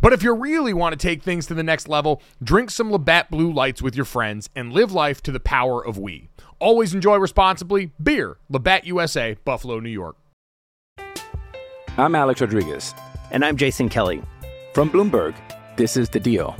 But 0.00 0.12
if 0.12 0.22
you 0.22 0.34
really 0.34 0.74
want 0.74 0.92
to 0.92 0.96
take 0.96 1.22
things 1.22 1.46
to 1.46 1.54
the 1.54 1.62
next 1.62 1.88
level, 1.88 2.22
drink 2.42 2.70
some 2.70 2.90
Labatt 2.90 3.30
Blue 3.30 3.52
Lights 3.52 3.82
with 3.82 3.96
your 3.96 4.04
friends 4.04 4.48
and 4.54 4.72
live 4.72 4.92
life 4.92 5.22
to 5.22 5.32
the 5.32 5.40
power 5.40 5.84
of 5.84 5.98
we. 5.98 6.28
Always 6.58 6.94
enjoy 6.94 7.16
responsibly. 7.16 7.92
Beer, 8.02 8.38
Labatt 8.48 8.86
USA, 8.86 9.36
Buffalo, 9.44 9.80
New 9.80 9.90
York. 9.90 10.16
I'm 11.98 12.14
Alex 12.14 12.40
Rodriguez. 12.40 12.94
And 13.30 13.44
I'm 13.44 13.56
Jason 13.56 13.88
Kelly. 13.88 14.22
From 14.74 14.90
Bloomberg, 14.90 15.34
this 15.76 15.96
is 15.96 16.08
The 16.08 16.20
Deal. 16.20 16.56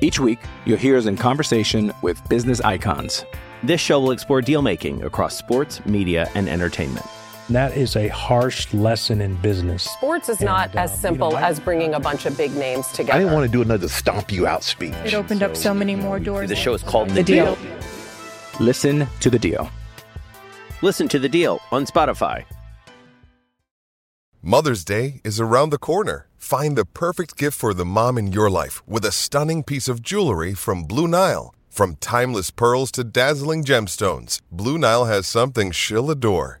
Each 0.00 0.18
week, 0.18 0.38
you'll 0.66 0.78
hear 0.78 0.96
us 0.98 1.06
in 1.06 1.16
conversation 1.16 1.92
with 2.02 2.20
business 2.28 2.60
icons. 2.60 3.24
This 3.62 3.80
show 3.80 4.00
will 4.00 4.10
explore 4.10 4.42
deal 4.42 4.60
making 4.60 5.02
across 5.02 5.36
sports, 5.36 5.84
media, 5.86 6.28
and 6.34 6.48
entertainment. 6.48 7.06
That 7.50 7.76
is 7.76 7.94
a 7.94 8.08
harsh 8.08 8.72
lesson 8.72 9.20
in 9.20 9.34
business. 9.36 9.82
Sports 9.82 10.28
is 10.30 10.40
not 10.40 10.70
And, 10.70 10.78
uh, 10.78 10.82
as 10.82 10.98
simple 10.98 11.28
you 11.28 11.34
know, 11.34 11.40
I- 11.40 11.48
as 11.48 11.60
bringing 11.60 11.92
a 11.94 12.00
bunch 12.00 12.24
of 12.24 12.36
big 12.38 12.56
names 12.56 12.86
together. 12.88 13.12
I 13.12 13.18
didn't 13.18 13.34
want 13.34 13.44
to 13.44 13.52
do 13.52 13.60
another 13.60 13.88
stomp 13.88 14.32
you 14.32 14.46
out 14.46 14.62
speech. 14.62 14.94
It 15.04 15.12
opened 15.14 15.42
up 15.42 15.54
so 15.54 15.74
many 15.74 15.94
more 15.94 16.18
doors. 16.18 16.48
The 16.48 16.56
show 16.56 16.72
is 16.72 16.82
called 16.82 17.10
The 17.10 17.22
Deal. 17.22 17.58
Listen 18.60 19.06
to 19.20 19.28
The 19.28 19.38
Deal. 19.38 19.70
Listen 20.82 21.08
to 21.08 21.18
the 21.18 21.28
deal 21.30 21.60
on 21.72 21.86
Spotify. 21.86 22.44
Mother's 24.42 24.84
Day 24.84 25.20
is 25.24 25.40
around 25.40 25.70
the 25.70 25.78
corner. 25.78 26.26
Find 26.36 26.76
the 26.76 26.84
perfect 26.84 27.38
gift 27.38 27.56
for 27.58 27.72
the 27.72 27.86
mom 27.86 28.18
in 28.18 28.32
your 28.32 28.50
life 28.50 28.82
with 28.86 29.04
a 29.06 29.12
stunning 29.12 29.62
piece 29.62 29.88
of 29.88 30.02
jewelry 30.02 30.52
from 30.52 30.84
Blue 30.84 31.08
Nile. 31.08 31.54
From 31.70 31.96
timeless 31.96 32.50
pearls 32.50 32.90
to 32.92 33.02
dazzling 33.04 33.64
gemstones, 33.64 34.40
Blue 34.52 34.76
Nile 34.76 35.06
has 35.06 35.26
something 35.26 35.70
she'll 35.70 36.10
adore. 36.10 36.60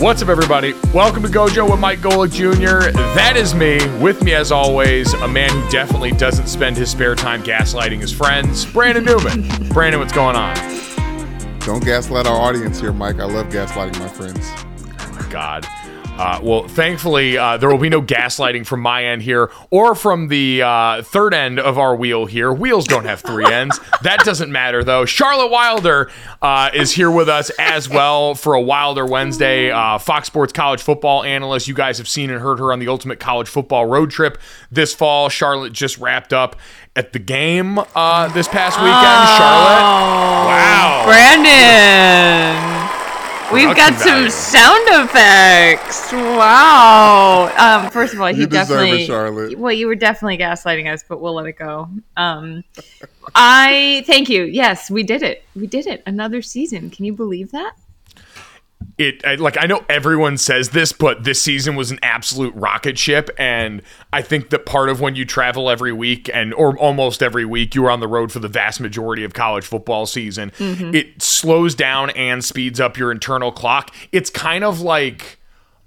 What's 0.00 0.22
up, 0.22 0.28
everybody? 0.28 0.74
Welcome 0.94 1.24
to 1.24 1.28
Gojo 1.28 1.68
with 1.68 1.80
Mike 1.80 1.98
Golic 1.98 2.30
Jr. 2.30 2.92
That 3.16 3.36
is 3.36 3.52
me. 3.52 3.78
With 3.98 4.22
me, 4.22 4.32
as 4.32 4.52
always, 4.52 5.12
a 5.14 5.26
man 5.26 5.50
who 5.50 5.68
definitely 5.70 6.12
doesn't 6.12 6.46
spend 6.46 6.76
his 6.76 6.88
spare 6.88 7.16
time 7.16 7.42
gaslighting 7.42 8.00
his 8.00 8.12
friends, 8.12 8.64
Brandon 8.64 9.04
Newman. 9.04 9.48
Brandon, 9.70 10.00
what's 10.00 10.12
going 10.12 10.36
on? 10.36 10.54
Don't 11.60 11.84
gaslight 11.84 12.28
our 12.28 12.40
audience 12.40 12.78
here, 12.78 12.92
Mike. 12.92 13.18
I 13.18 13.24
love 13.24 13.48
gaslighting 13.48 13.98
my 13.98 14.06
friends. 14.06 14.48
Oh 15.00 15.18
my 15.20 15.28
God. 15.32 15.66
Uh, 16.18 16.40
well, 16.42 16.66
thankfully, 16.66 17.38
uh, 17.38 17.56
there 17.56 17.68
will 17.68 17.78
be 17.78 17.88
no 17.88 18.02
gaslighting 18.02 18.66
from 18.66 18.80
my 18.80 19.04
end 19.04 19.22
here 19.22 19.50
or 19.70 19.94
from 19.94 20.26
the 20.28 20.60
uh, 20.62 21.02
third 21.02 21.32
end 21.32 21.60
of 21.60 21.78
our 21.78 21.94
wheel 21.94 22.26
here. 22.26 22.52
Wheels 22.52 22.86
don't 22.86 23.04
have 23.04 23.20
three 23.20 23.46
ends. 23.52 23.78
That 24.02 24.24
doesn't 24.24 24.50
matter, 24.50 24.82
though. 24.82 25.04
Charlotte 25.04 25.50
Wilder 25.50 26.10
uh, 26.42 26.70
is 26.74 26.92
here 26.92 27.10
with 27.10 27.28
us 27.28 27.50
as 27.58 27.88
well 27.88 28.34
for 28.34 28.54
a 28.54 28.60
Wilder 28.60 29.06
Wednesday. 29.06 29.70
Uh, 29.70 29.98
Fox 29.98 30.26
Sports 30.26 30.52
college 30.52 30.82
football 30.82 31.22
analyst. 31.22 31.68
You 31.68 31.74
guys 31.74 31.98
have 31.98 32.08
seen 32.08 32.30
and 32.30 32.40
heard 32.40 32.58
her 32.58 32.72
on 32.72 32.80
the 32.80 32.88
Ultimate 32.88 33.20
College 33.20 33.48
Football 33.48 33.86
Road 33.86 34.10
Trip 34.10 34.38
this 34.72 34.92
fall. 34.92 35.28
Charlotte 35.28 35.72
just 35.72 35.98
wrapped 35.98 36.32
up 36.32 36.56
at 36.96 37.12
the 37.12 37.20
game 37.20 37.78
uh, 37.94 38.26
this 38.28 38.48
past 38.48 38.76
weekend. 38.78 39.28
Charlotte. 39.38 39.82
Wow. 40.48 41.04
Brandon. 41.06 42.97
We've 43.52 43.74
got 43.74 43.94
Production 43.94 44.30
some 44.30 44.52
sound 44.52 44.88
effects. 45.08 46.12
Wow. 46.12 47.50
Um, 47.56 47.90
first 47.90 48.12
of 48.12 48.20
all, 48.20 48.26
he 48.26 48.40
You 48.40 48.42
it, 48.44 48.50
definitely. 48.50 49.06
Charlotte. 49.06 49.58
Well, 49.58 49.72
you 49.72 49.86
were 49.86 49.94
definitely 49.94 50.36
gaslighting 50.36 50.92
us, 50.92 51.02
but 51.08 51.22
we'll 51.22 51.34
let 51.34 51.46
it 51.46 51.52
go. 51.54 51.88
Um, 52.18 52.62
I 53.34 54.04
thank 54.06 54.28
you. 54.28 54.44
Yes, 54.44 54.90
we 54.90 55.02
did 55.02 55.22
it. 55.22 55.44
We 55.56 55.66
did 55.66 55.86
it. 55.86 56.02
Another 56.06 56.42
season. 56.42 56.90
Can 56.90 57.06
you 57.06 57.14
believe 57.14 57.50
that? 57.52 57.72
It 58.98 59.24
I, 59.24 59.36
like 59.36 59.56
I 59.58 59.66
know 59.66 59.84
everyone 59.88 60.36
says 60.36 60.70
this, 60.70 60.92
but 60.92 61.24
this 61.24 61.40
season 61.40 61.76
was 61.76 61.90
an 61.90 61.98
absolute 62.02 62.54
rocket 62.54 62.98
ship, 62.98 63.30
and 63.38 63.82
I 64.12 64.22
think 64.22 64.50
that 64.50 64.66
part 64.66 64.88
of 64.88 65.00
when 65.00 65.14
you 65.14 65.24
travel 65.24 65.70
every 65.70 65.92
week 65.92 66.28
and 66.34 66.52
or 66.52 66.76
almost 66.76 67.22
every 67.22 67.44
week, 67.44 67.74
you 67.74 67.84
are 67.86 67.90
on 67.90 68.00
the 68.00 68.08
road 68.08 68.32
for 68.32 68.40
the 68.40 68.48
vast 68.48 68.80
majority 68.80 69.22
of 69.22 69.34
college 69.34 69.64
football 69.64 70.04
season. 70.06 70.50
Mm-hmm. 70.58 70.94
It 70.94 71.22
slows 71.22 71.74
down 71.74 72.10
and 72.10 72.44
speeds 72.44 72.80
up 72.80 72.98
your 72.98 73.12
internal 73.12 73.52
clock. 73.52 73.94
It's 74.10 74.30
kind 74.30 74.64
of 74.64 74.80
like 74.80 75.38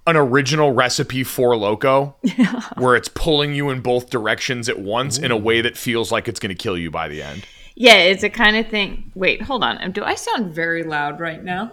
an 0.07 0.15
original 0.15 0.71
recipe 0.71 1.23
for 1.23 1.55
loco 1.55 2.15
where 2.77 2.95
it's 2.95 3.09
pulling 3.09 3.53
you 3.53 3.69
in 3.69 3.81
both 3.81 4.09
directions 4.09 4.67
at 4.67 4.79
once 4.79 5.17
in 5.17 5.31
a 5.31 5.37
way 5.37 5.61
that 5.61 5.77
feels 5.77 6.11
like 6.11 6.27
it's 6.27 6.39
going 6.39 6.49
to 6.49 6.55
kill 6.55 6.77
you 6.77 6.89
by 6.89 7.07
the 7.07 7.21
end 7.21 7.45
Yeah, 7.75 7.95
it's 7.95 8.23
a 8.23 8.29
kind 8.29 8.57
of 8.57 8.67
thing. 8.67 9.11
Wait, 9.15 9.41
hold 9.41 9.63
on. 9.63 9.91
Do 9.91 10.03
I 10.03 10.15
sound 10.15 10.53
very 10.53 10.83
loud 10.83 11.19
right 11.19 11.43
now? 11.43 11.71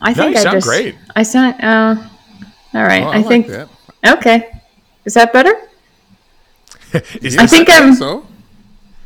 I 0.00 0.10
No, 0.10 0.14
think 0.14 0.34
you 0.34 0.40
I 0.40 0.42
sound 0.42 0.56
just. 0.56 0.66
great. 0.66 0.96
I 1.16 1.22
sound. 1.22 1.62
Uh, 1.62 1.96
all 2.74 2.82
right. 2.84 3.02
Oh, 3.02 3.08
I 3.08 3.16
I, 3.16 3.18
like 3.18 3.26
think. 3.28 3.46
that. 3.48 3.68
Okay. 4.06 4.50
Is 5.04 5.14
that 5.14 5.32
better? 5.32 5.54
Is 7.22 7.36
I 7.36 7.46
think 7.46 7.68
I 7.68 7.84
I'm. 7.84 7.94
so. 7.94 8.26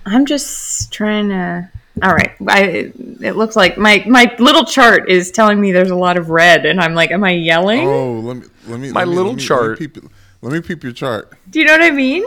I'm 0.04 0.26
just 0.26 0.92
trying 0.92 1.28
to. 1.30 1.68
All 2.02 2.12
right. 2.12 2.32
I. 2.48 2.92
It 3.20 3.36
looks 3.36 3.56
like 3.56 3.78
my 3.78 4.04
my 4.06 4.34
little 4.38 4.64
chart 4.64 5.08
is 5.10 5.30
telling 5.30 5.60
me 5.60 5.72
there's 5.72 5.90
a 5.90 5.96
lot 5.96 6.16
of 6.16 6.30
red, 6.30 6.66
and 6.66 6.80
I'm 6.80 6.94
like, 6.94 7.10
am 7.10 7.24
I 7.24 7.30
yelling? 7.32 7.86
Oh, 7.86 8.20
let 8.20 8.36
me 8.36 8.46
let 8.66 8.80
me. 8.80 8.92
My 8.92 9.00
let 9.04 9.08
me, 9.08 9.14
little 9.16 9.32
let 9.32 9.38
me, 9.38 9.44
chart. 9.44 9.70
Let 9.70 9.80
me, 9.80 9.86
peep, 9.88 10.04
let 10.42 10.52
me 10.52 10.60
peep 10.60 10.82
your 10.82 10.92
chart. 10.92 11.32
Do 11.50 11.58
you 11.60 11.64
know 11.66 11.72
what 11.72 11.82
I 11.82 11.90
mean? 11.90 12.24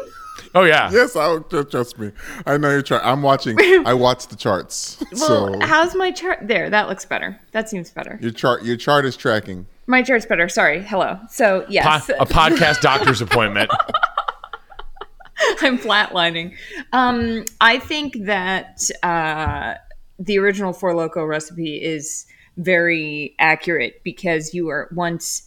Oh 0.55 0.63
yeah. 0.63 0.89
Yes, 0.89 1.17
I 1.17 1.37
trust 1.69 1.99
me. 1.99 2.11
I 2.45 2.55
know 2.57 2.71
you're 2.71 2.81
trying. 2.81 3.01
I'm 3.03 3.21
watching. 3.21 3.57
I 3.85 3.93
watch 4.07 4.27
the 4.27 4.37
charts. 4.37 5.03
Well, 5.11 5.59
so 5.59 5.59
how's 5.59 5.93
my 5.95 6.11
chart? 6.11 6.39
There, 6.43 6.69
that 6.69 6.87
looks 6.87 7.03
better. 7.03 7.37
That 7.51 7.69
seems 7.69 7.91
better. 7.91 8.17
your 8.21 8.31
chart, 8.31 8.63
your 8.63 8.77
chart 8.77 9.05
is 9.05 9.17
tracking. 9.17 9.65
My 9.87 10.01
chart's 10.01 10.25
better. 10.25 10.47
Sorry. 10.47 10.81
Hello. 10.81 11.19
So 11.29 11.61
Po- 11.61 11.67
yes, 11.69 12.09
a 12.09 12.25
podcast 12.25 12.79
doctor's 12.81 13.21
appointment. 13.21 13.69
I'm 15.61 15.77
flatlining. 15.77 16.55
Um, 16.93 17.43
I 17.59 17.77
think 17.79 18.15
that 18.21 18.89
uh, 19.03 19.75
the 20.17 20.39
original 20.39 20.71
Four 20.71 20.95
Loco 20.95 21.25
recipe 21.25 21.75
is 21.75 22.25
very 22.57 23.35
accurate 23.39 24.01
because 24.03 24.53
you 24.53 24.65
were 24.67 24.89
once 24.95 25.44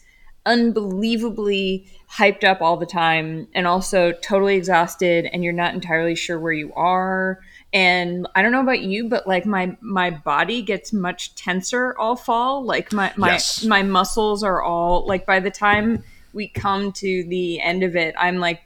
unbelievably 0.48 1.86
hyped 2.10 2.42
up 2.42 2.60
all 2.62 2.76
the 2.76 2.86
time 2.86 3.46
and 3.54 3.66
also 3.66 4.12
totally 4.12 4.56
exhausted 4.56 5.28
and 5.32 5.44
you're 5.44 5.52
not 5.52 5.74
entirely 5.74 6.14
sure 6.14 6.40
where 6.40 6.52
you 6.52 6.72
are. 6.74 7.40
And 7.72 8.26
i 8.34 8.40
don't 8.40 8.52
know 8.52 8.62
about 8.62 8.80
you 8.80 9.08
but 9.10 9.26
like 9.26 9.44
my 9.44 9.76
my 9.82 10.08
body 10.10 10.62
gets 10.62 10.92
much 10.92 11.34
tenser 11.34 11.96
all 11.98 12.16
fall. 12.16 12.64
Like 12.64 12.92
my 12.92 13.12
my 13.16 13.32
Yes. 13.32 13.62
my 13.64 13.82
muscles 13.82 14.42
are 14.42 14.62
all 14.62 15.06
like 15.06 15.26
by 15.26 15.38
the 15.38 15.50
time 15.50 16.02
we 16.32 16.48
come 16.48 16.92
to 16.92 17.24
the 17.24 17.60
end 17.60 17.82
of 17.82 17.96
it 17.96 18.14
i'm 18.18 18.38
like 18.38 18.60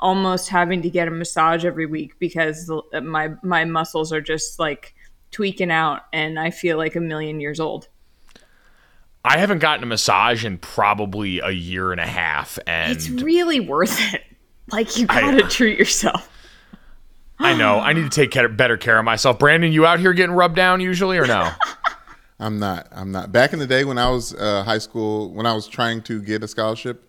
almost 0.00 0.48
having 0.48 0.82
to 0.82 0.90
get 0.90 1.08
a 1.08 1.10
massage 1.10 1.64
every 1.64 1.86
week 1.86 2.18
because 2.18 2.70
my 3.02 3.30
my 3.42 3.64
muscles 3.64 4.12
are 4.12 4.20
just 4.20 4.58
like 4.58 4.94
tweaking 5.30 5.70
out 5.70 6.02
and 6.12 6.38
i 6.38 6.50
feel 6.50 6.76
like 6.76 6.96
a 6.96 7.00
million 7.00 7.40
years 7.40 7.58
old 7.60 7.88
I 9.28 9.38
haven't 9.38 9.58
gotten 9.58 9.82
a 9.82 9.86
massage 9.86 10.44
in 10.44 10.58
probably 10.58 11.40
a 11.40 11.50
year 11.50 11.92
and 11.92 12.00
a 12.00 12.06
half, 12.06 12.58
and 12.66 12.92
it's 12.92 13.08
really 13.08 13.60
worth 13.60 13.98
it 14.14 14.22
like 14.70 14.96
you 14.96 15.06
gotta 15.06 15.42
treat 15.42 15.78
yourself 15.78 16.30
I 17.40 17.54
know 17.54 17.78
I 17.78 17.92
need 17.92 18.02
to 18.02 18.10
take 18.10 18.30
care, 18.30 18.48
better 18.48 18.76
care 18.76 18.98
of 18.98 19.04
myself. 19.04 19.38
Brandon, 19.38 19.72
you 19.72 19.86
out 19.86 20.00
here 20.00 20.12
getting 20.12 20.34
rubbed 20.34 20.56
down 20.56 20.80
usually 20.80 21.18
or 21.18 21.26
no? 21.26 21.50
I'm 22.40 22.58
not. 22.58 22.88
I'm 22.92 23.12
not. 23.12 23.32
Back 23.32 23.52
in 23.52 23.58
the 23.58 23.66
day 23.66 23.84
when 23.84 23.98
I 23.98 24.10
was 24.10 24.34
uh, 24.34 24.64
high 24.64 24.78
school, 24.78 25.32
when 25.32 25.46
I 25.46 25.52
was 25.52 25.66
trying 25.66 26.02
to 26.02 26.20
get 26.20 26.42
a 26.42 26.48
scholarship, 26.48 27.08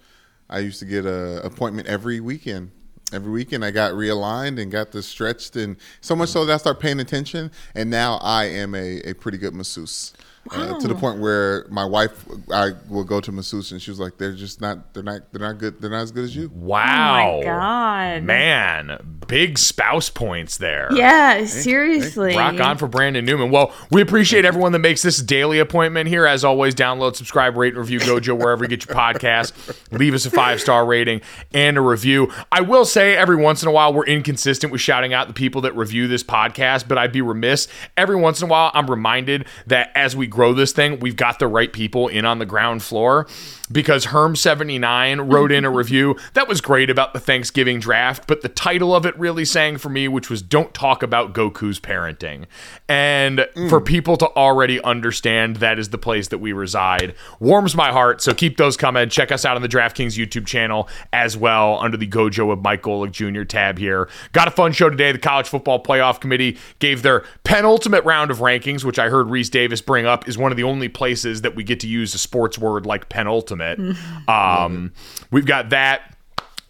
I 0.50 0.60
used 0.60 0.80
to 0.80 0.86
get 0.86 1.06
a 1.06 1.44
appointment 1.44 1.88
every 1.88 2.19
weekend. 2.19 2.72
Every 3.12 3.31
weekend, 3.31 3.65
I 3.65 3.72
got 3.72 3.94
realigned 3.94 4.62
and 4.62 4.72
got 4.72 4.92
this 4.92 5.07
stretched, 5.07 5.56
and 5.56 5.77
so 6.00 6.15
much 6.15 6.30
so 6.30 6.45
that 6.45 6.54
I 6.54 6.57
started 6.57 6.80
paying 6.80 7.00
attention. 7.00 7.51
And 7.74 7.89
now 7.89 8.19
I 8.22 8.45
am 8.45 8.75
a, 8.75 9.01
a 9.01 9.13
pretty 9.13 9.39
good 9.39 9.56
masseuse. 9.56 10.13
Uh, 10.51 10.80
to 10.80 10.88
the 10.88 10.96
point 10.96 11.19
where 11.19 11.66
my 11.69 11.86
wife, 11.86 12.25
I 12.51 12.72
will 12.90 13.04
go 13.04 13.22
to 13.22 13.31
masseuse, 13.31 13.72
and 13.72 13.81
she 13.81 13.92
was 13.92 14.00
like, 14.00 14.18
"They're 14.18 14.34
just 14.34 14.62
not. 14.62 14.94
They're 14.94 15.04
not. 15.04 15.22
They're 15.31 15.42
not 15.42 15.57
good. 15.57 15.81
They're 15.81 15.90
not 15.90 16.01
as 16.01 16.12
good 16.12 16.24
as 16.24 16.36
you." 16.36 16.50
Wow. 16.54 17.40
Oh 17.40 17.44
God. 17.44 18.24
Man, 18.24 19.19
big 19.28 19.57
spouse 19.57 20.10
points 20.10 20.57
there. 20.57 20.90
yeah 20.94 21.46
seriously 21.46 22.36
Rock 22.36 22.60
on 22.60 22.78
for 22.78 22.88
Brandon 22.88 23.24
Newman. 23.24 23.51
Well, 23.51 23.74
we 23.92 24.01
appreciate 24.01 24.46
everyone 24.46 24.72
that 24.72 24.80
makes 24.80 25.01
this 25.01 25.22
daily 25.22 25.60
appointment 25.60 26.10
here. 26.10 26.25
As 26.25 26.44
always, 26.44 26.74
download, 26.74 27.16
subscribe, 27.16 27.56
rate, 27.56 27.74
and 27.74 27.80
review 27.80 28.00
Gojo 28.00 28.38
wherever 28.38 28.63
you 28.63 28.69
get 28.69 28.88
your 28.88 28.96
podcast. 28.96 29.54
Leave 29.92 30.13
us 30.13 30.25
a 30.25 30.31
five 30.31 30.60
star 30.60 30.86
rating 30.86 31.22
and 31.54 31.78
a 31.78 31.81
review. 31.81 32.31
I 32.51 32.62
will 32.62 32.86
say 32.86 33.16
every 33.16 33.36
once 33.36 33.62
in 33.62 33.69
a 33.69 33.72
while 33.72 33.94
we're 33.94 34.06
inconsistent 34.06 34.72
with 34.72 34.81
shouting 34.81 35.13
out 35.13 35.28
the 35.28 35.34
people 35.34 35.62
that 35.62 35.75
review 35.75 36.07
this 36.07 36.24
podcast, 36.24 36.88
but 36.88 36.98
I'd 36.98 37.12
be 37.12 37.22
remiss. 37.22 37.68
Every 37.98 38.16
once 38.16 38.42
in 38.42 38.48
a 38.48 38.51
while, 38.51 38.72
I'm 38.74 38.90
reminded 38.90 39.46
that 39.68 39.92
as 39.96 40.16
we 40.16 40.25
grow 40.28 40.38
this 40.53 40.71
thing, 40.71 41.00
we've 41.00 41.15
got 41.15 41.39
the 41.39 41.47
right 41.47 41.71
people 41.71 42.07
in 42.07 42.25
on 42.25 42.39
the 42.39 42.45
ground 42.45 42.83
floor. 42.83 43.27
Because 43.71 44.07
Herm79 44.07 45.31
wrote 45.31 45.51
in 45.51 45.63
a 45.63 45.68
mm-hmm. 45.68 45.77
review 45.77 46.16
that 46.33 46.48
was 46.48 46.62
great 46.62 46.89
about 46.89 47.13
the 47.13 47.19
Thanksgiving 47.19 47.80
draft, 47.80 48.25
but 48.27 48.42
the 48.42 48.50
title 48.50 48.95
of 48.95 49.06
it 49.06 49.18
really 49.18 49.45
sang 49.45 49.77
for 49.77 49.89
me, 49.89 50.07
which 50.07 50.30
was 50.30 50.42
Don't 50.42 50.74
Talk 50.74 51.04
About 51.04 51.33
Goku's 51.33 51.80
Parenting. 51.80 52.45
And 52.88 53.48
for 53.69 53.80
mm. 53.80 53.86
people 53.86 54.18
to 54.18 54.27
already 54.36 54.81
understand 54.81 55.57
that 55.57 55.77
is 55.77 55.89
the 55.89 55.98
place 55.98 56.30
that 56.30 56.39
we 56.39 56.54
reside 56.54 57.13
warms 57.39 57.75
my 57.75 57.92
heart. 57.92 58.21
So 58.21 58.33
keep 58.33 58.57
those 58.57 58.75
coming. 58.75 59.10
Check 59.10 59.31
us 59.31 59.45
out 59.45 59.56
on 59.56 59.62
the 59.62 59.68
DraftKings 59.68 60.18
YouTube 60.18 60.48
channel 60.48 60.89
as 61.13 61.38
well 61.38 61.80
under 61.80 61.98
the 61.98 62.07
Gojo 62.07 62.51
of 62.51 62.62
Mike 62.62 62.81
Golic 62.81 63.12
Jr. 63.12 63.44
tab 63.44 63.77
here. 63.77 64.10
Got 64.31 64.48
a 64.48 64.51
fun 64.51 64.72
show 64.72 64.89
today. 64.89 65.12
The 65.12 65.19
College 65.19 65.48
Football 65.48 65.83
Playoff 65.83 66.19
Committee 66.19 66.57
gave 66.80 67.04
their 67.04 67.24
penultimate 67.44 68.04
round 68.04 68.31
of 68.31 68.39
rankings, 68.39 68.83
which 68.83 68.98
I 68.98 69.10
heard 69.10 69.27
Rece 69.27 69.51
Davis 69.51 69.81
bring 69.81 70.06
up 70.06 70.27
is 70.27 70.38
one 70.38 70.51
of 70.51 70.57
the 70.57 70.63
only 70.63 70.89
places 70.89 71.42
that 71.42 71.56
we 71.56 71.63
get 71.63 71.80
to 71.81 71.88
use 71.88 72.15
a 72.15 72.18
sports 72.18 72.57
word 72.57 72.86
like 72.86 73.10
penultimate. 73.10 73.58
Um, 74.27 74.94
we've 75.31 75.45
got 75.45 75.71
that. 75.71 76.15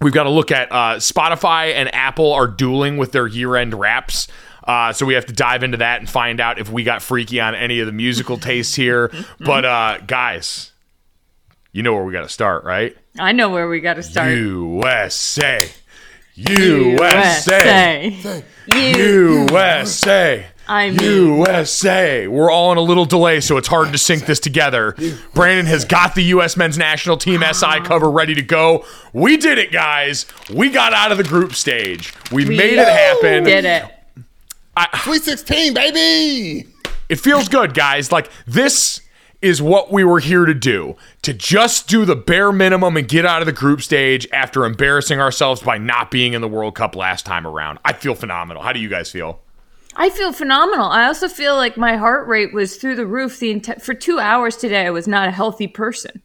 We've 0.01 0.13
got 0.13 0.24
to 0.24 0.30
look 0.30 0.50
at 0.51 0.71
uh, 0.71 0.95
Spotify 0.95 1.74
and 1.74 1.94
Apple 1.94 2.31
are 2.31 2.47
dueling 2.47 2.97
with 2.97 3.12
their 3.12 3.27
year 3.27 3.56
end 3.57 3.74
wraps. 3.74 4.30
Uh, 4.63 4.94
so 4.94 5.06
we 5.06 5.15
have 5.15 5.25
to 5.25 5.33
dive 5.33 5.63
into 5.63 5.77
that 5.77 6.00
and 6.00 6.09
find 6.09 6.39
out 6.39 6.57
if 6.59 6.69
we 6.71 6.83
got 6.83 7.01
freaky 7.01 7.41
on 7.41 7.53
any 7.56 7.80
of 7.81 7.86
the 7.86 7.91
musical 7.91 8.38
tastes 8.50 8.75
here. 8.75 9.12
But 9.39 9.65
uh, 9.65 9.97
guys, 10.07 10.71
you 11.74 11.83
know 11.83 11.94
where 11.94 12.03
we 12.03 12.13
got 12.13 12.21
to 12.21 12.30
start, 12.30 12.63
right? 12.63 12.95
i 13.18 13.31
know 13.31 13.50
where 13.50 13.68
we 13.68 13.80
gotta 13.80 14.03
start 14.03 14.30
USA. 14.30 15.59
USA. 16.35 18.09
you 18.68 19.45
USA. 19.50 20.45
I 20.69 20.92
mean- 20.92 21.00
USA. 21.39 22.27
We're 22.27 22.51
all 22.51 22.71
in 22.71 22.77
a 22.77 22.81
little 22.81 23.06
delay, 23.06 23.42
so 23.42 23.57
it's 23.57 23.68
hard 23.68 23.92
to 23.92 23.98
sync 23.98 24.25
this 24.27 24.39
together. 24.39 24.95
Brandon 25.33 25.66
has 25.66 25.83
got 25.83 26.13
the 26.16 26.24
U.S. 26.25 26.56
men's 26.56 26.77
national 26.77 27.18
team 27.18 27.42
SI 27.51 27.80
cover 27.83 28.10
ready 28.10 28.36
to 28.36 28.42
go. 28.44 28.86
We 29.12 29.36
did 29.38 29.57
it, 29.57 29.71
guys. 29.71 30.27
We 30.54 30.69
got 30.69 30.94
out 30.94 31.12
of 31.12 31.18
the 31.18 31.24
group 31.24 31.56
stage. 31.56 32.13
We, 32.31 32.45
We 32.45 32.56
made 32.56 32.77
it 32.80 32.88
happen. 32.88 33.44
We 33.44 33.50
did 33.50 33.66
it 33.66 33.83
Sweet 35.04 35.24
16, 35.24 35.74
baby. 35.74 36.68
It 37.10 37.19
feels 37.19 37.50
good, 37.50 37.74
guys. 37.74 38.12
Like 38.12 38.30
this 38.45 39.01
is 39.42 39.62
what 39.62 39.92
we 39.92 40.04
were 40.04 40.19
here 40.19 40.45
to 40.45 40.54
do. 40.54 40.95
To 41.24 41.33
just 41.33 41.88
do 41.88 42.06
the 42.06 42.16
bare 42.16 42.51
minimum 42.51 42.95
and 42.95 43.07
get 43.07 43.25
out 43.25 43.42
of 43.42 43.45
the 43.45 43.51
group 43.54 43.81
stage 43.81 44.27
after 44.31 44.66
embarrassing 44.66 45.19
ourselves 45.19 45.62
by 45.62 45.77
not 45.77 46.12
being 46.12 46.33
in 46.33 46.42
the 46.42 46.48
World 46.48 46.75
Cup 46.75 46.95
last 46.95 47.25
time 47.25 47.48
around. 47.48 47.80
I 47.83 47.94
feel 47.94 48.16
phenomenal. 48.16 48.62
How 48.63 48.71
do 48.74 48.80
you 48.80 48.89
guys 48.89 49.10
feel? 49.10 49.42
I 50.00 50.10
feel 50.10 50.31
phenomenal. 50.31 50.88
I 50.88 51.06
also 51.06 51.28
feel 51.28 51.57
like 51.57 51.75
my 51.75 51.98
heart 51.98 52.25
rate 52.30 52.54
was 52.54 52.78
through 52.78 52.96
the 52.96 53.06
roof 53.06 53.38
the 53.38 53.54
enti- 53.54 53.81
for 53.81 53.94
2 53.94 54.18
hours 54.18 54.56
today. 54.56 54.86
I 54.86 54.92
was 54.92 55.10
not 55.10 55.28
a 55.28 55.31
healthy 55.31 55.68
person. 55.68 56.22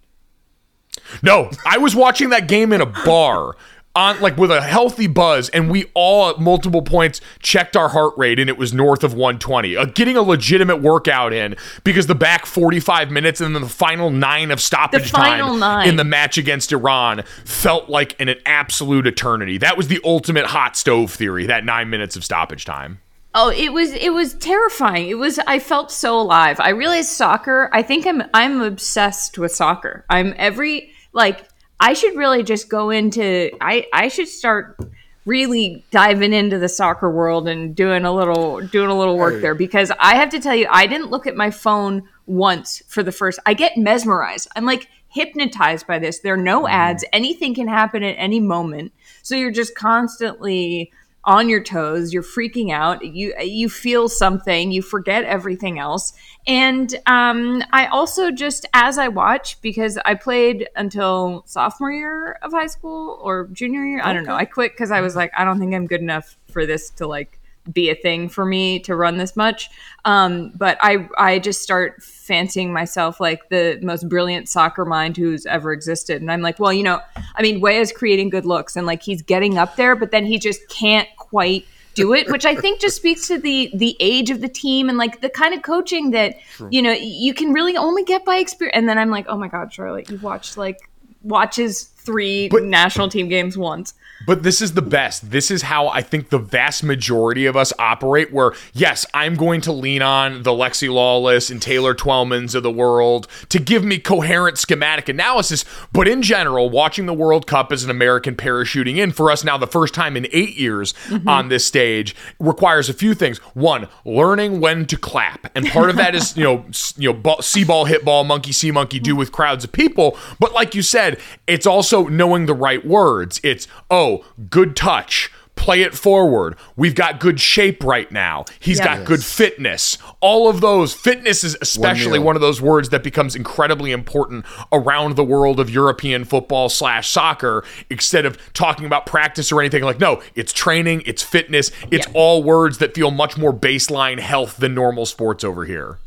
No, 1.24 1.50
I 1.66 1.78
was 1.78 1.96
watching 1.96 2.30
that 2.30 2.46
game 2.46 2.72
in 2.72 2.80
a 2.80 2.86
bar 2.86 3.56
on 3.96 4.20
like 4.20 4.36
with 4.36 4.52
a 4.52 4.60
healthy 4.60 5.08
buzz, 5.08 5.48
and 5.48 5.68
we 5.68 5.86
all 5.94 6.30
at 6.30 6.38
multiple 6.38 6.82
points 6.82 7.20
checked 7.40 7.76
our 7.76 7.88
heart 7.88 8.14
rate, 8.16 8.38
and 8.38 8.48
it 8.48 8.56
was 8.56 8.72
north 8.72 9.02
of 9.02 9.12
120. 9.12 9.76
Uh, 9.76 9.84
getting 9.86 10.16
a 10.16 10.22
legitimate 10.22 10.76
workout 10.76 11.32
in 11.32 11.56
because 11.82 12.06
the 12.06 12.14
back 12.14 12.46
45 12.46 13.10
minutes 13.10 13.40
and 13.40 13.56
then 13.56 13.62
the 13.62 13.68
final 13.68 14.10
nine 14.10 14.52
of 14.52 14.60
stoppage 14.60 15.10
time 15.10 15.58
nine. 15.58 15.88
in 15.88 15.96
the 15.96 16.04
match 16.04 16.38
against 16.38 16.70
Iran 16.72 17.22
felt 17.44 17.88
like 17.88 18.20
an, 18.20 18.28
an 18.28 18.38
absolute 18.46 19.06
eternity. 19.06 19.58
That 19.58 19.76
was 19.76 19.88
the 19.88 20.00
ultimate 20.04 20.46
hot 20.46 20.76
stove 20.76 21.12
theory. 21.12 21.46
That 21.46 21.64
nine 21.64 21.90
minutes 21.90 22.14
of 22.14 22.24
stoppage 22.24 22.64
time. 22.64 23.00
Oh, 23.36 23.50
it 23.50 23.72
was 23.72 23.92
it 23.92 24.12
was 24.12 24.34
terrifying. 24.34 25.08
It 25.08 25.18
was 25.18 25.40
I 25.40 25.58
felt 25.58 25.90
so 25.90 26.20
alive. 26.20 26.60
I 26.60 26.70
realized 26.70 27.08
soccer. 27.08 27.68
I 27.72 27.82
think 27.82 28.06
I'm 28.06 28.22
I'm 28.32 28.60
obsessed 28.62 29.38
with 29.38 29.52
soccer. 29.52 30.04
I'm 30.08 30.34
every 30.36 30.92
like 31.12 31.48
I 31.80 31.94
should 31.94 32.14
really 32.16 32.44
just 32.44 32.68
go 32.68 32.90
into 32.90 33.50
I 33.60 33.86
I 33.92 34.06
should 34.06 34.28
start 34.28 34.78
really 35.26 35.84
diving 35.90 36.32
into 36.32 36.58
the 36.58 36.68
soccer 36.68 37.10
world 37.10 37.48
and 37.48 37.74
doing 37.74 38.04
a 38.04 38.12
little 38.12 38.60
doing 38.60 38.90
a 38.90 38.96
little 38.96 39.18
work 39.18 39.40
there 39.40 39.54
because 39.54 39.90
I 39.98 40.14
have 40.14 40.30
to 40.30 40.40
tell 40.40 40.54
you 40.54 40.68
I 40.70 40.86
didn't 40.86 41.10
look 41.10 41.26
at 41.26 41.34
my 41.34 41.50
phone 41.50 42.04
once 42.26 42.82
for 42.86 43.02
the 43.02 43.12
first 43.12 43.40
I 43.46 43.54
get 43.54 43.76
mesmerized. 43.76 44.46
I'm 44.54 44.64
like 44.64 44.88
hypnotized 45.08 45.88
by 45.88 45.98
this. 45.98 46.20
There 46.20 46.34
are 46.34 46.36
no 46.36 46.60
mm-hmm. 46.62 46.74
ads. 46.74 47.04
Anything 47.12 47.54
can 47.54 47.66
happen 47.66 48.04
at 48.04 48.16
any 48.16 48.38
moment. 48.38 48.92
So 49.22 49.34
you're 49.34 49.50
just 49.50 49.74
constantly 49.74 50.92
on 51.24 51.48
your 51.48 51.62
toes 51.62 52.12
you're 52.12 52.22
freaking 52.22 52.70
out 52.72 53.04
you 53.04 53.34
you 53.40 53.68
feel 53.68 54.08
something 54.08 54.70
you 54.70 54.82
forget 54.82 55.24
everything 55.24 55.78
else. 55.78 56.12
And 56.46 56.94
um, 57.06 57.62
i 57.72 57.86
also 57.86 58.30
just 58.30 58.66
as 58.74 58.98
i 58.98 59.08
watch 59.08 59.60
because 59.62 59.98
i 60.04 60.14
played 60.14 60.68
until 60.76 61.42
sophomore 61.46 61.92
year 61.92 62.32
of 62.42 62.52
high 62.52 62.66
school 62.66 63.18
or 63.22 63.48
junior 63.52 63.84
year 63.84 64.00
i 64.04 64.12
don't 64.12 64.24
know. 64.24 64.34
I 64.34 64.44
quit 64.44 64.72
because 64.72 64.90
i 64.90 65.00
was 65.00 65.16
like 65.16 65.32
i 65.36 65.44
don't 65.44 65.58
think 65.58 65.74
i'm 65.74 65.86
good 65.86 66.00
enough 66.00 66.36
for 66.50 66.66
this 66.66 66.90
to 66.90 67.06
like 67.06 67.40
be 67.72 67.90
a 67.90 67.94
thing 67.94 68.28
for 68.28 68.44
me 68.44 68.78
to 68.80 68.94
run 68.94 69.16
this 69.16 69.36
much. 69.36 69.70
Um, 70.04 70.52
but 70.54 70.76
i 70.80 71.08
i 71.16 71.38
just 71.38 71.62
start 71.62 72.02
fancying 72.02 72.72
myself 72.72 73.20
like 73.20 73.48
the 73.48 73.78
most 73.82 74.08
brilliant 74.08 74.48
soccer 74.48 74.84
mind 74.84 75.16
who's 75.16 75.46
ever 75.46 75.72
existed. 75.72 76.20
And 76.20 76.30
i'm 76.30 76.42
like 76.42 76.58
well 76.58 76.72
you 76.72 76.82
know 76.82 77.00
i 77.36 77.42
mean 77.42 77.60
Weah's 77.60 77.92
creating 77.92 78.30
good 78.30 78.44
looks 78.44 78.76
and 78.76 78.86
like 78.86 79.02
he's 79.02 79.22
getting 79.22 79.56
up 79.58 79.76
there 79.76 79.96
but 79.96 80.10
then 80.10 80.26
he 80.26 80.38
just 80.38 80.68
can't 80.68 81.08
quite 81.16 81.66
do 81.94 82.12
it 82.12 82.28
which 82.30 82.44
i 82.44 82.54
think 82.56 82.80
just 82.80 82.96
speaks 82.96 83.28
to 83.28 83.38
the 83.38 83.70
the 83.74 83.96
age 84.00 84.30
of 84.30 84.40
the 84.40 84.48
team 84.48 84.88
and 84.88 84.98
like 84.98 85.20
the 85.20 85.28
kind 85.28 85.54
of 85.54 85.62
coaching 85.62 86.10
that 86.10 86.36
you 86.70 86.82
know 86.82 86.92
you 86.92 87.32
can 87.32 87.52
really 87.52 87.76
only 87.76 88.02
get 88.02 88.24
by 88.24 88.36
experience. 88.36 88.76
And 88.76 88.88
then 88.88 88.98
i'm 88.98 89.10
like 89.10 89.26
oh 89.28 89.36
my 89.36 89.48
god 89.48 89.72
charlotte 89.72 90.10
you've 90.10 90.22
watched 90.22 90.56
like 90.56 90.90
watches 91.22 91.93
three 92.04 92.48
But- 92.48 92.64
national 92.64 93.08
team 93.08 93.28
games 93.28 93.56
once. 93.56 93.94
But 94.26 94.42
this 94.42 94.62
is 94.62 94.72
the 94.72 94.82
best. 94.82 95.30
This 95.30 95.50
is 95.50 95.62
how 95.62 95.88
I 95.88 96.00
think 96.00 96.30
the 96.30 96.38
vast 96.38 96.82
majority 96.82 97.46
of 97.46 97.56
us 97.56 97.72
operate. 97.78 98.32
Where, 98.32 98.52
yes, 98.72 99.04
I'm 99.12 99.34
going 99.34 99.60
to 99.62 99.72
lean 99.72 100.02
on 100.02 100.44
the 100.44 100.50
Alexi 100.50 100.88
Lalas 100.88 101.50
and 101.50 101.60
Taylor 101.60 101.94
Twellmans 101.94 102.54
of 102.54 102.62
the 102.62 102.70
world 102.70 103.26
to 103.50 103.58
give 103.58 103.84
me 103.84 103.98
coherent 103.98 104.56
schematic 104.56 105.08
analysis. 105.08 105.64
But 105.92 106.08
in 106.08 106.22
general, 106.22 106.70
watching 106.70 107.06
the 107.06 107.12
World 107.12 107.46
Cup 107.46 107.72
as 107.72 107.84
an 107.84 107.90
American 107.90 108.34
parachuting 108.34 108.96
in 108.96 109.12
for 109.12 109.30
us 109.30 109.44
now, 109.44 109.58
the 109.58 109.66
first 109.66 109.94
time 109.94 110.16
in 110.16 110.26
eight 110.32 110.56
years 110.56 110.94
mm-hmm. 111.08 111.28
on 111.28 111.48
this 111.48 111.66
stage, 111.66 112.14
requires 112.38 112.88
a 112.88 112.94
few 112.94 113.14
things. 113.14 113.38
One, 113.54 113.88
learning 114.04 114.60
when 114.60 114.86
to 114.86 114.96
clap, 114.96 115.50
and 115.54 115.66
part 115.66 115.90
of 115.90 115.96
that 115.96 116.14
is 116.14 116.36
you 116.36 116.44
know 116.44 116.64
you 116.96 117.12
know 117.12 117.18
ball, 117.18 117.42
see 117.42 117.64
ball, 117.64 117.84
hit 117.84 118.04
ball, 118.04 118.24
monkey 118.24 118.52
see 118.52 118.70
monkey 118.70 118.98
do 118.98 119.10
mm-hmm. 119.10 119.18
with 119.18 119.32
crowds 119.32 119.64
of 119.64 119.72
people. 119.72 120.16
But 120.38 120.52
like 120.52 120.74
you 120.74 120.82
said, 120.82 121.18
it's 121.46 121.66
also 121.66 121.93
knowing 122.02 122.46
the 122.46 122.54
right 122.54 122.84
words. 122.84 123.40
It's 123.44 123.68
oh, 123.90 124.24
good 124.50 124.74
touch. 124.76 125.30
Play 125.56 125.82
it 125.82 125.94
forward. 125.94 126.56
We've 126.74 126.96
got 126.96 127.20
good 127.20 127.40
shape 127.40 127.84
right 127.84 128.10
now. 128.10 128.44
He's 128.58 128.80
Yeah. 128.80 128.96
got 128.96 129.06
good 129.06 129.22
fitness. 129.24 129.98
All 130.20 130.48
of 130.48 130.60
those. 130.60 130.92
Fitness 130.92 131.44
is 131.44 131.56
especially 131.62 132.18
meal. 132.18 132.24
one 132.24 132.34
of 132.34 132.42
those 132.42 132.60
words 132.60 132.88
that 132.88 133.04
becomes 133.04 133.36
incredibly 133.36 133.92
important 133.92 134.44
around 134.72 135.14
the 135.14 135.22
world 135.22 135.60
of 135.60 135.70
European 135.70 136.24
football 136.24 136.68
slash 136.68 137.08
soccer. 137.08 137.64
Instead 137.88 138.26
of 138.26 138.36
talking 138.52 138.84
about 138.84 139.06
practice 139.06 139.52
or 139.52 139.60
anything 139.60 139.84
like, 139.84 140.00
no, 140.00 140.20
it's 140.34 140.52
training, 140.52 141.04
it's 141.06 141.22
fitness, 141.22 141.70
it's 141.88 142.08
all 142.14 142.42
words 142.42 142.78
that 142.78 142.92
feel 142.92 143.12
much 143.12 143.36
more 143.38 143.52
baseline 143.52 144.18
health 144.18 144.56
than 144.56 144.74
normal 144.74 145.06
sports 145.06 145.44
over 145.44 145.64
here. 145.66 145.98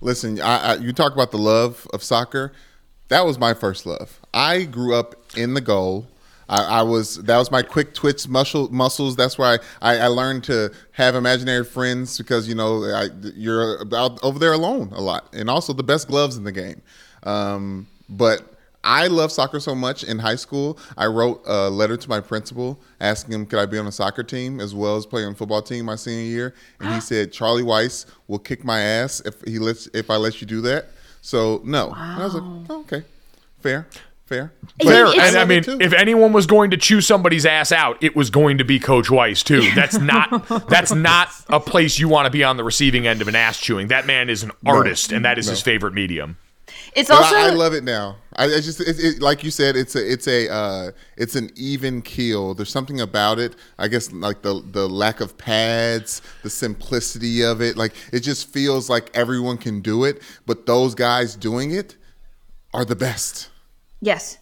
Listen, 0.00 0.40
I, 0.40 0.58
I, 0.58 0.74
you 0.76 0.92
talk 0.94 1.12
about 1.12 1.32
the 1.32 1.38
love 1.38 1.86
of 1.92 2.02
soccer. 2.02 2.52
That 3.08 3.24
was 3.24 3.38
my 3.38 3.54
first 3.54 3.86
love. 3.86 4.20
I 4.32 4.64
grew 4.64 4.94
up 4.94 5.14
in 5.36 5.54
the 5.54 5.60
goal. 5.60 6.06
I, 6.48 6.80
I 6.80 6.82
was 6.82 7.16
that 7.24 7.36
was 7.36 7.50
my 7.50 7.62
quick 7.62 7.94
twitch 7.94 8.26
muscle 8.28 8.72
muscles. 8.72 9.16
That's 9.16 9.36
why 9.36 9.58
I, 9.82 9.98
I 9.98 10.06
learned 10.06 10.44
to 10.44 10.72
have 10.92 11.14
imaginary 11.14 11.64
friends 11.64 12.16
because 12.16 12.48
you 12.48 12.54
know 12.54 12.84
I, 12.84 13.08
you're 13.34 13.82
out 13.94 14.22
over 14.22 14.38
there 14.38 14.52
alone 14.52 14.92
a 14.94 15.00
lot, 15.00 15.28
and 15.34 15.50
also 15.50 15.72
the 15.72 15.82
best 15.82 16.08
gloves 16.08 16.36
in 16.36 16.44
the 16.44 16.52
game. 16.52 16.80
Um, 17.24 17.86
but 18.08 18.54
I 18.84 19.08
love 19.08 19.30
soccer 19.30 19.60
so 19.60 19.74
much. 19.74 20.04
In 20.04 20.18
high 20.18 20.36
school, 20.36 20.78
I 20.96 21.06
wrote 21.06 21.42
a 21.46 21.68
letter 21.68 21.96
to 21.98 22.08
my 22.08 22.20
principal 22.20 22.80
asking 23.00 23.34
him 23.34 23.44
could 23.44 23.58
I 23.58 23.66
be 23.66 23.76
on 23.76 23.86
a 23.86 23.92
soccer 23.92 24.22
team 24.22 24.60
as 24.60 24.74
well 24.74 24.96
as 24.96 25.04
play 25.04 25.24
on 25.24 25.32
a 25.32 25.34
football 25.34 25.60
team 25.60 25.84
my 25.84 25.96
senior 25.96 26.24
year, 26.24 26.54
and 26.80 26.94
he 26.94 27.00
said 27.02 27.32
Charlie 27.32 27.62
Weis 27.62 28.06
will 28.26 28.38
kick 28.38 28.64
my 28.64 28.80
ass 28.80 29.20
if 29.26 29.42
he 29.42 29.58
lets 29.58 29.86
if 29.88 30.08
I 30.08 30.16
let 30.16 30.40
you 30.40 30.46
do 30.46 30.62
that. 30.62 30.86
So 31.28 31.60
no, 31.62 31.88
and 31.88 32.22
I 32.22 32.24
was 32.24 32.32
like, 32.32 32.42
oh, 32.70 32.80
okay, 32.80 33.02
fair, 33.60 33.86
fair. 34.24 34.50
Fair. 34.82 35.04
But 35.04 35.18
And 35.18 35.36
I 35.36 35.44
mean, 35.44 35.62
too. 35.62 35.76
if 35.78 35.92
anyone 35.92 36.32
was 36.32 36.46
going 36.46 36.70
to 36.70 36.78
chew 36.78 37.02
somebody's 37.02 37.44
ass 37.44 37.70
out, 37.70 38.02
it 38.02 38.16
was 38.16 38.30
going 38.30 38.56
to 38.58 38.64
be 38.64 38.78
Coach 38.78 39.08
Weis 39.08 39.44
too. 39.44 39.70
That's 39.74 39.98
not 39.98 40.48
that's 40.68 40.94
not 40.94 41.28
a 41.50 41.60
place 41.60 41.98
you 41.98 42.08
want 42.08 42.24
to 42.24 42.30
be 42.30 42.44
on 42.44 42.56
the 42.56 42.64
receiving 42.64 43.06
end 43.06 43.20
of 43.20 43.28
an 43.28 43.34
ass 43.34 43.60
chewing. 43.60 43.88
That 43.88 44.06
man 44.06 44.30
is 44.30 44.42
an 44.42 44.52
artist, 44.64 45.12
and 45.12 45.26
that 45.26 45.36
is 45.36 45.46
his 45.46 45.60
favorite 45.60 45.92
medium. 45.92 46.38
It's 46.94 47.08
But 47.08 47.18
also 47.18 47.36
I, 47.36 47.48
I 47.48 47.50
love 47.50 47.74
it 47.74 47.84
now. 47.84 48.16
I, 48.36 48.44
I 48.44 48.60
just, 48.60 48.80
it, 48.80 48.98
it, 48.98 49.22
like 49.22 49.42
you 49.44 49.50
said, 49.50 49.76
it's 49.76 49.94
a, 49.94 50.12
it's 50.12 50.26
a, 50.28 50.52
uh, 50.52 50.90
it's 51.16 51.36
an 51.36 51.50
even 51.56 52.02
keel. 52.02 52.54
There's 52.54 52.70
something 52.70 53.00
about 53.00 53.38
it. 53.38 53.56
I 53.78 53.88
guess 53.88 54.12
like 54.12 54.42
the 54.42 54.62
the 54.64 54.88
lack 54.88 55.20
of 55.20 55.36
pads, 55.36 56.22
the 56.42 56.50
simplicity 56.50 57.42
of 57.42 57.60
it. 57.60 57.76
Like 57.76 57.94
it 58.12 58.20
just 58.20 58.48
feels 58.48 58.88
like 58.88 59.10
everyone 59.14 59.58
can 59.58 59.80
do 59.80 60.04
it, 60.04 60.22
but 60.46 60.66
those 60.66 60.94
guys 60.94 61.36
doing 61.36 61.72
it 61.72 61.96
are 62.72 62.84
the 62.84 62.96
best. 62.96 63.50
Yes. 64.00 64.38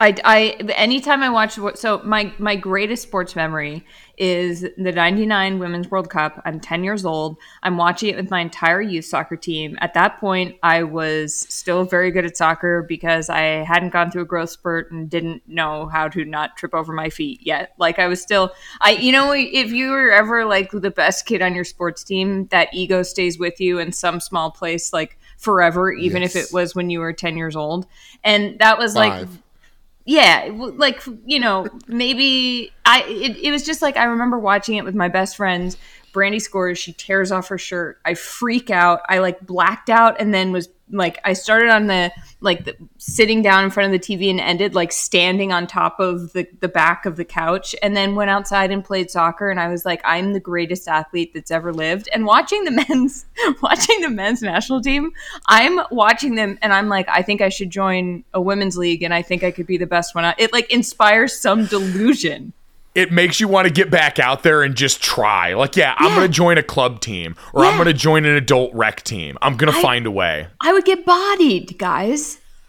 I, 0.00 0.14
I 0.24 0.40
anytime 0.74 1.22
I 1.22 1.30
watch 1.30 1.58
so 1.76 2.00
my 2.04 2.32
my 2.38 2.56
greatest 2.56 3.02
sports 3.04 3.36
memory 3.36 3.86
is 4.16 4.60
the 4.60 4.92
99 4.92 5.58
women's 5.58 5.90
world 5.90 6.08
cup. 6.08 6.40
I'm 6.44 6.60
10 6.60 6.84
years 6.84 7.04
old. 7.04 7.36
I'm 7.62 7.76
watching 7.76 8.10
it 8.10 8.16
with 8.16 8.30
my 8.30 8.40
entire 8.40 8.80
youth 8.80 9.04
soccer 9.04 9.36
team. 9.36 9.76
At 9.80 9.94
that 9.94 10.18
point 10.18 10.56
i 10.62 10.82
was 10.82 11.34
still 11.34 11.84
very 11.84 12.10
good 12.10 12.24
at 12.24 12.36
soccer 12.36 12.82
because 12.82 13.28
i 13.28 13.40
hadn't 13.40 13.90
gone 13.90 14.10
through 14.10 14.22
a 14.22 14.26
growth 14.26 14.50
spurt 14.50 14.90
and 14.90 15.08
didn't 15.08 15.42
know 15.48 15.86
how 15.86 16.08
to 16.08 16.24
not 16.24 16.56
trip 16.56 16.74
over 16.74 16.92
my 16.92 17.08
feet 17.08 17.40
yet. 17.42 17.72
Like 17.78 17.98
i 17.98 18.06
was 18.06 18.20
still 18.20 18.52
i 18.80 18.92
you 18.92 19.12
know 19.12 19.32
if 19.32 19.72
you 19.72 19.90
were 19.90 20.10
ever 20.10 20.44
like 20.44 20.70
the 20.70 20.90
best 20.90 21.26
kid 21.26 21.42
on 21.42 21.54
your 21.54 21.64
sports 21.64 22.02
team 22.04 22.46
that 22.48 22.68
ego 22.72 23.02
stays 23.02 23.38
with 23.38 23.60
you 23.60 23.78
in 23.78 23.92
some 23.92 24.20
small 24.20 24.50
place 24.50 24.92
like 24.92 25.18
forever 25.36 25.92
even 25.92 26.22
if 26.22 26.36
it 26.36 26.52
was 26.52 26.74
when 26.74 26.90
you 26.90 27.00
were 27.00 27.12
10 27.12 27.36
years 27.36 27.56
old. 27.56 27.86
And 28.22 28.58
that 28.58 28.78
was 28.78 28.94
like 28.94 29.12
Five. 29.12 29.42
Yeah 30.04 30.50
like 30.52 31.02
you 31.24 31.40
know 31.40 31.66
maybe 31.88 32.70
i 32.84 33.02
it, 33.04 33.36
it 33.38 33.50
was 33.50 33.62
just 33.64 33.80
like 33.80 33.96
i 33.96 34.04
remember 34.04 34.38
watching 34.38 34.76
it 34.76 34.84
with 34.84 34.94
my 34.94 35.08
best 35.08 35.36
friends 35.36 35.76
Brandi 36.14 36.40
scores 36.40 36.78
she 36.78 36.92
tears 36.92 37.30
off 37.30 37.48
her 37.48 37.58
shirt. 37.58 38.00
I 38.04 38.14
freak 38.14 38.70
out. 38.70 39.02
I 39.08 39.18
like 39.18 39.44
blacked 39.44 39.90
out 39.90 40.20
and 40.20 40.32
then 40.32 40.52
was 40.52 40.68
like 40.90 41.18
i 41.24 41.32
started 41.32 41.70
on 41.70 41.86
the 41.86 42.12
like 42.40 42.64
the, 42.64 42.76
sitting 42.98 43.40
down 43.40 43.64
in 43.64 43.70
front 43.70 43.92
of 43.92 44.00
the 44.00 44.16
tv 44.16 44.28
and 44.28 44.40
ended 44.40 44.74
like 44.74 44.92
standing 44.92 45.52
on 45.52 45.66
top 45.66 45.98
of 45.98 46.32
the, 46.34 46.46
the 46.60 46.68
back 46.68 47.06
of 47.06 47.16
the 47.16 47.24
couch 47.24 47.74
and 47.82 47.96
then 47.96 48.14
went 48.14 48.30
outside 48.30 48.70
and 48.70 48.84
played 48.84 49.10
soccer 49.10 49.50
and 49.50 49.58
i 49.58 49.68
was 49.68 49.84
like 49.84 50.00
i'm 50.04 50.32
the 50.32 50.40
greatest 50.40 50.86
athlete 50.86 51.32
that's 51.32 51.50
ever 51.50 51.72
lived. 51.72 52.08
And 52.12 52.26
watching 52.26 52.64
the 52.64 52.70
men's 52.88 53.24
watching 53.62 54.00
the 54.02 54.10
men's 54.10 54.42
national 54.42 54.82
team 54.82 55.12
i'm 55.46 55.80
watching 55.90 56.34
them 56.34 56.58
and 56.60 56.72
i'm 56.72 56.88
like 56.88 57.08
i 57.08 57.22
think 57.22 57.40
i 57.40 57.48
should 57.48 57.70
join 57.70 58.24
a 58.34 58.40
women's 58.40 58.76
league 58.76 59.02
and 59.02 59.14
i 59.14 59.22
think 59.22 59.42
i 59.42 59.50
could 59.50 59.66
be 59.66 59.78
the 59.78 59.86
best 59.86 60.14
one. 60.14 60.24
Out. 60.24 60.38
it 60.38 60.52
like 60.52 60.70
inspires 60.70 61.36
some 61.36 61.64
delusion 61.66 62.52
It 62.94 63.10
makes 63.10 63.40
you 63.40 63.48
want 63.48 63.66
to 63.66 63.72
get 63.72 63.90
back 63.90 64.18
out 64.20 64.42
there 64.44 64.62
and 64.62 64.74
just 64.76 65.02
try. 65.02 65.54
Like, 65.54 65.74
yeah, 65.76 65.94
I'm 65.98 66.14
going 66.14 66.26
to 66.28 66.32
join 66.32 66.58
a 66.58 66.62
club 66.62 67.00
team 67.00 67.34
or 67.52 67.64
I'm 67.64 67.74
going 67.76 67.86
to 67.88 67.92
join 67.92 68.24
an 68.24 68.36
adult 68.36 68.72
rec 68.72 69.02
team. 69.02 69.36
I'm 69.42 69.56
going 69.56 69.72
to 69.72 69.80
find 69.82 70.06
a 70.06 70.10
way. 70.12 70.46
i 70.60 70.72
would 70.72 70.84
get 70.84 71.04
bodied 71.04 71.76
guys 71.76 72.38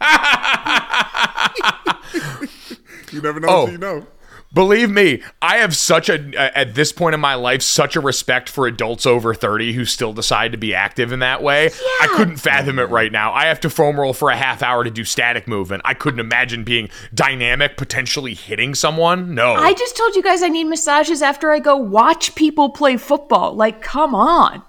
You 3.12 3.22
never 3.22 3.38
know 3.40 3.48
Oh. 3.48 3.60
until 3.66 3.72
you 3.72 3.78
know. 3.78 4.06
Believe 4.52 4.90
me, 4.90 5.22
I 5.42 5.58
have 5.58 5.76
such 5.76 6.08
a 6.08 6.32
at 6.56 6.74
this 6.74 6.92
point 6.92 7.14
in 7.14 7.20
my 7.20 7.34
life 7.34 7.62
such 7.62 7.96
a 7.96 8.00
respect 8.00 8.48
for 8.48 8.66
adults 8.66 9.04
over 9.04 9.34
30 9.34 9.72
who 9.74 9.84
still 9.84 10.12
decide 10.12 10.52
to 10.52 10.58
be 10.58 10.74
active 10.74 11.12
in 11.12 11.18
that 11.18 11.42
way. 11.42 11.70
I 12.00 12.08
couldn't 12.16 12.36
fathom 12.38 12.78
it 12.78 12.88
right 12.90 13.12
now. 13.12 13.32
I 13.32 13.46
have 13.46 13.60
to 13.60 13.70
foam 13.70 14.00
roll 14.00 14.12
for 14.12 14.30
a 14.30 14.36
half 14.36 14.62
hour 14.62 14.84
to 14.84 14.90
do 14.90 15.04
static 15.04 15.46
movement. 15.46 15.82
I 15.84 15.94
couldn't 15.94 16.20
imagine 16.20 16.64
being 16.64 16.88
dynamic, 17.12 17.76
potentially 17.76 18.34
hitting 18.34 18.74
someone. 18.74 19.34
No. 19.34 19.54
i 19.54 19.72
just 19.74 19.96
told 19.96 20.14
you 20.14 20.22
guys 20.22 20.42
i 20.42 20.48
need 20.48 20.64
massages 20.64 21.22
after 21.22 21.50
i 21.50 21.58
go 21.58 21.76
watch 21.76 22.34
people 22.34 22.70
play 22.70 22.96
football 22.96 23.54
like 23.54 23.82
come 23.82 24.14
on 24.14 24.62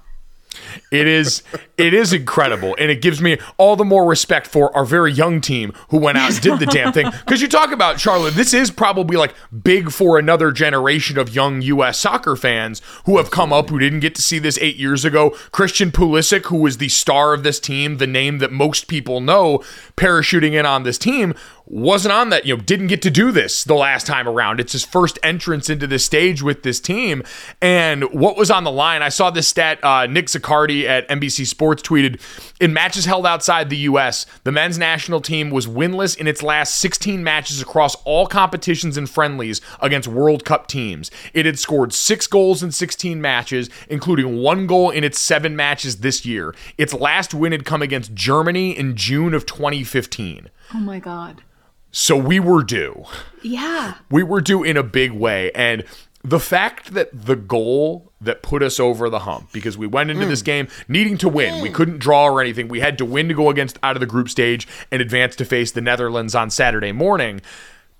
It 0.91 1.07
is 1.07 1.43
it 1.77 1.93
is 1.93 2.13
incredible, 2.13 2.75
and 2.79 2.89
it 2.89 3.01
gives 3.01 3.21
me 3.21 3.37
all 3.57 3.75
the 3.75 3.85
more 3.85 4.05
respect 4.05 4.47
for 4.47 4.75
our 4.75 4.85
very 4.85 5.11
young 5.11 5.41
team 5.41 5.73
who 5.89 5.97
went 5.97 6.17
out 6.17 6.31
and 6.31 6.41
did 6.41 6.59
the 6.59 6.65
damn 6.65 6.93
thing. 6.93 7.11
Because 7.27 7.41
you 7.41 7.47
talk 7.47 7.71
about 7.71 7.99
Charlotte, 7.99 8.35
this 8.35 8.53
is 8.53 8.71
probably 8.71 9.17
like 9.17 9.33
big 9.63 9.91
for 9.91 10.17
another 10.17 10.51
generation 10.51 11.17
of 11.17 11.35
young 11.35 11.61
U.S. 11.61 11.99
soccer 11.99 12.35
fans 12.35 12.81
who 13.05 13.17
have 13.17 13.31
come 13.31 13.51
up 13.51 13.69
who 13.69 13.79
didn't 13.79 13.99
get 13.99 14.15
to 14.15 14.21
see 14.21 14.39
this 14.39 14.57
eight 14.59 14.77
years 14.77 15.03
ago. 15.03 15.31
Christian 15.51 15.91
Pulisic, 15.91 16.45
who 16.45 16.57
was 16.57 16.77
the 16.77 16.89
star 16.89 17.33
of 17.33 17.43
this 17.43 17.59
team, 17.59 17.97
the 17.97 18.07
name 18.07 18.37
that 18.37 18.51
most 18.51 18.87
people 18.87 19.19
know, 19.19 19.63
parachuting 19.97 20.53
in 20.53 20.65
on 20.65 20.83
this 20.83 20.97
team, 20.97 21.33
wasn't 21.69 22.13
on 22.13 22.29
that, 22.29 22.45
you 22.45 22.55
know, 22.55 22.62
didn't 22.62 22.88
get 22.88 23.01
to 23.01 23.12
do 23.12 23.31
this 23.31 23.65
the 23.65 23.74
last 23.75 24.07
time 24.07 24.27
around. 24.27 24.59
It's 24.59 24.71
his 24.71 24.86
first 24.86 25.19
entrance 25.21 25.69
into 25.69 25.86
this 25.86 26.05
stage 26.05 26.41
with 26.41 26.63
this 26.63 26.79
team. 26.79 27.24
And 27.62 28.03
what 28.13 28.38
was 28.38 28.50
on 28.50 28.63
the 28.63 28.71
line? 28.71 29.01
I 29.01 29.09
saw 29.09 29.29
this 29.29 29.50
stat. 29.50 29.83
Uh, 29.83 30.05
Nick 30.07 30.27
Zaccardi 30.27 30.86
at 30.86 31.07
NBC 31.09 31.45
Sports 31.45 31.83
tweeted 31.83 32.21
In 32.62 32.71
matches 32.71 33.05
held 33.05 33.25
outside 33.25 33.69
the 33.69 33.77
U.S., 33.77 34.25
the 34.45 34.51
men's 34.51 34.77
national 34.77 35.19
team 35.19 35.50
was 35.50 35.67
winless 35.67 36.17
in 36.17 36.25
its 36.25 36.41
last 36.41 36.75
16 36.75 37.21
matches 37.21 37.62
across 37.62 37.95
all 38.05 38.27
competitions 38.27 38.95
and 38.95 39.09
friendlies 39.09 39.59
against 39.81 40.07
World 40.07 40.45
Cup 40.45 40.67
teams. 40.67 41.12
It 41.33 41.45
had 41.45 41.59
scored 41.59 41.91
six 41.91 42.27
goals 42.27 42.63
in 42.63 42.71
16 42.71 43.19
matches, 43.19 43.69
including 43.89 44.38
one 44.38 44.67
goal 44.67 44.89
in 44.89 45.03
its 45.03 45.19
seven 45.19 45.55
matches 45.55 45.97
this 45.97 46.25
year. 46.25 46.55
Its 46.77 46.93
last 46.93 47.33
win 47.33 47.51
had 47.51 47.65
come 47.65 47.81
against 47.81 48.13
Germany 48.13 48.77
in 48.77 48.95
June 48.95 49.33
of 49.33 49.45
2015. 49.45 50.50
oh 50.74 50.79
my 50.79 51.00
god 51.00 51.43
So 51.91 52.15
we 52.15 52.39
were 52.39 52.63
due. 52.63 53.06
yeah 53.41 53.96
We 54.10 54.24
were 54.24 54.41
due 54.41 54.63
in 54.63 54.77
a 54.77 54.84
big 54.84 55.12
way. 55.12 55.51
And 55.53 55.84
the 56.24 56.39
fact 56.39 56.94
that 56.94 57.10
the 57.13 57.36
goal 57.36 58.12
that 58.20 58.41
put 58.41 58.62
us 58.62 58.79
over 58.79 59.10
the 59.10 59.20
hump, 59.20 59.51
because 59.53 59.77
we 59.77 59.88
went 59.88 60.10
into 60.10 60.25
this 60.25 60.41
mm. 60.41 60.46
game 60.46 60.67
needing 60.88 61.17
to 61.20 61.29
win, 61.29 61.62
we 61.62 61.70
mm. 61.70 61.74
couldn't 61.74 62.00
draw 62.00 62.25
or 62.25 62.41
anything. 62.41 62.67
We 62.67 62.82
had 62.82 62.98
to 62.98 63.06
win 63.06 63.27
to 63.29 63.34
go 63.34 63.50
against 63.50 63.79
out 63.82 63.96
of 63.96 64.01
the 64.01 64.08
group 64.08 64.29
stage 64.29 64.67
and 64.91 65.01
advance 65.01 65.36
to 65.38 65.46
face 65.46 65.72
the 65.72 65.82
Netherlands 65.82 66.36
on 66.36 66.50
Saturday 66.50 66.91
morning. 66.91 67.41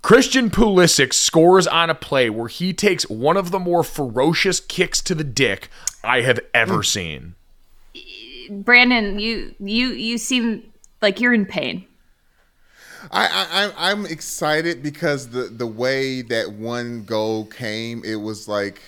Christian 0.02 0.50
Pulisic 0.50 1.12
scores 1.12 1.66
on 1.66 1.90
a 1.90 1.94
play 1.94 2.28
where 2.30 2.48
he 2.48 2.72
takes 2.72 3.08
one 3.08 3.36
of 3.36 3.50
the 3.50 3.58
more 3.58 3.82
ferocious 3.82 4.60
kicks 4.60 5.00
to 5.02 5.14
the 5.14 5.24
dick 5.24 5.68
I 6.04 6.20
have 6.20 6.40
ever 6.52 6.78
mm. 6.78 6.86
seen. 6.86 7.34
brandon 8.50 9.18
you 9.18 9.54
you 9.58 9.88
you 9.88 10.18
seem 10.18 10.62
like 11.02 11.20
you're 11.20 11.34
in 11.34 11.46
pain 11.46 11.87
I, 13.10 13.70
I 13.78 13.88
I'm- 13.90 14.06
excited 14.06 14.82
because 14.82 15.28
the 15.28 15.44
the 15.44 15.66
way 15.66 16.22
that 16.22 16.52
one 16.52 17.04
goal 17.04 17.46
came, 17.46 18.02
it 18.04 18.16
was 18.16 18.48
like 18.48 18.80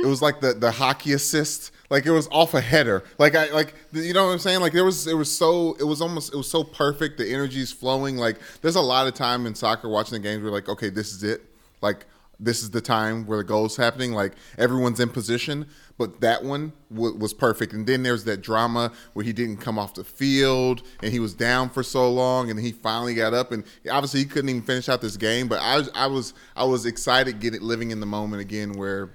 it 0.00 0.06
was 0.06 0.22
like 0.22 0.40
the 0.40 0.54
the 0.54 0.70
hockey 0.70 1.12
assist. 1.12 1.70
Like 1.90 2.06
it 2.06 2.10
was 2.10 2.26
off 2.32 2.54
a 2.54 2.60
header. 2.60 3.04
Like 3.18 3.34
I 3.34 3.50
like 3.52 3.74
you 3.92 4.14
know 4.14 4.26
what 4.26 4.32
I'm 4.32 4.38
saying. 4.38 4.60
Like 4.60 4.72
there 4.72 4.84
was 4.84 5.06
it 5.06 5.14
was 5.14 5.34
so 5.34 5.74
it 5.78 5.84
was 5.84 6.00
almost 6.00 6.32
it 6.32 6.36
was 6.36 6.50
so 6.50 6.64
perfect. 6.64 7.18
The 7.18 7.30
energy's 7.32 7.72
flowing. 7.72 8.16
Like 8.16 8.38
there's 8.62 8.76
a 8.76 8.80
lot 8.80 9.06
of 9.06 9.14
time 9.14 9.46
in 9.46 9.54
soccer 9.54 9.88
watching 9.88 10.14
the 10.14 10.20
games 10.20 10.42
where 10.42 10.52
like 10.52 10.68
okay 10.68 10.88
this 10.88 11.12
is 11.12 11.22
it. 11.22 11.42
Like 11.82 12.06
this 12.40 12.62
is 12.62 12.70
the 12.70 12.80
time 12.80 13.26
where 13.26 13.38
the 13.38 13.44
goal's 13.44 13.76
happening. 13.76 14.12
Like 14.12 14.32
everyone's 14.58 15.00
in 15.00 15.10
position. 15.10 15.66
But 15.98 16.20
that 16.20 16.42
one 16.42 16.72
w- 16.92 17.14
was 17.16 17.32
perfect. 17.34 17.72
And 17.72 17.86
then 17.86 18.02
there's 18.02 18.24
that 18.24 18.40
drama 18.40 18.92
where 19.12 19.24
he 19.24 19.32
didn't 19.32 19.58
come 19.58 19.78
off 19.78 19.94
the 19.94 20.04
field 20.04 20.82
and 21.02 21.12
he 21.12 21.20
was 21.20 21.34
down 21.34 21.68
for 21.70 21.82
so 21.82 22.10
long 22.10 22.50
and 22.50 22.58
he 22.58 22.72
finally 22.72 23.14
got 23.14 23.34
up 23.34 23.52
and 23.52 23.62
obviously 23.90 24.20
he 24.20 24.26
couldn't 24.26 24.48
even 24.48 24.62
finish 24.62 24.88
out 24.88 25.00
this 25.00 25.16
game. 25.16 25.48
But 25.48 25.60
I 25.60 25.76
was 25.76 25.90
I 25.94 26.06
was 26.06 26.34
I 26.56 26.64
was 26.64 26.86
excited 26.86 27.40
getting 27.40 27.60
living 27.60 27.90
in 27.90 28.00
the 28.00 28.06
moment 28.06 28.40
again 28.42 28.72
where 28.72 29.10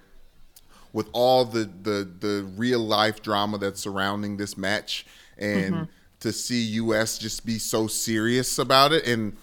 with 0.94 1.10
all 1.14 1.46
the 1.46 1.70
the 1.84 2.10
the 2.20 2.48
real 2.56 2.80
life 2.80 3.22
drama 3.22 3.58
that's 3.58 3.82
surrounding 3.82 4.38
this 4.38 4.56
match 4.58 5.06
and 5.38 5.74
Mhm. 5.76 5.88
to 6.22 6.32
see 6.32 6.62
US 6.82 7.18
just 7.18 7.46
be 7.46 7.60
so 7.60 7.88
serious 7.88 8.58
about 8.60 8.94
it 8.94 9.06
and 9.06 9.36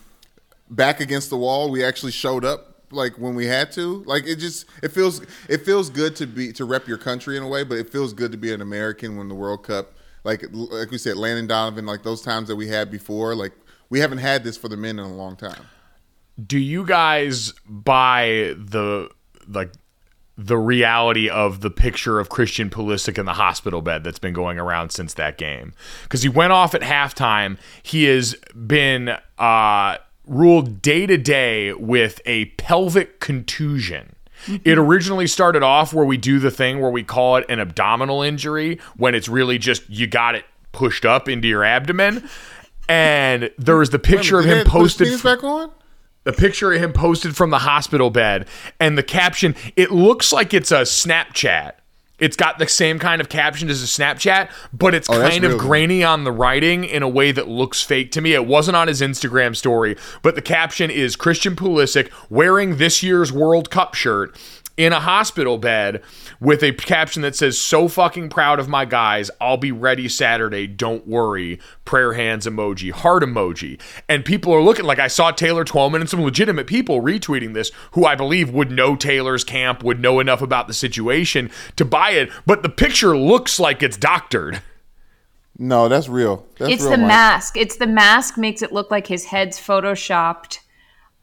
back 0.71 1.01
against 1.01 1.31
the 1.31 1.37
wall 1.37 1.71
we 1.71 1.85
actually 1.85 2.13
showed 2.13 2.45
up 2.45 2.74
like 2.95 3.19
when 3.19 3.35
we 3.35 3.47
had 3.47 3.73
to 3.73 4.03
like 4.05 4.27
it 4.27 4.37
just 4.37 4.67
it 4.83 4.89
feels 4.93 5.21
it 5.49 5.65
feels 5.65 5.91
good 5.91 6.17
to 6.17 6.27
be 6.27 6.53
to 6.53 6.65
rep 6.65 6.87
your 6.87 6.99
country 6.99 7.37
in 7.37 7.43
a 7.43 7.49
way 7.49 7.65
but 7.65 7.79
it 7.79 7.91
feels 7.91 8.13
good 8.13 8.33
to 8.33 8.39
be 8.39 8.53
an 8.53 8.61
American 8.61 9.17
when 9.17 9.29
the 9.29 9.35
World 9.35 9.65
Cup 9.65 9.95
like 10.25 10.45
like 10.53 10.91
we 10.91 10.99
said 10.99 11.17
Landon 11.17 11.47
Donovan 11.47 11.87
like 11.87 12.03
those 12.03 12.23
times 12.23 12.49
that 12.49 12.57
we 12.57 12.69
had 12.69 12.91
before 12.91 13.35
like 13.35 13.53
we 13.91 14.01
haven't 14.01 14.19
had 14.19 14.45
this 14.45 14.57
for 14.57 14.69
the 14.69 14.77
men 14.77 14.99
in 14.99 15.05
a 15.05 15.15
long 15.15 15.37
time 15.37 15.67
do 16.45 16.59
you 16.59 16.85
guys 16.85 17.53
buy 17.69 18.55
the 18.57 19.09
like 19.49 19.73
the 20.37 20.59
reality 20.59 21.29
of 21.29 21.61
the 21.61 21.71
picture 21.71 22.19
of 22.19 22.29
Christian 22.29 22.69
Pulisic 22.69 23.19
in 23.19 23.27
the 23.27 23.35
hospital 23.35 23.83
bed 23.83 24.03
that's 24.03 24.19
been 24.19 24.33
going 24.33 24.59
around 24.59 24.91
since 24.91 25.15
that 25.15 25.39
game? 25.39 25.73
Because 26.03 26.23
he 26.23 26.29
went 26.29 26.53
off 26.53 26.75
at 26.75 26.81
halftime. 26.81 27.57
He 27.83 28.05
has 28.05 28.35
been 28.67 29.11
uh, 29.39 29.99
ruled 30.27 30.83
day 30.83 31.07
to 31.07 31.17
day 31.17 31.73
with 31.73 32.21
a 32.25 32.47
pelvic 32.57 33.21
contusion. 33.21 34.15
It 34.65 34.77
originally 34.77 35.27
started 35.27 35.63
off 35.63 35.95
where 35.95 36.05
we 36.05 36.17
do 36.17 36.39
the 36.39 36.51
thing 36.51 36.81
where 36.81 36.91
we 36.91 37.03
call 37.03 37.37
it 37.37 37.47
an 37.49 37.61
abdominal 37.61 38.23
injury 38.23 38.79
when 38.97 39.15
it's 39.15 39.29
really 39.29 39.59
just 39.59 39.89
you 39.89 40.07
got 40.07 40.35
it 40.35 40.45
pushed 40.73 41.05
up 41.05 41.29
into 41.29 41.49
your 41.49 41.65
abdomen. 41.65 42.29
And 42.89 43.51
there 43.57 43.77
was 43.77 43.91
the 43.91 43.99
picture 43.99 44.39
of 44.39 44.45
him 44.45 44.67
posted 44.67 45.07
penis 45.07 45.23
back 45.23 45.43
on 45.43 45.71
the 46.25 46.33
picture 46.33 46.73
of 46.73 46.83
him 46.83 46.93
posted 46.93 47.37
from 47.37 47.51
the 47.51 47.61
hospital 47.61 48.11
bed 48.11 48.49
and 48.81 48.99
the 48.99 49.03
caption 49.03 49.55
it 49.77 49.91
looks 49.91 50.33
like 50.33 50.53
it's 50.53 50.73
a 50.73 50.81
snapchat 50.81 51.73
it's 52.19 52.37
got 52.37 52.59
the 52.59 52.69
same 52.69 52.99
kind 52.99 53.21
of 53.21 53.29
caption 53.29 53.69
as 53.69 53.83
a 53.83 53.87
snapchat 53.87 54.49
but 54.73 54.95
it's 54.95 55.11
Oh, 55.11 55.21
kind 55.21 55.45
of 55.45 55.53
real. 55.53 55.61
grainy 55.61 56.05
on 56.05 56.25
the 56.25 56.31
writing 56.33 56.85
in 56.85 57.03
a 57.03 57.09
way 57.09 57.33
that 57.33 57.49
looks 57.49 57.83
fake 57.83 58.13
to 58.13 58.21
me 58.21 58.35
it 58.35 58.47
wasn't 58.47 58.77
on 58.77 58.87
his 58.89 59.01
instagram 59.01 59.57
story 59.57 59.97
but 60.23 60.35
the 60.37 60.43
caption 60.43 60.91
is 60.91 61.17
christian 61.17 61.57
pulisic 61.57 62.11
wearing 62.31 62.77
this 62.77 63.03
year's 63.03 63.33
world 63.33 63.69
cup 63.71 63.95
shirt 63.95 64.37
in 64.77 64.93
a 64.93 65.01
hospital 65.01 65.59
bed 65.59 66.03
with 66.41 66.63
a 66.63 66.73
caption 66.73 67.23
that 67.23 67.37
says 67.37 67.59
so 67.59 67.89
fucking 67.89 68.29
proud 68.29 68.59
of 68.59 68.69
my 68.69 68.85
guys. 68.85 69.31
I'll 69.41 69.57
be 69.57 69.73
ready 69.73 70.09
saturday. 70.09 70.67
Don't 70.67 71.07
worry. 71.07 71.61
Prayer 71.85 72.15
hands 72.15 72.47
emoji 72.47 72.91
heart 72.91 73.23
emoji. 73.23 73.81
And 74.09 74.25
people 74.25 74.53
are 74.53 74.63
looking 74.63 74.85
like 74.85 74.99
i 74.99 75.07
saw 75.09 75.31
taylor 75.31 75.65
twellman 75.65 76.01
and 76.01 76.11
some 76.11 76.23
legitimate 76.23 76.67
people 76.67 77.01
retweeting 77.01 77.55
this 77.55 77.71
who 77.93 78.05
i 78.05 78.15
believe 78.15 78.51
would 78.51 78.71
know 78.71 78.97
taylor's 78.97 79.45
camp 79.45 79.83
would 79.83 80.01
know 80.01 80.21
enough 80.21 80.43
about 80.43 80.67
the 80.67 80.75
situation 80.75 81.51
to 81.77 81.85
buy 81.85 82.11
it 82.11 82.31
but 82.47 82.63
the 82.63 82.69
picture 82.69 83.17
looks 83.17 83.59
like 83.61 83.83
it's 83.83 83.97
doctored. 83.97 84.61
No 85.57 85.89
that's 85.89 86.09
real. 86.09 86.47
That's 86.59 86.73
it's 86.73 86.83
real, 86.83 86.93
the 86.93 86.99
Mike. 86.99 87.09
mask. 87.09 87.57
It's 87.57 87.77
the 87.77 87.87
mask 87.87 88.37
makes 88.37 88.61
it 88.63 88.73
look 88.73 88.91
like 88.91 89.07
his 89.07 89.27
head's 89.27 89.59
photoshopped 89.59 90.59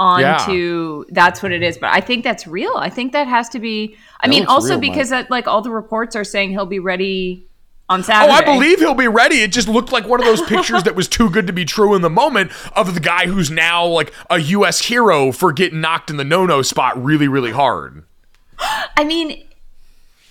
onto 0.02 1.06
that's 1.10 1.44
what 1.44 1.52
it 1.52 1.62
is. 1.62 1.78
But 1.78 1.92
I 1.92 2.02
think 2.02 2.24
that's 2.24 2.48
real. 2.48 2.74
I 2.76 2.90
think 2.90 3.12
that 3.14 3.28
has 3.28 3.48
to 3.50 3.60
be 3.60 3.96
I 4.20 4.28
That 4.28 4.32
mean 4.32 4.46
also 4.48 4.72
real, 4.72 4.80
because 4.80 5.10
that, 5.10 5.30
like 5.30 5.48
all 5.48 5.62
the 5.62 5.70
reports 5.70 6.16
are 6.16 6.24
saying 6.24 6.50
he'll 6.50 6.66
be 6.66 6.80
ready 6.80 7.46
on 7.88 8.04
Saturday. 8.04 8.34
Oh, 8.34 8.36
I 8.36 8.44
believe 8.44 8.80
he'll 8.80 8.96
be 8.96 9.08
ready. 9.08 9.42
It 9.42 9.52
just 9.52 9.68
looked 9.68 9.92
like 9.92 10.08
one 10.08 10.20
of 10.20 10.26
those 10.26 10.42
pictures 10.42 10.84
that 10.84 10.96
was 10.96 11.08
too 11.08 11.30
good 11.30 11.46
to 11.48 11.54
be 11.54 11.66
true 11.66 11.94
in 11.94 12.02
the 12.02 12.10
moment 12.10 12.52
of 12.76 12.96
the 12.96 13.00
guy 13.00 13.28
who's 13.28 13.52
now 13.52 13.86
like 13.86 14.12
a 14.30 14.40
U.S. 14.40 14.82
hero 14.82 15.32
for 15.32 15.54
getting 15.54 15.82
knocked 15.82 16.10
in 16.10 16.18
the 16.18 16.24
no-no 16.24 16.64
spot 16.64 17.02
really, 17.02 17.28
really 17.28 17.52
hard. 17.52 18.04
I 18.98 19.04
mean 19.04 19.44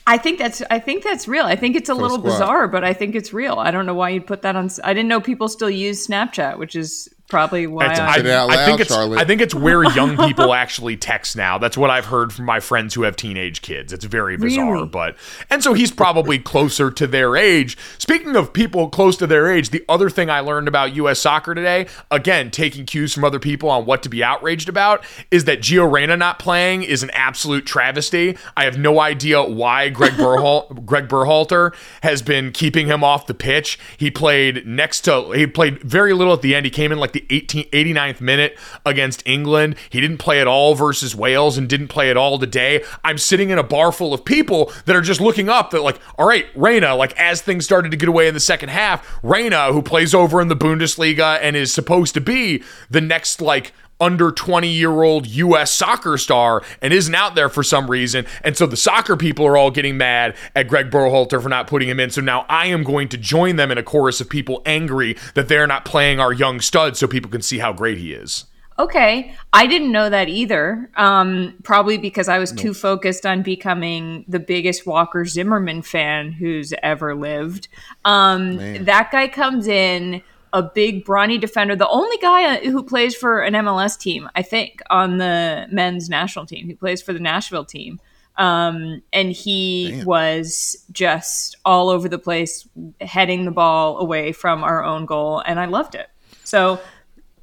I 0.07 0.18
think 0.18 0.38
that's 0.38 0.62
I 0.68 0.81
think 0.81 1.05
that's 1.05 1.29
real. 1.29 1.45
I 1.45 1.55
think 1.55 1.77
it's 1.77 1.88
a 1.88 1.95
little 1.95 2.18
squad. 2.18 2.31
bizarre, 2.31 2.68
but 2.68 2.83
I 2.83 2.92
think 2.92 3.14
it's 3.14 3.33
real. 3.33 3.55
I 3.55 3.71
don't 3.71 3.87
know 3.87 3.95
why 3.95 4.11
you'd 4.11 4.27
put 4.27 4.42
that 4.42 4.57
on 4.57 4.68
I 4.83 4.92
didn't 4.92 5.09
know 5.09 5.21
people 5.21 5.47
still 5.49 5.71
use 5.71 6.05
Snapchat, 6.05 6.59
which 6.59 6.75
is 6.75 7.09
probably 7.31 7.66
why 7.66 7.85
It's- 7.87 7.99
I, 7.99 8.07
I, 8.09 8.14
Say 8.16 8.21
it 8.21 8.27
out 8.27 8.51
I 8.51 8.66
think 8.66 8.81
it's 8.81 8.93
Charlotte. 8.93 9.19
I 9.21 9.25
think 9.25 9.40
it's 9.40 9.55
where 9.55 9.83
young 9.95 10.16
people 10.16 10.53
actually 10.53 10.97
text 10.97 11.37
now. 11.37 11.57
That's 11.59 11.77
what 11.79 11.88
I've 11.90 12.07
heard 12.07 12.33
from 12.33 12.45
my 12.45 12.61
friends 12.61 12.95
who 12.95 13.03
have 13.05 13.16
teenage 13.16 13.62
kids. 13.62 13.93
It's 13.93 14.05
very 14.05 14.37
bizarre, 14.37 14.73
Really? 14.73 14.87
but 14.88 15.16
and 15.49 15.62
so 15.62 15.73
he's 15.73 15.90
probably 15.93 16.38
closer 16.38 16.90
to 16.90 17.07
their 17.07 17.37
age. 17.37 17.79
Speaking 17.99 18.37
of 18.37 18.53
people 18.53 18.88
close 18.90 19.16
to 19.19 19.27
their 19.27 19.47
age, 19.51 19.71
the 19.71 19.85
other 19.88 20.11
thing 20.11 20.29
I 20.29 20.40
learned 20.40 20.69
about 20.69 20.95
U.S. 20.97 21.19
soccer 21.21 21.55
today, 21.55 21.87
again 22.11 22.51
taking 22.51 22.85
cues 22.85 23.14
from 23.14 23.25
other 23.25 23.38
people 23.38 23.71
on 23.71 23.87
what 23.87 24.03
to 24.03 24.09
be 24.09 24.23
outraged 24.25 24.69
about, 24.69 25.05
is 25.31 25.45
that 25.45 25.61
Gio 25.61 25.90
Reyna 25.90 26.16
not 26.16 26.38
playing 26.38 26.83
is 26.83 27.03
an 27.03 27.11
absolute 27.12 27.64
travesty. 27.66 28.37
I 28.57 28.64
have 28.64 28.77
no 28.79 29.01
idea 29.01 29.43
why 29.43 29.88
Greg 29.88 30.12
Berhal- 30.16 30.69
Greg 30.85 31.09
Berhalter 31.09 31.73
has 32.03 32.23
been 32.23 32.51
keeping 32.53 32.87
him 32.88 33.05
off 33.05 33.27
the 33.27 33.35
pitch. 33.35 33.79
He 33.97 34.11
played 34.11 34.66
next 34.66 35.03
to 35.03 35.31
he 35.31 35.47
played 35.47 35.81
very 35.83 36.12
little 36.12 36.33
at 36.33 36.43
the 36.43 36.55
end. 36.55 36.64
He 36.66 36.71
came 36.71 36.90
in 36.93 36.99
like 36.99 37.12
the 37.12 37.20
18, 37.31 37.65
89th 37.71 38.21
minute 38.21 38.59
against 38.87 39.27
England. 39.27 39.77
He 39.91 40.01
didn't 40.01 40.19
play 40.19 40.41
at 40.41 40.47
all 40.47 40.75
versus 40.75 41.15
Wales 41.15 41.59
and 41.59 41.69
didn't 41.69 41.89
play 41.89 42.11
at 42.11 42.17
all 42.17 42.39
today. 42.39 42.85
I'm 43.05 43.19
sitting 43.19 43.51
in 43.51 43.59
a 43.59 43.63
bar 43.63 43.93
full 43.93 44.15
of 44.15 44.25
people 44.25 44.73
that 44.87 44.97
are 44.97 45.01
just 45.01 45.21
looking 45.21 45.49
up 45.49 45.71
that 45.71 45.83
like, 45.83 46.01
all 46.19 46.27
right, 46.27 46.47
Reyna, 46.55 46.95
like 46.95 47.19
as 47.19 47.43
things 47.43 47.65
started 47.65 47.91
to 47.91 47.97
get 47.97 48.09
away 48.09 48.29
in 48.29 48.35
the 48.35 48.41
second 48.41 48.71
half, 48.71 49.19
Reyna, 49.23 49.73
who 49.73 49.83
plays 49.83 50.15
over 50.15 50.41
in 50.41 50.49
the 50.49 50.57
Bundesliga 50.57 51.39
and 51.41 51.57
is 51.57 51.73
supposed 51.73 52.15
to 52.15 52.21
be 52.21 52.63
the 52.89 53.01
next 53.01 53.41
like 53.41 53.73
under 54.01 54.31
20 54.33 54.69
year 54.69 55.03
old 55.03 55.27
US 55.27 55.71
soccer 55.71 56.17
star 56.19 56.63
and 56.81 56.93
isn't 56.93 57.15
out 57.15 57.35
there 57.35 57.49
for 57.49 57.63
some 57.63 57.91
reason. 57.91 58.27
And 58.43 58.57
so 58.57 58.67
the 58.67 58.77
soccer 58.77 59.17
people 59.17 59.47
are 59.47 59.57
all 59.57 59.71
getting 59.71 59.97
mad 59.97 60.37
at 60.57 60.69
Greg 60.69 60.91
Berhalter 60.91 61.43
for 61.43 61.49
not 61.49 61.67
putting 61.67 61.89
him 61.89 62.01
in. 62.01 62.11
So 62.11 62.21
now 62.21 62.47
I 62.49 62.67
am 62.67 62.83
going 62.83 63.09
to 63.11 63.17
join 63.17 63.57
them 63.57 63.71
in 63.71 63.79
a 63.79 63.83
chorus 63.83 64.21
of 64.21 64.29
people 64.29 64.63
angry 64.65 65.17
that 65.35 65.49
they're 65.49 65.67
not 65.67 65.85
playing 65.85 66.21
our 66.21 66.33
young 66.33 66.61
stud 66.61 66.97
so 66.97 67.07
people 67.07 67.31
can 67.31 67.43
see 67.43 67.59
how 67.59 67.73
great 67.73 67.99
he 67.99 68.13
is. 68.13 68.47
Okay, 68.81 69.35
I 69.53 69.67
didn't 69.67 69.93
know 69.93 70.09
that 70.09 70.31
either. 70.31 70.91
Um, 70.97 71.55
probably 71.63 71.99
because 71.99 72.31
I 72.31 72.39
was 72.39 72.51
too 72.51 72.73
focused 72.73 73.27
on 73.27 73.43
becoming 73.43 74.25
the 74.27 74.41
biggest 74.41 74.87
Walker 74.87 75.27
Zimmerman 75.27 75.83
fan 75.83 76.33
who's 76.33 76.73
ever 76.83 77.15
lived. 77.15 77.69
Um, 78.07 78.57
that 78.87 79.11
guy 79.13 79.29
comes 79.29 79.69
in 79.69 80.23
a 80.53 80.63
big 80.63 81.05
brawny 81.05 81.39
defender, 81.39 81.77
the 81.77 81.89
only 81.89 82.17
guy 82.19 82.57
uh, 82.57 82.71
who 82.71 82.83
plays 82.83 83.15
for 83.15 83.41
an 83.41 83.55
MLS 83.55 83.99
team, 83.99 84.29
I 84.35 84.43
think, 84.43 84.81
on 84.91 85.19
the 85.19 85.67
men's 85.71 86.09
national 86.09 86.47
team. 86.47 86.67
He 86.67 86.75
plays 86.75 87.03
for 87.03 87.13
the 87.13 87.21
Nashville 87.21 87.65
team. 87.65 88.01
Um, 88.37 89.03
and 89.13 89.33
he 89.33 89.91
Damn. 89.91 90.07
was 90.07 90.87
just 90.93 91.57
all 91.65 91.91
over 91.91 92.09
the 92.09 92.19
place, 92.19 92.67
heading 93.01 93.45
the 93.45 93.51
ball 93.51 93.99
away 93.99 94.33
from 94.33 94.65
our 94.65 94.83
own 94.83 95.05
goal, 95.05 95.41
and 95.41 95.61
I 95.61 95.67
loved 95.67 95.95
it. 95.95 96.09
So 96.45 96.81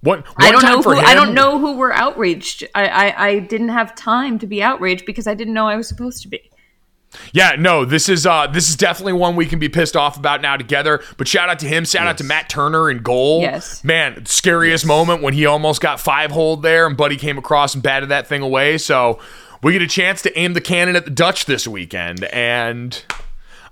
One, 0.01 0.19
one 0.19 0.25
I 0.39 0.51
don't 0.51 0.63
know 0.63 0.81
who 0.81 0.93
him, 0.93 1.05
I 1.05 1.13
don't 1.13 1.33
know 1.35 1.59
who 1.59 1.77
were 1.77 1.93
outraged. 1.93 2.63
I, 2.73 2.87
I 2.87 3.27
I 3.27 3.39
didn't 3.39 3.69
have 3.69 3.93
time 3.95 4.39
to 4.39 4.47
be 4.47 4.63
outraged 4.63 5.05
because 5.05 5.27
I 5.27 5.35
didn't 5.35 5.53
know 5.53 5.67
I 5.67 5.75
was 5.75 5.87
supposed 5.87 6.23
to 6.23 6.29
be. 6.29 6.49
Yeah, 7.33 7.55
no, 7.57 7.85
this 7.85 8.09
is 8.09 8.25
uh 8.25 8.47
this 8.47 8.69
is 8.69 8.75
definitely 8.75 9.13
one 9.13 9.35
we 9.35 9.45
can 9.45 9.59
be 9.59 9.69
pissed 9.69 9.95
off 9.95 10.17
about 10.17 10.41
now 10.41 10.57
together. 10.57 11.01
But 11.17 11.27
shout 11.27 11.49
out 11.49 11.59
to 11.59 11.67
him, 11.67 11.85
shout 11.85 12.07
out 12.07 12.17
to 12.19 12.23
Matt 12.23 12.49
Turner 12.49 12.89
in 12.89 13.01
goal. 13.01 13.41
Yes. 13.41 13.83
Man, 13.83 14.25
scariest 14.25 14.85
moment 14.85 15.21
when 15.21 15.33
he 15.33 15.45
almost 15.45 15.81
got 15.81 15.99
five 15.99 16.31
hold 16.31 16.63
there 16.63 16.85
and 16.85 16.97
Buddy 16.97 17.15
came 17.15 17.37
across 17.37 17.73
and 17.73 17.83
batted 17.83 18.09
that 18.09 18.27
thing 18.27 18.41
away. 18.41 18.77
So 18.77 19.19
we 19.63 19.73
get 19.73 19.81
a 19.81 19.87
chance 19.87 20.21
to 20.23 20.37
aim 20.37 20.53
the 20.53 20.61
cannon 20.61 20.95
at 20.95 21.05
the 21.05 21.11
Dutch 21.11 21.45
this 21.45 21.67
weekend. 21.67 22.25
And 22.25 23.01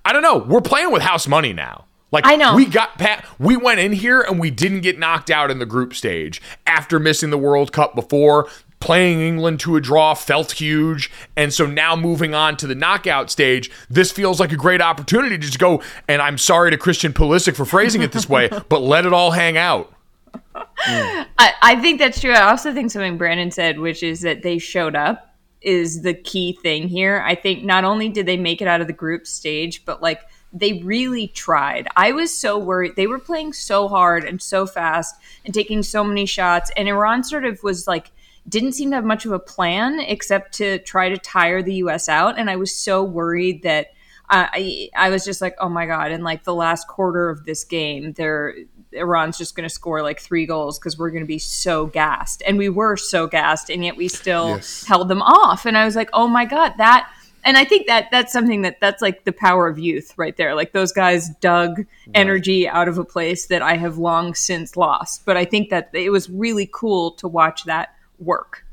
I 0.04 0.14
don't 0.14 0.24
know, 0.24 0.38
we're 0.38 0.62
playing 0.62 0.92
with 0.92 1.02
house 1.02 1.28
money 1.28 1.54
now. 1.54 1.86
Like 2.12 2.26
I 2.28 2.36
know. 2.38 2.56
we 2.56 2.66
got 2.66 2.98
pat 2.98 3.26
we 3.40 3.58
went 3.58 3.82
in 3.82 3.92
here 3.92 4.22
and 4.22 4.40
we 4.40 4.50
didn't 4.50 4.82
get 4.82 4.98
knocked 4.98 5.30
out 5.30 5.52
in 5.52 5.60
the 5.60 5.66
group 5.66 5.94
stage 5.94 6.42
after 6.66 6.98
missing 6.98 7.30
the 7.30 7.38
World 7.38 7.74
Cup 7.74 7.94
before. 7.94 8.48
Playing 8.86 9.20
England 9.20 9.62
to 9.62 9.78
a 9.78 9.82
draw 9.82 10.14
felt 10.14 10.52
huge. 10.52 11.10
And 11.36 11.52
so 11.52 11.66
now 11.66 11.96
moving 11.96 12.36
on 12.36 12.56
to 12.58 12.68
the 12.68 12.76
knockout 12.76 13.32
stage, 13.32 13.72
this 13.90 14.12
feels 14.12 14.40
like 14.40 14.52
a 14.52 14.56
great 14.56 14.80
opportunity 14.80 15.40
to 15.40 15.42
just 15.42 15.58
go. 15.58 15.82
And 16.08 16.22
I'm 16.22 16.38
sorry 16.38 16.70
to 16.70 16.78
Christian 16.78 17.12
Pulisic 17.12 17.56
for 17.56 17.66
phrasing 17.66 18.04
it 18.04 18.12
this 18.12 18.30
way, 18.30 18.48
but 18.70 18.84
let 18.84 19.08
it 19.08 19.12
all 19.12 19.32
hang 19.32 19.58
out. 19.58 19.92
I, 20.56 21.26
I 21.64 21.82
think 21.82 21.98
that's 21.98 22.22
true. 22.22 22.34
I 22.34 22.48
also 22.48 22.76
think 22.76 22.92
something 22.92 23.18
Brandon 23.18 23.50
said, 23.50 23.80
which 23.80 24.04
is 24.04 24.22
that 24.22 24.44
they 24.44 24.60
showed 24.60 24.96
up, 24.96 25.36
is 25.62 26.04
the 26.04 26.14
key 26.14 26.56
thing 26.62 26.88
here. 26.88 27.24
I 27.26 27.34
think 27.34 27.64
not 27.64 27.86
only 27.86 28.10
did 28.10 28.28
they 28.28 28.38
make 28.38 28.62
it 28.62 28.68
out 28.68 28.82
of 28.82 28.88
the 28.88 28.94
group 28.94 29.26
stage, 29.26 29.84
but 29.86 30.04
like 30.04 30.22
they 30.54 30.74
really 30.84 31.30
tried. 31.30 31.88
I 31.96 32.12
was 32.12 32.32
so 32.32 32.60
worried. 32.60 32.96
They 32.96 33.08
were 33.08 33.18
playing 33.18 33.54
so 33.54 33.88
hard 33.88 34.26
and 34.26 34.40
so 34.40 34.68
fast 34.68 35.16
and 35.44 35.56
taking 35.56 35.82
so 35.82 36.04
many 36.04 36.28
shots. 36.28 36.70
And 36.78 36.88
Iran 36.88 37.24
sort 37.24 37.46
of 37.46 37.64
was 37.64 37.88
like, 37.88 38.12
didn't 38.48 38.74
seem 38.74 38.90
to 38.92 38.96
have 38.96 39.06
much 39.06 39.26
of 39.26 39.32
a 39.32 39.40
plan 39.40 40.00
except 40.00 40.54
to 40.56 40.80
try 40.80 41.10
to 41.10 41.18
tire 41.18 41.62
the 41.64 41.76
US 41.76 42.08
out. 42.10 42.38
And 42.38 42.50
I 42.50 42.56
was 42.56 42.74
so 42.76 43.04
worried 43.04 43.64
that. 43.64 43.88
Uh, 44.28 44.48
I 44.52 44.90
I 44.96 45.10
was 45.12 45.24
just 45.24 45.40
like, 45.40 45.56
oh 45.60 45.70
my 45.70 45.86
god! 45.86 46.12
In 46.12 46.24
like 46.24 46.46
the 46.46 46.56
last 46.56 46.88
quarter 46.88 47.30
of 47.30 47.46
this 47.46 47.64
game, 47.64 48.14
they're 48.14 48.56
Iran's 48.92 49.38
just 49.38 49.56
going 49.56 49.70
to 49.70 49.74
score 49.74 50.02
like 50.02 50.20
three 50.20 50.48
goals 50.48 50.80
because 50.80 50.98
we're 50.98 51.12
going 51.12 51.22
to 51.22 51.28
be 51.28 51.38
so 51.38 51.86
gassed. 51.86 52.42
And 52.48 52.58
we 52.58 52.68
were 52.70 52.98
so 52.98 53.28
gassed, 53.28 53.70
and 53.70 53.86
yet 53.86 53.98
we 53.98 54.08
still 54.08 54.50
Yes. 54.56 54.84
held 54.88 55.10
them 55.10 55.22
off. 55.22 55.68
And 55.68 55.78
I 55.78 55.86
was 55.86 55.96
like, 55.96 56.10
oh 56.14 56.28
my 56.28 56.46
God, 56.46 56.74
that. 56.80 57.08
And 57.44 57.56
I 57.56 57.66
think 57.66 57.86
that 57.86 58.08
that's 58.10 58.34
something 58.34 58.64
that 58.64 58.80
that's 58.80 59.00
like 59.00 59.26
the 59.26 59.32
power 59.32 59.68
of 59.68 59.78
youth 59.78 60.14
right 60.18 60.36
there. 60.36 60.56
Like 60.56 60.72
those 60.72 60.92
guys 60.92 61.30
dug 61.40 61.86
energy 62.16 62.68
out 62.68 62.88
of 62.88 62.98
a 62.98 63.06
place 63.06 63.46
that 63.48 63.62
I 63.62 63.76
have 63.78 64.00
long 64.00 64.34
since 64.34 64.76
lost. 64.76 65.24
But 65.26 65.38
I 65.38 65.46
think 65.46 65.70
that 65.70 65.92
it 65.94 66.10
was 66.10 66.32
really 66.32 66.68
cool 66.74 67.12
to 67.18 67.28
watch 67.28 67.66
that 67.66 67.90
work. 68.20 68.66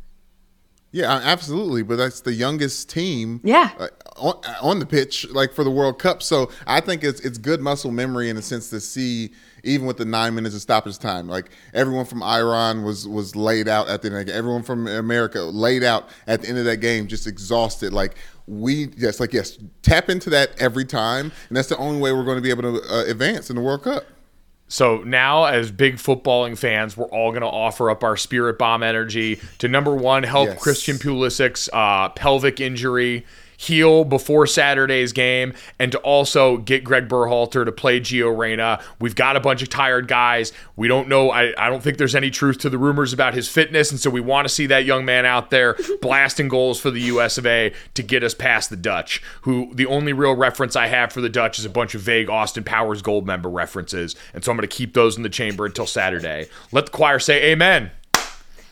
Yeah, 0.92 1.11
absolutely. 1.24 1.83
But 1.83 1.96
that's 1.96 2.20
the 2.20 2.35
youngest 2.35 2.90
team. 2.90 3.40
Yeah. 3.42 3.70
uh, 3.78 3.88
on, 4.16 4.35
on 4.61 4.78
the 4.78 4.87
pitch, 4.87 5.26
like 5.31 5.55
for 5.55 5.64
the 5.64 5.70
World 5.70 5.98
Cup. 5.98 6.22
So 6.22 6.50
I 6.66 6.81
think 6.81 7.02
it's 7.02 7.20
it's 7.20 7.38
good 7.38 7.62
muscle 7.62 7.90
memory 7.90 8.28
in 8.28 8.37
a 8.37 8.42
sense 8.42 8.68
to 8.70 8.81
see, 8.81 9.31
even 9.64 9.87
with 9.87 9.96
the 9.96 10.05
nine 10.05 10.35
minutes 10.35 10.55
of 10.55 10.61
stoppage 10.61 10.98
time, 10.98 11.28
like 11.28 11.50
everyone 11.72 12.05
from 12.05 12.22
Iran 12.22 12.85
was 12.85 13.09
was 13.09 13.35
laid 13.35 13.68
out 13.68 13.88
at 13.88 14.02
the 14.02 14.09
end. 14.09 14.16
Of 14.16 14.20
the 14.20 14.24
game. 14.26 14.38
Everyone 14.38 14.62
from 14.62 14.87
America 14.87 15.40
laid 15.40 15.83
out 15.83 16.11
at 16.26 16.42
the 16.42 16.48
end 16.48 16.59
of 16.59 16.66
that 16.66 16.78
game, 16.78 17.07
just 17.07 17.26
exhausted. 17.26 17.94
Like 17.94 18.16
we, 18.46 18.88
yes, 18.98 19.18
like 19.18 19.33
yes, 19.33 19.59
tap 19.81 20.11
into 20.11 20.28
that 20.31 20.50
every 20.61 20.85
time, 20.85 21.33
and 21.48 21.57
that's 21.57 21.68
the 21.68 21.78
only 21.78 22.00
way 22.00 22.12
we're 22.12 22.24
going 22.24 22.37
to 22.37 22.42
be 22.42 22.50
able 22.50 22.64
to 22.64 22.83
uh, 22.94 23.05
advance 23.07 23.48
in 23.48 23.57
the 23.57 23.62
World 23.62 23.83
Cup. 23.85 24.05
So 24.72 25.02
now, 25.04 25.44
as 25.44 25.70
big 25.70 25.96
footballing 25.96 26.56
fans, 26.56 26.96
we're 26.96 27.04
all 27.04 27.30
going 27.30 27.42
to 27.42 27.46
offer 27.46 27.90
up 27.90 28.02
our 28.02 28.16
spirit 28.16 28.56
bomb 28.58 28.82
energy 28.82 29.38
to 29.58 29.68
number 29.68 29.94
one, 29.94 30.22
help 30.22 30.48
Yes. 30.48 30.62
Christian 30.62 30.96
Pulisic's 30.96 31.68
uh, 31.74 32.08
pelvic 32.08 32.58
injury 32.58 33.26
heal 33.62 34.05
before 34.05 34.46
Saturday's 34.46 35.12
game, 35.12 35.55
and 35.79 35.92
to 35.92 35.98
also 35.98 36.57
get 36.57 36.83
Greg 36.83 37.09
Berhalter 37.09 37.64
to 37.64 37.70
play 37.72 38.01
Gio 38.01 38.37
Reyna. 38.37 38.83
We've 38.98 39.14
got 39.14 39.37
a 39.37 39.40
bunch 39.40 39.62
of 39.62 39.68
tired 39.68 40.09
guys. 40.09 40.53
We 40.75 40.88
don't 40.88 41.09
know. 41.09 41.31
I, 41.31 41.53
I 41.57 41.70
don't 41.70 41.83
think 41.83 41.98
there's 41.98 42.14
any 42.14 42.31
truth 42.31 42.59
to 42.59 42.70
the 42.70 42.79
rumors 42.79 43.12
about 43.12 43.35
his 43.35 43.48
fitness, 43.48 43.90
and 43.90 44.01
so 44.01 44.11
we 44.11 44.20
want 44.20 44.48
to 44.48 44.53
see 44.53 44.66
that 44.66 44.85
young 44.85 45.05
man 45.05 45.25
out 45.25 45.51
there 45.51 45.77
blasting 46.03 46.48
goals 46.48 46.81
for 46.81 46.90
the 46.90 47.01
U.S. 47.03 47.38
of 47.38 47.46
A. 47.46 47.72
to 47.94 48.03
get 48.03 48.25
us 48.25 48.35
past 48.35 48.70
the 48.70 48.77
Dutch. 48.77 49.22
Who 49.42 49.72
the 49.75 49.87
only 49.87 50.12
real 50.12 50.35
reference 50.35 50.75
I 50.75 50.88
have 50.88 51.12
for 51.12 51.20
the 51.20 51.29
Dutch 51.29 51.59
is 51.59 51.64
a 51.64 51.70
bunch 51.70 51.94
of 51.94 52.01
vague 52.01 52.29
Austin 52.29 52.64
Powers 52.64 53.03
Goldmember 53.03 53.53
references, 53.53 54.16
and 54.35 54.44
so 54.44 54.51
I'm 54.51 54.57
going 54.57 54.68
to 54.68 54.77
keep 54.77 54.94
those 54.94 55.16
in 55.16 55.22
the 55.22 55.29
chamber 55.29 55.66
until 55.66 55.87
Saturday. 55.87 56.48
Let 56.72 56.87
the 56.87 56.92
choir 56.92 57.18
say 57.18 57.53
Amen. 57.53 57.92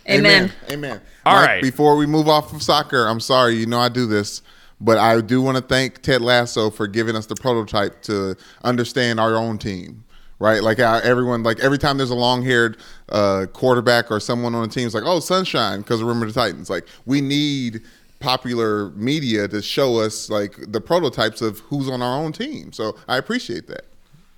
Amen. 0.09 0.53
Amen. 0.70 1.00
All 1.24 1.35
Mike, 1.37 1.46
right. 1.46 1.62
Before 1.62 1.96
we 1.96 2.07
move 2.07 2.29
off 2.29 2.53
of 2.53 2.62
soccer, 2.62 3.07
I'm 3.07 3.20
sorry, 3.20 3.55
you 3.57 3.66
know 3.66 3.79
I 3.79 3.88
do 3.88 4.07
this, 4.07 4.42
but 4.80 4.98
I 4.98 5.20
do 5.20 5.42
want 5.42 5.56
to 5.56 5.62
thank 5.62 6.02
Ted 6.02 6.20
Lasso 6.20 6.70
for 6.70 6.86
giving 6.86 7.16
us 7.16 7.26
the 7.26 7.34
prototype 7.34 8.02
to 8.02 8.36
understand 8.64 9.20
our 9.20 9.36
own 9.36 9.58
team. 9.58 10.04
Right, 10.38 10.62
like 10.62 10.78
everyone, 10.78 11.42
like 11.42 11.60
every 11.60 11.76
time 11.76 11.98
there's 11.98 12.08
a 12.08 12.14
long-haired 12.14 12.78
uh, 13.10 13.44
quarterback 13.52 14.10
or 14.10 14.18
someone 14.20 14.54
on 14.54 14.62
the 14.62 14.74
team, 14.74 14.86
it's 14.86 14.94
like, 14.94 15.04
oh, 15.04 15.20
sunshine, 15.20 15.80
because 15.80 16.00
remember 16.00 16.24
the 16.24 16.32
Titans. 16.32 16.70
Like 16.70 16.86
we 17.04 17.20
need 17.20 17.82
popular 18.20 18.88
media 18.92 19.48
to 19.48 19.60
show 19.60 19.98
us 19.98 20.30
like 20.30 20.56
the 20.72 20.80
prototypes 20.80 21.42
of 21.42 21.58
who's 21.60 21.90
on 21.90 22.00
our 22.00 22.18
own 22.18 22.32
team. 22.32 22.72
So 22.72 22.96
I 23.06 23.18
appreciate 23.18 23.66
that. 23.66 23.84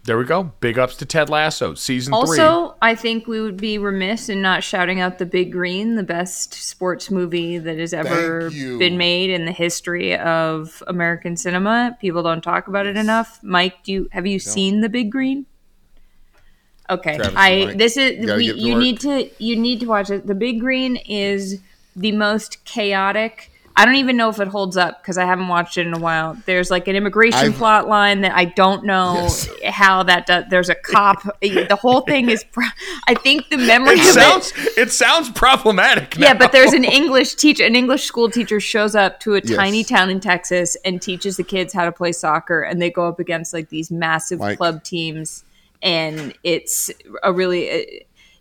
There 0.05 0.19
we 0.19 0.25
go. 0.25 0.53
Big 0.59 0.81
ups 0.81 0.97
to 0.97 1.07
Ted 1.07 1.31
Lasso, 1.31 1.75
season 1.75 2.11
three. 2.13 2.41
Also, 2.41 2.75
I 2.83 2.97
think 2.97 3.29
we 3.29 3.41
would 3.41 3.57
be 3.57 3.79
remiss 3.79 4.29
in 4.29 4.43
not 4.43 4.65
shouting 4.65 4.99
out 5.01 5.19
The 5.19 5.27
Big 5.27 5.53
Green, 5.53 5.95
the 5.95 6.03
best 6.03 6.55
sports 6.55 7.09
movie 7.09 7.57
that 7.59 7.79
has 7.79 7.95
ever 7.95 8.51
been 8.51 8.97
made 8.97 9.31
in 9.31 9.45
the 9.45 9.53
history 9.53 10.17
of 10.19 10.83
American 10.89 11.37
cinema. 11.37 11.97
People 12.01 12.25
don't 12.25 12.43
talk 12.43 12.67
about 12.67 12.87
it 12.87 12.97
enough. 12.97 13.39
Mike, 13.45 13.85
do 13.85 13.93
you 13.93 14.09
have 14.11 14.27
you 14.27 14.41
seen 14.41 14.81
The 14.81 14.89
Big 14.89 15.13
Green? 15.13 15.47
Okay, 16.91 17.17
Travis 17.17 17.35
I 17.37 17.65
Mike, 17.67 17.79
this 17.79 17.97
is 17.97 18.27
you 18.27 18.35
we, 18.35 18.53
you 18.55 18.75
work. 18.75 18.83
need 18.83 19.01
to 19.01 19.31
you 19.39 19.55
need 19.57 19.79
to 19.81 19.87
watch 19.87 20.11
it. 20.11 20.27
The 20.27 20.35
Big 20.35 20.59
Green 20.59 20.97
is 20.97 21.61
the 21.95 22.11
most 22.11 22.65
chaotic. 22.65 23.52
I 23.75 23.87
don't 23.87 23.95
even 23.97 24.17
know 24.19 24.29
if 24.29 24.39
it 24.39 24.49
holds 24.49 24.77
up 24.77 25.03
because 25.03 25.17
I 25.17 25.25
haven't 25.25 25.49
watched 25.49 25.79
it 25.79 25.87
in 25.87 25.95
a 25.95 25.99
while. 25.99 26.37
There's 26.45 26.71
like 26.71 26.89
an 26.89 26.97
immigration 26.97 27.39
I've- 27.41 27.55
plot 27.57 27.89
line 27.89 28.21
that 28.21 28.33
I 28.37 28.45
don't 28.45 28.85
know 28.85 29.15
Yes. 29.15 29.49
how 29.71 30.03
that 30.03 30.27
does. 30.27 30.45
There's 30.51 30.69
a 30.69 30.75
cop. 30.75 31.23
the 31.41 31.79
whole 31.81 32.03
thing 32.03 32.29
is. 32.29 32.45
Pro- 32.45 32.67
I 33.09 33.15
think 33.15 33.49
the 33.49 33.57
memory 33.57 33.95
it 33.95 34.01
of 34.01 34.13
sounds 34.15 34.53
it 34.77 34.91
sounds 34.93 35.31
problematic. 35.31 36.17
yeah, 36.19 36.35
but 36.35 36.53
there's 36.53 36.73
an 36.75 36.85
English 37.01 37.35
teacher, 37.37 37.65
an 37.65 37.75
English 37.75 38.05
school 38.05 38.31
teacher 38.31 38.61
shows 38.61 38.95
up 38.95 39.21
to 39.21 39.35
a 39.37 39.41
Yes. 39.43 39.57
tiny 39.57 39.85
town 39.85 40.11
in 40.11 40.21
Texas 40.21 40.77
and 40.85 41.01
teaches 41.01 41.37
the 41.39 41.45
kids 41.45 41.73
how 41.73 41.85
to 41.87 41.93
play 41.93 42.13
soccer, 42.13 42.61
and 42.63 42.81
they 42.83 42.91
go 42.91 43.09
up 43.09 43.19
against 43.21 43.55
like 43.55 43.71
these 43.71 43.91
massive 43.91 44.39
club 44.59 44.85
teams, 44.85 45.45
and 45.83 46.35
it's 46.45 46.91
a 47.23 47.33
really, 47.33 47.71
uh, 47.71 47.85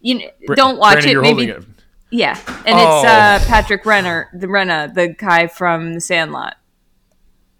you 0.01 0.15
know, 0.19 0.25
Bra- 0.45 0.55
don't 0.55 0.77
watch 0.77 1.03
Brandon, 1.03 1.17
it. 1.17 1.21
Maybe, 1.21 1.49
it. 1.51 1.63
Yeah, 2.11 2.37
and 2.65 2.75
Oh. 2.77 2.99
it's 2.99 3.07
uh, 3.07 3.47
Patrick 3.47 3.83
Renna, 3.85 4.25
the 4.33 4.47
Renna, 4.47 4.93
the 4.93 5.07
guy 5.09 5.47
from 5.47 5.93
The 5.93 6.01
Sandlot, 6.01 6.55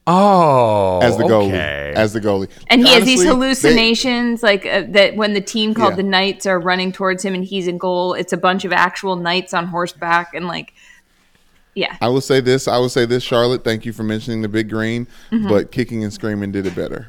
Oh, 0.07 0.99
As 1.01 1.15
the 1.15 1.23
goalie, 1.23 1.49
okay. 1.49 1.93
as 1.95 2.11
the 2.13 2.19
goalie, 2.19 2.49
and 2.67 2.81
he 2.85 2.91
has 2.91 3.05
these 3.05 3.19
Honestly, 3.21 3.23
they- 3.25 3.29
hallucinations, 3.29 4.43
like 4.43 4.65
uh, 4.65 4.83
that 4.89 5.15
when 5.15 5.33
the 5.33 5.41
team 5.41 5.73
called 5.73 5.91
Yeah. 5.93 5.97
the 5.97 6.03
Knights 6.03 6.45
are 6.47 6.59
running 6.59 6.91
towards 6.91 7.23
him 7.23 7.33
and 7.35 7.45
he's 7.45 7.67
in 7.67 7.77
goal. 7.77 8.13
It's 8.15 8.33
a 8.33 8.37
bunch 8.37 8.65
of 8.65 8.73
actual 8.73 9.15
knights 9.15 9.53
on 9.53 9.67
horseback, 9.67 10.33
and 10.33 10.47
like, 10.47 10.73
yeah, 11.75 11.95
I 12.01 12.09
will 12.09 12.19
say 12.19 12.41
this. 12.41 12.67
I 12.67 12.77
will 12.79 12.89
say 12.89 13.05
this, 13.05 13.23
Charlotte. 13.23 13.63
Thank 13.63 13.85
you 13.85 13.93
for 13.93 14.03
mentioning 14.03 14.41
the 14.41 14.49
big 14.49 14.69
green, 14.69 15.07
Mm-hmm. 15.31 15.47
but 15.47 15.71
kicking 15.71 16.03
and 16.03 16.11
screaming 16.11 16.51
did 16.51 16.65
it 16.65 16.75
better. 16.75 17.07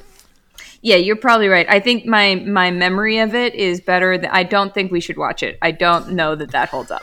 Yeah, 0.83 0.97
you're 0.97 1.17
probably 1.17 1.49
right. 1.49 1.67
I 1.69 1.81
think 1.81 2.05
my 2.07 2.35
my 2.37 2.71
memory 2.71 3.19
of 3.19 3.35
it 3.35 3.55
is 3.55 3.81
better. 3.81 4.19
Than, 4.19 4.31
I 4.31 4.43
don't 4.43 4.75
think 4.75 4.93
we 4.93 5.01
should 5.01 5.17
watch 5.17 5.43
it. 5.43 5.57
I 5.63 5.71
don't 5.71 6.11
know 6.13 6.35
that 6.37 6.51
that 6.53 6.69
holds 6.69 6.91
up. 6.91 7.03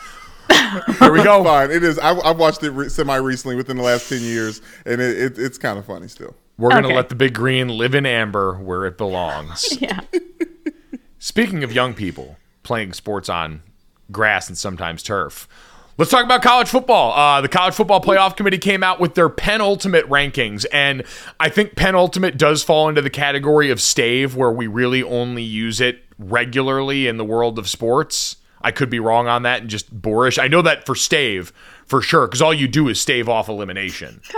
Here 0.99 1.11
we 1.11 1.23
go. 1.23 1.43
Fine, 1.43 1.71
it 1.71 1.83
is. 1.83 1.97
I, 1.99 2.17
I've 2.19 2.37
watched 2.37 2.63
it 2.63 2.71
re- 2.71 2.89
semi 2.89 3.15
recently 3.15 3.55
within 3.55 3.77
the 3.77 3.83
last 3.83 4.09
ten 4.09 4.21
years, 4.21 4.61
and 4.85 4.99
it, 5.01 5.17
it, 5.17 5.39
it's 5.39 5.57
kind 5.57 5.77
of 5.79 5.85
funny 5.85 6.07
still. 6.07 6.35
We're 6.57 6.69
gonna 6.71 6.87
Okay. 6.87 6.95
let 6.95 7.09
the 7.09 7.15
big 7.15 7.33
green 7.33 7.69
live 7.69 7.95
in 7.95 8.05
amber 8.05 8.55
where 8.55 8.85
it 8.85 8.97
belongs. 8.97 9.77
Yeah. 9.81 10.01
Speaking 11.19 11.63
of 11.63 11.73
young 11.73 11.93
people 11.93 12.37
playing 12.63 12.93
sports 12.93 13.27
on 13.29 13.61
grass 14.11 14.47
and 14.47 14.57
sometimes 14.57 15.03
turf, 15.03 15.47
let's 15.97 16.09
talk 16.09 16.23
about 16.23 16.41
college 16.41 16.69
football. 16.69 17.11
Uh, 17.13 17.41
the 17.41 17.49
College 17.49 17.73
Football 17.73 18.01
Playoff 18.01 18.37
Committee 18.37 18.57
came 18.57 18.83
out 18.83 18.99
with 19.01 19.15
their 19.15 19.27
penultimate 19.29 20.07
rankings, 20.09 20.65
and 20.71 21.03
I 21.39 21.49
think 21.49 21.75
penultimate 21.75 22.37
does 22.37 22.63
fall 22.63 22.87
into 22.87 23.01
the 23.01 23.09
category 23.09 23.69
of 23.69 23.81
stave, 23.81 24.35
where 24.35 24.51
we 24.51 24.67
really 24.67 25.03
only 25.03 25.43
use 25.43 25.81
it 25.81 26.03
regularly 26.17 27.07
in 27.07 27.17
the 27.17 27.25
world 27.25 27.59
of 27.59 27.67
sports. 27.67 28.37
I 28.61 28.71
could 28.71 28.89
be 28.89 28.99
wrong 28.99 29.27
on 29.27 29.43
that 29.43 29.61
and 29.61 29.69
just 29.69 29.91
boorish. 29.91 30.37
I 30.37 30.47
know 30.47 30.61
that 30.61 30.85
for 30.85 30.95
stave 30.95 31.53
for 31.85 32.01
sure, 32.01 32.27
because 32.27 32.41
all 32.41 32.53
you 32.53 32.67
do 32.67 32.87
is 32.87 32.99
stave 33.01 33.29
off 33.29 33.49
elimination. 33.49 34.21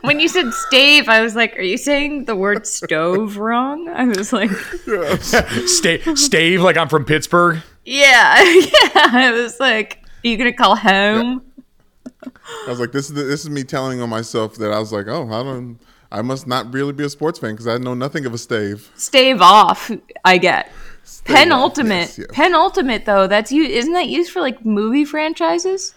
When 0.00 0.20
you 0.20 0.28
said 0.28 0.52
stave, 0.54 1.08
I 1.08 1.20
was 1.20 1.34
like, 1.34 1.58
"Are 1.58 1.62
you 1.62 1.76
saying 1.76 2.26
the 2.26 2.36
word 2.36 2.66
stove 2.66 3.36
wrong?" 3.38 3.88
I 3.88 4.04
was 4.04 4.32
like, 4.32 4.50
Sta- 5.20 6.14
stave, 6.14 6.62
like 6.62 6.76
I'm 6.76 6.88
from 6.88 7.04
Pittsburgh. 7.04 7.60
"Yeah, 7.84 8.40
yeah." 8.42 8.90
I 8.94 9.32
was 9.32 9.58
like, 9.60 9.98
"Are 10.24 10.28
you 10.28 10.36
gonna 10.36 10.52
call 10.52 10.76
home?" 10.76 11.42
I 12.24 12.70
was 12.70 12.80
like, 12.80 12.92
this 12.92 13.08
is 13.08 13.14
the, 13.14 13.24
this 13.24 13.40
is 13.40 13.50
me 13.50 13.64
telling 13.64 14.00
on 14.00 14.08
myself 14.08 14.54
that 14.56 14.72
I 14.72 14.78
was 14.78 14.92
like, 14.92 15.06
oh, 15.08 15.26
I 15.26 15.42
don't, 15.42 15.78
I 16.10 16.22
must 16.22 16.46
not 16.46 16.72
really 16.72 16.92
be 16.92 17.04
a 17.04 17.10
sports 17.10 17.38
fan 17.38 17.50
because 17.50 17.66
I 17.66 17.76
know 17.76 17.92
nothing 17.94 18.24
of 18.24 18.32
a 18.32 18.38
stave. 18.38 18.90
Stave 18.96 19.42
off. 19.42 19.90
I 20.24 20.38
get. 20.38 20.70
Penultimate. 21.24 22.08
yes, 22.08 22.18
yes. 22.18 22.26
Penultimate 22.32 23.04
though. 23.04 23.26
That's 23.26 23.50
you. 23.52 23.64
Isn't 23.64 23.92
that 23.92 24.08
used 24.08 24.30
for 24.32 24.40
like 24.40 24.64
movie 24.64 25.04
franchises? 25.04 25.94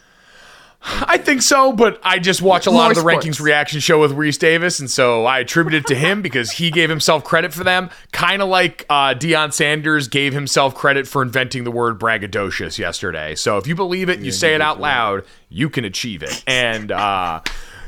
I 0.83 1.17
think 1.17 1.41
so, 1.41 1.73
but 1.73 1.99
I 2.03 2.19
just 2.19 2.41
watch 2.41 2.67
a 2.67 2.69
lot 2.69 2.83
More 2.83 2.91
of 2.91 2.95
the 2.95 3.01
sports. 3.01 3.25
rankings 3.25 3.41
reaction 3.41 3.79
show 3.79 3.99
with 3.99 4.11
Rece 4.11 4.37
Davis, 4.37 4.79
and 4.79 4.89
so 4.89 5.25
I 5.25 5.39
attribute 5.39 5.73
it 5.73 5.87
to 5.87 5.95
him 5.95 6.21
because 6.21 6.51
he 6.51 6.69
gave 6.69 6.87
himself 6.87 7.23
credit 7.23 7.51
for 7.51 7.63
them, 7.63 7.89
kind 8.11 8.43
of 8.43 8.47
like 8.47 8.85
uh, 8.87 9.15
Deion 9.15 9.51
Sanders 9.51 10.07
gave 10.07 10.33
himself 10.33 10.75
credit 10.75 11.07
for 11.07 11.23
inventing 11.23 11.63
the 11.63 11.71
word 11.71 11.99
braggadocious 11.99 12.77
yesterday. 12.77 13.33
So 13.33 13.57
if 13.57 13.65
you 13.65 13.73
believe 13.73 14.07
it 14.07 14.17
and 14.17 14.25
you 14.25 14.31
say 14.31 14.53
it 14.53 14.61
out 14.61 14.79
loud, 14.79 15.25
you 15.49 15.67
can 15.69 15.83
achieve 15.83 16.21
it. 16.21 16.43
And 16.45 16.91
uh, 16.91 17.41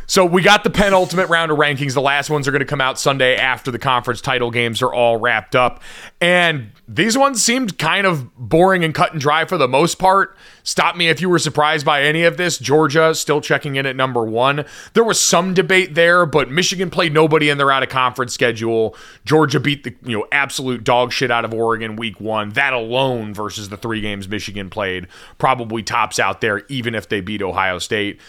So 0.09 0.25
we 0.25 0.41
got 0.41 0.63
the 0.63 0.71
penultimate 0.71 1.29
round 1.29 1.51
of 1.51 1.59
rankings. 1.59 1.93
The 1.93 2.01
last 2.01 2.31
ones 2.31 2.47
are 2.47 2.51
going 2.51 2.61
to 2.61 2.65
come 2.65 2.81
out 2.81 2.99
Sunday 2.99 3.35
after 3.35 3.69
the 3.69 3.77
conference 3.77 4.21
title 4.21 4.49
games 4.49 4.81
are 4.81 4.91
all 4.91 5.17
wrapped 5.17 5.55
up. 5.55 5.83
And 6.19 6.71
these 6.87 7.15
ones 7.15 7.43
seemed 7.43 7.77
kind 7.77 8.07
of 8.07 8.35
boring 8.35 8.83
and 8.83 8.91
cut 8.91 9.11
and 9.11 9.21
dry 9.21 9.45
for 9.45 9.55
the 9.55 9.67
most 9.67 9.99
part. 9.99 10.35
Stop 10.63 10.95
me 10.95 11.09
if 11.09 11.21
you 11.21 11.29
were 11.29 11.37
surprised 11.37 11.85
by 11.85 12.01
any 12.01 12.23
of 12.23 12.37
this. 12.37 12.57
Georgia 12.57 13.13
still 13.13 13.39
checking 13.39 13.75
in 13.75 13.85
at 13.85 13.95
number 13.95 14.23
one. 14.25 14.65
There 14.95 15.03
was 15.03 15.21
some 15.21 15.53
debate 15.53 15.93
there, 15.93 16.25
but 16.25 16.49
Michigan 16.49 16.89
played 16.89 17.13
nobody 17.13 17.51
in 17.51 17.59
their 17.59 17.71
out 17.71 17.83
of 17.83 17.89
conference 17.89 18.33
schedule. 18.33 18.95
Georgia 19.25 19.59
beat 19.59 19.83
the 19.83 19.93
you 20.03 20.17
know 20.17 20.25
absolute 20.31 20.83
dog 20.83 21.11
shit 21.11 21.29
out 21.29 21.45
of 21.45 21.53
Oregon 21.53 21.95
week 21.95 22.19
one. 22.19 22.49
That 22.49 22.73
alone 22.73 23.31
versus 23.31 23.69
the 23.69 23.77
three 23.77 24.01
games 24.01 24.27
Michigan 24.27 24.71
played 24.71 25.07
probably 25.37 25.83
tops 25.83 26.17
out 26.17 26.41
there, 26.41 26.63
even 26.67 26.95
if 26.95 27.09
they 27.09 27.21
beat 27.21 27.43
Ohio 27.43 27.77
State. 27.77 28.19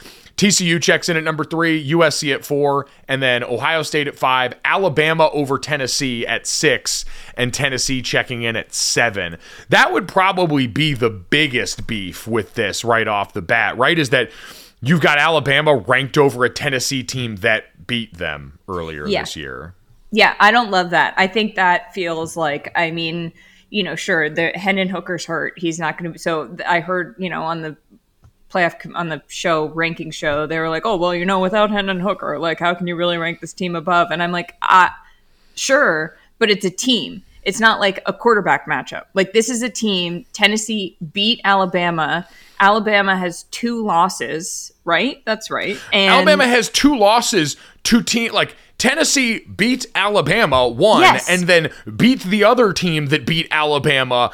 TCU 0.40 0.80
checks 0.80 1.10
in 1.10 1.18
at 1.18 1.22
number 1.22 1.44
three, 1.44 1.90
USC 1.90 2.34
at 2.34 2.46
four, 2.46 2.86
and 3.06 3.22
then 3.22 3.44
Ohio 3.44 3.82
State 3.82 4.08
at 4.08 4.16
five, 4.18 4.54
Alabama 4.64 5.28
over 5.34 5.58
Tennessee 5.58 6.26
at 6.26 6.46
six, 6.46 7.04
and 7.36 7.52
Tennessee 7.52 8.00
checking 8.00 8.40
in 8.42 8.56
at 8.56 8.72
seven. 8.72 9.36
That 9.68 9.92
would 9.92 10.08
probably 10.08 10.66
be 10.66 10.94
the 10.94 11.10
biggest 11.10 11.86
beef 11.86 12.26
with 12.26 12.54
this 12.54 12.84
right 12.86 13.06
off 13.06 13.34
the 13.34 13.42
bat, 13.42 13.76
right? 13.76 13.98
Is 13.98 14.08
that 14.10 14.30
you've 14.80 15.02
got 15.02 15.18
Alabama 15.18 15.76
ranked 15.76 16.16
over 16.16 16.46
a 16.46 16.48
Tennessee 16.48 17.02
team 17.02 17.36
that 17.36 17.86
beat 17.86 18.16
them 18.16 18.58
earlier 18.66 19.06
Yeah. 19.06 19.20
this 19.20 19.36
year. 19.36 19.74
Yeah, 20.10 20.36
I 20.40 20.52
don't 20.52 20.70
love 20.70 20.88
that. 20.88 21.12
I 21.18 21.26
think 21.26 21.56
that 21.56 21.92
feels 21.92 22.34
like, 22.34 22.72
I 22.74 22.90
mean, 22.92 23.34
you 23.68 23.82
know, 23.82 23.94
sure, 23.94 24.30
the 24.30 24.48
Hendon 24.54 24.88
Hooker's 24.88 25.26
hurt. 25.26 25.52
He's 25.58 25.78
not 25.78 25.98
going 25.98 26.04
to 26.10 26.12
be. 26.14 26.18
So 26.18 26.56
I 26.66 26.80
heard, 26.80 27.14
you 27.18 27.28
know, 27.28 27.42
on 27.42 27.60
the 27.60 27.76
playoff 28.52 28.78
com- 28.78 28.96
on 28.96 29.08
the 29.08 29.22
show 29.28 29.66
ranking 29.68 30.10
show, 30.10 30.46
they 30.46 30.58
were 30.58 30.68
like, 30.68 30.84
"Oh, 30.84 30.96
well, 30.96 31.14
you 31.14 31.24
know, 31.24 31.40
without 31.40 31.70
Hendon 31.70 32.00
Hooker, 32.00 32.38
like, 32.38 32.58
how 32.58 32.74
can 32.74 32.86
you 32.86 32.96
really 32.96 33.16
rank 33.18 33.40
this 33.40 33.52
team 33.52 33.76
above?" 33.76 34.10
And 34.10 34.22
I'm 34.22 34.32
like, 34.32 34.54
"Ah, 34.62 34.96
sure, 35.54 36.16
but 36.38 36.50
it's 36.50 36.64
a 36.64 36.70
team. 36.70 37.22
It's 37.42 37.60
not 37.60 37.80
like 37.80 38.02
a 38.06 38.12
quarterback 38.12 38.66
matchup. 38.66 39.04
Like 39.14 39.32
this 39.32 39.48
is 39.48 39.62
a 39.62 39.70
team. 39.70 40.26
Tennessee 40.34 40.96
beat 41.12 41.40
Alabama. 41.44 42.28
Alabama 42.60 43.16
has 43.16 43.44
two 43.44 43.82
losses, 43.82 44.70
right? 44.84 45.22
That's 45.24 45.50
right. 45.50 45.78
And 45.92 46.12
Alabama 46.12 46.46
has 46.46 46.68
two 46.68 46.96
losses 46.98 47.56
to 47.84 48.02
team 48.02 48.32
like 48.32 48.54
Tennessee 48.76 49.40
beat 49.40 49.86
Alabama 49.94 50.68
one 50.68 51.00
Yes. 51.00 51.30
and 51.30 51.44
then 51.44 51.70
beat 51.96 52.22
the 52.24 52.44
other 52.44 52.74
team 52.74 53.06
that 53.06 53.24
beat 53.24 53.48
Alabama 53.50 54.32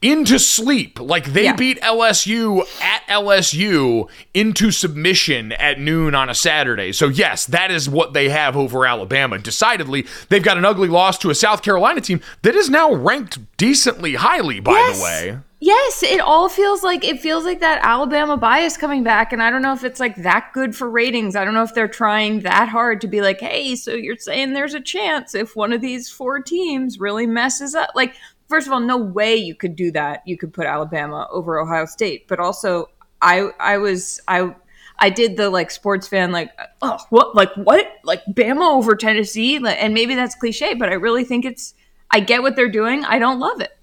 into 0.00 0.38
sleep. 0.38 1.00
Like 1.00 1.32
they 1.32 1.44
Yeah. 1.44 1.56
beat 1.56 1.80
LSU 1.82 2.62
at 2.80 3.02
LSU 3.08 4.08
into 4.32 4.70
submission 4.70 5.52
at 5.52 5.80
noon 5.80 6.14
on 6.14 6.28
a 6.28 6.34
Saturday. 6.34 6.92
So 6.92 7.08
yes, 7.08 7.46
that 7.46 7.70
is 7.70 7.88
what 7.88 8.12
they 8.12 8.28
have 8.28 8.56
over 8.56 8.86
Alabama. 8.86 9.38
Decidedly, 9.38 10.06
they've 10.28 10.42
got 10.42 10.56
an 10.56 10.64
ugly 10.64 10.88
loss 10.88 11.18
to 11.18 11.30
a 11.30 11.34
South 11.34 11.62
Carolina 11.62 12.00
team 12.00 12.20
that 12.42 12.54
is 12.54 12.70
now 12.70 12.92
ranked 12.92 13.38
decently 13.56 14.14
highly 14.14 14.60
by 14.60 14.72
Yes. 14.72 14.98
the 14.98 15.02
way. 15.04 15.38
Yes, 15.60 16.04
it 16.04 16.20
all 16.20 16.48
feels 16.48 16.84
like 16.84 17.02
it 17.02 17.20
feels 17.20 17.44
like 17.44 17.58
that 17.58 17.80
Alabama 17.82 18.36
bias 18.36 18.76
coming 18.76 19.02
back, 19.02 19.32
and 19.32 19.42
I 19.42 19.50
don't 19.50 19.62
know 19.62 19.72
if 19.72 19.82
it's 19.82 19.98
like 19.98 20.14
that 20.22 20.50
good 20.54 20.76
for 20.76 20.88
ratings. 20.88 21.34
I 21.34 21.44
don't 21.44 21.54
know 21.54 21.64
if 21.64 21.74
they're 21.74 21.88
trying 21.88 22.42
that 22.42 22.68
hard 22.68 23.00
to 23.00 23.08
be 23.08 23.20
like, 23.20 23.40
hey, 23.40 23.74
so 23.74 23.90
you're 23.94 24.16
saying 24.18 24.52
there's 24.52 24.74
a 24.74 24.80
chance 24.80 25.34
if 25.34 25.56
one 25.56 25.72
of 25.72 25.80
these 25.80 26.08
four 26.08 26.38
teams 26.38 27.00
really 27.00 27.26
messes 27.26 27.74
up. 27.74 27.90
Like, 27.96 28.14
first 28.48 28.66
of 28.66 28.72
all, 28.72 28.80
no 28.80 28.96
way 28.96 29.36
you 29.36 29.54
could 29.54 29.76
do 29.76 29.90
that. 29.92 30.22
You 30.26 30.36
could 30.36 30.52
put 30.52 30.66
Alabama 30.66 31.28
over 31.30 31.58
Ohio 31.58 31.86
State, 31.86 32.26
but 32.28 32.40
also, 32.40 32.88
I 33.22 33.50
I 33.60 33.78
was 33.78 34.20
I. 34.28 34.54
I 35.00 35.10
did 35.10 35.36
the 35.36 35.48
like 35.48 35.70
sports 35.70 36.08
fan 36.08 36.32
like 36.32 36.50
oh 36.82 36.98
what 37.10 37.32
like 37.32 37.54
what 37.54 37.86
like 38.02 38.20
Bama 38.26 38.68
over 38.68 38.96
Tennessee 38.96 39.64
and 39.64 39.94
maybe 39.94 40.16
that's 40.16 40.34
cliche 40.34 40.74
but 40.74 40.88
I 40.88 40.94
really 40.94 41.22
think 41.22 41.44
it's 41.44 41.74
I 42.10 42.18
get 42.18 42.42
what 42.42 42.56
they're 42.56 42.68
doing 42.68 43.04
I 43.04 43.20
don't 43.20 43.38
love 43.38 43.60
it 43.60 43.78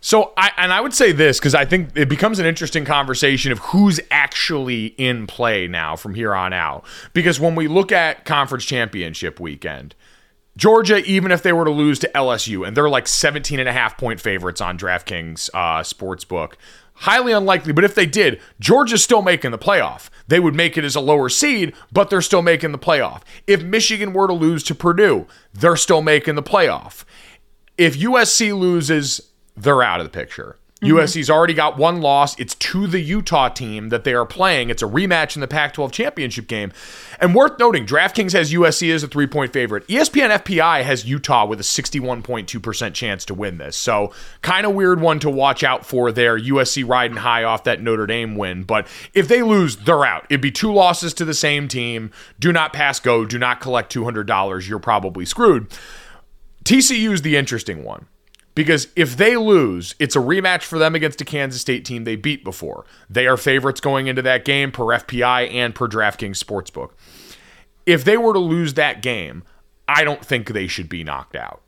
So 0.00 0.32
I 0.36 0.52
and 0.56 0.72
I 0.72 0.80
would 0.80 0.94
say 0.94 1.12
this 1.12 1.38
because 1.38 1.54
I 1.54 1.64
think 1.64 1.90
it 1.96 2.08
becomes 2.08 2.38
an 2.38 2.46
interesting 2.46 2.84
conversation 2.84 3.52
of 3.52 3.58
who's 3.58 4.00
actually 4.10 4.86
in 4.96 5.26
play 5.26 5.66
now 5.66 5.96
from 5.96 6.14
here 6.14 6.34
on 6.34 6.52
out. 6.52 6.84
Because 7.12 7.40
when 7.40 7.54
we 7.54 7.68
look 7.68 7.92
at 7.92 8.24
conference 8.24 8.64
championship 8.64 9.40
weekend, 9.40 9.94
Georgia, 10.56 11.04
even 11.04 11.30
if 11.30 11.42
they 11.42 11.52
were 11.52 11.64
to 11.64 11.70
lose 11.70 11.98
to 11.98 12.10
LSU, 12.14 12.66
and 12.66 12.76
they're 12.76 12.88
like 12.88 13.06
17 13.06 13.60
and 13.60 13.68
a 13.68 13.72
half 13.72 13.98
point 13.98 14.20
favorites 14.20 14.60
on 14.60 14.78
DraftKings 14.78 15.50
uh, 15.52 15.80
Sportsbook, 15.80 16.54
highly 16.94 17.32
unlikely. 17.32 17.72
But 17.72 17.84
if 17.84 17.94
they 17.94 18.06
did, 18.06 18.40
Georgia's 18.58 19.04
still 19.04 19.22
making 19.22 19.50
the 19.50 19.58
playoff. 19.58 20.08
They 20.28 20.40
would 20.40 20.54
make 20.54 20.78
it 20.78 20.84
as 20.84 20.96
a 20.96 21.00
lower 21.00 21.28
seed, 21.28 21.74
but 21.92 22.10
they're 22.10 22.22
still 22.22 22.42
making 22.42 22.72
the 22.72 22.78
playoff. 22.78 23.22
If 23.46 23.62
Michigan 23.62 24.12
were 24.12 24.26
to 24.26 24.32
lose 24.32 24.62
to 24.64 24.74
Purdue, 24.74 25.26
they're 25.52 25.76
still 25.76 26.02
making 26.02 26.36
the 26.36 26.42
playoff. 26.42 27.04
If 27.76 27.98
USC 27.98 28.58
loses, 28.58 29.20
they're 29.54 29.82
out 29.82 30.00
of 30.00 30.06
the 30.06 30.10
picture. 30.10 30.56
Mm-hmm. 30.82 30.94
USC's 30.94 31.30
already 31.30 31.54
got 31.54 31.78
one 31.78 32.02
loss. 32.02 32.38
It's 32.38 32.54
to 32.56 32.86
the 32.86 33.00
Utah 33.00 33.48
team 33.48 33.88
that 33.88 34.04
they 34.04 34.12
are 34.12 34.26
playing. 34.26 34.68
It's 34.68 34.82
a 34.82 34.86
rematch 34.86 35.34
in 35.34 35.40
the 35.40 35.48
Pac 35.48 35.72
12 35.72 35.90
championship 35.90 36.46
game. 36.46 36.70
And 37.18 37.34
worth 37.34 37.58
noting, 37.58 37.86
DraftKings 37.86 38.32
has 38.34 38.52
USC 38.52 38.92
as 38.94 39.02
a 39.02 39.08
three 39.08 39.26
point 39.26 39.54
favorite. 39.54 39.86
ESPN 39.88 40.36
FPI 40.36 40.82
has 40.82 41.06
Utah 41.06 41.46
with 41.46 41.60
a 41.60 41.62
61.2% 41.62 42.92
chance 42.92 43.24
to 43.24 43.32
win 43.32 43.56
this. 43.56 43.74
So, 43.74 44.12
kind 44.42 44.66
of 44.66 44.74
weird 44.74 45.00
one 45.00 45.18
to 45.20 45.30
watch 45.30 45.64
out 45.64 45.86
for 45.86 46.12
there. 46.12 46.38
USC 46.38 46.86
riding 46.86 47.16
high 47.16 47.42
off 47.42 47.64
that 47.64 47.80
Notre 47.80 48.06
Dame 48.06 48.36
win. 48.36 48.62
But 48.64 48.86
if 49.14 49.28
they 49.28 49.42
lose, 49.42 49.76
they're 49.76 50.04
out. 50.04 50.26
It'd 50.28 50.42
be 50.42 50.52
two 50.52 50.74
losses 50.74 51.14
to 51.14 51.24
the 51.24 51.32
same 51.32 51.68
team. 51.68 52.10
Do 52.38 52.52
not 52.52 52.74
pass 52.74 53.00
go. 53.00 53.24
Do 53.24 53.38
not 53.38 53.62
collect 53.62 53.94
$200. 53.94 54.68
You're 54.68 54.78
probably 54.78 55.24
screwed. 55.24 55.70
TCU 56.64 57.12
is 57.12 57.22
the 57.22 57.36
interesting 57.36 57.82
one 57.82 58.08
because 58.56 58.88
if 58.96 59.18
they 59.18 59.36
lose, 59.36 59.94
it's 59.98 60.16
a 60.16 60.18
rematch 60.18 60.62
for 60.62 60.78
them 60.78 60.94
against 60.96 61.20
a 61.20 61.24
Kansas 61.26 61.60
State 61.60 61.84
team 61.84 62.04
they 62.04 62.16
beat 62.16 62.42
before. 62.42 62.86
They 63.08 63.26
are 63.28 63.36
favorites 63.36 63.80
going 63.80 64.08
into 64.08 64.22
that 64.22 64.46
game 64.46 64.72
per 64.72 64.84
FPI 64.84 65.52
and 65.52 65.74
per 65.74 65.86
DraftKings 65.86 66.42
Sportsbook. 66.42 66.92
If 67.84 68.02
they 68.02 68.16
were 68.16 68.32
to 68.32 68.40
lose 68.40 68.74
that 68.74 69.02
game, 69.02 69.44
I 69.86 70.04
don't 70.04 70.24
think 70.24 70.48
they 70.48 70.66
should 70.66 70.88
be 70.88 71.04
knocked 71.04 71.36
out. 71.36 71.60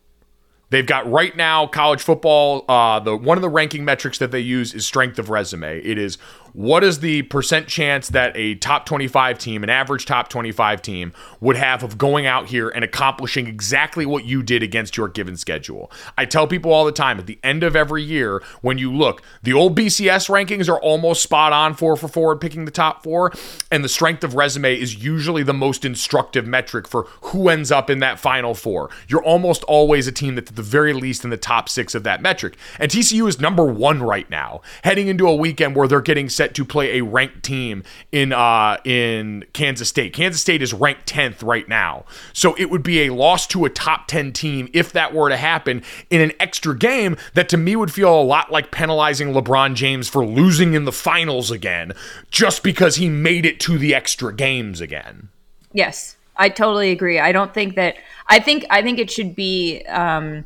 They've 0.70 0.86
got 0.86 1.10
right 1.10 1.36
now 1.36 1.66
college 1.66 2.00
football. 2.00 2.64
Uh, 2.68 3.00
the 3.00 3.16
one 3.16 3.36
of 3.36 3.42
the 3.42 3.48
ranking 3.48 3.84
metrics 3.84 4.18
that 4.18 4.30
they 4.30 4.40
use 4.40 4.72
is 4.74 4.86
strength 4.86 5.18
of 5.18 5.28
resume. 5.30 5.78
It 5.80 5.98
is 5.98 6.16
what 6.58 6.82
is 6.82 6.98
the 6.98 7.22
percent 7.22 7.68
chance 7.68 8.08
that 8.08 8.36
a 8.36 8.56
top 8.56 8.84
25 8.84 9.38
team, 9.38 9.62
an 9.62 9.70
average 9.70 10.06
top 10.06 10.28
25 10.28 10.82
team, 10.82 11.12
would 11.38 11.54
have 11.54 11.84
of 11.84 11.96
going 11.96 12.26
out 12.26 12.48
here 12.48 12.68
and 12.68 12.82
accomplishing 12.82 13.46
exactly 13.46 14.04
what 14.04 14.24
you 14.24 14.42
did 14.42 14.60
against 14.60 14.96
your 14.96 15.06
given 15.06 15.36
schedule. 15.36 15.88
I 16.16 16.24
tell 16.24 16.48
people 16.48 16.72
all 16.72 16.84
the 16.84 16.90
time 16.90 17.20
at 17.20 17.26
the 17.26 17.38
end 17.44 17.62
of 17.62 17.76
every 17.76 18.02
year, 18.02 18.42
when 18.60 18.76
you 18.76 18.92
look, 18.92 19.22
the 19.40 19.52
old 19.52 19.78
BCS 19.78 20.28
rankings 20.28 20.68
are 20.68 20.80
almost 20.80 21.22
spot 21.22 21.52
on 21.52 21.74
four 21.74 21.94
for 21.94 22.32
at 22.32 22.40
picking 22.40 22.64
the 22.64 22.72
top 22.72 23.04
four, 23.04 23.32
and 23.70 23.84
the 23.84 23.88
strength 23.88 24.24
of 24.24 24.34
resume 24.34 24.74
is 24.74 24.96
usually 24.96 25.44
the 25.44 25.54
most 25.54 25.84
instructive 25.84 26.44
metric 26.44 26.88
for 26.88 27.04
who 27.20 27.48
ends 27.48 27.70
up 27.70 27.88
in 27.88 28.00
that 28.00 28.18
final 28.18 28.52
four. 28.52 28.90
You're 29.06 29.22
almost 29.22 29.62
always 29.64 30.08
a 30.08 30.12
team 30.12 30.34
that's 30.34 30.50
at 30.50 30.56
the 30.56 30.62
very 30.62 30.92
least 30.92 31.22
in 31.22 31.30
the 31.30 31.36
top 31.36 31.68
six 31.68 31.94
of 31.94 32.02
that 32.02 32.20
metric. 32.20 32.56
And 32.80 32.90
TCU 32.90 33.28
is 33.28 33.38
number 33.38 33.64
one 33.64 34.02
right 34.02 34.28
now, 34.28 34.60
heading 34.82 35.06
into 35.06 35.28
a 35.28 35.36
weekend 35.36 35.76
where 35.76 35.86
they're 35.86 36.00
getting 36.00 36.28
set 36.28 36.47
to 36.54 36.64
play 36.64 36.98
a 36.98 37.04
ranked 37.04 37.42
team 37.42 37.82
in 38.12 38.32
uh 38.32 38.76
in 38.84 39.44
Kansas 39.52 39.88
State. 39.88 40.12
Kansas 40.12 40.40
State 40.40 40.62
is 40.62 40.72
ranked 40.72 41.06
10th 41.06 41.42
right 41.42 41.68
now. 41.68 42.04
So 42.32 42.54
it 42.54 42.70
would 42.70 42.82
be 42.82 43.02
a 43.02 43.14
loss 43.14 43.46
to 43.48 43.64
a 43.64 43.70
top 43.70 44.06
10 44.06 44.32
team 44.32 44.68
if 44.72 44.92
that 44.92 45.14
were 45.14 45.28
to 45.28 45.36
happen 45.36 45.82
in 46.10 46.20
an 46.20 46.32
extra 46.40 46.76
game 46.76 47.16
that 47.34 47.48
to 47.50 47.56
me 47.56 47.76
would 47.76 47.92
feel 47.92 48.20
a 48.20 48.22
lot 48.22 48.50
like 48.50 48.70
penalizing 48.70 49.32
LeBron 49.32 49.74
James 49.74 50.08
for 50.08 50.24
losing 50.24 50.74
in 50.74 50.84
the 50.84 50.92
finals 50.92 51.50
again 51.50 51.92
just 52.30 52.62
because 52.62 52.96
he 52.96 53.08
made 53.08 53.44
it 53.44 53.60
to 53.60 53.78
the 53.78 53.94
extra 53.94 54.34
games 54.34 54.80
again. 54.80 55.28
Yes, 55.72 56.16
I 56.36 56.48
totally 56.48 56.90
agree. 56.90 57.18
I 57.18 57.32
don't 57.32 57.52
think 57.52 57.74
that. 57.76 57.96
I 58.26 58.38
think 58.38 58.64
I 58.70 58.82
think 58.82 58.98
it 58.98 59.10
should 59.10 59.34
be. 59.34 59.82
Um, 59.86 60.44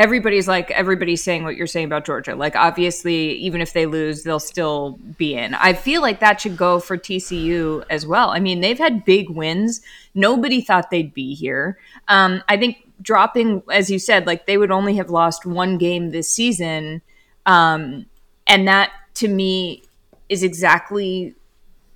everybody's 0.00 0.48
like 0.48 0.70
everybody's 0.70 1.22
saying 1.22 1.44
what 1.44 1.56
you're 1.56 1.66
saying 1.66 1.84
about 1.84 2.06
Georgia. 2.06 2.34
Like 2.34 2.56
obviously, 2.56 3.32
even 3.32 3.60
if 3.60 3.74
they 3.74 3.84
lose, 3.84 4.22
they'll 4.22 4.40
still 4.40 4.98
be 5.18 5.34
in. 5.34 5.52
I 5.54 5.74
feel 5.74 6.00
like 6.00 6.20
that 6.20 6.40
should 6.40 6.56
go 6.56 6.80
for 6.80 6.96
TCU 6.96 7.84
as 7.90 8.06
well. 8.06 8.30
I 8.30 8.40
mean, 8.40 8.60
they've 8.60 8.78
had 8.78 9.04
big 9.04 9.28
wins. 9.28 9.82
Nobody 10.14 10.62
thought 10.62 10.90
they'd 10.90 11.12
be 11.12 11.34
here. 11.34 11.78
Um, 12.08 12.42
I 12.48 12.56
think 12.56 12.78
dropping, 13.02 13.62
as 13.70 13.90
you 13.90 13.98
said, 13.98 14.26
like 14.26 14.46
they 14.46 14.56
would 14.56 14.70
only 14.70 14.96
have 14.96 15.10
lost 15.10 15.44
one 15.44 15.76
game 15.76 16.10
this 16.10 16.30
season, 16.30 17.02
um, 17.44 18.06
and 18.46 18.66
that 18.66 18.92
to 19.16 19.28
me 19.28 19.82
is 20.30 20.42
exactly 20.42 21.34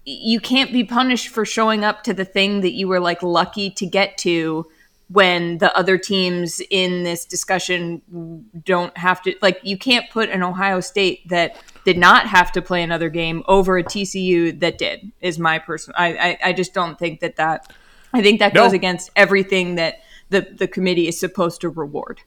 you 0.04 0.38
can't 0.40 0.70
be 0.70 0.84
punished 0.84 1.28
for 1.28 1.46
showing 1.46 1.82
up 1.82 2.02
to 2.02 2.12
the 2.12 2.26
thing 2.26 2.60
that 2.60 2.72
you 2.72 2.86
were 2.86 3.00
like 3.00 3.22
lucky 3.22 3.70
to 3.70 3.86
get 3.86 4.18
to 4.18 4.66
when 5.14 5.58
the 5.58 5.74
other 5.76 5.96
teams 5.96 6.60
in 6.70 7.04
this 7.04 7.24
discussion 7.24 8.02
don't 8.64 8.96
have 8.98 9.22
to 9.22 9.32
like 9.40 9.60
you 9.62 9.78
can't 9.78 10.10
put 10.10 10.28
an 10.28 10.42
Ohio 10.42 10.80
State 10.80 11.28
that 11.28 11.56
did 11.84 11.96
not 11.96 12.26
have 12.26 12.50
to 12.50 12.60
play 12.60 12.82
another 12.82 13.08
game 13.08 13.44
over 13.46 13.78
a 13.78 13.84
TCU 13.84 14.58
that 14.58 14.76
did. 14.76 15.12
Is 15.20 15.38
my 15.38 15.60
personal. 15.60 15.94
I, 15.96 16.08
I 16.16 16.38
I 16.48 16.52
just 16.52 16.74
don't 16.74 16.98
think 16.98 17.20
that 17.20 17.36
that. 17.36 17.72
I 18.12 18.22
think 18.22 18.40
that 18.40 18.54
No. 18.54 18.64
goes 18.64 18.72
against 18.72 19.10
everything 19.14 19.76
that 19.76 20.00
the 20.30 20.40
the 20.40 20.66
committee 20.66 21.06
is 21.06 21.18
supposed 21.18 21.60
to 21.60 21.68
reward. 21.68 22.22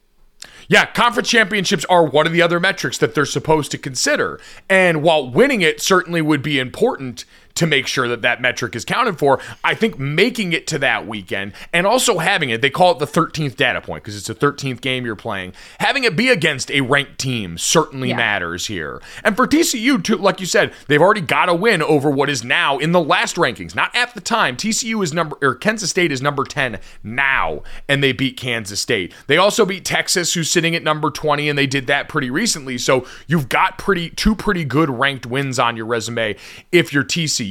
Yeah, 0.66 0.86
conference 0.86 1.28
championships 1.28 1.84
are 1.86 2.04
one 2.04 2.26
of 2.26 2.32
the 2.32 2.40
other 2.40 2.58
metrics 2.60 2.96
that 2.98 3.14
they're 3.14 3.26
supposed 3.26 3.70
to 3.72 3.78
consider. 3.78 4.40
And 4.68 5.02
while 5.02 5.28
winning 5.28 5.60
it 5.60 5.82
certainly 5.82 6.22
would 6.22 6.42
be 6.42 6.58
important 6.58 7.26
to 7.58 7.66
make 7.66 7.86
sure 7.86 8.08
that 8.08 8.22
that 8.22 8.40
metric 8.40 8.74
is 8.74 8.84
counted 8.84 9.18
for, 9.18 9.40
I 9.62 9.74
think 9.74 9.98
making 9.98 10.52
it 10.52 10.66
to 10.68 10.78
that 10.78 11.06
weekend 11.06 11.52
and 11.72 11.86
also 11.86 12.18
having 12.18 12.50
it, 12.50 12.62
they 12.62 12.70
call 12.70 12.92
it 12.92 12.98
the 12.98 13.06
13th 13.06 13.56
data 13.56 13.80
point 13.80 14.02
because 14.04 14.16
it's 14.16 14.28
the 14.28 14.34
13th 14.34 14.80
game 14.80 15.04
you're 15.04 15.16
playing, 15.16 15.52
having 15.80 16.04
it 16.04 16.16
be 16.16 16.28
against 16.30 16.70
a 16.70 16.80
ranked 16.82 17.18
team 17.18 17.58
certainly 17.58 18.10
Yeah. 18.10 18.16
matters 18.16 18.66
here. 18.66 19.02
And 19.24 19.36
for 19.36 19.46
TCU, 19.46 19.98
too, 20.02 20.16
like 20.16 20.40
you 20.40 20.46
said, 20.46 20.72
they've 20.86 21.00
already 21.02 21.20
got 21.20 21.48
a 21.48 21.54
win 21.54 21.82
over 21.82 22.10
what 22.10 22.30
is 22.30 22.44
now 22.44 22.78
in 22.78 22.92
the 22.92 23.00
last 23.00 23.36
rankings. 23.36 23.74
Not 23.74 23.94
at 23.94 24.14
the 24.14 24.20
time. 24.20 24.56
TCU 24.56 25.02
is 25.02 25.12
number, 25.12 25.36
or 25.42 25.54
Kansas 25.54 25.90
State 25.90 26.12
is 26.12 26.22
number 26.22 26.44
10 26.44 26.78
now, 27.02 27.62
and 27.88 28.02
they 28.02 28.12
beat 28.12 28.36
Kansas 28.36 28.80
State. 28.80 29.12
They 29.26 29.36
also 29.36 29.66
beat 29.66 29.84
Texas, 29.84 30.32
who's 30.34 30.50
sitting 30.50 30.74
at 30.76 30.82
number 30.82 31.10
20, 31.10 31.48
and 31.48 31.58
they 31.58 31.66
did 31.66 31.86
that 31.88 32.08
pretty 32.08 32.30
recently. 32.30 32.78
So 32.78 33.06
you've 33.26 33.48
got 33.48 33.78
pretty 33.78 34.10
two 34.10 34.34
pretty 34.36 34.64
good 34.64 34.88
ranked 34.90 35.26
wins 35.26 35.58
on 35.58 35.76
your 35.76 35.86
resume 35.86 36.36
if 36.70 36.92
you're 36.92 37.04
TCU. 37.04 37.47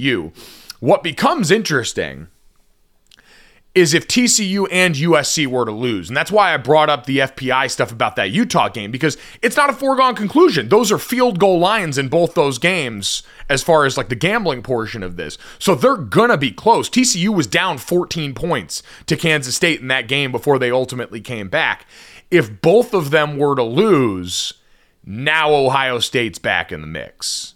What 0.80 1.04
becomes 1.04 1.52
interesting 1.52 2.28
is 3.78 3.94
if 3.94 4.08
TCU 4.08 4.68
and 4.72 4.96
USC 4.96 5.46
were 5.46 5.64
to 5.64 5.72
lose. 5.72 6.10
And 6.10 6.18
that's 6.18 6.32
why 6.32 6.52
I 6.52 6.58
brought 6.58 6.90
up 6.90 7.06
the 7.06 7.20
FPI 7.20 7.70
stuff 7.70 7.92
about 7.92 8.16
that 8.16 8.32
Utah 8.32 8.70
game 8.70 8.90
because 8.90 9.18
it's 9.44 9.56
not 9.56 9.70
a 9.70 9.74
foregone 9.74 10.16
conclusion. 10.16 10.70
Those 10.70 10.92
are 10.92 10.98
field 10.98 11.38
goal 11.38 11.60
lines 11.60 12.00
in 12.00 12.08
both 12.08 12.34
those 12.34 12.58
games 12.58 13.22
as 13.50 13.62
far 13.62 13.86
as 13.86 13.96
like 13.96 14.10
the 14.10 14.16
gambling 14.16 14.64
portion 14.64 15.04
of 15.04 15.16
this. 15.16 15.38
So 15.60 15.76
they're 15.76 15.96
going 15.96 16.32
to 16.32 16.38
be 16.38 16.50
close. 16.50 16.90
TCU 16.90 17.30
was 17.30 17.46
down 17.46 17.78
14 17.78 18.34
points 18.34 18.82
to 19.06 19.16
Kansas 19.16 19.56
State 19.56 19.80
in 19.80 19.90
that 19.90 20.08
game 20.08 20.32
before 20.32 20.58
they 20.58 20.72
ultimately 20.72 21.22
came 21.22 21.48
back. 21.48 21.86
If 22.32 22.62
both 22.62 22.96
of 22.96 23.12
them 23.12 23.38
were 23.38 23.56
to 23.56 23.64
lose, 23.64 24.54
now 25.06 25.54
Ohio 25.54 26.00
State's 26.00 26.40
back 26.40 26.72
in 26.72 26.82
the 26.82 26.88
mix. 26.88 27.54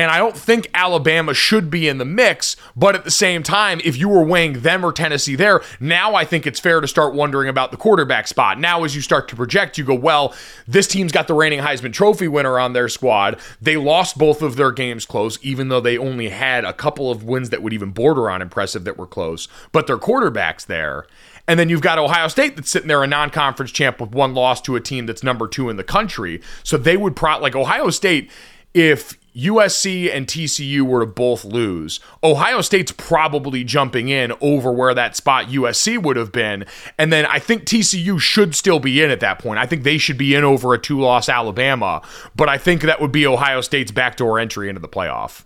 And 0.00 0.10
I 0.10 0.16
don't 0.16 0.34
think 0.34 0.70
Alabama 0.72 1.34
should 1.34 1.68
be 1.68 1.86
in 1.86 1.98
the 1.98 2.06
mix, 2.06 2.56
but 2.74 2.94
at 2.94 3.04
the 3.04 3.10
same 3.10 3.42
time, 3.42 3.82
if 3.84 3.98
you 3.98 4.08
were 4.08 4.24
weighing 4.24 4.60
them 4.60 4.82
or 4.82 4.94
Tennessee 4.94 5.36
there, 5.36 5.60
now 5.78 6.14
I 6.14 6.24
think 6.24 6.46
it's 6.46 6.58
fair 6.58 6.80
to 6.80 6.88
start 6.88 7.12
wondering 7.12 7.50
about 7.50 7.70
the 7.70 7.76
quarterback 7.76 8.26
spot. 8.26 8.58
Now, 8.58 8.82
as 8.84 8.96
you 8.96 9.02
start 9.02 9.28
to 9.28 9.36
project, 9.36 9.76
you 9.76 9.84
go, 9.84 9.94
well, 9.94 10.34
this 10.66 10.86
team's 10.86 11.12
got 11.12 11.28
the 11.28 11.34
reigning 11.34 11.60
Heisman 11.60 11.92
Trophy 11.92 12.28
winner 12.28 12.58
on 12.58 12.72
their 12.72 12.88
squad. 12.88 13.38
They 13.60 13.76
lost 13.76 14.16
both 14.16 14.40
of 14.40 14.56
their 14.56 14.72
games 14.72 15.04
close, 15.04 15.38
even 15.42 15.68
though 15.68 15.82
they 15.82 15.98
only 15.98 16.30
had 16.30 16.64
a 16.64 16.72
couple 16.72 17.10
of 17.10 17.22
wins 17.22 17.50
that 17.50 17.62
would 17.62 17.74
even 17.74 17.90
border 17.90 18.30
on 18.30 18.40
impressive 18.40 18.84
that 18.84 18.96
were 18.96 19.06
close, 19.06 19.48
but 19.70 19.86
their 19.86 19.98
quarterback's 19.98 20.64
there. 20.64 21.04
And 21.46 21.60
then 21.60 21.68
you've 21.68 21.82
got 21.82 21.98
Ohio 21.98 22.28
State 22.28 22.56
that's 22.56 22.70
sitting 22.70 22.88
there 22.88 23.02
a 23.02 23.06
non-conference 23.06 23.70
champ 23.70 24.00
with 24.00 24.12
one 24.12 24.32
loss 24.32 24.62
to 24.62 24.76
a 24.76 24.80
team 24.80 25.04
that's 25.04 25.22
number 25.22 25.46
two 25.46 25.68
in 25.68 25.76
the 25.76 25.84
country. 25.84 26.40
So 26.62 26.78
they 26.78 26.96
would 26.96 27.20
like 27.20 27.54
Ohio 27.54 27.90
State, 27.90 28.30
if 28.72 29.19
USC 29.34 30.12
and 30.14 30.26
TCU 30.26 30.82
were 30.82 31.00
to 31.00 31.06
both 31.06 31.44
lose, 31.44 32.00
Ohio 32.22 32.60
State's 32.60 32.92
probably 32.92 33.64
jumping 33.64 34.08
in 34.08 34.32
over 34.40 34.72
where 34.72 34.94
that 34.94 35.16
spot 35.16 35.46
USC 35.46 36.02
would 36.02 36.16
have 36.16 36.32
been. 36.32 36.64
And 36.98 37.12
then 37.12 37.26
I 37.26 37.38
think 37.38 37.64
TCU 37.64 38.20
should 38.20 38.54
still 38.54 38.80
be 38.80 39.02
in 39.02 39.10
at 39.10 39.20
that 39.20 39.38
point. 39.38 39.58
I 39.58 39.66
think 39.66 39.82
they 39.82 39.98
should 39.98 40.18
be 40.18 40.34
in 40.34 40.44
over 40.44 40.74
a 40.74 40.78
two 40.78 41.00
loss 41.00 41.28
Alabama. 41.28 42.02
But 42.34 42.48
I 42.48 42.58
think 42.58 42.82
that 42.82 43.00
would 43.00 43.12
be 43.12 43.26
Ohio 43.26 43.60
State's 43.60 43.92
backdoor 43.92 44.38
entry 44.38 44.68
into 44.68 44.80
the 44.80 44.88
playoff. 44.88 45.44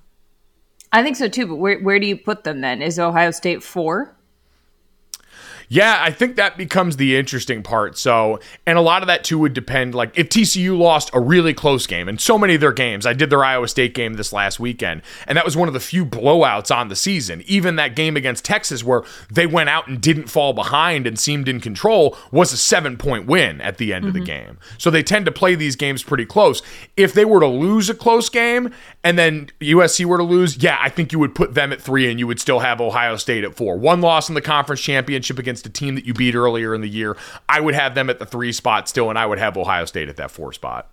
I 0.93 1.03
think 1.03 1.17
so 1.17 1.29
too. 1.29 1.47
But 1.47 1.57
where 1.57 1.81
where 1.81 1.99
do 1.99 2.07
you 2.07 2.17
put 2.17 2.45
them 2.45 2.61
then? 2.61 2.81
Is 2.81 2.99
Ohio 2.99 3.33
State 3.33 3.63
four? 3.63 4.17
Yeah, 5.69 5.99
I 6.01 6.11
think 6.11 6.37
that 6.37 6.57
becomes 6.57 6.97
the 6.97 7.17
interesting 7.17 7.63
part. 7.63 7.97
So, 7.99 8.41
and 8.67 8.79
a 8.79 8.81
lot 8.81 9.03
of 9.03 9.07
that 9.07 9.25
too 9.25 9.39
would 9.39 9.55
depend. 9.55 9.95
Like, 9.95 10.17
if 10.19 10.29
TCU 10.29 10.79
lost 10.79 11.11
a 11.13 11.21
really 11.21 11.55
close 11.55 11.87
game, 11.87 12.09
and 12.09 12.21
so 12.21 12.39
many 12.39 12.55
of 12.55 12.61
their 12.61 12.73
games, 12.73 13.07
I 13.07 13.13
did 13.13 13.31
their 13.31 13.45
Iowa 13.45 13.69
State 13.69 13.95
game 13.95 14.15
this 14.15 14.33
last 14.33 14.61
weekend, 14.61 15.03
and 15.27 15.37
that 15.37 15.45
was 15.45 15.57
one 15.57 15.69
of 15.69 15.75
the 15.75 15.81
few 15.81 16.05
blowouts 16.05 16.75
on 16.75 16.89
the 16.89 16.97
season. 16.97 17.43
Even 17.47 17.77
that 17.77 17.97
game 17.97 18.17
against 18.17 18.45
Texas, 18.45 18.85
where 18.85 19.03
they 19.31 19.47
went 19.47 19.69
out 19.69 19.89
and 19.89 20.01
didn't 20.01 20.29
fall 20.29 20.53
behind 20.53 21.07
and 21.07 21.19
seemed 21.19 21.49
in 21.49 21.61
control, 21.61 22.17
was 22.31 22.53
a 22.53 22.57
seven 22.57 22.97
point 22.97 23.27
win 23.27 23.61
at 23.61 23.79
the 23.79 23.93
end 23.93 24.05
of 24.07 24.13
the 24.13 24.21
mm-hmm. 24.21 24.27
game. 24.27 24.59
So, 24.79 24.91
they 24.91 25.03
tend 25.03 25.27
to 25.27 25.33
play 25.33 25.55
these 25.55 25.77
games 25.77 26.03
pretty 26.03 26.27
close. 26.27 26.63
If 26.97 27.13
they 27.15 27.25
were 27.25 27.41
to 27.41 27.47
lose 27.47 27.89
a 27.89 27.95
close 27.95 28.29
game 28.29 28.73
and 29.05 29.19
then 29.19 29.51
USC 29.61 30.07
were 30.07 30.17
to 30.17 30.25
lose, 30.25 30.57
yeah, 30.57 30.79
I 30.81 30.89
think 30.89 31.13
you 31.13 31.19
would 31.19 31.35
put 31.35 31.53
them 31.53 31.73
at 31.73 31.81
three 31.81 32.11
and 32.11 32.19
you 32.19 32.27
would 32.27 32.41
still 32.41 32.61
have 32.61 32.81
Ohio 32.81 33.17
State 33.17 33.45
at 33.45 33.55
four. 33.55 33.77
One 33.77 34.01
loss 34.01 34.31
in 34.31 34.35
the 34.35 34.41
conference 34.41 34.81
championship 34.81 35.39
against 35.39 35.67
a 35.67 35.71
team 35.71 35.95
that 35.95 36.07
you 36.07 36.15
beat 36.15 36.35
earlier 36.35 36.75
in 36.75 36.81
the 36.81 36.89
year. 36.89 37.17
I 37.47 37.61
would 37.61 37.75
have 37.75 37.95
them 37.95 38.09
at 38.09 38.19
the 38.19 38.25
three 38.25 38.51
spot 38.51 38.89
still, 38.89 39.11
and 39.11 39.19
I 39.19 39.27
would 39.27 39.39
have 39.39 39.59
Ohio 39.59 39.85
State 39.85 40.09
at 40.09 40.17
that 40.17 40.31
four 40.31 40.55
spot. 40.55 40.91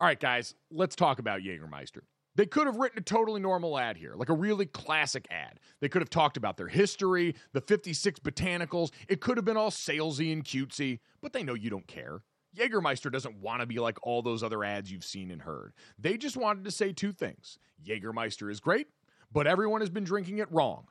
All 0.00 0.06
right, 0.06 0.20
guys, 0.20 0.54
let's 0.70 0.94
talk 0.94 1.18
about 1.18 1.40
Jägermeister. 1.40 2.00
They 2.34 2.46
could 2.46 2.66
have 2.66 2.76
written 2.76 2.98
a 2.98 3.02
totally 3.02 3.40
normal 3.40 3.78
ad 3.78 3.96
here, 3.96 4.14
like 4.14 4.28
a 4.28 4.34
really 4.34 4.66
classic 4.66 5.26
ad. 5.30 5.60
They 5.80 5.88
could 5.88 6.02
have 6.02 6.10
talked 6.10 6.36
about 6.36 6.56
their 6.56 6.68
history, 6.68 7.34
the 7.52 7.60
56 7.60 8.20
botanicals. 8.20 8.90
It 9.08 9.20
could 9.20 9.36
have 9.38 9.44
been 9.44 9.56
all 9.56 9.70
salesy 9.70 10.32
and 10.32 10.44
cutesy, 10.44 11.00
but 11.22 11.32
they 11.32 11.42
know 11.42 11.54
you 11.54 11.70
don't 11.70 11.86
care. 11.86 12.22
Jägermeister 12.56 13.10
doesn't 13.10 13.36
want 13.36 13.60
to 13.60 13.66
be 13.66 13.78
like 13.78 13.98
all 14.06 14.22
those 14.22 14.42
other 14.42 14.64
ads 14.64 14.90
you've 14.90 15.04
seen 15.04 15.30
and 15.30 15.42
heard. 15.42 15.72
They 15.98 16.16
just 16.16 16.36
wanted 16.36 16.64
to 16.64 16.70
say 16.70 16.92
two 16.92 17.12
things 17.12 17.58
Jägermeister 17.84 18.50
is 18.50 18.60
great, 18.60 18.88
but 19.32 19.46
everyone 19.46 19.80
has 19.80 19.90
been 19.90 20.04
drinking 20.04 20.38
it 20.38 20.50
wrong. 20.50 20.86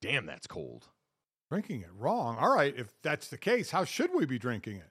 Damn, 0.00 0.26
that's 0.26 0.46
cold. 0.46 0.86
Drinking 1.50 1.80
it 1.80 1.90
wrong. 1.96 2.36
All 2.36 2.54
right, 2.54 2.74
if 2.76 2.92
that's 3.02 3.28
the 3.28 3.38
case, 3.38 3.70
how 3.70 3.84
should 3.84 4.10
we 4.14 4.26
be 4.26 4.38
drinking 4.38 4.76
it? 4.76 4.90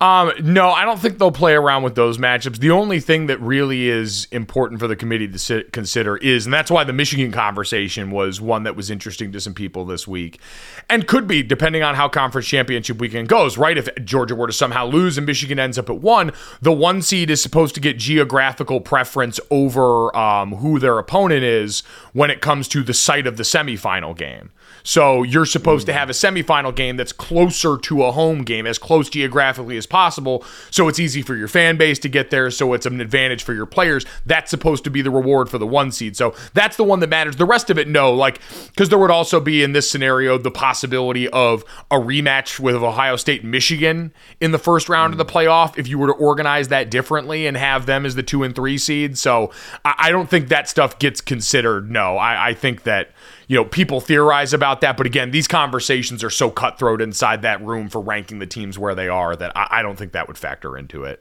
Um, 0.00 0.32
no, 0.42 0.70
I 0.70 0.86
don't 0.86 0.98
think 0.98 1.18
they'll 1.18 1.30
play 1.30 1.52
around 1.52 1.82
with 1.82 1.94
those 1.94 2.16
matchups. 2.16 2.56
The 2.58 2.70
only 2.70 3.00
thing 3.00 3.26
that 3.26 3.38
really 3.38 3.90
is 3.90 4.26
important 4.30 4.80
for 4.80 4.88
the 4.88 4.96
committee 4.96 5.28
to 5.28 5.38
sit, 5.38 5.74
consider 5.74 6.16
is, 6.16 6.46
and 6.46 6.54
that's 6.54 6.70
why 6.70 6.84
the 6.84 6.94
Michigan 6.94 7.30
conversation 7.30 8.10
was 8.10 8.40
one 8.40 8.62
that 8.62 8.74
was 8.74 8.90
interesting 8.90 9.30
to 9.32 9.40
some 9.42 9.52
people 9.52 9.84
this 9.84 10.08
week, 10.08 10.40
and 10.88 11.06
could 11.06 11.26
be 11.26 11.42
depending 11.42 11.82
on 11.82 11.96
how 11.96 12.08
conference 12.08 12.46
championship 12.46 12.98
weekend 12.98 13.28
goes. 13.28 13.58
Right, 13.58 13.76
if 13.76 13.90
Georgia 14.02 14.34
were 14.34 14.46
to 14.46 14.54
somehow 14.54 14.86
lose 14.86 15.18
and 15.18 15.26
Michigan 15.26 15.58
ends 15.58 15.76
up 15.76 15.90
at 15.90 15.98
one, 15.98 16.32
the 16.62 16.72
one 16.72 17.02
seed 17.02 17.28
is 17.28 17.42
supposed 17.42 17.74
to 17.74 17.80
get 17.80 17.98
geographical 17.98 18.80
preference 18.80 19.38
over 19.50 20.16
um, 20.16 20.54
who 20.54 20.78
their 20.78 20.98
opponent 20.98 21.44
is 21.44 21.80
when 22.14 22.30
it 22.30 22.40
comes 22.40 22.68
to 22.68 22.82
the 22.82 22.94
site 22.94 23.26
of 23.26 23.36
the 23.36 23.42
semifinal 23.42 24.16
game. 24.16 24.50
So 24.82 25.22
you're 25.22 25.44
supposed 25.44 25.84
to 25.86 25.92
have 25.92 26.08
a 26.08 26.14
semifinal 26.14 26.74
game 26.74 26.96
that's 26.96 27.12
closer 27.12 27.76
to 27.76 28.04
a 28.04 28.12
home 28.12 28.44
game, 28.44 28.66
as 28.66 28.78
close 28.78 29.10
geographically 29.10 29.76
as 29.76 29.86
possible. 29.90 30.44
So 30.70 30.88
it's 30.88 30.98
easy 30.98 31.20
for 31.22 31.36
your 31.36 31.48
fan 31.48 31.76
base 31.76 31.98
to 32.00 32.08
get 32.08 32.30
there. 32.30 32.50
So 32.50 32.72
it's 32.72 32.86
an 32.86 33.00
advantage 33.00 33.42
for 33.42 33.52
your 33.52 33.66
players. 33.66 34.06
That's 34.24 34.50
supposed 34.50 34.84
to 34.84 34.90
be 34.90 35.02
the 35.02 35.10
reward 35.10 35.50
for 35.50 35.58
the 35.58 35.66
one 35.66 35.92
seed. 35.92 36.16
So 36.16 36.34
that's 36.54 36.76
the 36.76 36.84
one 36.84 37.00
that 37.00 37.08
matters. 37.08 37.36
The 37.36 37.44
rest 37.44 37.68
of 37.68 37.78
it, 37.78 37.88
no. 37.88 38.14
Like, 38.14 38.40
because 38.68 38.88
there 38.88 38.98
would 38.98 39.10
also 39.10 39.40
be 39.40 39.62
in 39.62 39.72
this 39.72 39.90
scenario 39.90 40.38
the 40.38 40.50
possibility 40.50 41.28
of 41.28 41.64
a 41.90 41.96
rematch 41.96 42.58
with 42.58 42.76
Ohio 42.76 43.16
State 43.16 43.42
and 43.42 43.50
Michigan 43.50 44.12
in 44.40 44.52
the 44.52 44.58
first 44.58 44.88
round 44.88 45.12
of 45.12 45.18
the 45.18 45.24
hmm. 45.24 45.30
playoff 45.30 45.78
if 45.78 45.88
you 45.88 45.98
were 45.98 46.06
to 46.06 46.14
organize 46.14 46.68
that 46.68 46.90
differently 46.90 47.46
and 47.46 47.56
have 47.56 47.86
them 47.86 48.06
as 48.06 48.14
the 48.14 48.22
two 48.22 48.42
and 48.42 48.54
three 48.54 48.78
seed. 48.78 49.18
So 49.18 49.50
I, 49.84 49.94
I 49.98 50.10
don't 50.10 50.30
think 50.30 50.48
that 50.48 50.68
stuff 50.68 50.98
gets 50.98 51.20
considered. 51.20 51.90
No, 51.90 52.16
I, 52.16 52.50
I 52.50 52.54
think 52.54 52.84
that 52.84 53.10
you 53.50 53.56
know, 53.56 53.64
people 53.64 54.00
theorize 54.00 54.54
about 54.54 54.80
that. 54.80 54.96
But 54.96 55.06
again, 55.06 55.32
these 55.32 55.48
conversations 55.48 56.22
are 56.22 56.30
so 56.30 56.50
cutthroat 56.52 57.02
inside 57.02 57.42
that 57.42 57.60
room 57.60 57.88
for 57.88 58.00
ranking 58.00 58.38
the 58.38 58.46
teams 58.46 58.78
where 58.78 58.94
they 58.94 59.08
are 59.08 59.34
that 59.34 59.50
I, 59.56 59.66
I 59.70 59.82
don't 59.82 59.96
think 59.98 60.12
that 60.12 60.28
would 60.28 60.38
factor 60.38 60.78
into 60.78 61.02
it. 61.02 61.20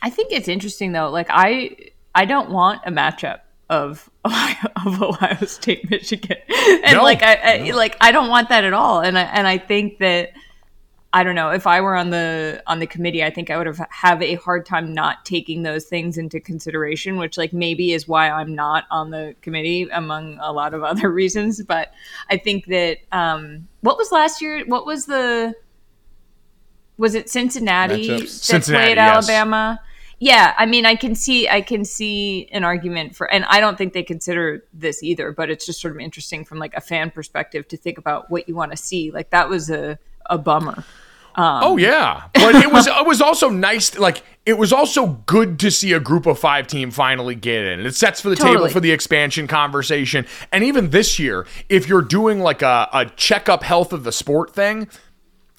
I 0.00 0.08
think 0.08 0.30
it's 0.30 0.46
interesting 0.46 0.92
though. 0.92 1.10
Like 1.10 1.26
I, 1.28 1.76
I 2.14 2.24
don't 2.24 2.50
want 2.50 2.82
a 2.86 2.92
matchup 2.92 3.40
of 3.68 4.08
Ohio, 4.24 4.70
of 4.86 5.02
Ohio 5.02 5.44
State, 5.46 5.90
Michigan, 5.90 6.36
and 6.84 6.98
No. 6.98 7.02
like 7.02 7.24
I, 7.24 7.34
I 7.34 7.70
like 7.72 7.96
I 8.00 8.12
don't 8.12 8.28
want 8.28 8.48
that 8.50 8.62
at 8.62 8.72
all. 8.72 9.00
And 9.00 9.18
I 9.18 9.22
and 9.22 9.48
I 9.48 9.58
think 9.58 9.98
that 9.98 10.34
I 11.16 11.22
don't 11.22 11.34
know 11.34 11.48
if 11.48 11.66
I 11.66 11.80
were 11.80 11.96
on 11.96 12.10
the 12.10 12.62
on 12.66 12.78
the 12.78 12.86
committee, 12.86 13.24
I 13.24 13.30
think 13.30 13.50
I 13.50 13.56
would 13.56 13.66
have 13.66 13.80
have 13.88 14.20
a 14.20 14.34
hard 14.34 14.66
time 14.66 14.92
not 14.92 15.24
taking 15.24 15.62
those 15.62 15.86
things 15.86 16.18
into 16.18 16.40
consideration, 16.40 17.16
which 17.16 17.38
like 17.38 17.54
maybe 17.54 17.94
is 17.94 18.06
why 18.06 18.28
I'm 18.28 18.54
not 18.54 18.84
on 18.90 19.12
the 19.12 19.34
committee 19.40 19.88
among 19.90 20.38
a 20.42 20.52
lot 20.52 20.74
of 20.74 20.84
other 20.90 21.10
reasons. 21.10 21.62
But 21.62 21.94
I 22.28 22.36
think 22.36 22.66
that 22.66 22.98
um, 23.12 23.66
what 23.80 23.96
was 23.96 24.12
last 24.12 24.42
year? 24.42 24.62
What 24.66 24.84
was 24.84 25.06
the 25.06 25.54
was 26.98 27.14
it 27.14 27.30
Cincinnati 27.30 28.08
Matchups. 28.08 28.20
that 28.20 28.28
Cincinnati, 28.28 28.84
played 28.84 28.96
yes. 28.98 29.16
Alabama? 29.16 29.80
Yeah, 30.18 30.52
I 30.58 30.66
mean, 30.66 30.84
I 30.84 30.96
can 30.96 31.14
see, 31.14 31.48
I 31.48 31.60
can 31.62 31.84
see 31.84 32.48
an 32.52 32.64
argument 32.64 33.14
for, 33.14 33.30
and 33.30 33.44
I 33.46 33.60
don't 33.60 33.76
think 33.76 33.92
they 33.92 34.02
consider 34.02 34.64
this 34.72 35.02
either, 35.02 35.30
but 35.30 35.50
it's 35.50 35.66
just 35.66 35.78
sort 35.78 35.94
of 35.94 36.00
interesting 36.00 36.42
from 36.42 36.58
like 36.58 36.72
a 36.74 36.80
fan 36.80 37.10
perspective 37.10 37.68
to 37.68 37.76
think 37.76 37.98
about 37.98 38.30
what 38.30 38.48
you 38.48 38.54
want 38.54 38.70
to 38.70 38.78
see. 38.78 39.10
Like 39.10 39.30
that 39.30 39.48
was 39.48 39.70
a 39.70 39.98
a 40.28 40.38
bummer. 40.38 40.84
Um, 41.36 41.60
Oh 41.62 41.76
yeah, 41.76 42.24
but 42.34 42.54
it 42.54 42.72
was 42.72 42.86
it 42.86 43.06
was 43.06 43.20
also 43.20 43.50
nice. 43.50 43.96
Like 43.98 44.22
it 44.46 44.56
was 44.56 44.72
also 44.72 45.22
good 45.26 45.58
to 45.60 45.70
see 45.70 45.92
a 45.92 46.00
group 46.00 46.24
of 46.24 46.38
five 46.38 46.66
team 46.66 46.90
finally 46.90 47.34
get 47.34 47.64
in. 47.64 47.80
It 47.80 47.94
sets 47.94 48.20
for 48.20 48.30
the 48.30 48.36
table 48.36 48.68
for 48.68 48.80
the 48.80 48.92
expansion 48.92 49.46
conversation. 49.46 50.24
And 50.50 50.64
even 50.64 50.90
this 50.90 51.18
year, 51.18 51.46
if 51.68 51.88
you're 51.88 52.02
doing 52.02 52.40
like 52.40 52.62
a, 52.62 52.88
a 52.92 53.06
checkup 53.16 53.62
health 53.64 53.92
of 53.92 54.04
the 54.04 54.12
sport 54.12 54.54
thing, 54.54 54.88